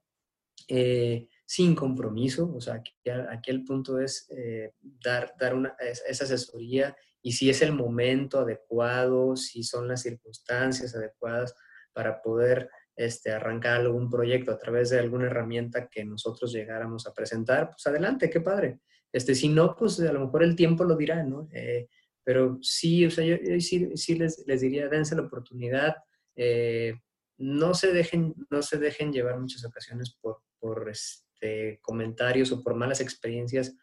eh, 0.69 1.27
sin 1.45 1.75
compromiso, 1.75 2.53
o 2.55 2.61
sea, 2.61 2.75
aquí, 2.75 2.93
aquí 3.29 3.51
el 3.51 3.65
punto 3.65 3.99
es 3.99 4.25
eh, 4.29 4.71
dar, 4.81 5.33
dar 5.37 5.53
una, 5.53 5.75
esa 5.79 6.23
asesoría 6.23 6.95
y 7.21 7.33
si 7.33 7.49
es 7.49 7.61
el 7.61 7.73
momento 7.73 8.39
adecuado, 8.39 9.35
si 9.35 9.63
son 9.63 9.89
las 9.89 10.03
circunstancias 10.03 10.95
adecuadas 10.95 11.53
para 11.91 12.21
poder 12.21 12.69
este, 12.95 13.31
arrancar 13.31 13.81
algún 13.81 14.09
proyecto 14.09 14.51
a 14.51 14.57
través 14.57 14.89
de 14.89 14.99
alguna 14.99 15.25
herramienta 15.25 15.89
que 15.89 16.05
nosotros 16.05 16.53
llegáramos 16.53 17.05
a 17.05 17.13
presentar, 17.13 17.71
pues 17.71 17.85
adelante, 17.85 18.29
qué 18.29 18.39
padre. 18.39 18.79
Este, 19.11 19.35
si 19.35 19.49
no, 19.49 19.75
pues 19.75 19.99
a 19.99 20.13
lo 20.13 20.21
mejor 20.21 20.43
el 20.43 20.55
tiempo 20.55 20.85
lo 20.85 20.95
dirá, 20.95 21.21
¿no? 21.23 21.49
Eh, 21.51 21.89
pero 22.27 22.59
sí, 22.61 23.05
o 23.05 23.09
sea, 23.09 23.23
yo, 23.23 23.37
sí, 23.61 23.89
sí 23.95 24.15
les, 24.15 24.45
les, 24.45 24.59
diría, 24.59 24.89
dense 24.89 25.15
la 25.15 25.21
oportunidad, 25.21 25.95
eh, 26.35 26.93
no, 27.37 27.73
se 27.73 27.93
dejen, 27.93 28.35
no 28.49 28.61
se 28.61 28.77
dejen 28.77 29.13
llevar 29.13 29.39
muchas 29.39 29.63
ocasiones 29.63 30.13
por, 30.19 30.41
por 30.59 30.89
este, 30.89 31.79
comentarios 31.81 32.51
o 32.51 32.61
por 32.61 32.75
malas 32.75 32.99
experiencias 32.99 33.77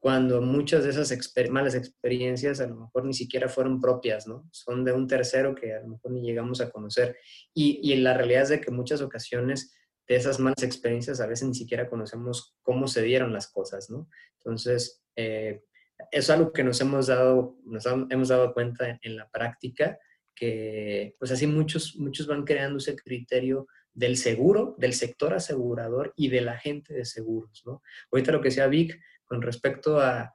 cuando 0.00 0.42
muchas 0.42 0.82
de 0.82 0.90
esas 0.90 1.32
malas 1.50 1.76
experiencias 1.76 2.60
a 2.60 2.66
lo 2.66 2.74
mejor 2.74 3.04
ni 3.04 3.14
siquiera 3.14 3.48
fueron 3.48 3.80
propias, 3.80 4.26
¿no? 4.26 4.48
Son 4.50 4.84
de 4.84 4.92
un 4.92 5.06
tercero 5.06 5.54
que 5.54 5.72
a 5.72 5.80
lo 5.80 5.90
mejor 5.90 6.10
ni 6.10 6.22
llegamos 6.22 6.60
a 6.60 6.70
conocer. 6.70 7.16
Y, 7.54 7.78
y 7.80 7.94
la 7.98 8.14
realidad 8.14 8.42
es 8.42 8.48
de 8.48 8.60
que 8.60 8.72
muchas 8.72 9.02
ocasiones 9.02 9.72
de 10.08 10.16
esas 10.16 10.40
malas 10.40 10.64
experiencias 10.64 11.20
a 11.20 11.28
veces 11.28 11.46
ni 11.46 11.54
siquiera 11.54 11.88
conocemos 11.88 12.56
cómo 12.62 12.88
se 12.88 13.02
dieron 13.02 13.32
las 13.32 13.52
cosas, 13.52 13.88
¿no? 13.88 14.08
Entonces, 14.38 15.04
eh, 15.14 15.62
es 16.10 16.30
algo 16.30 16.52
que 16.52 16.64
nos 16.64 16.80
hemos 16.80 17.06
dado, 17.08 17.56
nos 17.64 17.86
hemos 17.86 18.28
dado 18.28 18.52
cuenta 18.52 18.98
en 19.02 19.16
la 19.16 19.28
práctica, 19.28 19.98
que 20.34 21.14
pues 21.18 21.30
así 21.30 21.46
muchos, 21.46 21.96
muchos 21.96 22.26
van 22.26 22.44
creando 22.44 22.78
ese 22.78 22.96
criterio 22.96 23.66
del 23.94 24.16
seguro, 24.16 24.74
del 24.78 24.92
sector 24.92 25.34
asegurador 25.34 26.12
y 26.16 26.28
de 26.28 26.40
la 26.40 26.58
gente 26.58 26.92
de 26.92 27.04
seguros, 27.04 27.62
¿no? 27.64 27.82
Ahorita 28.10 28.32
lo 28.32 28.40
que 28.40 28.48
decía 28.48 28.66
Vic, 28.66 29.00
con 29.24 29.40
respecto 29.40 30.00
a, 30.00 30.34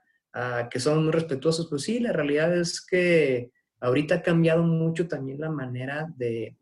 que 0.71 0.79
son 0.79 1.03
muy 1.03 1.11
respetuosos, 1.11 1.67
pues 1.69 1.81
sí, 1.81 1.99
la 1.99 2.13
realidad 2.13 2.55
es 2.55 2.85
que 2.85 3.51
ahorita 3.81 4.15
ha 4.15 4.21
cambiado 4.21 4.63
mucho 4.63 5.07
también 5.07 5.39
la 5.39 5.49
manera 5.49 6.07
de, 6.15 6.55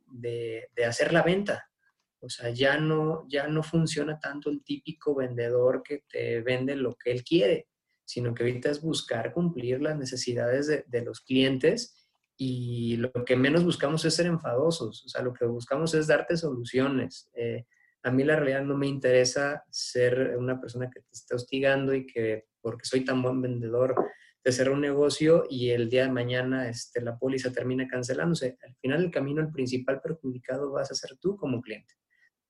hacer 0.88 1.14
la 1.14 1.22
venta. 1.22 1.70
O 2.20 2.30
sea, 2.30 2.50
ya 2.50 2.80
no, 2.80 3.28
ya 3.28 3.48
no 3.48 3.62
funciona 3.62 4.20
tanto 4.20 4.50
el 4.50 4.64
típico 4.64 5.14
vendedor 5.14 5.84
que 5.84 6.04
te 6.10 6.42
vende 6.42 6.76
lo 6.76 6.96
que 6.96 7.12
él 7.12 7.24
quiere, 7.24 7.68
sino 8.08 8.34
que 8.34 8.44
ahorita 8.44 8.72
es 8.72 8.82
buscar 8.82 9.34
cumplir 9.34 9.82
las 9.82 9.98
necesidades 9.98 10.68
de, 10.68 11.02
los 11.02 11.20
clientes 11.20 12.08
y 12.38 12.96
lo 12.96 13.12
que 13.26 13.36
menos 13.36 13.66
buscamos 13.66 14.06
es 14.06 14.14
ser 14.14 14.28
enfadosos, 14.28 15.04
o 15.06 15.10
sea, 15.10 15.22
lo 15.22 15.34
que 15.34 15.46
buscamos 15.46 15.94
es 15.94 16.08
darte 16.08 16.38
soluciones. 16.38 17.30
Eh, 17.34 17.66
a 18.04 18.12
mí 18.12 18.24
la 18.24 18.38
realidad 18.38 18.64
no 18.64 18.78
me 18.78 18.88
interesa 18.88 19.64
ser 19.70 20.38
una 20.38 20.62
persona 20.62 20.90
que 20.90 21.02
te 21.02 21.12
esté 21.12 21.36
hostigando 21.36 21.94
y 21.94 22.08
que 22.08 22.46
porque 22.62 22.86
soy 22.86 23.04
tan 23.04 23.22
buen 23.22 23.42
vendedor 23.42 23.96
te 24.42 24.54
cerrar 24.54 24.76
un 24.76 24.82
negocio 24.82 25.44
y 25.50 25.72
el 25.72 25.90
día 25.90 26.04
de 26.04 26.12
mañana 26.12 26.70
este, 26.70 27.02
la 27.02 27.18
póliza 27.18 27.52
termina 27.52 27.86
cancelándose. 27.86 28.58
Al 28.66 28.76
final 28.76 29.04
el 29.04 29.12
camino, 29.12 29.42
el 29.42 29.52
principal 29.52 30.00
perjudicado 30.00 30.72
vas 30.72 30.90
a 30.90 30.96
ser 30.96 31.18
tú 31.18 31.36
como 31.36 31.60
cliente. 31.60 31.96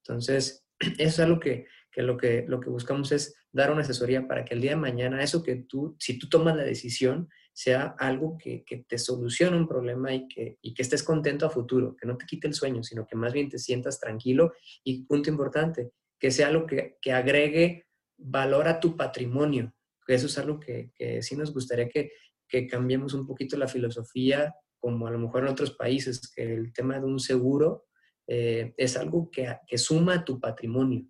Entonces, 0.03 0.63
eso 0.79 0.93
es 0.99 1.19
algo 1.19 1.39
que, 1.39 1.65
que, 1.97 2.03
lo 2.03 2.15
que 2.15 2.45
lo 2.47 2.59
que 2.59 2.69
buscamos 2.69 3.11
es 3.11 3.33
dar 3.51 3.71
una 3.71 3.81
asesoría 3.81 4.27
para 4.27 4.45
que 4.45 4.53
el 4.53 4.61
día 4.61 4.71
de 4.71 4.77
mañana 4.77 5.23
eso 5.23 5.41
que 5.41 5.55
tú, 5.55 5.95
si 5.97 6.19
tú 6.19 6.29
tomas 6.29 6.55
la 6.55 6.63
decisión, 6.63 7.27
sea 7.53 7.95
algo 7.97 8.37
que, 8.37 8.63
que 8.63 8.85
te 8.87 8.99
solucione 8.99 9.57
un 9.57 9.67
problema 9.67 10.13
y 10.13 10.27
que, 10.27 10.59
y 10.61 10.75
que 10.75 10.83
estés 10.83 11.01
contento 11.01 11.47
a 11.47 11.49
futuro, 11.49 11.95
que 11.95 12.05
no 12.05 12.15
te 12.15 12.27
quite 12.27 12.45
el 12.45 12.53
sueño, 12.53 12.83
sino 12.83 13.07
que 13.07 13.15
más 13.15 13.33
bien 13.33 13.49
te 13.49 13.57
sientas 13.57 13.99
tranquilo 13.99 14.53
y 14.83 15.05
punto 15.05 15.31
importante, 15.31 15.89
que 16.19 16.29
sea 16.29 16.49
algo 16.49 16.67
que, 16.67 16.97
que 17.01 17.13
agregue 17.13 17.87
valor 18.15 18.67
a 18.67 18.79
tu 18.79 18.95
patrimonio. 18.95 19.73
Eso 20.07 20.27
es 20.27 20.37
algo 20.37 20.59
que, 20.59 20.91
que 20.93 21.23
sí 21.23 21.35
nos 21.35 21.51
gustaría 21.51 21.89
que, 21.89 22.11
que 22.47 22.67
cambiemos 22.67 23.15
un 23.15 23.25
poquito 23.25 23.57
la 23.57 23.67
filosofía, 23.67 24.53
como 24.77 25.07
a 25.07 25.11
lo 25.11 25.17
mejor 25.17 25.41
en 25.41 25.49
otros 25.49 25.71
países, 25.71 26.31
que 26.31 26.43
el 26.43 26.71
tema 26.73 26.99
de 26.99 27.07
un 27.07 27.19
seguro 27.19 27.87
eh, 28.27 28.75
es 28.77 28.97
algo 28.97 29.31
que, 29.31 29.57
que 29.65 29.79
suma 29.79 30.13
a 30.13 30.23
tu 30.23 30.39
patrimonio. 30.39 31.07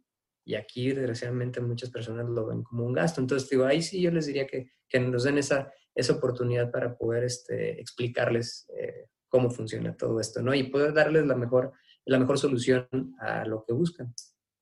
Y 0.48 0.56
aquí, 0.56 0.94
desgraciadamente, 0.94 1.60
muchas 1.60 1.90
personas 1.90 2.26
lo 2.30 2.45
ven 2.45 2.64
como 2.64 2.86
un 2.86 2.94
gasto. 2.94 3.19
Entonces, 3.19 3.49
digo, 3.49 3.65
ahí 3.65 3.82
sí 3.82 4.02
yo 4.02 4.11
les 4.11 4.28
diría 4.28 4.48
que, 4.48 4.72
que 4.88 4.98
nos 4.98 5.24
den 5.24 5.38
esa, 5.38 5.74
esa 5.94 6.14
oportunidad 6.14 6.72
para 6.72 6.95
poder 6.95 7.26
este, 7.26 7.82
explicarles 7.82 8.65
eh, 8.80 9.10
cómo 9.28 9.49
funciona 9.49 9.98
todo 9.98 10.22
esto, 10.22 10.41
¿no? 10.41 10.53
Y 10.53 10.64
poder 10.64 10.94
darles 10.94 11.26
la 11.26 11.36
mejor, 11.36 11.74
la 12.06 12.18
mejor 12.18 12.38
solución 12.38 12.88
a 13.19 13.44
lo 13.44 13.65
que 13.65 13.74
buscan. 13.74 14.14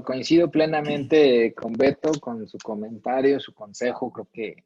Coincido 0.03 0.49
plenamente 0.49 1.53
con 1.53 1.73
Beto, 1.73 2.13
con 2.19 2.47
su 2.47 2.57
comentario, 2.57 3.39
su 3.39 3.53
consejo. 3.53 4.11
Creo 4.11 4.27
que 4.33 4.65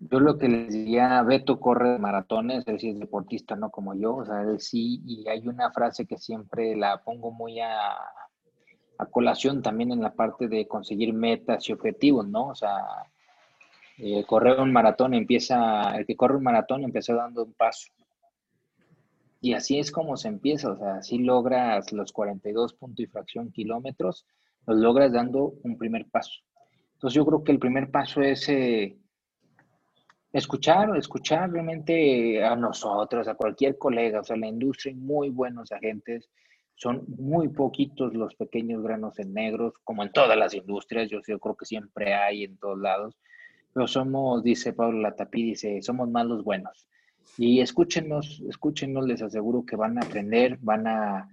yo 0.00 0.18
lo 0.18 0.36
que 0.36 0.48
les 0.48 0.72
diría, 0.72 1.22
Beto 1.22 1.60
corre 1.60 1.96
maratones, 2.00 2.66
él 2.66 2.80
sí 2.80 2.90
es 2.90 2.98
deportista, 2.98 3.54
no 3.54 3.70
como 3.70 3.94
yo, 3.94 4.16
o 4.16 4.26
sea, 4.26 4.42
él 4.42 4.58
sí, 4.58 5.00
y 5.06 5.28
hay 5.28 5.46
una 5.46 5.70
frase 5.70 6.06
que 6.06 6.18
siempre 6.18 6.74
la 6.74 7.04
pongo 7.04 7.30
muy 7.30 7.60
a, 7.60 7.96
a 8.98 9.06
colación 9.06 9.62
también 9.62 9.92
en 9.92 10.00
la 10.00 10.14
parte 10.14 10.48
de 10.48 10.66
conseguir 10.66 11.12
metas 11.12 11.68
y 11.68 11.72
objetivos, 11.72 12.26
¿no? 12.26 12.48
O 12.48 12.54
sea, 12.54 12.78
eh, 13.98 14.24
correr 14.26 14.60
un 14.60 14.72
maratón 14.72 15.14
empieza, 15.14 15.96
el 15.96 16.06
que 16.06 16.16
corre 16.16 16.36
un 16.36 16.42
maratón 16.42 16.84
empieza 16.84 17.14
dando 17.14 17.44
un 17.44 17.52
paso. 17.52 17.88
Y 19.40 19.54
así 19.54 19.78
es 19.78 19.90
como 19.90 20.16
se 20.16 20.28
empieza, 20.28 20.70
o 20.70 20.76
sea, 20.76 21.02
si 21.02 21.18
logras 21.18 21.92
los 21.92 22.12
42 22.12 22.74
puntos 22.74 23.04
y 23.04 23.06
fracción 23.06 23.50
kilómetros, 23.52 24.26
los 24.66 24.76
logras 24.78 25.12
dando 25.12 25.54
un 25.62 25.78
primer 25.78 26.06
paso. 26.06 26.40
Entonces 26.94 27.14
yo 27.14 27.26
creo 27.26 27.44
que 27.44 27.52
el 27.52 27.58
primer 27.58 27.90
paso 27.90 28.22
es 28.22 28.48
eh, 28.48 28.96
escuchar, 30.32 30.96
escuchar 30.96 31.50
realmente 31.50 32.44
a 32.44 32.56
nosotros, 32.56 33.28
a 33.28 33.34
cualquier 33.34 33.78
colega, 33.78 34.20
o 34.20 34.24
sea, 34.24 34.36
la 34.36 34.48
industria, 34.48 34.94
muy 34.96 35.30
buenos 35.30 35.72
agentes, 35.72 36.28
son 36.76 37.04
muy 37.08 37.48
poquitos 37.48 38.14
los 38.14 38.34
pequeños 38.34 38.82
granos 38.82 39.18
en 39.18 39.32
negros, 39.32 39.74
como 39.82 40.02
en 40.02 40.12
todas 40.12 40.36
las 40.36 40.54
industrias, 40.54 41.10
yo, 41.10 41.20
yo 41.26 41.38
creo 41.38 41.56
que 41.56 41.64
siempre 41.64 42.14
hay 42.14 42.44
en 42.44 42.58
todos 42.58 42.78
lados, 42.78 43.16
pero 43.72 43.86
somos, 43.86 44.42
dice 44.42 44.72
Pablo 44.72 45.00
Latapí, 45.00 45.42
dice, 45.42 45.82
somos 45.82 46.08
más 46.08 46.26
los 46.26 46.44
buenos. 46.44 46.86
Y 47.38 47.60
escúchenos, 47.60 48.42
escúchenos, 48.48 49.06
les 49.06 49.20
aseguro 49.22 49.64
que 49.66 49.76
van 49.76 49.98
a 49.98 50.02
aprender, 50.02 50.58
van 50.60 50.86
a, 50.86 51.28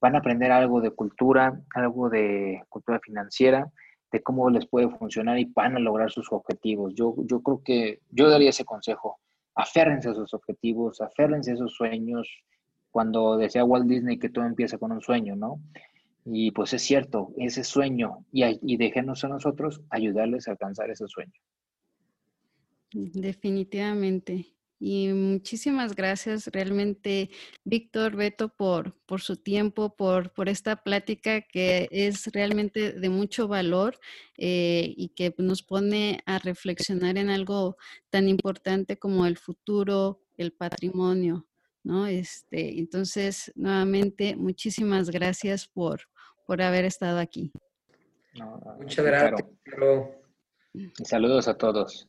van 0.00 0.14
a 0.14 0.18
aprender 0.18 0.50
algo 0.50 0.80
de 0.80 0.90
cultura, 0.90 1.60
algo 1.74 2.08
de 2.08 2.62
cultura 2.68 3.00
financiera, 3.00 3.70
de 4.10 4.22
cómo 4.22 4.50
les 4.50 4.66
puede 4.66 4.88
funcionar 4.88 5.38
y 5.38 5.44
van 5.44 5.76
a 5.76 5.80
lograr 5.80 6.10
sus 6.10 6.32
objetivos. 6.32 6.94
Yo, 6.94 7.14
yo 7.24 7.42
creo 7.42 7.62
que 7.62 8.00
yo 8.10 8.28
daría 8.28 8.50
ese 8.50 8.64
consejo. 8.64 9.18
Aférrense 9.54 10.08
a 10.10 10.14
sus 10.14 10.32
objetivos, 10.32 11.00
aférrense 11.00 11.50
a 11.50 11.54
esos 11.54 11.74
sueños. 11.74 12.28
Cuando 12.96 13.36
decía 13.36 13.62
Walt 13.62 13.86
Disney 13.86 14.18
que 14.18 14.30
todo 14.30 14.46
empieza 14.46 14.78
con 14.78 14.90
un 14.90 15.02
sueño, 15.02 15.36
¿no? 15.36 15.60
Y 16.24 16.50
pues 16.52 16.72
es 16.72 16.80
cierto, 16.80 17.28
ese 17.36 17.62
sueño, 17.62 18.24
y, 18.32 18.42
y 18.62 18.78
déjenos 18.78 19.22
a 19.22 19.28
nosotros 19.28 19.82
ayudarles 19.90 20.48
a 20.48 20.52
alcanzar 20.52 20.88
ese 20.88 21.06
sueño. 21.06 21.34
Definitivamente. 22.90 24.46
Y 24.78 25.08
muchísimas 25.08 25.94
gracias 25.94 26.46
realmente, 26.46 27.28
Víctor, 27.64 28.16
Beto, 28.16 28.48
por, 28.48 28.98
por 29.04 29.20
su 29.20 29.36
tiempo, 29.36 29.94
por, 29.94 30.32
por 30.32 30.48
esta 30.48 30.76
plática 30.76 31.42
que 31.42 31.88
es 31.90 32.32
realmente 32.32 32.92
de 32.92 33.10
mucho 33.10 33.46
valor 33.46 33.98
eh, 34.38 34.94
y 34.96 35.10
que 35.10 35.34
nos 35.36 35.62
pone 35.62 36.20
a 36.24 36.38
reflexionar 36.38 37.18
en 37.18 37.28
algo 37.28 37.76
tan 38.08 38.26
importante 38.26 38.98
como 38.98 39.26
el 39.26 39.36
futuro, 39.36 40.22
el 40.38 40.54
patrimonio, 40.54 41.46
¿no? 41.86 42.06
Este, 42.08 42.80
entonces, 42.80 43.52
nuevamente, 43.54 44.34
muchísimas 44.34 45.08
gracias 45.08 45.68
por, 45.68 46.00
por 46.44 46.60
haber 46.60 46.84
estado 46.84 47.20
aquí. 47.20 47.52
Muchas 48.78 49.04
gracias. 49.04 49.44
Saludos 51.04 51.46
a 51.46 51.56
todos. 51.56 52.08